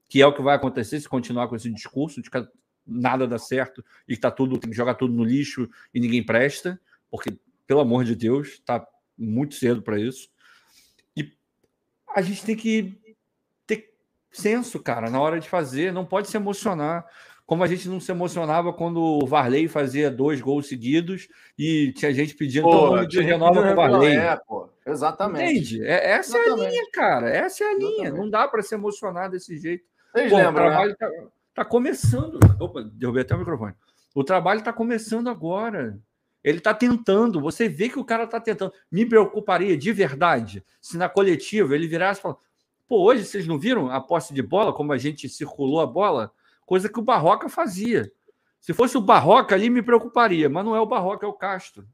que 0.06 0.20
é 0.20 0.26
o 0.26 0.34
que 0.34 0.42
vai 0.42 0.56
acontecer 0.56 1.00
se 1.00 1.08
continuar 1.08 1.48
com 1.48 1.56
esse 1.56 1.70
discurso 1.70 2.20
de 2.20 2.30
que 2.30 2.36
nada 2.88 3.26
dá 3.26 3.38
certo 3.38 3.84
e 4.08 4.14
que 4.14 4.20
tá 4.20 4.30
tudo, 4.30 4.58
tem 4.58 4.70
que 4.70 4.76
jogar 4.76 4.94
tudo 4.94 5.12
no 5.12 5.24
lixo 5.24 5.68
e 5.92 6.00
ninguém 6.00 6.24
presta, 6.24 6.80
porque, 7.10 7.38
pelo 7.66 7.80
amor 7.80 8.04
de 8.04 8.16
Deus, 8.16 8.48
está 8.48 8.86
muito 9.16 9.54
cedo 9.54 9.82
para 9.82 10.00
isso. 10.00 10.28
E 11.16 11.32
a 12.14 12.22
gente 12.22 12.44
tem 12.44 12.56
que 12.56 12.98
ter 13.66 13.92
senso, 14.30 14.80
cara, 14.80 15.10
na 15.10 15.20
hora 15.20 15.38
de 15.38 15.48
fazer, 15.48 15.92
não 15.92 16.06
pode 16.06 16.28
se 16.28 16.36
emocionar 16.36 17.06
como 17.48 17.64
a 17.64 17.66
gente 17.66 17.88
não 17.88 17.98
se 17.98 18.12
emocionava 18.12 18.74
quando 18.74 19.00
o 19.00 19.26
Varley 19.26 19.68
fazia 19.68 20.10
dois 20.10 20.38
gols 20.38 20.68
seguidos 20.68 21.28
e 21.58 21.94
tinha 21.94 22.12
gente 22.12 22.34
pedindo 22.34 22.64
pô, 22.64 22.70
todo 22.70 23.08
de 23.08 23.22
renova 23.22 23.62
com 23.62 23.72
o 23.72 23.74
Varley. 23.74 24.16
É, 24.18 24.36
pô, 24.46 24.68
exatamente. 24.84 25.52
Entende? 25.52 25.82
É, 25.82 26.10
essa 26.10 26.36
exatamente. 26.36 26.62
é 26.62 26.66
a 26.66 26.70
linha, 26.70 26.90
cara. 26.92 27.30
Essa 27.30 27.64
é 27.64 27.66
a 27.68 27.74
linha. 27.74 27.88
Exatamente. 27.88 28.18
Não 28.18 28.28
dá 28.28 28.46
para 28.46 28.60
se 28.60 28.74
emocionar 28.74 29.30
desse 29.30 29.56
jeito. 29.56 29.82
Vocês 30.12 30.30
lembram, 30.30 30.50
o 30.50 30.68
trabalho 30.68 30.96
né? 31.00 31.26
Tá 31.58 31.64
começando. 31.64 32.38
Opa, 32.60 32.82
derrubei 32.82 33.22
até 33.22 33.34
o 33.34 33.38
microfone. 33.38 33.74
O 34.14 34.24
trabalho 34.24 34.58
está 34.58 34.72
começando 34.72 35.28
agora. 35.28 35.98
Ele 36.42 36.58
está 36.58 36.72
tentando. 36.72 37.40
Você 37.40 37.68
vê 37.68 37.88
que 37.88 37.98
o 37.98 38.04
cara 38.04 38.24
está 38.24 38.40
tentando. 38.40 38.72
Me 38.90 39.04
preocuparia 39.04 39.76
de 39.76 39.92
verdade 39.92 40.64
se 40.80 40.96
na 40.96 41.08
coletiva 41.08 41.74
ele 41.74 41.88
virasse 41.88 42.20
e 42.20 42.22
falasse: 42.22 42.40
pô, 42.86 43.02
hoje 43.02 43.24
vocês 43.24 43.46
não 43.46 43.58
viram 43.58 43.90
a 43.90 44.00
posse 44.00 44.32
de 44.32 44.42
bola, 44.42 44.72
como 44.72 44.92
a 44.92 44.98
gente 44.98 45.28
circulou 45.28 45.80
a 45.80 45.86
bola? 45.86 46.32
coisa 46.68 46.86
que 46.86 46.98
o 46.98 47.02
Barroca 47.02 47.48
fazia. 47.48 48.12
Se 48.60 48.74
fosse 48.74 48.98
o 48.98 49.00
Barroca 49.00 49.54
ali, 49.54 49.70
me 49.70 49.80
preocuparia, 49.80 50.50
mas 50.50 50.62
não 50.62 50.76
é 50.76 50.80
o 50.80 50.86
Barroca, 50.86 51.24
é 51.24 51.28
o 51.28 51.32
Castro. 51.32 51.88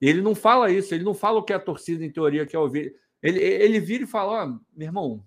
Ele 0.00 0.20
não 0.20 0.34
fala 0.34 0.72
isso, 0.72 0.92
ele 0.92 1.04
não 1.04 1.14
fala 1.14 1.38
o 1.38 1.44
que 1.44 1.52
a 1.52 1.60
torcida, 1.60 2.04
em 2.04 2.10
teoria, 2.10 2.44
quer 2.44 2.58
ouvir. 2.58 2.96
Ele, 3.22 3.38
ele 3.38 3.78
vira 3.78 4.02
e 4.02 4.06
fala: 4.06 4.44
oh, 4.44 4.76
meu 4.76 4.88
irmão, 4.88 5.24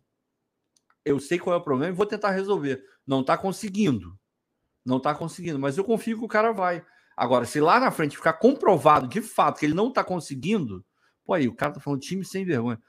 eu 1.06 1.18
sei 1.22 1.40
qual 1.40 1.56
é 1.56 1.58
o 1.58 1.64
problema 1.64 1.94
e 1.94 1.96
vou 1.96 2.06
tentar 2.06 2.32
resolver. 2.32 2.84
Não 3.06 3.22
está 3.22 3.38
conseguindo. 3.38 4.18
Não 4.86 4.98
está 4.98 5.16
conseguindo, 5.16 5.60
mas 5.60 5.78
eu 5.78 5.84
confio 5.84 6.20
que 6.20 6.26
o 6.26 6.30
cara 6.30 6.52
vai. 6.52 6.84
Agora, 7.18 7.46
se 7.46 7.60
lá 7.60 7.80
na 7.80 7.92
frente 7.92 8.18
ficar 8.18 8.34
comprovado 8.34 9.08
de 9.08 9.22
fato 9.22 9.60
que 9.60 9.66
ele 9.66 9.74
não 9.74 9.88
está 9.88 10.04
conseguindo, 10.04 10.86
pô, 11.24 11.34
aí 11.34 11.48
o 11.48 11.56
cara 11.56 11.74
tá 11.74 11.80
falando 11.80 12.02
time 12.02 12.26
sem 12.26 12.46
vergonha. 12.46 12.80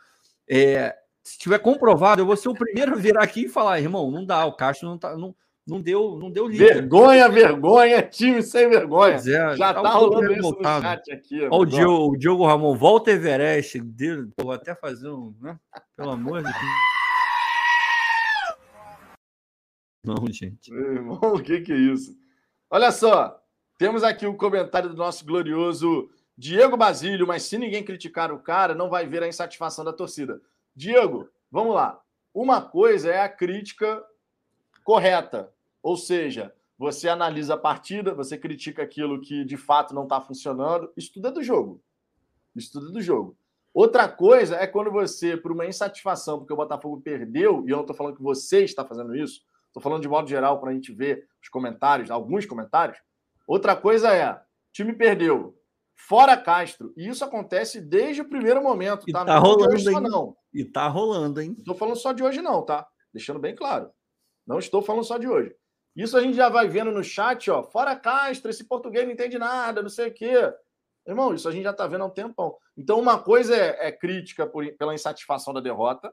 É, 0.48 0.94
se 1.22 1.38
tiver 1.38 1.58
comprovado, 1.58 2.20
eu 2.20 2.26
vou 2.26 2.36
ser 2.36 2.48
o 2.48 2.54
primeiro 2.54 2.92
a 2.92 2.96
virar 2.96 3.22
aqui 3.22 3.44
e 3.44 3.48
falar, 3.48 3.80
irmão, 3.80 4.10
não 4.10 4.24
dá, 4.24 4.44
o 4.44 4.54
Castro 4.54 4.88
não 4.88 4.98
tá. 4.98 5.16
Não, 5.16 5.34
não 5.66 5.80
deu, 5.80 6.16
não 6.16 6.30
deu 6.30 6.46
liga. 6.46 6.64
Vergonha, 6.64 7.28
vergonha, 7.28 8.00
time 8.00 8.40
sem 8.40 8.68
vergonha. 8.68 9.16
É, 9.16 9.20
Já 9.20 9.74
tá, 9.74 9.82
tá 9.82 9.90
rolando 9.90 10.32
isso 10.32 10.42
voltado. 10.42 10.84
no 10.84 10.88
chat 10.88 11.12
aqui. 11.12 11.42
Olha 11.42 11.56
o 11.56 11.66
Diogo, 11.66 12.14
o 12.14 12.16
Diogo 12.16 12.46
Ramon, 12.46 12.76
volta 12.76 13.10
Everest. 13.10 13.82
Vou 14.38 14.52
até 14.52 14.76
fazer 14.76 15.08
um. 15.08 15.34
Né? 15.40 15.58
Pelo 15.96 16.10
amor 16.12 16.38
de 16.38 16.44
Deus. 16.44 16.56
Não, 20.06 20.26
gente. 20.32 20.72
irmão, 20.72 21.18
o 21.20 21.42
que, 21.42 21.60
que 21.60 21.72
é 21.72 21.76
isso? 21.76 22.16
Olha 22.70 22.92
só, 22.92 23.42
temos 23.76 24.04
aqui 24.04 24.26
o 24.26 24.30
um 24.30 24.36
comentário 24.36 24.88
do 24.88 24.96
nosso 24.96 25.26
glorioso 25.26 26.08
Diego 26.38 26.76
Basílio, 26.76 27.26
mas 27.26 27.42
se 27.42 27.58
ninguém 27.58 27.84
criticar 27.84 28.32
o 28.32 28.38
cara, 28.38 28.74
não 28.74 28.88
vai 28.88 29.06
ver 29.06 29.22
a 29.22 29.28
insatisfação 29.28 29.84
da 29.84 29.92
torcida. 29.92 30.40
Diego, 30.74 31.28
vamos 31.50 31.74
lá. 31.74 32.00
Uma 32.32 32.62
coisa 32.62 33.10
é 33.10 33.20
a 33.20 33.28
crítica 33.28 34.04
correta, 34.84 35.52
ou 35.82 35.96
seja, 35.96 36.54
você 36.78 37.08
analisa 37.08 37.54
a 37.54 37.58
partida, 37.58 38.14
você 38.14 38.36
critica 38.36 38.82
aquilo 38.82 39.20
que 39.20 39.44
de 39.44 39.56
fato 39.56 39.94
não 39.94 40.04
está 40.04 40.20
funcionando. 40.20 40.92
Isso 40.96 41.12
tudo 41.14 41.28
é 41.28 41.30
do 41.30 41.42
jogo. 41.42 41.82
Isso 42.54 42.72
tudo 42.72 42.90
é 42.90 42.92
do 42.92 43.00
jogo. 43.00 43.36
Outra 43.72 44.08
coisa 44.08 44.56
é 44.56 44.66
quando 44.66 44.90
você, 44.90 45.36
por 45.36 45.52
uma 45.52 45.66
insatisfação, 45.66 46.38
porque 46.38 46.52
o 46.52 46.56
Botafogo 46.56 47.00
perdeu, 47.00 47.64
e 47.66 47.70
eu 47.70 47.76
não 47.76 47.82
estou 47.82 47.96
falando 47.96 48.16
que 48.16 48.22
você 48.22 48.64
está 48.64 48.84
fazendo 48.84 49.14
isso, 49.14 49.42
estou 49.76 49.82
falando 49.82 50.02
de 50.02 50.08
modo 50.08 50.28
geral 50.28 50.58
para 50.58 50.70
a 50.70 50.72
gente 50.72 50.92
ver 50.92 51.28
os 51.42 51.48
comentários, 51.50 52.10
alguns 52.10 52.46
comentários. 52.46 52.98
Outra 53.46 53.76
coisa 53.76 54.12
é, 54.12 54.40
time 54.72 54.94
perdeu, 54.94 55.54
fora 55.94 56.36
Castro. 56.36 56.94
E 56.96 57.06
isso 57.06 57.24
acontece 57.24 57.80
desde 57.80 58.22
o 58.22 58.28
primeiro 58.28 58.62
momento, 58.62 59.04
tá? 59.06 59.08
E 59.08 59.12
tá 59.12 59.24
não 59.24 59.40
rolando, 59.40 59.74
hoje, 59.74 59.84
só, 59.84 60.00
não. 60.00 60.36
E 60.52 60.64
tá 60.64 60.88
rolando, 60.88 61.40
hein? 61.40 61.50
Não 61.50 61.58
estou 61.58 61.74
falando 61.74 61.96
só 61.96 62.12
de 62.12 62.22
hoje, 62.22 62.40
não, 62.40 62.64
tá? 62.64 62.86
Deixando 63.12 63.38
bem 63.38 63.54
claro. 63.54 63.90
Não 64.46 64.58
estou 64.58 64.80
falando 64.80 65.04
só 65.04 65.18
de 65.18 65.28
hoje. 65.28 65.54
Isso 65.94 66.16
a 66.16 66.22
gente 66.22 66.36
já 66.36 66.48
vai 66.48 66.68
vendo 66.68 66.90
no 66.90 67.04
chat, 67.04 67.50
ó. 67.50 67.62
Fora 67.62 67.94
Castro, 67.96 68.50
esse 68.50 68.64
português 68.64 69.04
não 69.04 69.12
entende 69.12 69.38
nada, 69.38 69.82
não 69.82 69.88
sei 69.88 70.08
o 70.08 70.14
quê. 70.14 70.52
Irmão, 71.06 71.34
isso 71.34 71.48
a 71.48 71.52
gente 71.52 71.64
já 71.64 71.70
está 71.70 71.86
vendo 71.86 72.02
há 72.02 72.06
um 72.06 72.10
tempão. 72.10 72.56
Então, 72.76 72.98
uma 72.98 73.18
coisa 73.18 73.54
é, 73.54 73.88
é 73.88 73.92
crítica 73.92 74.46
por, 74.46 74.66
pela 74.76 74.94
insatisfação 74.94 75.54
da 75.54 75.60
derrota, 75.60 76.12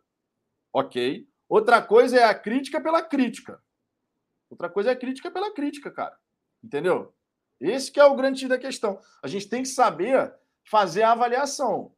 ok. 0.71 1.27
Outra 1.53 1.83
coisa 1.83 2.17
é 2.17 2.23
a 2.23 2.33
crítica 2.33 2.81
pela 2.81 2.99
crítica. 2.99 3.61
Outra 4.49 4.67
coisa 4.67 4.89
é 4.89 4.93
a 4.93 4.95
crítica 4.95 5.29
pela 5.29 5.53
crítica, 5.53 5.91
cara. 5.91 6.17
Entendeu? 6.63 7.13
Esse 7.61 7.91
que 7.91 7.99
é 7.99 8.05
o 8.05 8.15
grande 8.15 8.47
da 8.47 8.57
questão. 8.57 8.99
A 9.21 9.27
gente 9.27 9.47
tem 9.47 9.61
que 9.61 9.67
saber 9.67 10.33
fazer 10.63 11.03
a 11.03 11.11
avaliação. 11.11 11.93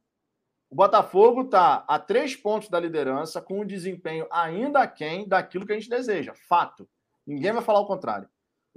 O 0.69 0.75
Botafogo 0.75 1.43
está 1.43 1.85
a 1.87 1.97
três 1.97 2.35
pontos 2.35 2.67
da 2.67 2.77
liderança, 2.77 3.41
com 3.41 3.61
um 3.61 3.65
desempenho 3.65 4.27
ainda 4.29 4.81
aquém 4.81 5.25
daquilo 5.25 5.65
que 5.65 5.71
a 5.71 5.79
gente 5.79 5.89
deseja. 5.89 6.33
Fato. 6.49 6.85
Ninguém 7.25 7.53
vai 7.53 7.63
falar 7.63 7.79
o 7.79 7.87
contrário. 7.87 8.27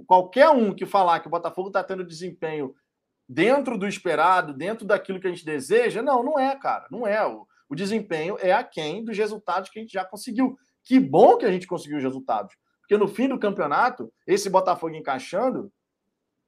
Qualquer 0.07 0.47
um 0.47 0.73
que 0.73 0.85
falar 0.85 1.19
que 1.19 1.27
o 1.27 1.31
Botafogo 1.31 1.67
está 1.67 1.83
tendo 1.83 2.05
desempenho 2.05 2.73
dentro 3.27 3.77
do 3.77 3.85
esperado, 3.85 4.53
dentro 4.53 4.87
daquilo 4.87 5.19
que 5.19 5.27
a 5.27 5.29
gente 5.29 5.43
deseja, 5.43 6.01
não, 6.01 6.23
não 6.23 6.39
é, 6.39 6.55
cara. 6.55 6.87
Não 6.89 7.05
é. 7.05 7.27
O, 7.27 7.45
o 7.67 7.75
desempenho 7.75 8.37
é 8.39 8.53
aquém 8.53 9.03
dos 9.03 9.17
resultados 9.17 9.69
que 9.69 9.77
a 9.77 9.81
gente 9.81 9.91
já 9.91 10.05
conseguiu. 10.05 10.57
Que 10.89 10.99
bom 10.99 11.37
que 11.37 11.45
a 11.45 11.51
gente 11.51 11.67
conseguiu 11.67 11.97
os 11.99 12.03
resultados. 12.03 12.57
Porque 12.79 12.97
no 12.97 13.07
fim 13.07 13.27
do 13.27 13.37
campeonato, 13.37 14.11
esse 14.25 14.49
Botafogo 14.49 14.95
encaixando, 14.95 15.71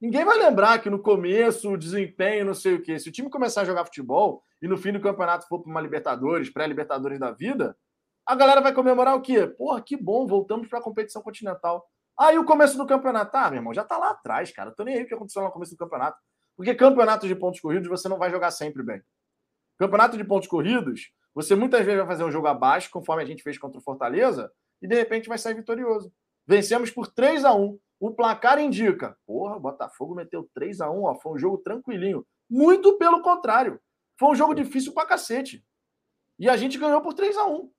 ninguém 0.02 0.26
vai 0.26 0.36
lembrar 0.36 0.80
que 0.80 0.90
no 0.90 0.98
começo 0.98 1.70
o 1.70 1.78
desempenho, 1.78 2.46
não 2.46 2.56
sei 2.56 2.74
o 2.74 2.82
quê. 2.82 2.98
Se 2.98 3.08
o 3.08 3.12
time 3.12 3.30
começar 3.30 3.62
a 3.62 3.66
jogar 3.66 3.86
futebol 3.86 4.42
e 4.60 4.68
no 4.68 4.80
fim 4.80 4.94
do 4.94 5.00
campeonato 5.00 5.48
for 5.48 5.60
para 5.60 5.70
uma 5.70 5.80
Libertadores, 5.80 6.50
pré-Libertadores 6.50 7.20
da 7.20 7.30
vida, 7.30 7.78
a 8.26 8.34
galera 8.34 8.62
vai 8.62 8.74
comemorar 8.74 9.16
o 9.16 9.22
quê? 9.22 9.46
Porra, 9.46 9.80
que 9.80 9.96
bom, 9.96 10.26
voltamos 10.26 10.68
para 10.68 10.80
a 10.80 10.82
competição 10.82 11.22
continental. 11.22 11.88
Aí 12.20 12.36
o 12.40 12.44
começo 12.44 12.76
do 12.80 12.88
campeonato, 12.88 13.38
ah, 13.38 13.52
meu 13.52 13.60
irmão, 13.60 13.76
já 13.76 13.84
tá 13.84 14.00
lá 14.00 14.10
atrás, 14.10 14.52
cara. 14.52 14.72
Tô 14.72 14.84
nem 14.84 14.96
aí 14.96 15.04
o 15.04 15.08
que 15.08 15.14
aconteceu 15.14 15.44
no 15.44 15.52
começo 15.52 15.76
do 15.76 15.78
campeonato. 15.78 16.18
Porque 16.58 16.74
campeonato 16.74 17.28
de 17.28 17.36
pontos 17.36 17.60
corridos 17.60 17.88
você 17.88 18.10
não 18.10 18.18
vai 18.18 18.32
jogar 18.32 18.50
sempre 18.50 18.82
bem. 18.82 19.04
Campeonato 19.78 20.18
de 20.18 20.24
pontos 20.24 20.48
corridos, 20.48 21.12
você 21.34 21.56
muitas 21.56 21.86
vezes 21.86 22.00
vai 22.00 22.08
fazer 22.08 22.24
um 22.24 22.32
jogo 22.32 22.48
abaixo, 22.48 22.90
conforme 22.92 23.24
a 23.24 23.26
gente 23.26 23.44
fez 23.44 23.58
contra 23.58 23.80
o 23.80 23.84
Fortaleza, 23.84 24.52
e 24.82 24.88
de 24.88 24.96
repente 24.96 25.30
vai 25.30 25.38
sair 25.38 25.56
vitorioso. 25.56 26.12
Vencemos 26.46 26.90
por 26.90 27.08
3 27.08 27.46
a 27.46 27.54
1 27.54 27.80
O 28.00 28.12
placar 28.12 28.60
indica, 28.60 29.18
porra, 29.26 29.56
o 29.56 29.60
Botafogo 29.60 30.16
meteu 30.16 30.50
3 30.54 30.82
a 30.82 30.90
1 30.90 31.04
ó, 31.04 31.16
foi 31.16 31.34
um 31.34 31.38
jogo 31.38 31.58
tranquilinho. 31.60 32.26
Muito 32.50 32.98
pelo 32.98 33.22
contrário. 33.22 33.80
Foi 34.20 34.30
um 34.30 34.36
jogo 34.36 34.54
difícil 34.54 34.94
pra 34.94 35.06
cacete. 35.06 35.64
E 36.38 36.50
a 36.50 36.58
gente 36.58 36.78
ganhou 36.78 37.02
por 37.02 37.14
3 37.14 37.38
a 37.38 37.46
1 37.46 37.72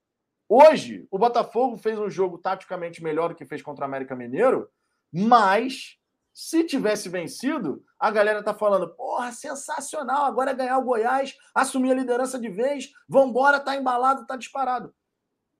Hoje, 0.48 1.06
o 1.10 1.18
Botafogo 1.18 1.78
fez 1.78 1.98
um 1.98 2.10
jogo 2.10 2.36
taticamente 2.36 3.02
melhor 3.02 3.30
do 3.30 3.34
que 3.34 3.46
fez 3.46 3.62
contra 3.62 3.84
o 3.84 3.88
América 3.88 4.14
Mineiro, 4.14 4.68
mas 5.10 5.96
se 6.32 6.64
tivesse 6.64 7.08
vencido, 7.08 7.84
a 7.98 8.10
galera 8.10 8.42
tá 8.42 8.54
falando: 8.54 8.88
porra, 8.88 9.32
sensacional, 9.32 10.24
agora 10.24 10.52
é 10.52 10.54
ganhar 10.54 10.78
o 10.78 10.84
Goiás, 10.84 11.36
assumir 11.54 11.92
a 11.92 11.94
liderança 11.94 12.38
de 12.38 12.48
vez, 12.48 12.92
vambora, 13.08 13.60
tá 13.60 13.76
embalado, 13.76 14.26
tá 14.26 14.36
disparado. 14.36 14.94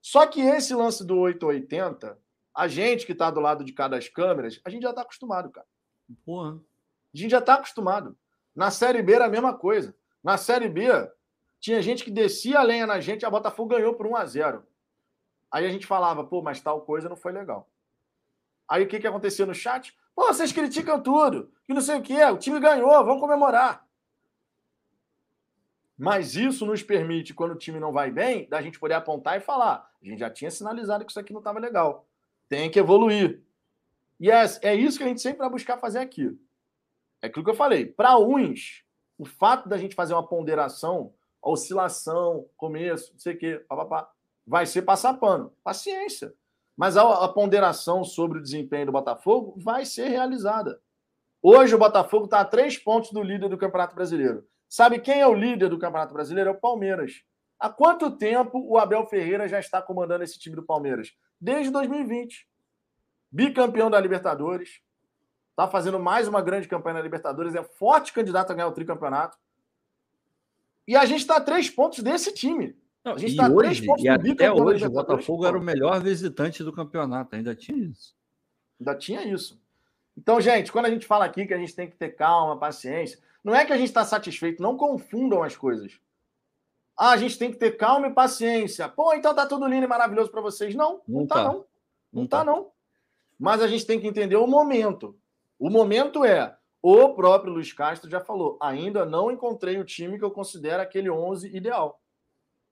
Só 0.01 0.25
que 0.25 0.41
esse 0.41 0.73
lance 0.73 1.05
do 1.05 1.17
880, 1.17 2.17
a 2.53 2.67
gente 2.67 3.05
que 3.05 3.15
tá 3.15 3.31
do 3.31 3.39
lado 3.39 3.63
de 3.63 3.71
cada 3.71 3.95
das 3.95 4.09
câmeras, 4.09 4.59
a 4.65 4.69
gente 4.69 4.83
já 4.83 4.93
tá 4.93 5.01
acostumado, 5.01 5.49
cara. 5.49 5.67
Porra. 6.25 6.59
A 7.13 7.17
gente 7.17 7.31
já 7.31 7.41
tá 7.41 7.53
acostumado. 7.53 8.17
Na 8.55 8.69
Série 8.69 9.01
B 9.01 9.13
era 9.13 9.25
a 9.25 9.29
mesma 9.29 9.53
coisa. 9.53 9.95
Na 10.23 10.37
Série 10.37 10.67
B, 10.67 10.89
tinha 11.59 11.81
gente 11.81 12.03
que 12.03 12.11
descia 12.11 12.59
a 12.59 12.63
lenha 12.63 12.85
na 12.85 12.99
gente, 12.99 13.25
a 13.25 13.29
Botafogo 13.29 13.69
ganhou 13.69 13.93
por 13.93 14.05
1 14.05 14.15
a 14.15 14.25
0 14.25 14.67
Aí 15.51 15.65
a 15.65 15.69
gente 15.69 15.85
falava, 15.85 16.23
pô, 16.23 16.41
mas 16.41 16.59
tal 16.59 16.81
coisa 16.81 17.07
não 17.07 17.15
foi 17.15 17.31
legal. 17.31 17.69
Aí 18.67 18.83
o 18.83 18.87
que, 18.87 18.99
que 18.99 19.07
acontecia 19.07 19.45
no 19.45 19.53
chat? 19.53 19.95
Pô, 20.15 20.27
vocês 20.27 20.51
criticam 20.51 21.01
tudo, 21.01 21.51
que 21.65 21.73
não 21.73 21.81
sei 21.81 21.97
o 21.97 22.01
que, 22.01 22.23
o 22.25 22.37
time 22.37 22.59
ganhou, 22.59 23.03
vamos 23.03 23.19
comemorar. 23.19 23.87
Mas 25.97 26.35
isso 26.35 26.65
nos 26.65 26.83
permite, 26.83 27.33
quando 27.33 27.51
o 27.51 27.57
time 27.57 27.79
não 27.79 27.91
vai 27.91 28.11
bem, 28.11 28.47
da 28.49 28.61
gente 28.61 28.79
poder 28.79 28.95
apontar 28.95 29.37
e 29.37 29.41
falar. 29.41 29.89
A 30.01 30.05
gente 30.05 30.19
já 30.19 30.29
tinha 30.29 30.51
sinalizado 30.51 31.05
que 31.05 31.11
isso 31.11 31.19
aqui 31.19 31.31
não 31.31 31.39
estava 31.39 31.59
legal. 31.59 32.07
Tem 32.49 32.69
que 32.69 32.79
evoluir. 32.79 33.41
E 34.19 34.29
é, 34.29 34.43
é 34.61 34.75
isso 34.75 34.97
que 34.97 35.03
a 35.03 35.07
gente 35.07 35.21
sempre 35.21 35.39
vai 35.39 35.49
buscar 35.49 35.77
fazer 35.77 35.99
aqui. 35.99 36.37
É 37.21 37.27
aquilo 37.27 37.45
que 37.45 37.51
eu 37.51 37.55
falei. 37.55 37.85
Para 37.85 38.17
uns, 38.17 38.83
o 39.17 39.25
fato 39.25 39.69
da 39.69 39.77
gente 39.77 39.95
fazer 39.95 40.13
uma 40.13 40.27
ponderação, 40.27 41.13
oscilação, 41.41 42.47
começo, 42.57 43.13
não 43.13 43.19
sei 43.19 43.33
o 43.33 43.37
quê, 43.37 43.65
papapá, 43.67 44.11
vai 44.45 44.65
ser 44.65 44.81
passar 44.81 45.13
pano. 45.15 45.53
Paciência. 45.63 46.33
Mas 46.75 46.97
a, 46.97 47.25
a 47.25 47.27
ponderação 47.27 48.03
sobre 48.03 48.39
o 48.39 48.41
desempenho 48.41 48.87
do 48.87 48.91
Botafogo 48.91 49.55
vai 49.57 49.85
ser 49.85 50.07
realizada. 50.07 50.81
Hoje 51.41 51.75
o 51.75 51.77
Botafogo 51.77 52.25
está 52.25 52.39
a 52.39 52.45
três 52.45 52.77
pontos 52.77 53.11
do 53.11 53.21
líder 53.21 53.49
do 53.49 53.57
Campeonato 53.57 53.95
Brasileiro. 53.95 54.47
Sabe 54.67 54.99
quem 54.99 55.21
é 55.21 55.27
o 55.27 55.33
líder 55.33 55.69
do 55.69 55.77
Campeonato 55.77 56.13
Brasileiro? 56.13 56.49
É 56.49 56.53
o 56.53 56.59
Palmeiras. 56.59 57.21
Há 57.59 57.69
quanto 57.69 58.17
tempo 58.17 58.59
o 58.67 58.77
Abel 58.77 59.05
Ferreira 59.05 59.47
já 59.47 59.59
está 59.59 59.81
comandando 59.81 60.23
esse 60.23 60.39
time 60.39 60.55
do 60.55 60.63
Palmeiras? 60.63 61.13
Desde 61.39 61.71
2020. 61.71 62.47
Bicampeão 63.31 63.91
da 63.91 63.99
Libertadores. 63.99 64.81
Está 65.51 65.67
fazendo 65.67 65.99
mais 65.99 66.27
uma 66.27 66.41
grande 66.41 66.67
campanha 66.67 66.95
na 66.95 67.01
Libertadores. 67.01 67.53
É 67.53 67.63
forte 67.63 68.11
candidato 68.11 68.51
a 68.51 68.55
ganhar 68.55 68.67
o 68.67 68.73
tricampeonato. 68.73 69.37
E 70.87 70.95
a 70.95 71.05
gente 71.05 71.21
está 71.21 71.37
a 71.37 71.41
três 71.41 71.69
pontos 71.69 71.99
desse 71.99 72.33
time. 72.33 72.75
Não, 73.03 73.13
a 73.13 73.17
gente 73.17 73.39
a 73.39 73.49
três 73.49 73.81
pontos 73.81 74.03
e 74.03 74.07
até 74.07 74.51
hoje 74.51 74.85
o 74.85 74.89
Botafogo 74.89 75.45
era 75.45 75.57
o 75.57 75.61
melhor 75.61 76.01
visitante 76.01 76.63
do 76.63 76.71
campeonato. 76.71 77.35
Ainda 77.35 77.53
tinha 77.53 77.77
isso. 77.77 78.15
Ainda 78.79 78.95
tinha 78.95 79.23
isso. 79.25 79.61
Então, 80.17 80.39
gente, 80.39 80.71
quando 80.71 80.85
a 80.85 80.89
gente 80.89 81.05
fala 81.05 81.25
aqui 81.25 81.45
que 81.45 81.53
a 81.53 81.57
gente 81.57 81.75
tem 81.75 81.89
que 81.89 81.97
ter 81.97 82.09
calma, 82.09 82.57
paciência, 82.57 83.19
não 83.43 83.53
é 83.53 83.65
que 83.65 83.73
a 83.73 83.77
gente 83.77 83.87
está 83.87 84.05
satisfeito, 84.05 84.61
não 84.61 84.77
confundam 84.77 85.43
as 85.43 85.55
coisas. 85.55 85.99
Ah, 86.95 87.11
a 87.11 87.17
gente 87.17 87.37
tem 87.37 87.51
que 87.51 87.57
ter 87.57 87.71
calma 87.71 88.07
e 88.07 88.13
paciência. 88.13 88.87
Pô, 88.87 89.13
então 89.13 89.33
tá 89.33 89.45
tudo 89.45 89.67
lindo 89.67 89.85
e 89.85 89.87
maravilhoso 89.87 90.29
para 90.29 90.41
vocês. 90.41 90.75
Não, 90.75 91.01
não, 91.07 91.21
não 91.21 91.27
tá, 91.27 91.35
tá, 91.35 91.43
não. 91.43 91.53
Não, 91.53 91.65
não 92.13 92.27
tá, 92.27 92.37
tá, 92.39 92.45
não. 92.45 92.71
Mas 93.39 93.61
a 93.61 93.67
gente 93.67 93.85
tem 93.85 93.99
que 93.99 94.07
entender 94.07 94.35
o 94.35 94.47
momento. 94.47 95.17
O 95.59 95.69
momento 95.69 96.23
é, 96.23 96.55
o 96.81 97.09
próprio 97.09 97.53
Luiz 97.53 97.73
Castro 97.73 98.09
já 98.09 98.19
falou, 98.19 98.57
ainda 98.61 99.05
não 99.05 99.31
encontrei 99.31 99.79
o 99.79 99.85
time 99.85 100.17
que 100.17 100.23
eu 100.23 100.31
considero 100.31 100.81
aquele 100.81 101.09
11 101.09 101.55
ideal. 101.55 101.99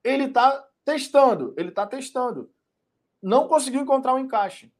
Ele 0.03 0.29
tá 0.29 0.67
testando, 0.83 1.53
ele 1.57 1.71
tá 1.71 1.85
testando. 1.85 2.51
Não 3.21 3.47
conseguiu 3.47 3.81
encontrar 3.81 4.13
o 4.13 4.15
um 4.15 4.19
encaixe. 4.19 4.71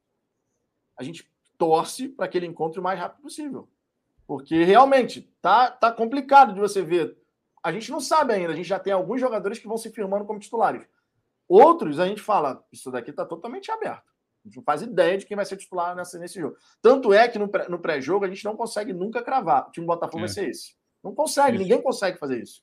A 0.96 1.02
gente 1.02 1.30
torce 1.56 2.08
para 2.08 2.26
que 2.28 2.36
ele 2.36 2.46
encontre 2.46 2.80
o 2.80 2.82
mais 2.82 2.98
rápido 2.98 3.22
possível. 3.22 3.68
Porque 4.26 4.64
realmente 4.64 5.22
tá, 5.40 5.70
tá 5.70 5.92
complicado 5.92 6.54
de 6.54 6.60
você 6.60 6.82
ver. 6.82 7.16
A 7.62 7.70
gente 7.70 7.90
não 7.90 8.00
sabe 8.00 8.32
ainda, 8.32 8.52
a 8.52 8.56
gente 8.56 8.68
já 8.68 8.78
tem 8.78 8.92
alguns 8.92 9.20
jogadores 9.20 9.58
que 9.58 9.68
vão 9.68 9.76
se 9.76 9.90
firmando 9.90 10.24
como 10.24 10.40
titulares. 10.40 10.86
Outros 11.48 12.00
a 12.00 12.06
gente 12.06 12.20
fala, 12.20 12.64
isso 12.72 12.90
daqui 12.90 13.10
está 13.10 13.24
totalmente 13.24 13.70
aberto. 13.70 14.10
A 14.44 14.48
gente 14.48 14.56
não 14.56 14.64
faz 14.64 14.82
ideia 14.82 15.16
de 15.16 15.24
quem 15.24 15.36
vai 15.36 15.44
ser 15.44 15.56
titular 15.56 15.94
nessa, 15.94 16.18
nesse 16.18 16.40
jogo. 16.40 16.56
Tanto 16.80 17.12
é 17.12 17.28
que 17.28 17.38
no, 17.38 17.48
no 17.68 17.78
pré-jogo 17.78 18.24
a 18.24 18.28
gente 18.28 18.44
não 18.44 18.56
consegue 18.56 18.92
nunca 18.92 19.22
cravar. 19.22 19.68
O 19.68 19.70
time 19.70 19.86
do 19.86 19.88
Botafogo 19.88 20.18
é. 20.18 20.26
vai 20.26 20.28
ser 20.28 20.48
esse. 20.48 20.74
Não 21.02 21.14
consegue, 21.14 21.56
isso. 21.56 21.62
ninguém 21.62 21.80
consegue 21.80 22.18
fazer 22.18 22.42
isso. 22.42 22.62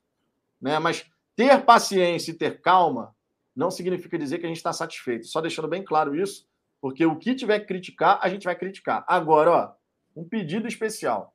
Né? 0.59 0.77
Mas 0.79 1.05
ter 1.39 1.63
paciência 1.63 2.31
e 2.31 2.33
ter 2.33 2.59
calma 2.59 3.15
não 3.55 3.71
significa 3.71 4.19
dizer 4.19 4.39
que 4.39 4.45
a 4.45 4.49
gente 4.49 4.57
está 4.57 4.73
satisfeito. 4.73 5.25
Só 5.25 5.39
deixando 5.39 5.69
bem 5.69 5.81
claro 5.81 6.13
isso, 6.13 6.45
porque 6.81 7.05
o 7.05 7.15
que 7.15 7.33
tiver 7.33 7.59
que 7.61 7.65
criticar, 7.65 8.19
a 8.21 8.27
gente 8.27 8.43
vai 8.43 8.57
criticar. 8.57 9.05
Agora, 9.07 9.49
ó, 9.49 9.71
um 10.19 10.25
pedido 10.25 10.67
especial. 10.67 11.33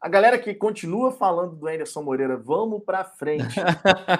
A 0.00 0.08
galera 0.08 0.38
que 0.38 0.54
continua 0.54 1.10
falando 1.10 1.56
do 1.56 1.66
Anderson 1.66 2.00
Moreira, 2.00 2.36
vamos 2.36 2.80
para 2.84 3.02
frente. 3.02 3.56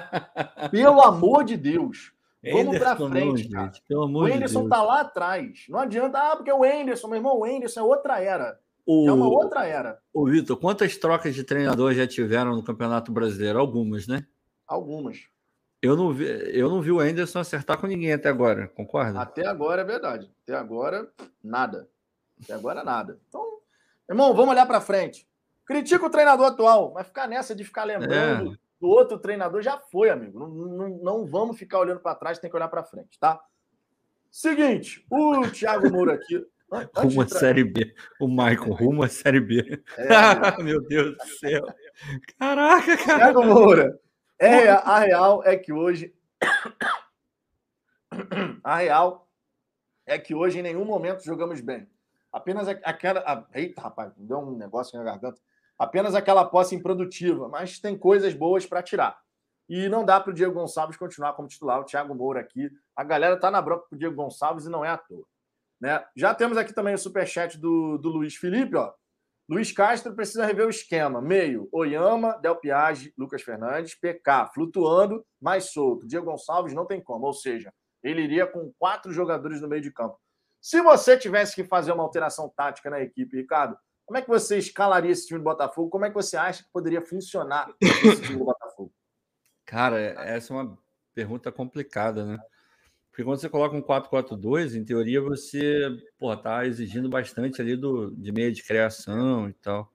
Pelo 0.72 1.00
amor 1.00 1.44
de 1.44 1.56
Deus. 1.56 2.12
Vamos 2.52 2.76
para 2.76 2.96
frente, 2.96 3.44
gente, 3.44 3.82
Pelo 3.86 4.02
amor 4.02 4.28
o 4.28 4.34
Anderson 4.34 4.64
de 4.64 4.68
tá 4.68 4.82
lá 4.82 5.00
atrás. 5.02 5.64
Não 5.68 5.78
adianta, 5.78 6.18
ah, 6.18 6.34
porque 6.34 6.52
o 6.52 6.64
Anderson, 6.64 7.06
meu 7.06 7.18
irmão, 7.18 7.38
o 7.38 7.44
Anderson 7.44 7.80
é 7.80 7.82
outra 7.84 8.20
era. 8.20 8.58
O... 8.84 9.08
É 9.08 9.12
uma 9.12 9.28
outra 9.28 9.64
era. 9.64 10.00
Ô, 10.12 10.24
Vitor, 10.24 10.56
quantas 10.56 10.96
trocas 10.96 11.36
de 11.36 11.44
treinador 11.44 11.94
já 11.94 12.06
tiveram 12.06 12.56
no 12.56 12.64
Campeonato 12.64 13.12
Brasileiro? 13.12 13.60
Algumas, 13.60 14.08
né? 14.08 14.26
Algumas. 14.66 15.28
Eu 15.82 15.96
não 15.96 16.12
vi, 16.12 16.24
eu 16.58 16.68
não 16.68 16.80
vi 16.80 16.90
o 16.90 17.00
Anderson 17.00 17.38
acertar 17.38 17.78
com 17.78 17.86
ninguém 17.86 18.12
até 18.12 18.28
agora, 18.28 18.68
concorda? 18.68 19.20
Até 19.20 19.46
agora 19.46 19.82
é 19.82 19.84
verdade. 19.84 20.30
Até 20.42 20.54
agora, 20.54 21.08
nada. 21.42 21.88
Até 22.42 22.54
agora, 22.54 22.82
nada. 22.82 23.18
Então, 23.28 23.58
irmão, 24.08 24.34
vamos 24.34 24.50
olhar 24.50 24.66
para 24.66 24.80
frente. 24.80 25.28
Critica 25.64 26.06
o 26.06 26.10
treinador 26.10 26.46
atual, 26.46 26.92
mas 26.94 27.06
ficar 27.06 27.28
nessa 27.28 27.54
de 27.54 27.64
ficar 27.64 27.84
lembrando 27.84 28.54
é. 28.54 28.56
do 28.80 28.88
outro 28.88 29.18
treinador 29.18 29.62
já 29.62 29.78
foi, 29.78 30.10
amigo. 30.10 30.38
Não, 30.38 30.48
não, 30.48 30.88
não 30.98 31.26
vamos 31.26 31.58
ficar 31.58 31.78
olhando 31.78 32.00
para 32.00 32.14
trás, 32.14 32.38
tem 32.38 32.50
que 32.50 32.56
olhar 32.56 32.68
para 32.68 32.84
frente, 32.84 33.18
tá? 33.18 33.40
Seguinte, 34.30 35.04
o 35.10 35.48
Thiago 35.50 35.90
Moura 35.90 36.14
aqui. 36.14 36.44
Rumo 36.94 37.24
tra... 37.24 37.38
Série 37.38 37.64
B. 37.64 37.94
O 38.20 38.26
Michael, 38.26 38.72
rumo 38.72 39.02
a 39.02 39.08
Série 39.08 39.40
B. 39.40 39.82
É, 39.96 40.06
meu 40.62 40.82
Deus 40.82 41.16
do 41.16 41.26
céu. 41.38 41.64
Caraca, 42.38 42.96
cara. 42.96 43.18
Thiago 43.18 43.44
Moura. 43.44 43.98
É, 44.38 44.68
a 44.68 44.98
real 44.98 45.42
é 45.44 45.56
que 45.56 45.72
hoje. 45.72 46.14
A 48.62 48.76
real 48.76 49.28
é 50.06 50.18
que 50.18 50.34
hoje 50.34 50.58
em 50.58 50.62
nenhum 50.62 50.84
momento 50.84 51.24
jogamos 51.24 51.60
bem. 51.60 51.88
Apenas 52.32 52.68
aquela. 52.68 53.48
Eita, 53.54 53.80
rapaz, 53.80 54.12
deu 54.16 54.38
um 54.38 54.56
negócio 54.56 54.98
na 54.98 55.04
garganta. 55.04 55.40
Apenas 55.78 56.14
aquela 56.14 56.44
posse 56.44 56.74
improdutiva, 56.74 57.48
mas 57.48 57.78
tem 57.78 57.96
coisas 57.96 58.34
boas 58.34 58.64
para 58.66 58.82
tirar. 58.82 59.18
E 59.68 59.88
não 59.88 60.04
dá 60.04 60.20
para 60.20 60.30
o 60.30 60.34
Diego 60.34 60.54
Gonçalves 60.54 60.96
continuar 60.96 61.32
como 61.32 61.48
titular, 61.48 61.80
o 61.80 61.84
Thiago 61.84 62.14
Moura 62.14 62.40
aqui. 62.40 62.70
A 62.94 63.02
galera 63.02 63.34
está 63.34 63.50
na 63.50 63.60
bronca 63.60 63.86
para 63.88 63.96
o 63.96 63.98
Diego 63.98 64.14
Gonçalves 64.14 64.64
e 64.66 64.70
não 64.70 64.84
é 64.84 64.90
à 64.90 64.96
toa. 64.96 65.24
Né? 65.80 66.02
Já 66.14 66.34
temos 66.34 66.56
aqui 66.56 66.72
também 66.72 66.94
o 66.94 66.98
superchat 66.98 67.58
do, 67.58 67.98
do 67.98 68.08
Luiz 68.08 68.36
Felipe. 68.36 68.76
Ó. 68.76 68.92
Luiz 69.48 69.70
Castro 69.70 70.14
precisa 70.14 70.44
rever 70.44 70.66
o 70.66 70.70
esquema. 70.70 71.22
Meio, 71.22 71.68
Oyama, 71.70 72.36
Del 72.38 72.56
Piage, 72.56 73.14
Lucas 73.16 73.42
Fernandes, 73.42 73.94
PK, 73.94 74.50
flutuando, 74.52 75.24
mais 75.40 75.70
solto. 75.70 76.06
Diego 76.06 76.26
Gonçalves 76.26 76.74
não 76.74 76.84
tem 76.84 77.00
como. 77.00 77.26
Ou 77.26 77.32
seja, 77.32 77.72
ele 78.02 78.22
iria 78.22 78.46
com 78.46 78.72
quatro 78.78 79.12
jogadores 79.12 79.60
no 79.60 79.68
meio 79.68 79.82
de 79.82 79.92
campo. 79.92 80.18
Se 80.60 80.82
você 80.82 81.16
tivesse 81.16 81.54
que 81.54 81.62
fazer 81.62 81.92
uma 81.92 82.02
alteração 82.02 82.52
tática 82.56 82.90
na 82.90 83.00
equipe, 83.00 83.36
Ricardo, 83.36 83.78
como 84.04 84.18
é 84.18 84.22
que 84.22 84.28
você 84.28 84.58
escalaria 84.58 85.12
esse 85.12 85.26
time 85.26 85.38
do 85.38 85.44
Botafogo? 85.44 85.90
Como 85.90 86.04
é 86.04 86.08
que 86.08 86.14
você 86.14 86.36
acha 86.36 86.64
que 86.64 86.70
poderia 86.72 87.02
funcionar 87.02 87.72
esse 87.80 88.22
time 88.22 88.38
do 88.38 88.44
Botafogo? 88.44 88.92
Cara, 89.64 89.98
essa 89.98 90.52
é 90.52 90.56
uma 90.56 90.78
pergunta 91.14 91.52
complicada, 91.52 92.24
né? 92.24 92.38
Porque 93.16 93.24
quando 93.24 93.40
você 93.40 93.48
coloca 93.48 93.74
um 93.74 93.80
4-4-2, 93.80 94.74
em 94.74 94.84
teoria 94.84 95.22
você 95.22 95.88
está 96.20 96.66
exigindo 96.66 97.08
bastante 97.08 97.62
ali 97.62 97.74
do, 97.74 98.10
de 98.10 98.30
meia 98.30 98.52
de 98.52 98.62
criação 98.62 99.48
e 99.48 99.54
tal. 99.54 99.90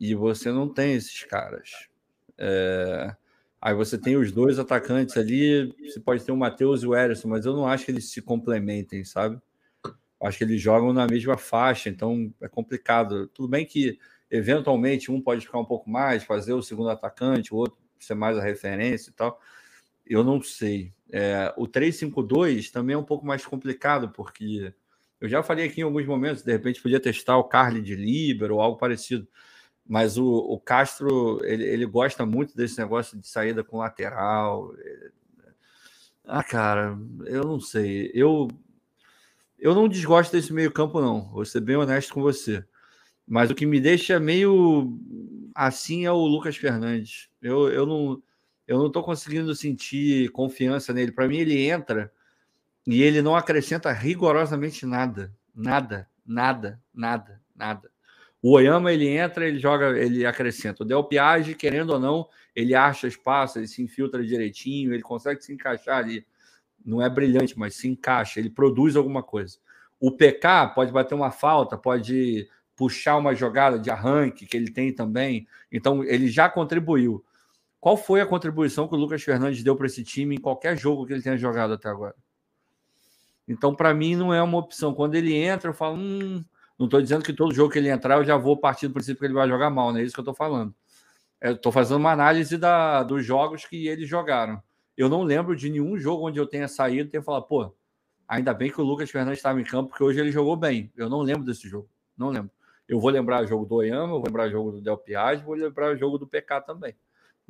E 0.00 0.14
você 0.14 0.50
não 0.50 0.66
tem 0.66 0.94
esses 0.94 1.24
caras. 1.24 1.90
É... 2.38 3.14
Aí 3.60 3.74
você 3.74 3.98
tem 3.98 4.16
os 4.16 4.32
dois 4.32 4.58
atacantes 4.58 5.14
ali, 5.18 5.76
você 5.86 6.00
pode 6.00 6.24
ter 6.24 6.32
o 6.32 6.36
Matheus 6.36 6.82
e 6.82 6.86
o 6.86 6.96
Erisson, 6.96 7.28
mas 7.28 7.44
eu 7.44 7.52
não 7.52 7.68
acho 7.68 7.84
que 7.84 7.90
eles 7.90 8.10
se 8.10 8.22
complementem, 8.22 9.04
sabe? 9.04 9.38
Acho 10.18 10.38
que 10.38 10.44
eles 10.44 10.58
jogam 10.58 10.90
na 10.90 11.06
mesma 11.06 11.36
faixa, 11.36 11.90
então 11.90 12.32
é 12.40 12.48
complicado. 12.48 13.26
Tudo 13.28 13.46
bem 13.46 13.66
que 13.66 13.98
eventualmente 14.30 15.12
um 15.12 15.20
pode 15.20 15.44
ficar 15.44 15.58
um 15.58 15.66
pouco 15.66 15.90
mais, 15.90 16.24
fazer 16.24 16.54
o 16.54 16.62
segundo 16.62 16.88
atacante, 16.88 17.52
o 17.52 17.58
outro 17.58 17.76
ser 18.00 18.14
mais 18.14 18.38
a 18.38 18.42
referência 18.42 19.10
e 19.10 19.12
tal. 19.12 19.38
Eu 20.06 20.24
não 20.24 20.42
sei. 20.42 20.92
É, 21.10 21.52
o 21.56 21.66
3-5-2 21.66 22.70
também 22.70 22.94
é 22.94 22.98
um 22.98 23.04
pouco 23.04 23.26
mais 23.26 23.44
complicado, 23.44 24.10
porque 24.10 24.72
eu 25.20 25.28
já 25.28 25.42
falei 25.42 25.66
aqui 25.66 25.80
em 25.80 25.84
alguns 25.84 26.06
momentos, 26.06 26.42
de 26.42 26.50
repente 26.50 26.82
podia 26.82 26.98
testar 26.98 27.36
o 27.36 27.44
Carly 27.44 27.80
de 27.82 27.94
Libero 27.94 28.56
ou 28.56 28.60
algo 28.60 28.78
parecido. 28.78 29.28
Mas 29.86 30.16
o, 30.16 30.26
o 30.26 30.58
Castro, 30.60 31.40
ele, 31.44 31.64
ele 31.64 31.86
gosta 31.86 32.24
muito 32.24 32.56
desse 32.56 32.78
negócio 32.78 33.18
de 33.18 33.26
saída 33.26 33.62
com 33.64 33.78
lateral. 33.78 34.72
Ah, 36.24 36.42
cara, 36.42 36.98
eu 37.26 37.44
não 37.44 37.60
sei. 37.60 38.10
Eu, 38.14 38.48
eu 39.58 39.74
não 39.74 39.88
desgosto 39.88 40.32
desse 40.32 40.52
meio-campo, 40.52 41.00
não. 41.00 41.30
Vou 41.30 41.44
ser 41.44 41.60
bem 41.60 41.76
honesto 41.76 42.14
com 42.14 42.22
você. 42.22 42.64
Mas 43.26 43.50
o 43.50 43.54
que 43.54 43.66
me 43.66 43.80
deixa 43.80 44.18
meio 44.20 44.98
assim 45.54 46.04
é 46.06 46.12
o 46.12 46.26
Lucas 46.26 46.56
Fernandes. 46.56 47.28
Eu, 47.40 47.68
eu 47.68 47.86
não 47.86 48.22
eu 48.66 48.78
não 48.78 48.86
estou 48.86 49.02
conseguindo 49.02 49.54
sentir 49.54 50.30
confiança 50.30 50.92
nele. 50.92 51.12
Para 51.12 51.28
mim, 51.28 51.38
ele 51.38 51.66
entra 51.66 52.12
e 52.86 53.02
ele 53.02 53.22
não 53.22 53.36
acrescenta 53.36 53.92
rigorosamente 53.92 54.86
nada. 54.86 55.32
Nada, 55.54 56.08
nada, 56.26 56.80
nada, 56.94 57.40
nada. 57.54 57.90
O 58.40 58.52
Oyama, 58.52 58.92
ele 58.92 59.06
entra, 59.06 59.46
ele 59.46 59.58
joga, 59.58 59.96
ele 59.96 60.26
acrescenta. 60.26 60.82
O 60.82 60.86
Del 60.86 61.04
Piage, 61.04 61.54
querendo 61.54 61.90
ou 61.90 62.00
não, 62.00 62.28
ele 62.56 62.74
acha 62.74 63.06
espaço, 63.06 63.58
ele 63.58 63.68
se 63.68 63.82
infiltra 63.82 64.24
direitinho, 64.24 64.92
ele 64.92 65.02
consegue 65.02 65.42
se 65.42 65.52
encaixar 65.52 65.98
ali. 65.98 66.26
Não 66.84 67.00
é 67.00 67.08
brilhante, 67.08 67.56
mas 67.56 67.76
se 67.76 67.86
encaixa, 67.86 68.40
ele 68.40 68.50
produz 68.50 68.96
alguma 68.96 69.22
coisa. 69.22 69.58
O 70.00 70.10
PK 70.10 70.72
pode 70.74 70.90
bater 70.90 71.14
uma 71.14 71.30
falta, 71.30 71.78
pode 71.78 72.48
puxar 72.74 73.16
uma 73.16 73.32
jogada 73.32 73.78
de 73.78 73.90
arranque 73.90 74.46
que 74.46 74.56
ele 74.56 74.72
tem 74.72 74.92
também. 74.92 75.46
Então, 75.70 76.02
ele 76.02 76.28
já 76.28 76.48
contribuiu. 76.48 77.24
Qual 77.82 77.96
foi 77.96 78.20
a 78.20 78.26
contribuição 78.26 78.86
que 78.86 78.94
o 78.94 78.96
Lucas 78.96 79.24
Fernandes 79.24 79.60
deu 79.64 79.74
para 79.74 79.86
esse 79.86 80.04
time 80.04 80.36
em 80.36 80.40
qualquer 80.40 80.78
jogo 80.78 81.04
que 81.04 81.12
ele 81.12 81.20
tenha 81.20 81.36
jogado 81.36 81.72
até 81.72 81.88
agora? 81.88 82.14
Então, 83.48 83.74
para 83.74 83.92
mim, 83.92 84.14
não 84.14 84.32
é 84.32 84.40
uma 84.40 84.56
opção. 84.56 84.94
Quando 84.94 85.16
ele 85.16 85.34
entra, 85.34 85.68
eu 85.68 85.74
falo, 85.74 85.96
hum, 85.96 86.44
não 86.78 86.86
estou 86.86 87.02
dizendo 87.02 87.24
que 87.24 87.32
todo 87.32 87.52
jogo 87.52 87.72
que 87.72 87.80
ele 87.80 87.88
entrar, 87.88 88.18
eu 88.18 88.24
já 88.24 88.36
vou 88.36 88.56
partir 88.56 88.86
do 88.86 88.94
princípio 88.94 89.18
que 89.18 89.26
ele 89.26 89.34
vai 89.34 89.48
jogar 89.48 89.68
mal, 89.68 89.92
não 89.92 89.98
é 89.98 90.04
isso 90.04 90.14
que 90.14 90.20
eu 90.20 90.22
estou 90.22 90.32
falando. 90.32 90.72
Eu 91.40 91.54
estou 91.54 91.72
fazendo 91.72 91.96
uma 91.96 92.12
análise 92.12 92.56
da, 92.56 93.02
dos 93.02 93.26
jogos 93.26 93.64
que 93.64 93.88
eles 93.88 94.08
jogaram. 94.08 94.62
Eu 94.96 95.08
não 95.08 95.24
lembro 95.24 95.56
de 95.56 95.68
nenhum 95.68 95.98
jogo 95.98 96.28
onde 96.28 96.38
eu 96.38 96.46
tenha 96.46 96.68
saído 96.68 97.08
e 97.08 97.10
tenha 97.10 97.22
falado, 97.24 97.48
pô, 97.48 97.74
ainda 98.28 98.54
bem 98.54 98.70
que 98.70 98.80
o 98.80 98.84
Lucas 98.84 99.10
Fernandes 99.10 99.40
estava 99.40 99.60
em 99.60 99.64
campo, 99.64 99.88
porque 99.88 100.04
hoje 100.04 100.20
ele 100.20 100.30
jogou 100.30 100.54
bem. 100.54 100.92
Eu 100.96 101.10
não 101.10 101.20
lembro 101.20 101.44
desse 101.44 101.68
jogo. 101.68 101.88
Não 102.16 102.28
lembro. 102.28 102.52
Eu 102.88 103.00
vou 103.00 103.10
lembrar 103.10 103.42
o 103.42 103.46
jogo 103.48 103.66
do 103.66 103.74
Oyama, 103.74 104.06
vou 104.06 104.22
lembrar 104.24 104.46
o 104.46 104.50
jogo 104.52 104.70
do 104.70 104.80
Del 104.80 104.96
Piage, 104.98 105.42
vou 105.42 105.56
lembrar 105.56 105.92
o 105.92 105.96
jogo 105.96 106.16
do 106.16 106.28
PK 106.28 106.60
também. 106.60 106.94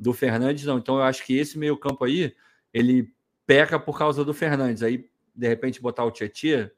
Do 0.03 0.11
Fernandes, 0.11 0.65
não. 0.65 0.77
Então 0.77 0.97
eu 0.97 1.03
acho 1.03 1.25
que 1.25 1.37
esse 1.37 1.57
meio-campo 1.57 2.03
aí, 2.03 2.35
ele 2.73 3.13
peca 3.47 3.79
por 3.79 3.97
causa 3.97 4.25
do 4.25 4.33
Fernandes. 4.33 4.83
Aí, 4.83 5.09
de 5.33 5.47
repente, 5.47 5.81
botar 5.81 6.03
o 6.03 6.11
Tietchan, 6.11 6.69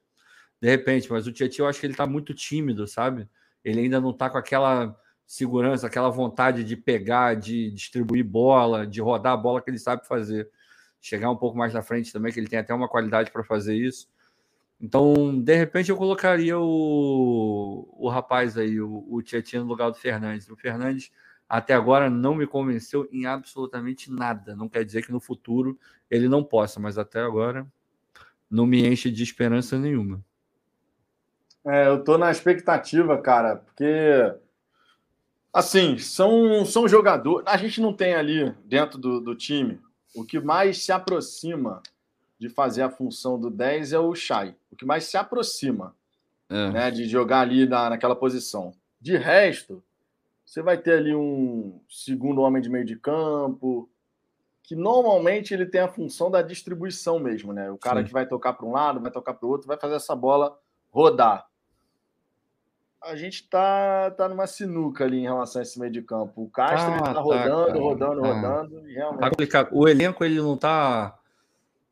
de 0.62 0.70
repente, 0.70 1.12
mas 1.12 1.26
o 1.26 1.32
Tietchan 1.32 1.64
eu 1.64 1.68
acho 1.68 1.80
que 1.80 1.88
ele 1.88 1.94
está 1.94 2.06
muito 2.06 2.34
tímido, 2.36 2.88
sabe? 2.88 3.28
Ele 3.64 3.82
ainda 3.82 4.00
não 4.00 4.12
está 4.12 4.30
com 4.30 4.38
aquela 4.38 4.96
segurança, 5.26 5.88
aquela 5.88 6.10
vontade 6.10 6.64
de 6.64 6.78
pegar, 6.78 7.34
de 7.36 7.72
distribuir 7.72 8.24
bola, 8.24 8.86
de 8.86 9.02
rodar 9.02 9.34
a 9.34 9.38
bola 9.38 9.60
que 9.60 9.72
ele 9.72 9.80
sabe 9.80 10.06
fazer. 10.08 10.48
Chegar 11.02 11.32
um 11.32 11.36
pouco 11.36 11.58
mais 11.58 11.74
na 11.74 11.82
frente 11.82 12.14
também, 12.14 12.32
que 12.32 12.40
ele 12.40 12.48
tem 12.48 12.60
até 12.60 12.74
uma 12.76 12.88
qualidade 12.88 13.32
para 13.32 13.44
fazer 13.44 13.76
isso. 13.76 14.08
Então, 14.80 15.42
de 15.42 15.56
repente, 15.56 15.90
eu 15.90 15.98
colocaria 15.98 16.60
o, 16.60 17.88
o 17.92 18.08
rapaz 18.08 18.56
aí, 18.56 18.80
o, 18.80 19.04
o 19.10 19.22
Tietchan, 19.24 19.62
no 19.62 19.68
lugar 19.68 19.90
do 19.90 19.98
Fernandes. 19.98 20.48
O 20.48 20.56
Fernandes, 20.56 21.12
até 21.48 21.74
agora, 21.74 22.10
não 22.10 22.36
me 22.36 22.48
convenceu 22.48 23.08
em 23.12 23.26
absolutamente 23.26 24.12
nada. 24.12 24.56
Não 24.56 24.68
quer 24.68 24.84
dizer 24.84 25.06
que 25.06 25.12
no 25.12 25.20
futuro 25.20 25.80
ele 26.10 26.28
não 26.28 26.44
possa, 26.44 26.80
mas 26.80 26.98
até 26.98 27.22
agora 27.22 27.66
não 28.50 28.66
me 28.66 28.86
enche 28.86 29.12
de 29.12 29.24
esperança 29.24 29.78
nenhuma. 29.78 30.24
É, 31.64 31.88
eu 31.88 32.04
tô 32.04 32.18
na 32.18 32.32
expectativa, 32.32 33.18
cara, 33.20 33.56
porque 33.56 34.34
assim, 35.54 35.98
são, 35.98 36.66
são 36.66 36.88
jogadores. 36.88 37.46
A 37.48 37.58
gente 37.58 37.82
não 37.82 37.94
tem 37.94 38.14
ali 38.14 38.54
dentro 38.66 39.00
do, 39.00 39.20
do 39.20 39.36
time 39.36 39.80
o 40.16 40.24
que 40.24 40.40
mais 40.40 40.84
se 40.84 40.92
aproxima 40.92 41.84
de 42.40 42.50
fazer 42.50 42.84
a 42.84 42.90
função 42.90 43.40
do 43.40 43.50
10 43.50 43.94
é 43.94 44.00
o 44.00 44.16
Shai. 44.16 44.56
O 44.72 44.76
que 44.76 44.86
mais 44.86 45.06
se 45.06 45.18
aproxima 45.18 45.96
é. 46.50 46.72
né, 46.72 46.92
de 46.92 47.06
jogar 47.06 47.42
ali 47.42 47.68
na, 47.68 47.90
naquela 47.90 48.16
posição. 48.16 48.74
De 49.00 49.18
resto, 49.18 49.84
você 50.46 50.62
vai 50.62 50.78
ter 50.78 51.00
ali 51.00 51.16
um 51.16 51.82
segundo 51.90 52.42
homem 52.42 52.62
de 52.62 52.70
meio 52.70 52.86
de 52.86 52.96
campo, 52.96 53.90
que 54.62 54.76
normalmente 54.76 55.54
ele 55.54 55.66
tem 55.66 55.82
a 55.82 55.88
função 55.88 56.30
da 56.30 56.42
distribuição 56.42 57.20
mesmo, 57.20 57.52
né? 57.52 57.72
O 57.72 57.78
cara 57.78 58.02
Sim. 58.02 58.08
que 58.08 58.14
vai 58.14 58.28
tocar 58.28 58.54
para 58.54 58.66
um 58.66 58.72
lado, 58.72 59.02
vai 59.02 59.12
tocar 59.12 59.34
para 59.34 59.46
o 59.46 59.50
outro, 59.50 59.68
vai 59.68 59.78
fazer 59.78 59.96
essa 59.96 60.16
bola 60.16 60.58
rodar. 60.92 61.48
A 63.04 63.16
gente 63.16 63.48
tá, 63.48 64.12
tá 64.12 64.28
numa 64.28 64.48
sinuca 64.48 65.04
ali 65.04 65.20
em 65.20 65.24
relação 65.24 65.60
a 65.60 65.64
esse 65.64 65.80
meio 65.80 65.92
de 65.92 66.02
campo. 66.02 66.44
O 66.44 66.50
Castro 66.50 66.94
ah, 66.94 67.02
tá, 67.02 67.14
tá 67.14 67.20
rodando, 67.20 67.74
tá, 67.74 67.80
rodando, 67.80 68.22
tá. 68.22 68.28
rodando, 68.28 68.82
realmente... 68.82 69.22
Tá 69.22 69.30
complicado. 69.30 69.70
O 69.72 69.88
elenco 69.88 70.24
ele 70.24 70.42
não 70.42 70.58
tá 70.58 71.20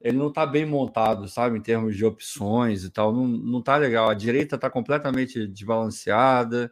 ele 0.01 0.17
não 0.17 0.27
está 0.27 0.45
bem 0.45 0.65
montado, 0.65 1.29
sabe, 1.29 1.57
em 1.57 1.61
termos 1.61 1.95
de 1.95 2.03
opções 2.03 2.83
e 2.83 2.89
tal, 2.89 3.13
não, 3.13 3.25
não 3.25 3.61
tá 3.61 3.77
legal. 3.77 4.09
A 4.09 4.13
direita 4.13 4.55
está 4.55 4.69
completamente 4.69 5.47
desbalanceada. 5.47 6.69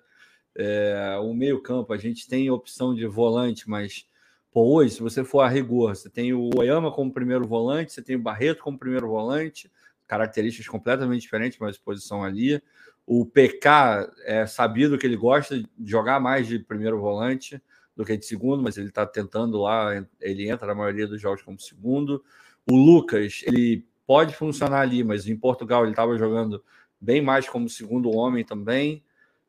É, 0.56 1.18
o 1.22 1.34
meio-campo, 1.34 1.94
a 1.94 1.98
gente 1.98 2.28
tem 2.28 2.50
opção 2.50 2.94
de 2.94 3.06
volante, 3.06 3.70
mas 3.70 4.06
pô, 4.52 4.76
hoje, 4.76 4.96
se 4.96 5.02
você 5.02 5.24
for 5.24 5.42
a 5.42 5.48
rigor, 5.48 5.96
você 5.96 6.10
tem 6.10 6.34
o 6.34 6.50
Oyama 6.56 6.92
como 6.92 7.12
primeiro 7.12 7.48
volante, 7.48 7.94
você 7.94 8.02
tem 8.02 8.16
o 8.16 8.22
Barreto 8.22 8.62
como 8.62 8.78
primeiro 8.78 9.08
volante, 9.08 9.72
características 10.08 10.68
completamente 10.68 11.22
diferentes, 11.22 11.58
mas 11.60 11.78
posição 11.78 12.24
ali. 12.24 12.62
O 13.06 13.26
PK 13.26 14.12
é 14.26 14.46
sabido 14.46 14.98
que 14.98 15.06
ele 15.06 15.16
gosta 15.16 15.58
de 15.58 15.68
jogar 15.90 16.20
mais 16.20 16.48
de 16.48 16.60
primeiro 16.60 17.00
volante 17.00 17.62
do 17.96 18.06
que 18.06 18.18
de 18.18 18.26
segundo, 18.26 18.62
mas 18.62 18.78
ele 18.78 18.90
está 18.90 19.06
tentando 19.06 19.60
lá, 19.60 20.06
ele 20.20 20.50
entra 20.50 20.68
na 20.68 20.76
maioria 20.76 21.08
dos 21.08 21.22
jogos 21.22 21.42
como 21.42 21.60
segundo. 21.60 22.24
O 22.70 22.76
Lucas, 22.76 23.42
ele 23.46 23.86
pode 24.06 24.36
funcionar 24.36 24.82
ali, 24.82 25.04
mas 25.04 25.28
em 25.28 25.36
Portugal 25.36 25.84
ele 25.84 25.92
estava 25.92 26.18
jogando 26.18 26.64
bem 27.00 27.22
mais 27.22 27.48
como 27.48 27.70
segundo 27.70 28.12
homem 28.12 28.44
também. 28.44 29.04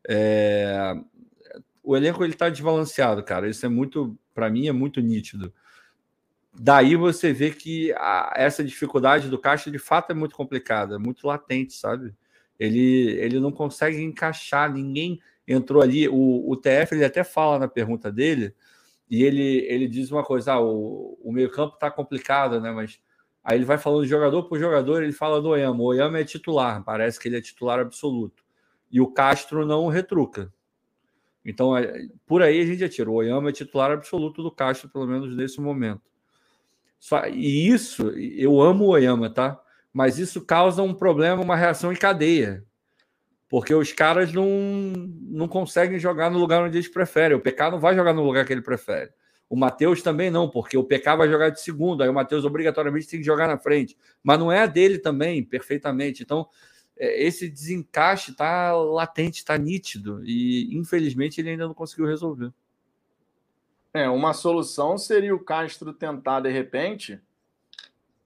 É... 0.08 0.94
O 1.82 1.96
elenco 1.96 2.22
ele 2.22 2.32
está 2.32 2.48
desbalanceado, 2.48 3.22
cara. 3.24 3.48
Isso 3.48 3.66
é 3.66 3.68
muito, 3.68 4.16
para 4.34 4.48
mim, 4.48 4.68
é 4.68 4.72
muito 4.72 5.00
nítido. 5.00 5.52
Daí 6.54 6.96
você 6.96 7.32
vê 7.32 7.50
que 7.50 7.92
a, 7.94 8.32
essa 8.36 8.62
dificuldade 8.62 9.28
do 9.28 9.38
Caixa 9.38 9.70
de 9.70 9.78
fato 9.78 10.10
é 10.10 10.14
muito 10.14 10.36
complicada, 10.36 10.96
é 10.96 10.98
muito 10.98 11.26
latente, 11.26 11.72
sabe? 11.72 12.14
Ele, 12.58 13.16
ele 13.18 13.40
não 13.40 13.50
consegue 13.50 14.00
encaixar, 14.02 14.72
ninguém 14.72 15.20
entrou 15.48 15.82
ali. 15.82 16.08
O, 16.08 16.50
o 16.50 16.56
TF 16.56 16.94
ele 16.94 17.04
até 17.04 17.24
fala 17.24 17.58
na 17.58 17.68
pergunta 17.68 18.12
dele 18.12 18.54
e 19.10 19.22
ele, 19.24 19.66
ele 19.68 19.88
diz 19.88 20.10
uma 20.10 20.22
coisa: 20.22 20.52
ah, 20.54 20.60
o, 20.60 21.18
o 21.22 21.32
meio-campo 21.32 21.74
está 21.74 21.90
complicado, 21.90 22.60
né? 22.60 22.70
Mas 22.70 23.00
aí 23.42 23.58
ele 23.58 23.64
vai 23.64 23.78
falando 23.78 24.06
jogador 24.06 24.44
por 24.44 24.58
jogador, 24.58 25.02
ele 25.02 25.12
fala 25.12 25.40
do 25.40 25.48
Oyama. 25.48 25.80
O 25.82 25.86
Oyama 25.86 26.18
é 26.18 26.24
titular, 26.24 26.84
parece 26.84 27.18
que 27.18 27.28
ele 27.28 27.38
é 27.38 27.40
titular 27.40 27.80
absoluto. 27.80 28.41
E 28.92 29.00
o 29.00 29.10
Castro 29.10 29.66
não 29.66 29.88
retruca. 29.88 30.52
Então, 31.44 31.76
é, 31.76 32.06
por 32.26 32.42
aí 32.42 32.60
a 32.60 32.66
gente 32.66 32.78
já 32.78 32.88
tira. 32.88 33.10
O 33.10 33.14
Oyama 33.14 33.48
é 33.48 33.52
titular 33.52 33.90
absoluto 33.90 34.42
do 34.42 34.50
Castro, 34.50 34.88
pelo 34.88 35.06
menos 35.06 35.34
nesse 35.34 35.60
momento. 35.60 36.02
Só, 37.00 37.26
e 37.26 37.66
isso, 37.68 38.10
eu 38.10 38.60
amo 38.60 38.84
o 38.84 38.90
Oyama, 38.90 39.28
tá? 39.28 39.60
Mas 39.92 40.18
isso 40.18 40.44
causa 40.44 40.82
um 40.82 40.94
problema, 40.94 41.42
uma 41.42 41.56
reação 41.56 41.92
em 41.92 41.96
cadeia 41.96 42.64
porque 43.52 43.74
os 43.74 43.92
caras 43.92 44.32
não, 44.32 44.46
não 45.20 45.46
conseguem 45.46 45.98
jogar 45.98 46.30
no 46.30 46.38
lugar 46.38 46.62
onde 46.62 46.78
eles 46.78 46.88
preferem. 46.88 47.36
O 47.36 47.40
PK 47.40 47.72
não 47.72 47.78
vai 47.78 47.94
jogar 47.94 48.14
no 48.14 48.24
lugar 48.24 48.46
que 48.46 48.52
ele 48.54 48.62
prefere. 48.62 49.10
O 49.46 49.54
Matheus 49.54 50.00
também 50.00 50.30
não, 50.30 50.48
porque 50.48 50.74
o 50.74 50.82
PK 50.82 51.16
vai 51.16 51.28
jogar 51.28 51.50
de 51.50 51.60
segundo, 51.60 52.02
aí 52.02 52.08
o 52.08 52.14
Matheus 52.14 52.46
obrigatoriamente 52.46 53.06
tem 53.06 53.20
que 53.20 53.26
jogar 53.26 53.46
na 53.46 53.58
frente. 53.58 53.94
Mas 54.22 54.38
não 54.38 54.50
é 54.50 54.60
a 54.60 54.66
dele 54.66 54.98
também, 54.98 55.44
perfeitamente. 55.44 56.22
Então, 56.22 56.48
esse 57.04 57.48
desencaixe 57.48 58.30
está 58.32 58.72
latente, 58.72 59.38
está 59.38 59.56
nítido, 59.58 60.22
e 60.24 60.76
infelizmente 60.76 61.40
ele 61.40 61.50
ainda 61.50 61.66
não 61.66 61.74
conseguiu 61.74 62.06
resolver. 62.06 62.52
É, 63.94 64.08
uma 64.08 64.32
solução 64.32 64.96
seria 64.96 65.34
o 65.34 65.44
Castro 65.44 65.92
tentar, 65.92 66.40
de 66.40 66.50
repente, 66.50 67.20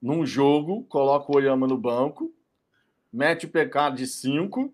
num 0.00 0.24
jogo, 0.24 0.84
coloca 0.84 1.32
o 1.32 1.36
Oyama 1.36 1.66
no 1.66 1.76
banco, 1.76 2.32
mete 3.12 3.46
o 3.46 3.48
PK 3.48 3.90
de 3.90 4.06
5 4.06 4.72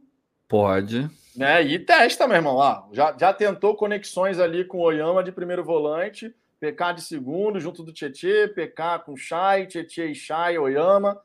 Pode. 0.52 1.08
Né? 1.34 1.62
E 1.62 1.78
testa, 1.78 2.28
meu 2.28 2.36
irmão. 2.36 2.56
Lá. 2.56 2.86
Já, 2.92 3.16
já 3.18 3.32
tentou 3.32 3.74
conexões 3.74 4.38
ali 4.38 4.66
com 4.66 4.76
o 4.76 4.82
Oyama 4.82 5.24
de 5.24 5.32
primeiro 5.32 5.64
volante, 5.64 6.30
PK 6.60 6.92
de 6.96 7.00
segundo, 7.00 7.58
junto 7.58 7.82
do 7.82 7.90
Tietê, 7.90 8.48
PK 8.48 8.98
com 8.98 9.16
Chay, 9.16 9.66
Tietê 9.66 10.08
e 10.08 10.14
Chay, 10.14 10.58
Oyama. 10.58 11.18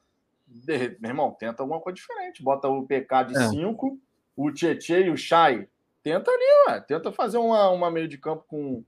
De, 0.48 0.98
meu 1.00 1.12
irmão, 1.12 1.36
tenta 1.38 1.62
alguma 1.62 1.82
coisa 1.82 1.96
diferente. 1.96 2.42
Bota 2.42 2.68
o 2.68 2.88
PK 2.88 3.24
de 3.24 3.50
5, 3.50 3.88
é. 3.88 3.92
o 4.36 4.52
Tietê 4.52 5.06
e 5.06 5.10
o 5.10 5.18
Chay. 5.18 5.68
Tenta 6.02 6.32
ali, 6.32 6.44
ué. 6.70 6.80
Tenta 6.80 7.12
fazer 7.12 7.38
uma, 7.38 7.70
uma 7.70 7.92
meio 7.92 8.08
de 8.08 8.18
campo 8.18 8.46
com. 8.48 8.84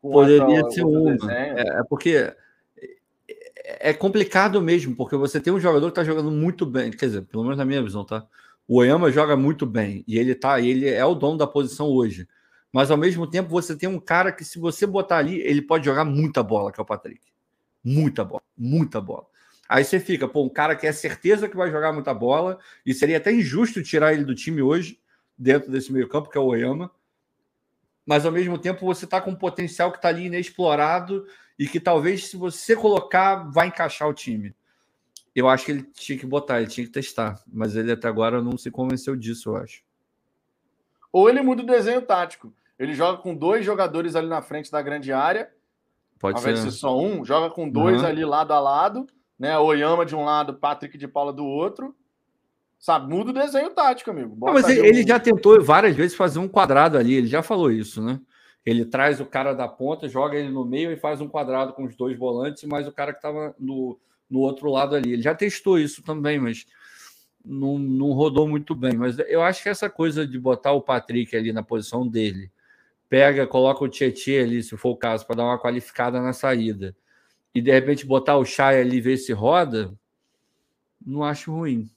com 0.00 0.10
Poderia 0.10 0.44
outra, 0.44 0.70
ser 0.70 0.84
uma. 0.84 1.32
É, 1.32 1.80
é 1.80 1.82
porque 1.88 2.32
é 3.64 3.92
complicado 3.92 4.60
mesmo, 4.60 4.94
porque 4.96 5.16
você 5.16 5.40
tem 5.40 5.52
um 5.52 5.60
jogador 5.60 5.86
que 5.86 5.92
está 5.92 6.04
jogando 6.04 6.30
muito 6.30 6.64
bem, 6.64 6.90
quer 6.90 7.06
dizer, 7.06 7.22
pelo 7.22 7.42
menos 7.42 7.58
na 7.58 7.64
minha 7.64 7.82
visão, 7.82 8.04
tá? 8.04 8.26
O 8.66 8.78
Oyama 8.78 9.10
joga 9.10 9.36
muito 9.36 9.66
bem 9.66 10.04
e 10.06 10.18
ele 10.18 10.34
tá, 10.34 10.60
ele 10.60 10.88
é 10.88 11.04
o 11.04 11.14
dono 11.14 11.36
da 11.36 11.46
posição 11.46 11.88
hoje. 11.88 12.28
Mas 12.72 12.90
ao 12.90 12.96
mesmo 12.96 13.26
tempo 13.26 13.48
você 13.48 13.76
tem 13.76 13.88
um 13.88 13.98
cara 13.98 14.30
que 14.30 14.44
se 14.44 14.58
você 14.58 14.86
botar 14.86 15.18
ali, 15.18 15.40
ele 15.40 15.60
pode 15.60 15.84
jogar 15.84 16.04
muita 16.04 16.42
bola, 16.42 16.70
que 16.70 16.80
é 16.80 16.82
o 16.82 16.86
Patrick. 16.86 17.20
Muita 17.82 18.24
bola, 18.24 18.42
muita 18.56 19.00
bola. 19.00 19.26
Aí 19.70 19.84
você 19.84 20.00
fica, 20.00 20.26
pô, 20.26 20.42
um 20.42 20.48
cara 20.48 20.74
que 20.74 20.84
é 20.84 20.90
certeza 20.90 21.48
que 21.48 21.56
vai 21.56 21.70
jogar 21.70 21.92
muita 21.92 22.12
bola 22.12 22.58
e 22.84 22.92
seria 22.92 23.18
até 23.18 23.30
injusto 23.30 23.80
tirar 23.84 24.12
ele 24.12 24.24
do 24.24 24.34
time 24.34 24.60
hoje 24.60 24.98
dentro 25.38 25.70
desse 25.70 25.92
meio-campo 25.92 26.28
que 26.28 26.36
é 26.36 26.40
o 26.40 26.46
Oyama. 26.46 26.90
Mas 28.04 28.26
ao 28.26 28.32
mesmo 28.32 28.58
tempo 28.58 28.84
você 28.84 29.06
tá 29.06 29.20
com 29.20 29.30
um 29.30 29.36
potencial 29.36 29.92
que 29.92 29.98
está 29.98 30.08
ali 30.08 30.24
inexplorado 30.24 31.24
e 31.56 31.68
que 31.68 31.78
talvez 31.78 32.26
se 32.26 32.36
você 32.36 32.74
colocar 32.74 33.48
vai 33.48 33.68
encaixar 33.68 34.08
o 34.08 34.12
time. 34.12 34.56
Eu 35.36 35.48
acho 35.48 35.66
que 35.66 35.70
ele 35.70 35.82
tinha 35.94 36.18
que 36.18 36.26
botar, 36.26 36.60
ele 36.60 36.68
tinha 36.68 36.84
que 36.84 36.92
testar, 36.92 37.40
mas 37.46 37.76
ele 37.76 37.92
até 37.92 38.08
agora 38.08 38.42
não 38.42 38.58
se 38.58 38.72
convenceu 38.72 39.14
disso, 39.14 39.50
eu 39.50 39.56
acho. 39.56 39.84
Ou 41.12 41.30
ele 41.30 41.42
muda 41.42 41.62
o 41.62 41.66
desenho 41.66 42.02
tático. 42.02 42.52
Ele 42.76 42.92
joga 42.92 43.22
com 43.22 43.36
dois 43.36 43.64
jogadores 43.64 44.16
ali 44.16 44.26
na 44.26 44.42
frente 44.42 44.68
da 44.68 44.82
grande 44.82 45.12
área. 45.12 45.48
Pode 46.18 46.38
ao 46.38 46.42
ser. 46.42 46.48
invés 46.50 46.64
de 46.64 46.72
ser 46.72 46.76
só 46.76 46.98
um, 46.98 47.24
joga 47.24 47.54
com 47.54 47.70
dois 47.70 48.00
uhum. 48.00 48.08
ali 48.08 48.24
lado 48.24 48.52
a 48.52 48.58
lado, 48.58 49.06
né? 49.40 49.58
Oyama 49.58 50.04
de 50.04 50.14
um 50.14 50.22
lado, 50.22 50.52
Patrick 50.52 50.98
de 50.98 51.08
Paula 51.08 51.32
do 51.32 51.46
outro. 51.46 51.96
Sabe, 52.78 53.12
muda 53.12 53.30
o 53.30 53.34
desenho 53.34 53.70
tático, 53.70 54.10
amigo. 54.10 54.36
Não, 54.38 54.52
mas 54.52 54.68
ele, 54.68 54.86
ele 54.86 55.06
já 55.06 55.18
tentou 55.18 55.62
várias 55.62 55.96
vezes 55.96 56.16
fazer 56.16 56.38
um 56.38 56.48
quadrado 56.48 56.98
ali, 56.98 57.14
ele 57.14 57.26
já 57.26 57.42
falou 57.42 57.72
isso, 57.72 58.02
né? 58.02 58.20
Ele 58.64 58.84
traz 58.84 59.20
o 59.20 59.26
cara 59.26 59.54
da 59.54 59.66
ponta, 59.66 60.08
joga 60.08 60.36
ele 60.36 60.50
no 60.50 60.64
meio 60.64 60.92
e 60.92 60.96
faz 60.96 61.20
um 61.20 61.28
quadrado 61.28 61.72
com 61.72 61.84
os 61.84 61.96
dois 61.96 62.18
volantes, 62.18 62.64
mas 62.64 62.86
o 62.86 62.92
cara 62.92 63.12
que 63.12 63.18
estava 63.18 63.54
no, 63.58 63.98
no 64.28 64.40
outro 64.40 64.70
lado 64.70 64.94
ali. 64.94 65.14
Ele 65.14 65.22
já 65.22 65.34
testou 65.34 65.78
isso 65.78 66.02
também, 66.02 66.38
mas 66.38 66.66
não, 67.44 67.78
não 67.78 68.12
rodou 68.12 68.46
muito 68.46 68.74
bem. 68.74 68.92
Mas 68.92 69.18
eu 69.20 69.42
acho 69.42 69.62
que 69.62 69.70
essa 69.70 69.88
coisa 69.88 70.26
de 70.26 70.38
botar 70.38 70.72
o 70.72 70.82
Patrick 70.82 71.34
ali 71.34 71.52
na 71.52 71.62
posição 71.62 72.06
dele, 72.06 72.50
pega, 73.08 73.46
coloca 73.46 73.84
o 73.84 73.88
Tietchan 73.88 74.42
ali, 74.42 74.62
se 74.62 74.76
for 74.76 74.90
o 74.90 74.96
caso, 74.96 75.26
para 75.26 75.36
dar 75.36 75.44
uma 75.44 75.58
qualificada 75.58 76.20
na 76.20 76.34
saída, 76.34 76.94
e 77.54 77.60
de 77.60 77.70
repente 77.70 78.06
botar 78.06 78.36
o 78.36 78.44
Chay 78.44 78.80
ali 78.80 78.96
e 78.96 79.00
ver 79.00 79.16
se 79.16 79.32
roda, 79.32 79.92
não 81.04 81.24
acho 81.24 81.52
ruim. 81.52 81.90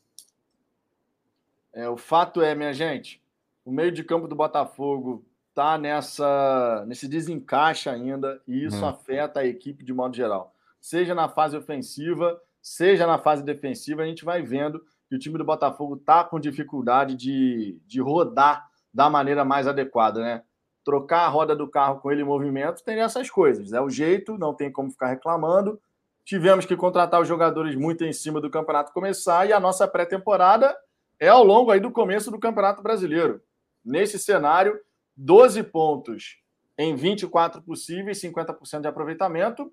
É, 1.72 1.88
o 1.90 1.98
fato 1.98 2.42
é, 2.42 2.54
minha 2.54 2.74
gente, 2.74 3.22
o 3.66 3.72
meio 3.72 3.92
de 3.92 4.04
campo 4.04 4.28
do 4.28 4.36
Botafogo 4.36 5.26
tá 5.54 5.78
nessa 5.78 6.84
nesse 6.88 7.08
desencaixe 7.08 7.90
ainda 7.90 8.42
e 8.48 8.66
isso 8.66 8.84
hum. 8.84 8.88
afeta 8.88 9.42
a 9.42 9.46
equipe 9.46 9.84
de 9.84 9.94
modo 9.94 10.16
geral. 10.16 10.54
Seja 10.80 11.16
na 11.16 11.30
fase 11.30 11.56
ofensiva, 11.56 12.40
seja 12.62 13.08
na 13.08 13.18
fase 13.18 13.44
defensiva, 13.44 14.02
a 14.02 14.06
gente 14.06 14.26
vai 14.26 14.42
vendo 14.42 14.84
que 15.08 15.16
o 15.16 15.20
time 15.20 15.38
do 15.38 15.46
Botafogo 15.46 15.98
tá 15.98 16.24
com 16.24 16.40
dificuldade 16.40 17.16
de, 17.16 17.80
de 17.86 18.02
rodar 18.02 18.70
da 18.94 19.10
maneira 19.10 19.46
mais 19.46 19.68
adequada, 19.68 20.22
né? 20.22 20.44
Trocar 20.84 21.26
a 21.26 21.30
roda 21.30 21.56
do 21.56 21.68
carro 21.68 22.00
com 22.00 22.12
ele 22.12 22.22
em 22.22 22.26
movimento 22.26 22.84
tem 22.84 23.00
essas 23.00 23.30
coisas. 23.30 23.72
É 23.74 23.82
o 23.82 23.90
jeito, 23.90 24.38
não 24.38 24.54
tem 24.54 24.72
como 24.72 24.92
ficar 24.92 25.08
reclamando. 25.08 25.80
Tivemos 26.26 26.66
que 26.66 26.76
contratar 26.76 27.22
os 27.22 27.28
jogadores 27.28 27.76
muito 27.76 28.04
em 28.04 28.14
cima 28.14 28.40
do 28.40 28.50
campeonato 28.50 28.94
começar 28.94 29.48
e 29.48 29.54
a 29.54 29.60
nossa 29.60 29.88
pré-temporada 29.88 30.76
é 31.20 31.28
ao 31.28 31.44
longo 31.44 31.72
aí 31.72 31.80
do 31.80 31.92
começo 31.92 32.32
do 32.32 32.40
Campeonato 32.40 32.82
Brasileiro. 32.82 33.42
Nesse 33.84 34.18
cenário, 34.18 34.80
12 35.16 35.64
pontos 35.64 36.38
em 36.78 36.96
24 36.96 37.62
possíveis, 37.62 38.22
50% 38.22 38.82
de 38.82 38.88
aproveitamento. 38.88 39.72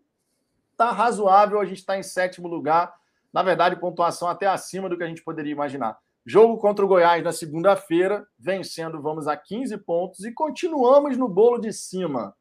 Está 0.72 0.90
razoável, 0.90 1.60
a 1.60 1.64
gente 1.64 1.78
está 1.78 1.98
em 1.98 2.02
sétimo 2.02 2.48
lugar. 2.48 2.94
Na 3.32 3.42
verdade, 3.42 3.76
pontuação 3.76 4.28
até 4.28 4.46
acima 4.46 4.88
do 4.88 4.96
que 4.96 5.04
a 5.04 5.08
gente 5.08 5.22
poderia 5.22 5.52
imaginar. 5.52 5.98
Jogo 6.24 6.58
contra 6.58 6.84
o 6.84 6.88
Goiás 6.88 7.24
na 7.24 7.32
segunda-feira, 7.32 8.26
vencendo, 8.38 9.00
vamos 9.00 9.26
a 9.26 9.36
15 9.36 9.78
pontos 9.78 10.24
e 10.24 10.32
continuamos 10.32 11.16
no 11.16 11.28
bolo 11.28 11.58
de 11.58 11.72
cima. 11.72 12.34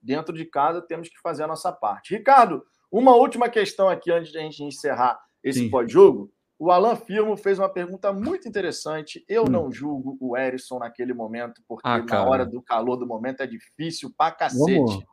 Dentro 0.00 0.34
de 0.34 0.44
casa, 0.44 0.80
temos 0.80 1.08
que 1.08 1.20
fazer 1.20 1.42
a 1.44 1.48
nossa 1.48 1.72
parte. 1.72 2.14
Ricardo, 2.14 2.64
uma 2.90 3.16
última 3.16 3.48
questão 3.48 3.88
aqui 3.88 4.12
antes 4.12 4.30
de 4.30 4.38
a 4.38 4.40
gente 4.42 4.62
encerrar 4.62 5.20
esse 5.42 5.68
pós-jogo. 5.68 6.30
O 6.58 6.70
Alan 6.70 6.94
Firmo 6.94 7.36
fez 7.36 7.58
uma 7.58 7.68
pergunta 7.68 8.12
muito 8.12 8.48
interessante. 8.48 9.24
Eu 9.28 9.42
hum. 9.42 9.50
não 9.50 9.72
julgo 9.72 10.16
o 10.20 10.36
Erisson 10.36 10.78
naquele 10.78 11.12
momento, 11.12 11.60
porque 11.66 11.86
ah, 11.86 11.98
na 11.98 12.24
hora 12.24 12.46
do 12.46 12.62
calor 12.62 12.96
do 12.96 13.06
momento 13.06 13.42
é 13.42 13.46
difícil 13.46 14.12
pra 14.16 14.30
cacete. 14.30 14.78
Vamos, 14.78 15.04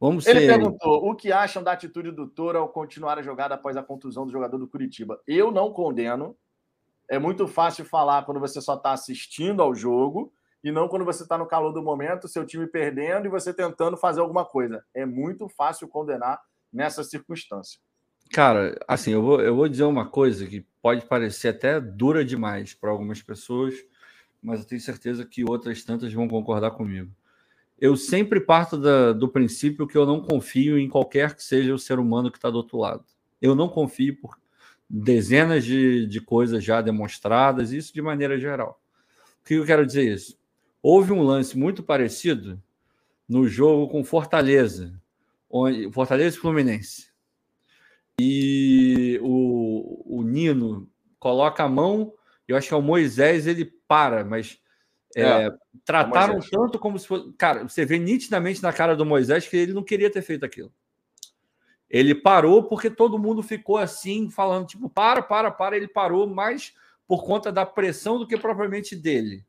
vamos 0.00 0.26
Ele 0.26 0.40
ser... 0.40 0.46
perguntou 0.46 1.08
o 1.08 1.14
que 1.14 1.30
acham 1.30 1.62
da 1.62 1.72
atitude 1.72 2.10
do 2.10 2.26
Toro 2.26 2.58
ao 2.58 2.68
continuar 2.68 3.18
a 3.18 3.22
jogada 3.22 3.54
após 3.54 3.76
a 3.76 3.82
contusão 3.82 4.24
do 4.24 4.32
jogador 4.32 4.58
do 4.58 4.66
Curitiba. 4.66 5.20
Eu 5.26 5.52
não 5.52 5.72
condeno. 5.72 6.36
É 7.08 7.18
muito 7.18 7.46
fácil 7.46 7.84
falar 7.84 8.24
quando 8.24 8.40
você 8.40 8.60
só 8.60 8.74
está 8.74 8.92
assistindo 8.92 9.62
ao 9.62 9.74
jogo 9.74 10.32
e 10.64 10.70
não 10.70 10.88
quando 10.88 11.04
você 11.04 11.24
está 11.24 11.36
no 11.36 11.46
calor 11.46 11.72
do 11.72 11.82
momento, 11.82 12.28
seu 12.28 12.46
time 12.46 12.66
perdendo 12.66 13.26
e 13.26 13.30
você 13.30 13.52
tentando 13.52 13.96
fazer 13.96 14.20
alguma 14.20 14.44
coisa. 14.44 14.84
É 14.94 15.04
muito 15.04 15.48
fácil 15.48 15.88
condenar 15.88 16.40
nessa 16.72 17.02
circunstância. 17.02 17.80
Cara, 18.32 18.78
assim, 18.88 19.10
eu 19.10 19.22
vou, 19.22 19.40
eu 19.40 19.54
vou 19.54 19.68
dizer 19.68 19.84
uma 19.84 20.08
coisa 20.08 20.46
que 20.46 20.64
pode 20.80 21.04
parecer 21.04 21.48
até 21.48 21.80
dura 21.80 22.24
demais 22.24 22.72
para 22.72 22.90
algumas 22.90 23.20
pessoas, 23.20 23.74
mas 24.40 24.60
eu 24.60 24.66
tenho 24.66 24.80
certeza 24.80 25.26
que 25.26 25.44
outras 25.44 25.84
tantas 25.84 26.12
vão 26.12 26.26
concordar 26.26 26.70
comigo. 26.70 27.12
Eu 27.78 27.96
sempre 27.96 28.40
parto 28.40 28.78
da, 28.78 29.12
do 29.12 29.28
princípio 29.28 29.86
que 29.86 29.98
eu 29.98 30.06
não 30.06 30.22
confio 30.22 30.78
em 30.78 30.88
qualquer 30.88 31.34
que 31.34 31.42
seja 31.42 31.74
o 31.74 31.78
ser 31.78 31.98
humano 31.98 32.30
que 32.30 32.38
está 32.38 32.48
do 32.48 32.56
outro 32.56 32.78
lado. 32.78 33.04
Eu 33.40 33.54
não 33.54 33.68
confio 33.68 34.16
por 34.20 34.38
dezenas 34.92 35.64
de, 35.64 36.06
de 36.06 36.20
coisas 36.20 36.62
já 36.62 36.82
demonstradas, 36.82 37.72
isso 37.72 37.94
de 37.94 38.02
maneira 38.02 38.38
geral. 38.38 38.80
O 39.40 39.44
que 39.46 39.54
eu 39.54 39.64
quero 39.64 39.86
dizer 39.86 40.12
isso? 40.12 40.38
Houve 40.82 41.12
um 41.12 41.22
lance 41.22 41.56
muito 41.56 41.82
parecido 41.82 42.62
no 43.28 43.48
jogo 43.48 43.88
com 43.88 44.04
Fortaleza, 44.04 44.92
onde, 45.48 45.90
Fortaleza 45.90 46.36
e 46.36 46.40
Fluminense 46.40 47.12
e 48.20 49.18
o, 49.22 50.18
o 50.18 50.22
Nino 50.22 50.88
coloca 51.18 51.64
a 51.64 51.68
mão, 51.68 52.12
eu 52.46 52.56
acho 52.56 52.68
que 52.68 52.74
é 52.74 52.76
o 52.76 52.82
Moisés, 52.82 53.46
ele 53.46 53.64
para, 53.88 54.24
mas 54.24 54.58
é, 55.16 55.22
é, 55.22 55.50
trataram 55.84 56.40
tanto 56.40 56.78
como 56.78 56.98
se 56.98 57.06
fosse. 57.06 57.32
Cara, 57.36 57.64
você 57.64 57.84
vê 57.84 57.98
nitidamente 57.98 58.62
na 58.62 58.72
cara 58.72 58.96
do 58.96 59.06
Moisés 59.06 59.46
que 59.46 59.56
ele 59.56 59.72
não 59.72 59.82
queria 59.82 60.10
ter 60.10 60.22
feito 60.22 60.44
aquilo. 60.44 60.72
Ele 61.92 62.14
parou 62.14 62.62
porque 62.62 62.88
todo 62.88 63.18
mundo 63.18 63.42
ficou 63.42 63.76
assim, 63.76 64.30
falando, 64.30 64.66
tipo, 64.66 64.88
para, 64.88 65.20
para, 65.20 65.50
para. 65.50 65.76
Ele 65.76 65.86
parou 65.86 66.26
mais 66.26 66.72
por 67.06 67.22
conta 67.22 67.52
da 67.52 67.66
pressão 67.66 68.18
do 68.18 68.26
que 68.26 68.38
propriamente 68.38 68.96
dele. 68.96 69.44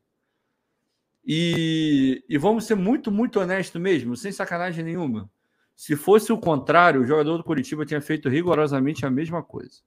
E, 1.26 2.22
e 2.28 2.36
vamos 2.36 2.66
ser 2.66 2.74
muito, 2.74 3.10
muito 3.10 3.40
honestos 3.40 3.80
mesmo, 3.80 4.14
sem 4.14 4.30
sacanagem 4.30 4.84
nenhuma. 4.84 5.30
Se 5.74 5.96
fosse 5.96 6.34
o 6.34 6.38
contrário, 6.38 7.00
o 7.00 7.06
jogador 7.06 7.38
do 7.38 7.44
Curitiba 7.44 7.86
tinha 7.86 8.02
feito 8.02 8.28
rigorosamente 8.28 9.06
a 9.06 9.10
mesma 9.10 9.42
coisa. 9.42 9.80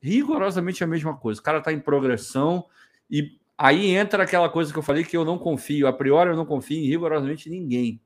Rigorosamente 0.00 0.84
a 0.84 0.86
mesma 0.86 1.16
coisa. 1.16 1.40
O 1.40 1.42
cara 1.42 1.58
está 1.58 1.72
em 1.72 1.80
progressão 1.80 2.64
e 3.10 3.40
aí 3.58 3.90
entra 3.90 4.22
aquela 4.22 4.48
coisa 4.48 4.72
que 4.72 4.78
eu 4.78 4.84
falei 4.84 5.02
que 5.02 5.16
eu 5.16 5.24
não 5.24 5.36
confio. 5.36 5.88
A 5.88 5.92
priori 5.92 6.30
eu 6.30 6.36
não 6.36 6.46
confio 6.46 6.78
em 6.78 6.86
rigorosamente 6.86 7.50
ninguém. 7.50 8.00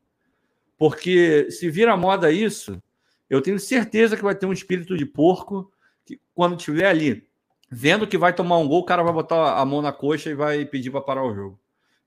Porque 0.79 1.51
se 1.51 1.69
vira 1.69 1.95
moda 1.95 2.33
isso, 2.33 2.83
eu 3.31 3.41
tenho 3.41 3.59
certeza 3.59 4.17
que 4.17 4.23
vai 4.23 4.35
ter 4.35 4.45
um 4.45 4.53
espírito 4.53 4.97
de 4.97 5.07
porco 5.07 5.73
que 6.05 6.21
quando 6.35 6.57
tiver 6.57 6.87
ali 6.87 7.31
vendo 7.71 8.07
que 8.07 8.19
vai 8.19 8.35
tomar 8.35 8.59
um 8.59 8.67
gol, 8.67 8.81
o 8.81 8.85
cara 8.85 9.05
vai 9.05 9.13
botar 9.13 9.61
a 9.61 9.65
mão 9.65 9.81
na 9.81 9.93
coxa 9.93 10.31
e 10.31 10.35
vai 10.35 10.65
pedir 10.65 10.91
para 10.91 11.01
parar 11.01 11.25
o 11.25 11.35
jogo. 11.35 11.61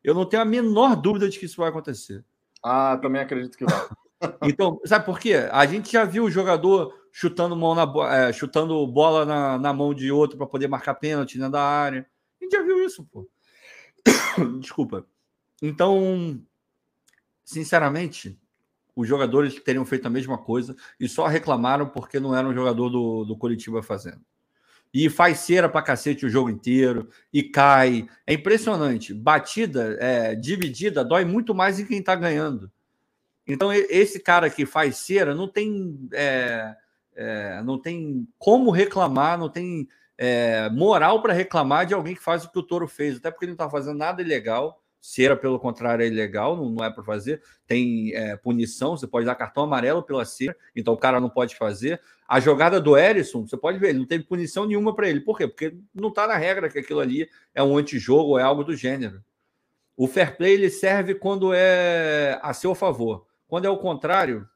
Eu 0.03 0.13
não 0.13 0.25
tenho 0.25 0.41
a 0.41 0.45
menor 0.45 0.97
dúvida 0.97 1.29
de 1.29 1.39
que 1.39 1.45
isso 1.45 1.55
vai 1.55 1.69
acontecer. 1.69 2.25
Ah, 2.61 2.99
também 3.01 3.21
acredito 3.21 3.57
que 3.57 3.65
vai. 3.65 3.73
Então, 4.41 4.79
sabe 4.85 5.05
por 5.05 5.19
quê? 5.19 5.49
A 5.51 5.65
gente 5.65 5.91
já 5.91 6.05
viu 6.05 6.23
o 6.23 6.31
jogador 6.31 6.97
chutando, 7.11 7.57
mão 7.57 7.75
na, 7.75 7.85
é, 8.15 8.31
chutando 8.31 8.87
bola 8.87 9.25
na, 9.25 9.59
na 9.59 9.73
mão 9.73 9.93
de 9.93 10.09
outro 10.13 10.37
para 10.37 10.47
poder 10.47 10.69
marcar 10.69 10.93
pênalti 10.93 11.37
dentro 11.37 11.51
da 11.51 11.61
área. 11.61 12.07
A 12.39 12.45
gente 12.45 12.53
já 12.53 12.63
viu 12.63 12.85
isso, 12.85 13.03
pô. 13.03 13.29
Desculpa. 14.61 15.05
Então, 15.61 16.41
sinceramente, 17.43 18.39
os 18.95 19.07
jogadores 19.07 19.55
teriam 19.61 19.85
feito 19.85 20.05
a 20.05 20.09
mesma 20.09 20.37
coisa 20.37 20.75
e 20.99 21.07
só 21.09 21.25
reclamaram 21.25 21.87
porque 21.87 22.19
não 22.19 22.35
era 22.35 22.47
um 22.47 22.53
jogador 22.53 22.89
do, 22.89 23.25
do 23.25 23.37
Curitiba 23.37 23.81
fazendo. 23.81 24.21
E 24.93 25.09
faz 25.09 25.39
cera 25.39 25.67
pra 25.67 25.81
cacete 25.81 26.25
o 26.25 26.29
jogo 26.29 26.51
inteiro, 26.51 27.09
e 27.33 27.41
cai. 27.41 28.07
É 28.27 28.33
impressionante. 28.33 29.11
Batida 29.11 29.97
é, 29.99 30.35
dividida 30.35 31.03
dói 31.03 31.25
muito 31.25 31.55
mais 31.55 31.79
em 31.79 31.85
quem 31.85 32.01
tá 32.01 32.15
ganhando. 32.15 32.71
Então, 33.47 33.73
esse 33.73 34.19
cara 34.19 34.49
que 34.49 34.65
faz 34.65 34.97
cera 34.97 35.33
não 35.33 35.47
tem, 35.47 36.07
é, 36.13 36.75
é, 37.15 37.63
não 37.63 37.79
tem 37.81 38.27
como 38.37 38.69
reclamar, 38.69 39.37
não 39.37 39.49
tem 39.49 39.87
é, 40.17 40.69
moral 40.69 41.21
para 41.21 41.33
reclamar 41.33 41.87
de 41.87 41.95
alguém 41.95 42.13
que 42.13 42.21
faz 42.21 42.45
o 42.45 42.51
que 42.51 42.59
o 42.59 42.63
Toro 42.63 42.87
fez, 42.87 43.17
até 43.17 43.31
porque 43.31 43.45
ele 43.45 43.51
não 43.51 43.55
está 43.55 43.69
fazendo 43.69 43.97
nada 43.97 44.21
ilegal. 44.21 44.82
Cera, 45.05 45.35
pelo 45.35 45.59
contrário, 45.59 46.01
é 46.01 46.07
ilegal, 46.07 46.55
não, 46.55 46.69
não 46.69 46.85
é 46.85 46.89
para 46.89 47.03
fazer. 47.03 47.41
Tem 47.67 48.15
é, 48.15 48.37
punição, 48.37 48.95
você 48.95 49.05
pode 49.05 49.25
dar 49.25 49.35
cartão 49.35 49.65
amarelo 49.65 50.01
pela 50.01 50.23
cera, 50.23 50.55
então 50.73 50.93
o 50.93 50.97
cara 50.97 51.19
não 51.19 51.29
pode 51.29 51.57
fazer. 51.57 51.99
A 52.25 52.39
jogada 52.39 52.79
do 52.79 52.97
Erisson, 52.97 53.45
você 53.45 53.57
pode 53.57 53.77
ver, 53.77 53.89
ele 53.89 53.99
não 53.99 54.05
teve 54.05 54.23
punição 54.23 54.65
nenhuma 54.65 54.95
para 54.95 55.09
ele. 55.09 55.19
Por 55.19 55.37
quê? 55.37 55.45
Porque 55.45 55.75
não 55.93 56.07
está 56.07 56.25
na 56.25 56.37
regra 56.37 56.69
que 56.69 56.79
aquilo 56.79 57.01
ali 57.01 57.29
é 57.53 57.61
um 57.61 57.75
antijogo 57.75 58.29
ou 58.29 58.39
é 58.39 58.43
algo 58.43 58.63
do 58.63 58.77
gênero. 58.77 59.21
O 59.97 60.07
fair 60.07 60.37
play 60.37 60.53
ele 60.53 60.69
serve 60.69 61.15
quando 61.15 61.51
é 61.53 62.39
a 62.41 62.53
seu 62.53 62.73
favor. 62.73 63.27
Quando 63.45 63.65
é 63.65 63.69
o 63.69 63.77
contrário, 63.77 64.47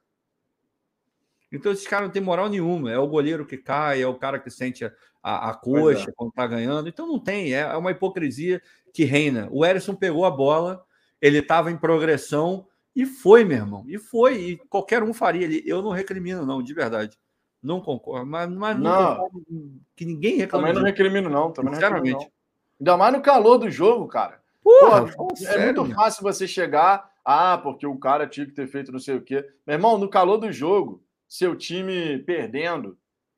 então 1.51 1.71
esses 1.71 1.87
caras 1.87 2.07
não 2.07 2.13
têm 2.13 2.21
moral 2.21 2.49
nenhuma. 2.49 2.91
É 2.91 2.97
o 2.97 3.07
goleiro 3.07 3.45
que 3.45 3.57
cai, 3.57 4.01
é 4.01 4.07
o 4.07 4.15
cara 4.15 4.39
que 4.39 4.49
sente 4.49 4.85
a, 4.85 4.91
a, 5.23 5.51
a 5.51 5.53
coxa 5.53 6.09
é. 6.09 6.13
quando 6.15 6.31
tá 6.31 6.45
ganhando. 6.45 6.89
Então 6.89 7.07
não 7.07 7.19
tem, 7.19 7.53
é, 7.53 7.59
é 7.59 7.77
uma 7.77 7.91
hipocrisia 7.91 8.61
que 8.93 9.03
reina. 9.03 9.47
O 9.51 9.65
Erisson 9.65 9.95
pegou 9.95 10.25
a 10.25 10.31
bola, 10.31 10.83
ele 11.21 11.39
estava 11.39 11.71
em 11.71 11.77
progressão 11.77 12.67
e 12.95 13.05
foi, 13.05 13.43
meu 13.43 13.57
irmão. 13.57 13.85
E 13.87 13.97
foi, 13.97 14.35
e 14.35 14.57
qualquer 14.69 15.03
um 15.03 15.13
faria 15.13 15.45
ali. 15.45 15.63
Eu 15.65 15.81
não 15.81 15.91
recrimino, 15.91 16.45
não, 16.45 16.61
de 16.61 16.73
verdade. 16.73 17.17
Não 17.61 17.81
concordo, 17.81 18.25
mas, 18.25 18.49
mas 18.49 18.79
não, 18.79 19.17
não 19.17 19.71
que 19.95 20.05
ninguém 20.05 20.37
reclama. 20.37 20.67
Também 20.67 20.81
não 20.81 20.87
recrimino, 20.87 21.29
não. 21.29 21.51
Também 21.51 21.73
não 21.73 21.79
recrimino, 21.79 22.19
não. 22.19 22.31
Ainda 22.79 22.97
mais 22.97 23.13
no 23.13 23.21
calor 23.21 23.57
do 23.57 23.69
jogo, 23.69 24.07
cara. 24.07 24.39
Porra, 24.63 25.07
Porra 25.11 25.33
é 25.45 25.65
muito 25.65 25.95
fácil 25.95 26.23
você 26.23 26.47
chegar 26.47 27.09
ah, 27.29 27.57
porque 27.57 27.85
o 27.85 27.97
cara 27.97 28.25
tinha 28.25 28.45
que 28.45 28.53
ter 28.53 28.67
feito 28.67 28.89
não 28.89 28.99
sei 28.99 29.17
o 29.17 29.21
quê. 29.21 29.45
Meu 29.65 29.75
irmão, 29.75 29.97
no 29.97 30.09
calor 30.09 30.37
do 30.37 30.49
jogo, 30.49 31.03
seu 31.27 31.55
time 31.55 32.19
perdendo, 32.19 32.97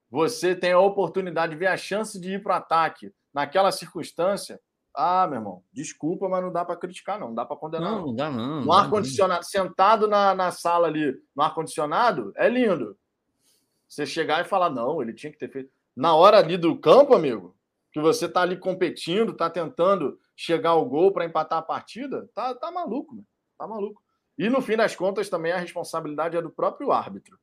você 0.10 0.56
tem 0.56 0.72
a 0.72 0.80
oportunidade 0.80 1.54
de 1.54 1.60
ver 1.60 1.68
a 1.68 1.78
chance 1.78 2.20
de 2.20 2.34
ir 2.34 2.44
para 2.44 2.56
o 2.56 2.58
ataque. 2.58 3.14
Naquela 3.34 3.72
circunstância, 3.72 4.60
ah, 4.94 5.28
meu 5.28 5.38
irmão, 5.38 5.64
desculpa, 5.72 6.28
mas 6.28 6.44
não 6.44 6.52
dá 6.52 6.66
para 6.66 6.76
criticar, 6.76 7.20
não. 7.20 7.28
Não 7.28 7.36
dá 7.36 7.46
para 7.46 7.56
condenar. 7.56 7.92
Não, 7.92 8.08
não 8.08 8.16
dá, 8.16 8.30
não. 8.30 8.62
No 8.62 8.74
ar-condicionado, 8.74 9.46
sentado 9.46 10.08
na, 10.08 10.34
na 10.34 10.52
sala 10.52 10.88
ali, 10.88 11.16
no 11.36 11.44
ar-condicionado, 11.44 12.34
é 12.36 12.50
lindo. 12.50 12.98
Você 13.88 14.06
chegar 14.06 14.42
e 14.42 14.48
falar, 14.48 14.70
não, 14.70 15.02
ele 15.02 15.14
tinha 15.14 15.32
que 15.32 15.38
ter 15.38 15.52
feito. 15.52 15.72
Na 15.96 16.16
hora 16.16 16.38
ali 16.38 16.58
do 16.58 16.78
campo, 16.78 17.14
amigo, 17.14 17.56
que 17.92 18.00
você 18.00 18.26
está 18.26 18.42
ali 18.42 18.58
competindo, 18.58 19.32
está 19.32 19.50
tentando 19.50 20.20
chegar 20.36 20.72
ao 20.72 20.86
gol 20.86 21.12
para 21.12 21.26
empatar 21.26 21.60
a 21.60 21.64
partida, 21.64 22.30
tá, 22.34 22.56
tá 22.56 22.72
maluco, 22.72 23.16
né? 23.16 23.24
tá 23.58 23.68
maluco. 23.68 24.02
E 24.38 24.48
no 24.50 24.62
fim 24.62 24.78
das 24.78 24.96
contas 24.96 25.28
também 25.28 25.52
a 25.52 25.58
responsabilidade 25.58 26.38
é 26.38 26.42
do 26.42 26.50
próprio 26.50 26.92
árbitro, 26.92 27.38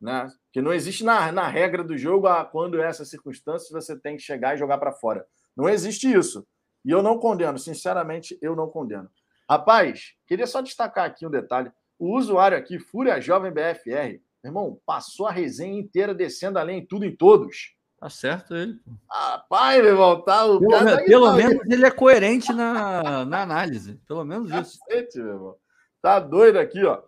né? 0.00 0.30
Que 0.52 0.60
não 0.60 0.72
existe 0.72 1.04
na, 1.04 1.32
na 1.32 1.48
regra 1.48 1.82
do 1.82 1.96
jogo 1.96 2.26
a 2.26 2.44
quando 2.44 2.80
essas 2.80 3.08
circunstâncias 3.08 3.70
você 3.70 3.98
tem 3.98 4.16
que 4.16 4.22
chegar 4.22 4.54
e 4.54 4.58
jogar 4.58 4.78
para 4.78 4.92
fora. 4.92 5.26
Não 5.56 5.68
existe 5.68 6.10
isso. 6.10 6.46
E 6.84 6.90
eu 6.90 7.02
não 7.02 7.18
condeno, 7.18 7.58
sinceramente, 7.58 8.38
eu 8.40 8.54
não 8.54 8.68
condeno. 8.68 9.10
Rapaz, 9.48 10.14
queria 10.26 10.46
só 10.46 10.60
destacar 10.60 11.06
aqui 11.06 11.26
um 11.26 11.30
detalhe. 11.30 11.72
O 11.98 12.16
usuário 12.16 12.56
aqui, 12.56 12.78
Fúria 12.78 13.20
Jovem 13.20 13.52
BFR, 13.52 14.20
irmão, 14.44 14.80
passou 14.86 15.26
a 15.26 15.32
resenha 15.32 15.78
inteira 15.78 16.14
descendo 16.14 16.58
além 16.58 16.86
tudo 16.86 17.04
em 17.04 17.14
todos. 17.14 17.74
Tá 17.98 18.08
certo 18.08 18.54
ele. 18.54 18.78
Rapaz, 19.10 19.82
meu 19.82 19.92
irmão, 19.92 20.22
tá, 20.22 20.44
o 20.46 20.60
pelo, 20.60 20.70
cara 20.70 20.98
tá 20.98 21.04
pelo 21.04 21.32
menos 21.32 21.60
ele 21.68 21.84
é 21.84 21.90
coerente 21.90 22.52
na, 22.52 23.24
na 23.24 23.42
análise. 23.42 24.00
Pelo 24.06 24.24
menos 24.24 24.48
isso. 24.52 24.78
Cacete, 24.78 25.18
meu 25.18 25.34
irmão. 25.34 25.56
Tá 26.00 26.20
doido 26.20 26.58
aqui, 26.58 26.84
ó. 26.84 27.02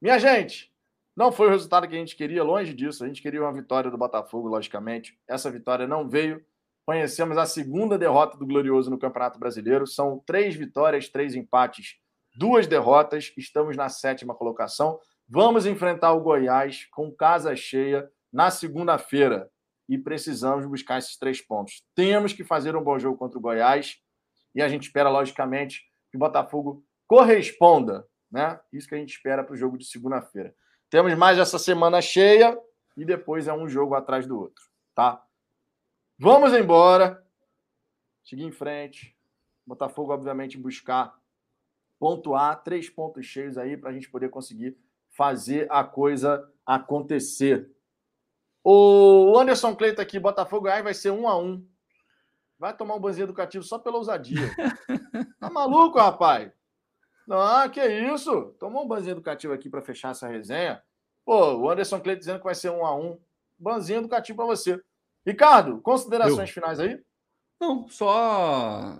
Minha 0.00 0.18
gente, 0.18 0.71
não 1.16 1.30
foi 1.30 1.48
o 1.48 1.50
resultado 1.50 1.86
que 1.86 1.94
a 1.94 1.98
gente 1.98 2.16
queria, 2.16 2.42
longe 2.42 2.72
disso. 2.72 3.04
A 3.04 3.06
gente 3.06 3.20
queria 3.20 3.42
uma 3.42 3.52
vitória 3.52 3.90
do 3.90 3.98
Botafogo, 3.98 4.48
logicamente. 4.48 5.18
Essa 5.28 5.50
vitória 5.50 5.86
não 5.86 6.08
veio. 6.08 6.42
Conhecemos 6.86 7.36
a 7.36 7.46
segunda 7.46 7.98
derrota 7.98 8.36
do 8.36 8.46
Glorioso 8.46 8.90
no 8.90 8.98
Campeonato 8.98 9.38
Brasileiro. 9.38 9.86
São 9.86 10.22
três 10.26 10.54
vitórias, 10.54 11.08
três 11.08 11.34
empates, 11.34 11.96
duas 12.34 12.66
derrotas. 12.66 13.32
Estamos 13.36 13.76
na 13.76 13.88
sétima 13.88 14.34
colocação. 14.34 14.98
Vamos 15.28 15.66
enfrentar 15.66 16.12
o 16.12 16.20
Goiás 16.20 16.86
com 16.90 17.12
casa 17.12 17.54
cheia 17.54 18.10
na 18.32 18.50
segunda-feira 18.50 19.50
e 19.88 19.98
precisamos 19.98 20.64
buscar 20.64 20.98
esses 20.98 21.18
três 21.18 21.40
pontos. 21.40 21.82
Temos 21.94 22.32
que 22.32 22.42
fazer 22.42 22.74
um 22.74 22.82
bom 22.82 22.98
jogo 22.98 23.18
contra 23.18 23.38
o 23.38 23.42
Goiás 23.42 23.98
e 24.54 24.62
a 24.62 24.68
gente 24.68 24.84
espera, 24.84 25.10
logicamente, 25.10 25.82
que 26.10 26.16
o 26.16 26.20
Botafogo 26.20 26.84
corresponda, 27.06 28.06
né? 28.30 28.58
Isso 28.72 28.88
que 28.88 28.94
a 28.94 28.98
gente 28.98 29.14
espera 29.14 29.44
para 29.44 29.52
o 29.52 29.56
jogo 29.56 29.76
de 29.76 29.84
segunda-feira. 29.84 30.54
Temos 30.92 31.14
mais 31.14 31.38
essa 31.38 31.58
semana 31.58 32.02
cheia 32.02 32.54
e 32.94 33.02
depois 33.02 33.48
é 33.48 33.52
um 33.54 33.66
jogo 33.66 33.94
atrás 33.94 34.26
do 34.26 34.38
outro, 34.38 34.62
tá? 34.94 35.24
Vamos 36.18 36.52
embora, 36.52 37.26
seguir 38.22 38.42
em 38.42 38.52
frente. 38.52 39.16
Botafogo, 39.66 40.12
obviamente, 40.12 40.58
buscar 40.58 41.18
pontuar 41.98 42.62
três 42.62 42.90
pontos 42.90 43.24
cheios 43.24 43.56
aí 43.56 43.74
para 43.74 43.88
a 43.88 43.92
gente 43.94 44.10
poder 44.10 44.28
conseguir 44.28 44.76
fazer 45.08 45.66
a 45.70 45.82
coisa 45.82 46.46
acontecer. 46.66 47.70
O 48.62 49.32
Anderson 49.38 49.74
Cleiton 49.74 50.02
aqui, 50.02 50.18
Botafogo 50.18 50.68
aí 50.68 50.82
vai 50.82 50.92
ser 50.92 51.08
um 51.08 51.26
a 51.26 51.38
um. 51.38 51.66
Vai 52.58 52.76
tomar 52.76 52.96
um 52.96 53.00
banzinho 53.00 53.24
educativo 53.24 53.64
só 53.64 53.78
pela 53.78 53.96
ousadia. 53.96 54.54
tá 55.40 55.48
maluco, 55.48 55.98
rapaz? 55.98 56.52
Não, 57.26 57.68
que 57.70 57.84
isso? 57.84 58.54
Tomou 58.58 58.84
um 58.84 58.88
banzinho 58.88 59.12
educativo 59.12 59.52
aqui 59.52 59.70
para 59.70 59.82
fechar 59.82 60.10
essa 60.10 60.28
resenha. 60.28 60.82
Pô, 61.24 61.54
o 61.54 61.70
Anderson 61.70 62.00
Cleiton 62.00 62.18
dizendo 62.18 62.38
que 62.38 62.44
vai 62.44 62.54
ser 62.54 62.70
um 62.70 62.84
a 62.84 62.94
um. 62.96 63.18
Banzinho 63.58 64.00
educativo 64.00 64.36
para 64.36 64.46
você. 64.46 64.80
Ricardo, 65.24 65.80
considerações 65.80 66.48
Eu... 66.48 66.54
finais 66.54 66.80
aí? 66.80 67.00
Não, 67.60 67.88
só 67.88 68.98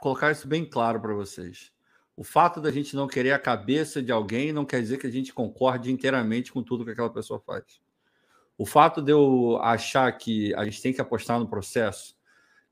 colocar 0.00 0.32
isso 0.32 0.48
bem 0.48 0.64
claro 0.64 1.00
para 1.00 1.14
vocês. 1.14 1.70
O 2.16 2.24
fato 2.24 2.60
da 2.60 2.70
gente 2.70 2.96
não 2.96 3.06
querer 3.06 3.32
a 3.32 3.38
cabeça 3.38 4.02
de 4.02 4.10
alguém 4.10 4.52
não 4.52 4.64
quer 4.64 4.80
dizer 4.80 4.98
que 4.98 5.06
a 5.06 5.10
gente 5.10 5.32
concorde 5.32 5.92
inteiramente 5.92 6.52
com 6.52 6.62
tudo 6.62 6.84
que 6.84 6.90
aquela 6.90 7.12
pessoa 7.12 7.38
faz. 7.38 7.80
O 8.58 8.66
fato 8.66 9.00
de 9.00 9.12
eu 9.12 9.58
achar 9.62 10.10
que 10.12 10.54
a 10.54 10.64
gente 10.64 10.82
tem 10.82 10.92
que 10.92 11.00
apostar 11.00 11.38
no 11.38 11.48
processo, 11.48 12.16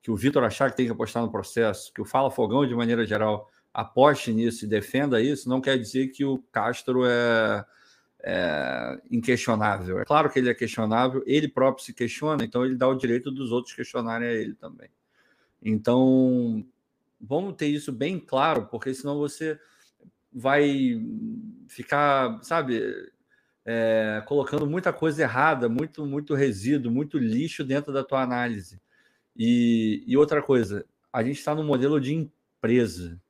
que 0.03 0.11
o 0.11 0.17
Vitor 0.17 0.45
achar 0.45 0.71
que 0.71 0.77
tem 0.77 0.87
que 0.87 0.93
apostar 0.93 1.23
no 1.23 1.31
processo, 1.31 1.93
que 1.93 2.01
o 2.01 2.05
Fala 2.05 2.31
Fogão, 2.31 2.67
de 2.67 2.75
maneira 2.75 3.05
geral, 3.07 3.51
aposte 3.73 4.33
nisso 4.33 4.65
e 4.65 4.69
defenda 4.69 5.21
isso, 5.21 5.49
não 5.49 5.61
quer 5.61 5.79
dizer 5.79 6.09
que 6.09 6.25
o 6.25 6.39
Castro 6.51 7.05
é, 7.07 7.65
é 8.23 9.01
inquestionável. 9.11 10.01
É 10.01 10.05
claro 10.05 10.31
que 10.31 10.39
ele 10.39 10.51
é 10.51 10.55
questionável, 10.55 11.23
ele 11.27 11.49
próprio 11.49 11.85
se 11.85 11.93
questiona, 11.93 12.45
então 12.45 12.65
ele 12.65 12.77
dá 12.77 12.89
o 12.89 12.95
direito 12.95 13.31
dos 13.31 13.53
outros 13.53 13.75
questionarem 13.75 14.29
a 14.29 14.33
ele 14.33 14.55
também. 14.55 14.89
Então, 15.63 16.65
vamos 17.21 17.55
ter 17.57 17.67
isso 17.67 17.93
bem 17.93 18.19
claro, 18.19 18.67
porque 18.67 18.95
senão 18.95 19.19
você 19.19 19.59
vai 20.33 21.01
ficar, 21.67 22.43
sabe, 22.43 22.83
é, 23.65 24.23
colocando 24.27 24.67
muita 24.67 24.93
coisa 24.93 25.23
errada, 25.23 25.69
muito, 25.69 26.07
muito 26.07 26.35
resíduo, 26.35 26.93
muito 26.93 27.19
lixo 27.19 27.65
dentro 27.65 27.93
da 27.93 28.05
tua 28.05 28.23
análise. 28.23 28.81
E, 29.39 30.03
e 30.07 30.17
outra 30.17 30.43
coisa, 30.43 30.85
a 31.13 31.23
gente 31.23 31.39
está 31.39 31.55
no 31.55 31.63
modelo 31.63 32.01
de 32.01 32.13
empresa. 32.13 33.21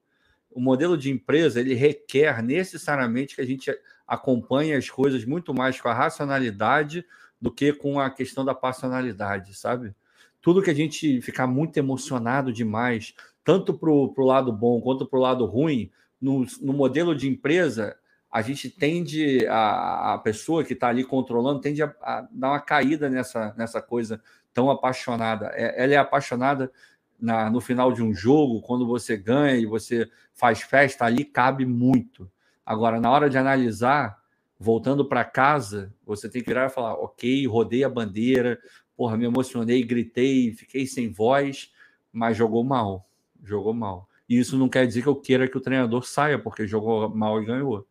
O 0.50 0.60
modelo 0.60 0.96
de 0.96 1.10
empresa 1.10 1.60
ele 1.60 1.74
requer 1.74 2.42
necessariamente 2.42 3.34
que 3.34 3.42
a 3.42 3.46
gente 3.46 3.70
acompanhe 4.06 4.72
as 4.72 4.88
coisas 4.88 5.24
muito 5.26 5.52
mais 5.52 5.78
com 5.78 5.88
a 5.88 5.94
racionalidade 5.94 7.04
do 7.40 7.52
que 7.52 7.72
com 7.72 8.00
a 8.00 8.10
questão 8.10 8.44
da 8.44 8.54
passionalidade, 8.54 9.54
sabe? 9.54 9.94
Tudo 10.40 10.62
que 10.62 10.70
a 10.70 10.74
gente 10.74 11.20
ficar 11.20 11.46
muito 11.46 11.76
emocionado 11.76 12.52
demais, 12.52 13.14
tanto 13.44 13.74
para 13.74 13.90
o 13.90 14.24
lado 14.24 14.50
bom 14.50 14.80
quanto 14.80 15.06
para 15.06 15.18
o 15.18 15.22
lado 15.22 15.44
ruim, 15.44 15.90
no, 16.20 16.44
no, 16.60 16.72
modelo 16.72 17.14
de 17.14 17.28
empresa, 17.28 17.96
a 18.30 18.42
gente 18.42 18.68
tende, 18.68 19.46
a, 19.46 20.14
a 20.14 20.18
pessoa 20.18 20.64
que 20.64 20.72
está 20.72 20.88
ali 20.88 21.04
controlando, 21.04 21.60
tende 21.60 21.82
a, 21.82 21.94
a, 22.02 22.28
dar 22.32 22.48
uma 22.48 22.60
caída 22.60 23.08
nessa, 23.08 23.54
nessa 23.56 23.80
coisa 23.80 24.20
tão 24.58 24.70
apaixonada. 24.70 25.52
É, 25.54 25.84
ela 25.84 25.94
é 25.94 25.96
apaixonada 25.96 26.72
na, 27.20 27.48
no 27.48 27.60
final 27.60 27.92
de 27.92 28.02
um 28.02 28.12
jogo, 28.12 28.60
quando 28.60 28.84
você 28.84 29.16
ganha 29.16 29.56
e 29.56 29.66
você 29.66 30.10
faz 30.34 30.62
festa, 30.62 31.04
ali 31.04 31.24
cabe 31.24 31.64
muito. 31.64 32.28
Agora, 32.66 33.00
na 33.00 33.08
hora 33.10 33.30
de 33.30 33.38
analisar, 33.38 34.18
voltando 34.58 35.04
para 35.04 35.24
casa, 35.24 35.94
você 36.04 36.28
tem 36.28 36.42
que 36.42 36.48
virar 36.48 36.66
e 36.66 36.70
falar: 36.70 36.94
ok, 36.94 37.46
rodei 37.46 37.84
a 37.84 37.88
bandeira, 37.88 38.58
porra, 38.96 39.16
me 39.16 39.26
emocionei, 39.26 39.84
gritei, 39.84 40.52
fiquei 40.52 40.86
sem 40.86 41.12
voz, 41.12 41.72
mas 42.12 42.36
jogou 42.36 42.64
mal 42.64 43.08
jogou 43.44 43.72
mal. 43.72 44.08
E 44.28 44.38
isso 44.38 44.58
não 44.58 44.68
quer 44.68 44.84
dizer 44.84 45.02
que 45.02 45.08
eu 45.08 45.16
queira 45.16 45.48
que 45.48 45.56
o 45.56 45.60
treinador 45.60 46.04
saia 46.04 46.38
porque 46.38 46.66
jogou 46.66 47.08
mal 47.08 47.40
e 47.40 47.46
ganhou. 47.46 47.86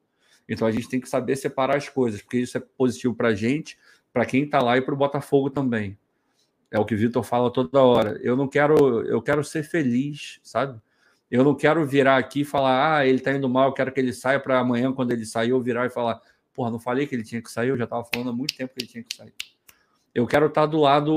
Então 0.47 0.67
a 0.67 0.71
gente 0.71 0.89
tem 0.89 0.99
que 0.99 1.09
saber 1.09 1.37
separar 1.37 1.77
as 1.77 1.89
coisas, 1.89 2.21
porque 2.21 2.39
isso 2.39 2.57
é 2.57 2.61
positivo 2.61 3.15
para 3.15 3.29
a 3.29 3.35
gente, 3.35 3.77
para 4.13 4.25
quem 4.25 4.43
está 4.43 4.61
lá 4.61 4.77
e 4.77 4.81
para 4.81 4.93
o 4.93 4.97
Botafogo 4.97 5.49
também. 5.49 5.97
É 6.71 6.79
o 6.79 6.85
que 6.85 6.95
o 6.95 6.97
Vitor 6.97 7.23
fala 7.23 7.51
toda 7.51 7.81
hora. 7.81 8.19
Eu 8.21 8.35
não 8.35 8.47
quero, 8.47 9.01
eu 9.05 9.21
quero 9.21 9.43
ser 9.43 9.63
feliz, 9.63 10.39
sabe? 10.43 10.79
Eu 11.29 11.43
não 11.43 11.55
quero 11.55 11.85
virar 11.85 12.17
aqui 12.17 12.41
e 12.41 12.45
falar, 12.45 12.97
ah, 12.97 13.05
ele 13.05 13.17
está 13.17 13.33
indo 13.33 13.49
mal, 13.49 13.69
eu 13.69 13.73
quero 13.73 13.91
que 13.91 13.99
ele 13.99 14.13
saia 14.13 14.39
para 14.39 14.59
amanhã, 14.59 14.93
quando 14.93 15.11
ele 15.11 15.25
sair, 15.25 15.49
eu 15.49 15.61
virar 15.61 15.85
e 15.85 15.89
falar, 15.89 16.21
porra, 16.53 16.71
não 16.71 16.79
falei 16.79 17.05
que 17.05 17.13
ele 17.13 17.23
tinha 17.23 17.41
que 17.41 17.51
sair, 17.51 17.69
eu 17.69 17.77
já 17.77 17.83
estava 17.83 18.03
falando 18.05 18.29
há 18.29 18.33
muito 18.33 18.55
tempo 18.55 18.73
que 18.73 18.81
ele 18.81 18.89
tinha 18.89 19.03
que 19.03 19.15
sair. 19.15 19.33
Eu 20.15 20.25
quero 20.25 20.47
estar 20.47 20.61
tá 20.61 20.67
do 20.67 20.79
lado 20.79 21.13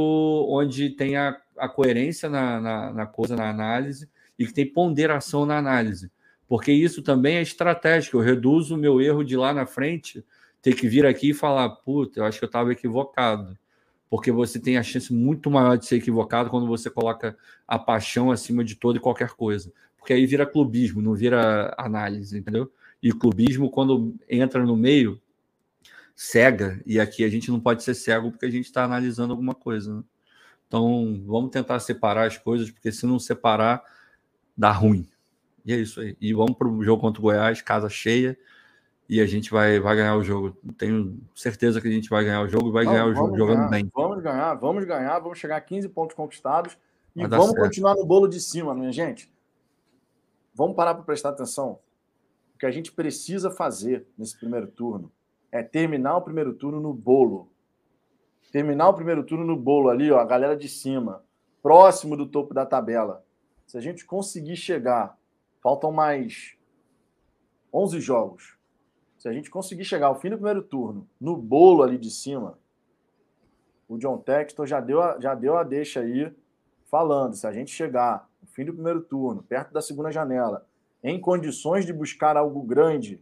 onde 0.48 0.90
tem 0.90 1.16
a, 1.16 1.36
a 1.56 1.68
coerência 1.68 2.28
na, 2.28 2.60
na, 2.60 2.92
na 2.92 3.06
coisa, 3.06 3.36
na 3.36 3.48
análise, 3.48 4.08
e 4.38 4.46
que 4.46 4.52
tem 4.52 4.66
ponderação 4.66 5.46
na 5.46 5.56
análise. 5.56 6.10
Porque 6.46 6.72
isso 6.72 7.02
também 7.02 7.36
é 7.36 7.42
estratégico. 7.42 8.16
Eu 8.16 8.22
reduzo 8.22 8.74
o 8.74 8.78
meu 8.78 9.00
erro 9.00 9.24
de 9.24 9.36
lá 9.36 9.54
na 9.54 9.66
frente, 9.66 10.24
ter 10.60 10.74
que 10.74 10.88
vir 10.88 11.06
aqui 11.06 11.30
e 11.30 11.34
falar, 11.34 11.68
puta, 11.68 12.20
eu 12.20 12.24
acho 12.24 12.38
que 12.38 12.44
eu 12.44 12.48
estava 12.48 12.72
equivocado. 12.72 13.56
Porque 14.10 14.32
você 14.32 14.58
tem 14.58 14.76
a 14.76 14.82
chance 14.82 15.12
muito 15.14 15.50
maior 15.50 15.78
de 15.78 15.86
ser 15.86 15.96
equivocado 15.96 16.50
quando 16.50 16.66
você 16.66 16.90
coloca 16.90 17.38
a 17.66 17.78
paixão 17.78 18.30
acima 18.30 18.64
de 18.64 18.74
toda 18.74 18.98
e 18.98 19.00
qualquer 19.00 19.30
coisa. 19.30 19.72
Porque 19.96 20.12
aí 20.12 20.26
vira 20.26 20.44
clubismo, 20.44 21.00
não 21.00 21.14
vira 21.14 21.72
análise, 21.78 22.36
entendeu? 22.36 22.70
E 23.00 23.12
clubismo, 23.12 23.70
quando 23.70 24.14
entra 24.28 24.64
no 24.66 24.76
meio, 24.76 25.20
cega. 26.14 26.82
E 26.84 26.98
aqui 26.98 27.24
a 27.24 27.28
gente 27.28 27.50
não 27.50 27.60
pode 27.60 27.82
ser 27.82 27.94
cego 27.94 28.30
porque 28.30 28.46
a 28.46 28.50
gente 28.50 28.66
está 28.66 28.84
analisando 28.84 29.32
alguma 29.32 29.54
coisa. 29.54 29.98
Né? 29.98 30.02
Então, 30.66 31.22
vamos 31.26 31.50
tentar 31.50 31.78
separar 31.80 32.26
as 32.26 32.36
coisas, 32.36 32.70
porque 32.70 32.92
se 32.92 33.06
não 33.06 33.18
separar, 33.18 33.82
dá 34.56 34.70
ruim. 34.70 35.08
E 35.64 35.72
é 35.72 35.76
isso 35.76 36.00
aí. 36.00 36.16
E 36.20 36.34
vamos 36.34 36.56
para 36.56 36.68
o 36.68 36.82
jogo 36.82 37.00
contra 37.00 37.20
o 37.20 37.22
Goiás, 37.22 37.62
casa 37.62 37.88
cheia, 37.88 38.36
e 39.10 39.20
a 39.20 39.26
gente 39.26 39.50
vai, 39.50 39.80
vai 39.80 39.96
ganhar 39.96 40.14
o 40.14 40.22
jogo. 40.22 40.56
Tenho 40.78 41.20
certeza 41.34 41.80
que 41.80 41.88
a 41.88 41.90
gente 41.90 42.08
vai 42.08 42.24
ganhar 42.24 42.42
o 42.42 42.48
jogo 42.48 42.68
e 42.68 42.72
vai 42.72 42.84
Não, 42.84 42.92
ganhar 42.92 43.06
o 43.06 43.14
jogo 43.14 43.36
jogando 43.36 43.56
ganhar, 43.56 43.68
bem. 43.70 43.90
Vamos 43.92 44.22
ganhar, 44.22 44.54
vamos 44.54 44.84
ganhar, 44.84 45.18
vamos 45.18 45.36
chegar 45.36 45.56
a 45.56 45.60
15 45.60 45.88
pontos 45.88 46.14
conquistados 46.14 46.78
e 47.16 47.26
vamos 47.26 47.46
certo. 47.46 47.60
continuar 47.60 47.96
no 47.96 48.06
bolo 48.06 48.28
de 48.28 48.40
cima, 48.40 48.72
minha 48.72 48.92
gente. 48.92 49.34
Vamos 50.54 50.76
parar 50.76 50.94
para 50.94 51.02
prestar 51.02 51.30
atenção. 51.30 51.80
O 52.54 52.58
que 52.60 52.66
a 52.66 52.70
gente 52.70 52.92
precisa 52.92 53.50
fazer 53.50 54.06
nesse 54.16 54.38
primeiro 54.38 54.68
turno 54.68 55.10
é 55.50 55.60
terminar 55.60 56.16
o 56.16 56.22
primeiro 56.22 56.54
turno 56.54 56.78
no 56.78 56.94
bolo. 56.94 57.48
Terminar 58.52 58.90
o 58.90 58.94
primeiro 58.94 59.24
turno 59.24 59.44
no 59.44 59.56
bolo 59.56 59.88
ali, 59.88 60.08
ó, 60.12 60.20
a 60.20 60.24
galera 60.24 60.56
de 60.56 60.68
cima, 60.68 61.24
próximo 61.60 62.16
do 62.16 62.26
topo 62.26 62.54
da 62.54 62.64
tabela. 62.64 63.24
Se 63.66 63.76
a 63.76 63.80
gente 63.80 64.04
conseguir 64.04 64.54
chegar, 64.54 65.18
faltam 65.60 65.90
mais 65.90 66.56
11 67.72 68.00
jogos. 68.00 68.59
Se 69.20 69.28
a 69.28 69.34
gente 69.34 69.50
conseguir 69.50 69.84
chegar 69.84 70.06
ao 70.06 70.18
fim 70.18 70.30
do 70.30 70.36
primeiro 70.36 70.62
turno, 70.62 71.06
no 71.20 71.36
bolo 71.36 71.82
ali 71.82 71.98
de 71.98 72.10
cima, 72.10 72.58
o 73.86 73.98
John 73.98 74.16
Textor 74.16 74.66
já 74.66 74.80
deu, 74.80 75.02
a, 75.02 75.20
já 75.20 75.34
deu 75.34 75.58
a 75.58 75.62
deixa 75.62 76.00
aí, 76.00 76.32
falando: 76.90 77.36
se 77.36 77.46
a 77.46 77.52
gente 77.52 77.70
chegar 77.70 78.26
no 78.40 78.48
fim 78.48 78.64
do 78.64 78.72
primeiro 78.72 79.02
turno, 79.02 79.42
perto 79.42 79.74
da 79.74 79.82
segunda 79.82 80.10
janela, 80.10 80.66
em 81.04 81.20
condições 81.20 81.84
de 81.84 81.92
buscar 81.92 82.34
algo 82.34 82.62
grande, 82.62 83.20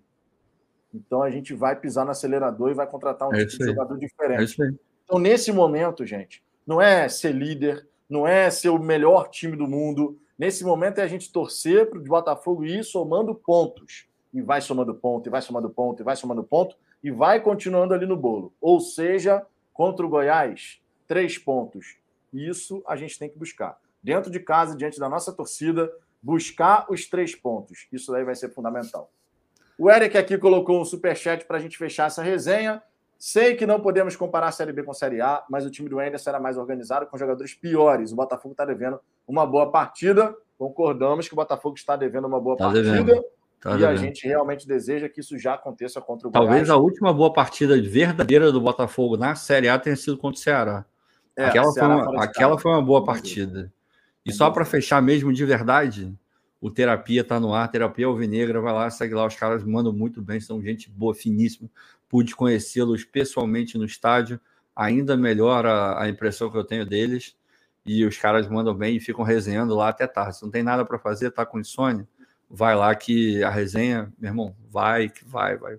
então 0.94 1.20
a 1.20 1.32
gente 1.32 1.52
vai 1.52 1.74
pisar 1.74 2.04
no 2.04 2.12
acelerador 2.12 2.70
e 2.70 2.74
vai 2.74 2.86
contratar 2.86 3.28
um 3.28 3.34
é 3.34 3.44
tipo 3.44 3.64
de 3.64 3.70
jogador 3.70 3.98
diferente. 3.98 4.62
É 4.62 4.70
então, 5.04 5.18
nesse 5.18 5.50
momento, 5.50 6.06
gente, 6.06 6.44
não 6.64 6.80
é 6.80 7.08
ser 7.08 7.32
líder, 7.32 7.88
não 8.08 8.24
é 8.24 8.48
ser 8.50 8.68
o 8.68 8.78
melhor 8.78 9.28
time 9.30 9.56
do 9.56 9.66
mundo. 9.66 10.16
Nesse 10.38 10.62
momento 10.62 11.00
é 11.00 11.02
a 11.02 11.08
gente 11.08 11.32
torcer 11.32 11.90
para 11.90 11.98
o 11.98 12.04
Botafogo 12.04 12.64
ir 12.64 12.84
somando 12.84 13.34
pontos. 13.34 14.06
E 14.32 14.42
vai 14.42 14.60
somando 14.60 14.94
ponto, 14.94 15.28
e 15.28 15.30
vai 15.30 15.40
somando 15.40 15.70
ponto, 15.70 16.02
e 16.02 16.04
vai 16.04 16.16
somando 16.16 16.44
ponto, 16.44 16.76
e 17.02 17.10
vai 17.10 17.40
continuando 17.40 17.94
ali 17.94 18.06
no 18.06 18.16
bolo. 18.16 18.52
Ou 18.60 18.80
seja, 18.80 19.44
contra 19.72 20.04
o 20.04 20.08
Goiás, 20.08 20.80
três 21.06 21.38
pontos. 21.38 21.96
Isso 22.32 22.82
a 22.86 22.96
gente 22.96 23.18
tem 23.18 23.28
que 23.28 23.38
buscar. 23.38 23.78
Dentro 24.02 24.30
de 24.30 24.40
casa, 24.40 24.76
diante 24.76 25.00
da 25.00 25.08
nossa 25.08 25.32
torcida, 25.32 25.90
buscar 26.22 26.86
os 26.90 27.06
três 27.06 27.34
pontos. 27.34 27.86
Isso 27.92 28.12
daí 28.12 28.24
vai 28.24 28.34
ser 28.34 28.50
fundamental. 28.50 29.10
O 29.78 29.90
Eric 29.90 30.18
aqui 30.18 30.36
colocou 30.36 30.80
um 30.80 30.84
superchat 30.84 31.44
para 31.44 31.56
a 31.56 31.60
gente 31.60 31.78
fechar 31.78 32.06
essa 32.06 32.22
resenha. 32.22 32.82
Sei 33.16 33.54
que 33.54 33.66
não 33.66 33.80
podemos 33.80 34.14
comparar 34.16 34.48
a 34.48 34.52
Série 34.52 34.72
B 34.72 34.82
com 34.82 34.90
a 34.90 34.94
Série 34.94 35.20
A, 35.20 35.44
mas 35.48 35.64
o 35.64 35.70
time 35.70 35.88
do 35.88 35.98
Anderson 35.98 36.30
era 36.30 36.40
mais 36.40 36.56
organizado, 36.56 37.06
com 37.06 37.16
jogadores 37.16 37.54
piores. 37.54 38.12
O 38.12 38.16
Botafogo 38.16 38.52
está 38.52 38.64
devendo 38.64 39.00
uma 39.26 39.46
boa 39.46 39.70
partida. 39.70 40.36
Concordamos 40.58 41.28
que 41.28 41.34
o 41.34 41.36
Botafogo 41.36 41.76
está 41.76 41.96
devendo 41.96 42.26
uma 42.26 42.40
boa 42.40 42.56
tá 42.56 42.64
partida. 42.64 42.92
Devendo. 42.92 43.24
Tá 43.60 43.70
e 43.70 43.78
devendo. 43.78 43.90
a 43.90 43.96
gente 43.96 44.26
realmente 44.26 44.66
deseja 44.66 45.08
que 45.08 45.20
isso 45.20 45.36
já 45.38 45.54
aconteça 45.54 46.00
contra 46.00 46.28
o 46.28 46.30
Talvez 46.30 46.68
Goiás. 46.68 46.70
a 46.70 46.76
última 46.76 47.12
boa 47.12 47.32
partida 47.32 47.80
verdadeira 47.80 48.52
do 48.52 48.60
Botafogo 48.60 49.16
na 49.16 49.34
Série 49.34 49.68
A 49.68 49.78
tenha 49.78 49.96
sido 49.96 50.16
contra 50.16 50.38
o 50.38 50.42
Ceará. 50.42 50.84
É, 51.36 51.46
aquela, 51.46 51.70
Ceará 51.72 52.04
foi 52.04 52.12
uma, 52.12 52.24
aquela 52.24 52.58
foi 52.58 52.72
uma 52.72 52.82
boa 52.82 53.04
partida. 53.04 53.72
E 54.24 54.32
só 54.32 54.50
para 54.50 54.64
fechar 54.64 55.00
mesmo 55.00 55.32
de 55.32 55.44
verdade, 55.44 56.14
o 56.60 56.70
Terapia 56.70 57.24
tá 57.24 57.40
no 57.40 57.54
ar, 57.54 57.70
Terapia 57.70 58.06
Alvinegra, 58.06 58.60
vai 58.60 58.72
lá, 58.72 58.90
segue 58.90 59.14
lá, 59.14 59.26
os 59.26 59.34
caras 59.34 59.64
mandam 59.64 59.92
muito 59.92 60.20
bem, 60.20 60.40
são 60.40 60.62
gente 60.62 60.90
boa, 60.90 61.14
finíssima. 61.14 61.68
Pude 62.08 62.34
conhecê-los 62.34 63.04
pessoalmente 63.04 63.78
no 63.78 63.84
estádio, 63.84 64.40
ainda 64.74 65.16
melhor 65.16 65.66
a, 65.66 66.02
a, 66.02 66.08
impressão 66.08 66.50
que 66.50 66.56
eu 66.56 66.64
tenho 66.64 66.84
deles. 66.84 67.36
E 67.86 68.04
os 68.04 68.18
caras 68.18 68.48
mandam 68.48 68.74
bem 68.74 68.96
e 68.96 69.00
ficam 69.00 69.24
resenhando 69.24 69.74
lá 69.74 69.88
até 69.88 70.06
tarde. 70.06 70.36
Se 70.36 70.42
não 70.42 70.50
tem 70.50 70.62
nada 70.62 70.84
para 70.84 70.98
fazer, 70.98 71.30
tá 71.30 71.46
com 71.46 71.58
insônia, 71.58 72.06
vai 72.50 72.74
lá 72.74 72.94
que 72.94 73.42
a 73.42 73.50
resenha, 73.50 74.12
meu 74.18 74.30
irmão, 74.30 74.54
vai, 74.70 75.08
que 75.08 75.24
vai, 75.24 75.56
vai. 75.56 75.78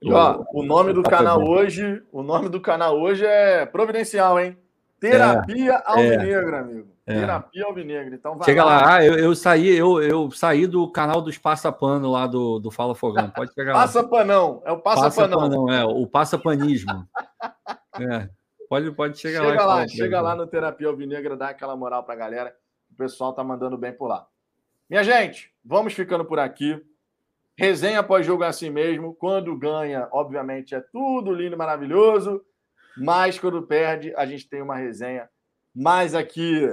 E, 0.00 0.12
ó, 0.12 0.44
o 0.52 0.62
nome 0.62 0.92
do 0.92 1.02
canal 1.02 1.42
hoje, 1.42 2.02
o 2.12 2.22
nome 2.22 2.48
do 2.48 2.60
canal 2.60 3.00
hoje 3.00 3.24
é 3.24 3.64
providencial, 3.66 4.38
hein? 4.38 4.56
Terapia 5.00 5.72
é, 5.72 5.82
Alvinegra, 5.84 6.56
é. 6.56 6.60
amigo. 6.60 6.88
É. 7.06 7.20
Terapia 7.20 7.64
Alvinegra. 7.66 8.14
Então 8.14 8.38
Chega 8.42 8.64
lá, 8.64 8.76
lá. 8.76 8.94
Ah, 8.96 9.04
eu, 9.04 9.14
eu, 9.14 9.34
saí, 9.34 9.68
eu, 9.68 10.02
eu 10.02 10.30
saí 10.30 10.66
do 10.66 10.90
canal 10.90 11.22
dos 11.22 11.38
Passapano 11.38 12.10
lá 12.10 12.26
do, 12.26 12.58
do 12.58 12.70
Fala 12.70 12.94
Fogão. 12.94 13.30
Pode 13.30 13.52
chegar 13.52 13.74
lá. 13.74 13.80
Passapanão, 13.80 14.62
é 14.64 14.72
o 14.72 14.78
Passapanão. 14.78 15.38
Passapanão, 15.38 15.72
é, 15.72 15.84
o 15.84 16.06
Passapanismo. 16.06 17.06
é. 18.00 18.28
Pode, 18.68 18.90
pode 18.92 19.18
chegar 19.18 19.44
chega 19.44 19.64
lá. 19.64 19.74
lá 19.76 19.88
chega 19.88 20.20
lá 20.20 20.34
no 20.34 20.46
Terapia 20.46 20.88
Alvinegra, 20.88 21.36
dá 21.36 21.50
aquela 21.50 21.76
moral 21.76 22.02
pra 22.02 22.16
galera. 22.16 22.54
O 22.90 22.96
pessoal 22.96 23.32
tá 23.32 23.44
mandando 23.44 23.78
bem 23.78 23.92
por 23.92 24.08
lá. 24.08 24.26
Minha 24.88 25.02
gente, 25.02 25.52
vamos 25.64 25.94
ficando 25.94 26.24
por 26.24 26.38
aqui. 26.38 26.80
Resenha 27.58 28.04
pós-jogo 28.04 28.44
é 28.44 28.46
assim 28.46 28.70
mesmo. 28.70 29.14
Quando 29.16 29.56
ganha, 29.58 30.08
obviamente, 30.12 30.76
é 30.76 30.80
tudo 30.80 31.34
lindo 31.34 31.54
e 31.54 31.58
maravilhoso. 31.58 32.40
Mas 32.96 33.36
quando 33.36 33.66
perde, 33.66 34.14
a 34.14 34.24
gente 34.24 34.48
tem 34.48 34.62
uma 34.62 34.76
resenha 34.76 35.28
mais 35.74 36.14
aqui 36.14 36.68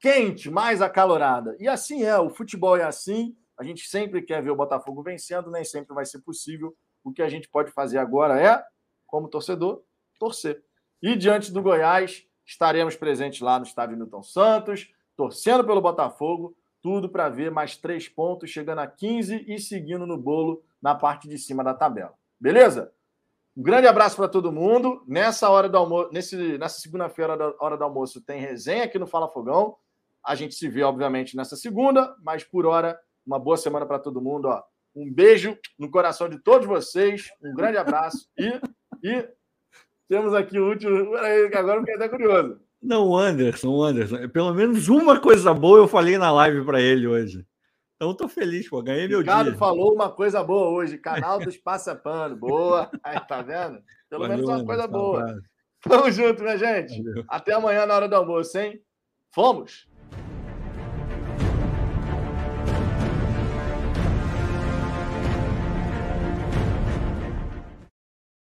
quente, 0.00 0.50
mais 0.50 0.80
acalorada. 0.80 1.54
E 1.60 1.68
assim 1.68 2.02
é, 2.02 2.18
o 2.18 2.30
futebol 2.30 2.78
é 2.78 2.84
assim. 2.84 3.36
A 3.58 3.62
gente 3.62 3.86
sempre 3.86 4.22
quer 4.22 4.42
ver 4.42 4.50
o 4.50 4.56
Botafogo 4.56 5.02
vencendo, 5.02 5.50
nem 5.50 5.62
sempre 5.62 5.94
vai 5.94 6.06
ser 6.06 6.20
possível. 6.20 6.74
O 7.04 7.12
que 7.12 7.20
a 7.20 7.28
gente 7.28 7.46
pode 7.46 7.70
fazer 7.72 7.98
agora 7.98 8.40
é, 8.40 8.64
como 9.06 9.28
torcedor, 9.28 9.82
torcer. 10.18 10.64
E 11.02 11.14
diante 11.14 11.52
do 11.52 11.60
Goiás, 11.60 12.24
estaremos 12.46 12.96
presentes 12.96 13.42
lá 13.42 13.58
no 13.58 13.66
estádio 13.66 13.98
Newton 13.98 14.22
Santos, 14.22 14.90
torcendo 15.14 15.62
pelo 15.62 15.82
Botafogo, 15.82 16.56
tudo 16.82 17.08
para 17.08 17.28
ver 17.28 17.50
mais 17.50 17.76
três 17.76 18.08
pontos, 18.08 18.50
chegando 18.50 18.80
a 18.80 18.86
15 18.86 19.44
e 19.46 19.58
seguindo 19.58 20.06
no 20.06 20.16
bolo 20.16 20.62
na 20.80 20.94
parte 20.94 21.28
de 21.28 21.38
cima 21.38 21.62
da 21.62 21.74
tabela. 21.74 22.14
Beleza? 22.38 22.92
Um 23.56 23.62
grande 23.62 23.86
abraço 23.86 24.16
para 24.16 24.28
todo 24.28 24.52
mundo. 24.52 25.02
Nessa 25.06 25.50
hora 25.50 25.68
do 25.68 25.76
almoço, 25.76 26.10
nesse, 26.12 26.56
nessa 26.58 26.80
segunda-feira, 26.80 27.36
hora 27.58 27.76
do 27.76 27.84
almoço, 27.84 28.20
tem 28.20 28.40
resenha 28.40 28.84
aqui 28.84 28.98
no 28.98 29.06
Fala 29.06 29.28
Fogão. 29.28 29.76
A 30.24 30.34
gente 30.34 30.54
se 30.54 30.68
vê, 30.68 30.82
obviamente, 30.82 31.36
nessa 31.36 31.56
segunda, 31.56 32.14
mas 32.22 32.44
por 32.44 32.66
hora, 32.66 32.98
uma 33.26 33.38
boa 33.38 33.56
semana 33.56 33.84
para 33.86 33.98
todo 33.98 34.20
mundo. 34.20 34.48
Ó. 34.48 34.62
Um 34.94 35.12
beijo 35.12 35.58
no 35.78 35.90
coração 35.90 36.28
de 36.28 36.38
todos 36.38 36.66
vocês, 36.66 37.30
um 37.42 37.54
grande 37.54 37.76
abraço 37.76 38.28
e, 38.36 38.60
e 39.02 39.28
temos 40.08 40.34
aqui 40.34 40.58
o 40.58 40.68
último. 40.68 41.14
Agora 41.54 41.78
eu 41.78 41.80
fiquei 41.80 41.94
até 41.94 42.08
curioso. 42.08 42.60
Não, 42.82 43.14
Anderson, 43.16 43.82
Anderson. 43.82 44.28
Pelo 44.28 44.54
menos 44.54 44.88
uma 44.88 45.20
coisa 45.20 45.52
boa 45.52 45.78
eu 45.78 45.88
falei 45.88 46.16
na 46.16 46.30
live 46.32 46.64
para 46.64 46.80
ele 46.80 47.06
hoje. 47.06 47.46
Então 47.96 48.14
tô 48.14 48.26
feliz, 48.26 48.68
pô. 48.68 48.82
Ganhei 48.82 49.06
meu 49.06 49.20
Ricardo 49.20 49.44
dia. 49.44 49.52
Ricardo 49.52 49.58
falou 49.58 49.92
uma 49.94 50.10
coisa 50.10 50.42
boa 50.42 50.70
hoje. 50.70 50.96
Canal 50.96 51.38
dos 51.38 51.58
Passapano. 51.58 52.34
Boa. 52.34 52.90
Aí, 53.04 53.20
tá 53.20 53.42
vendo? 53.42 53.82
Pelo 54.08 54.22
Valeu, 54.22 54.36
menos 54.38 54.48
uma 54.48 54.64
coisa 54.64 54.86
boa. 54.86 55.38
Tamo 55.82 56.10
junto, 56.10 56.42
minha 56.42 56.56
gente. 56.56 57.02
Valeu. 57.02 57.24
Até 57.28 57.52
amanhã 57.52 57.84
na 57.84 57.94
hora 57.94 58.08
do 58.08 58.16
almoço, 58.16 58.56
hein? 58.58 58.80
Fomos! 59.30 59.86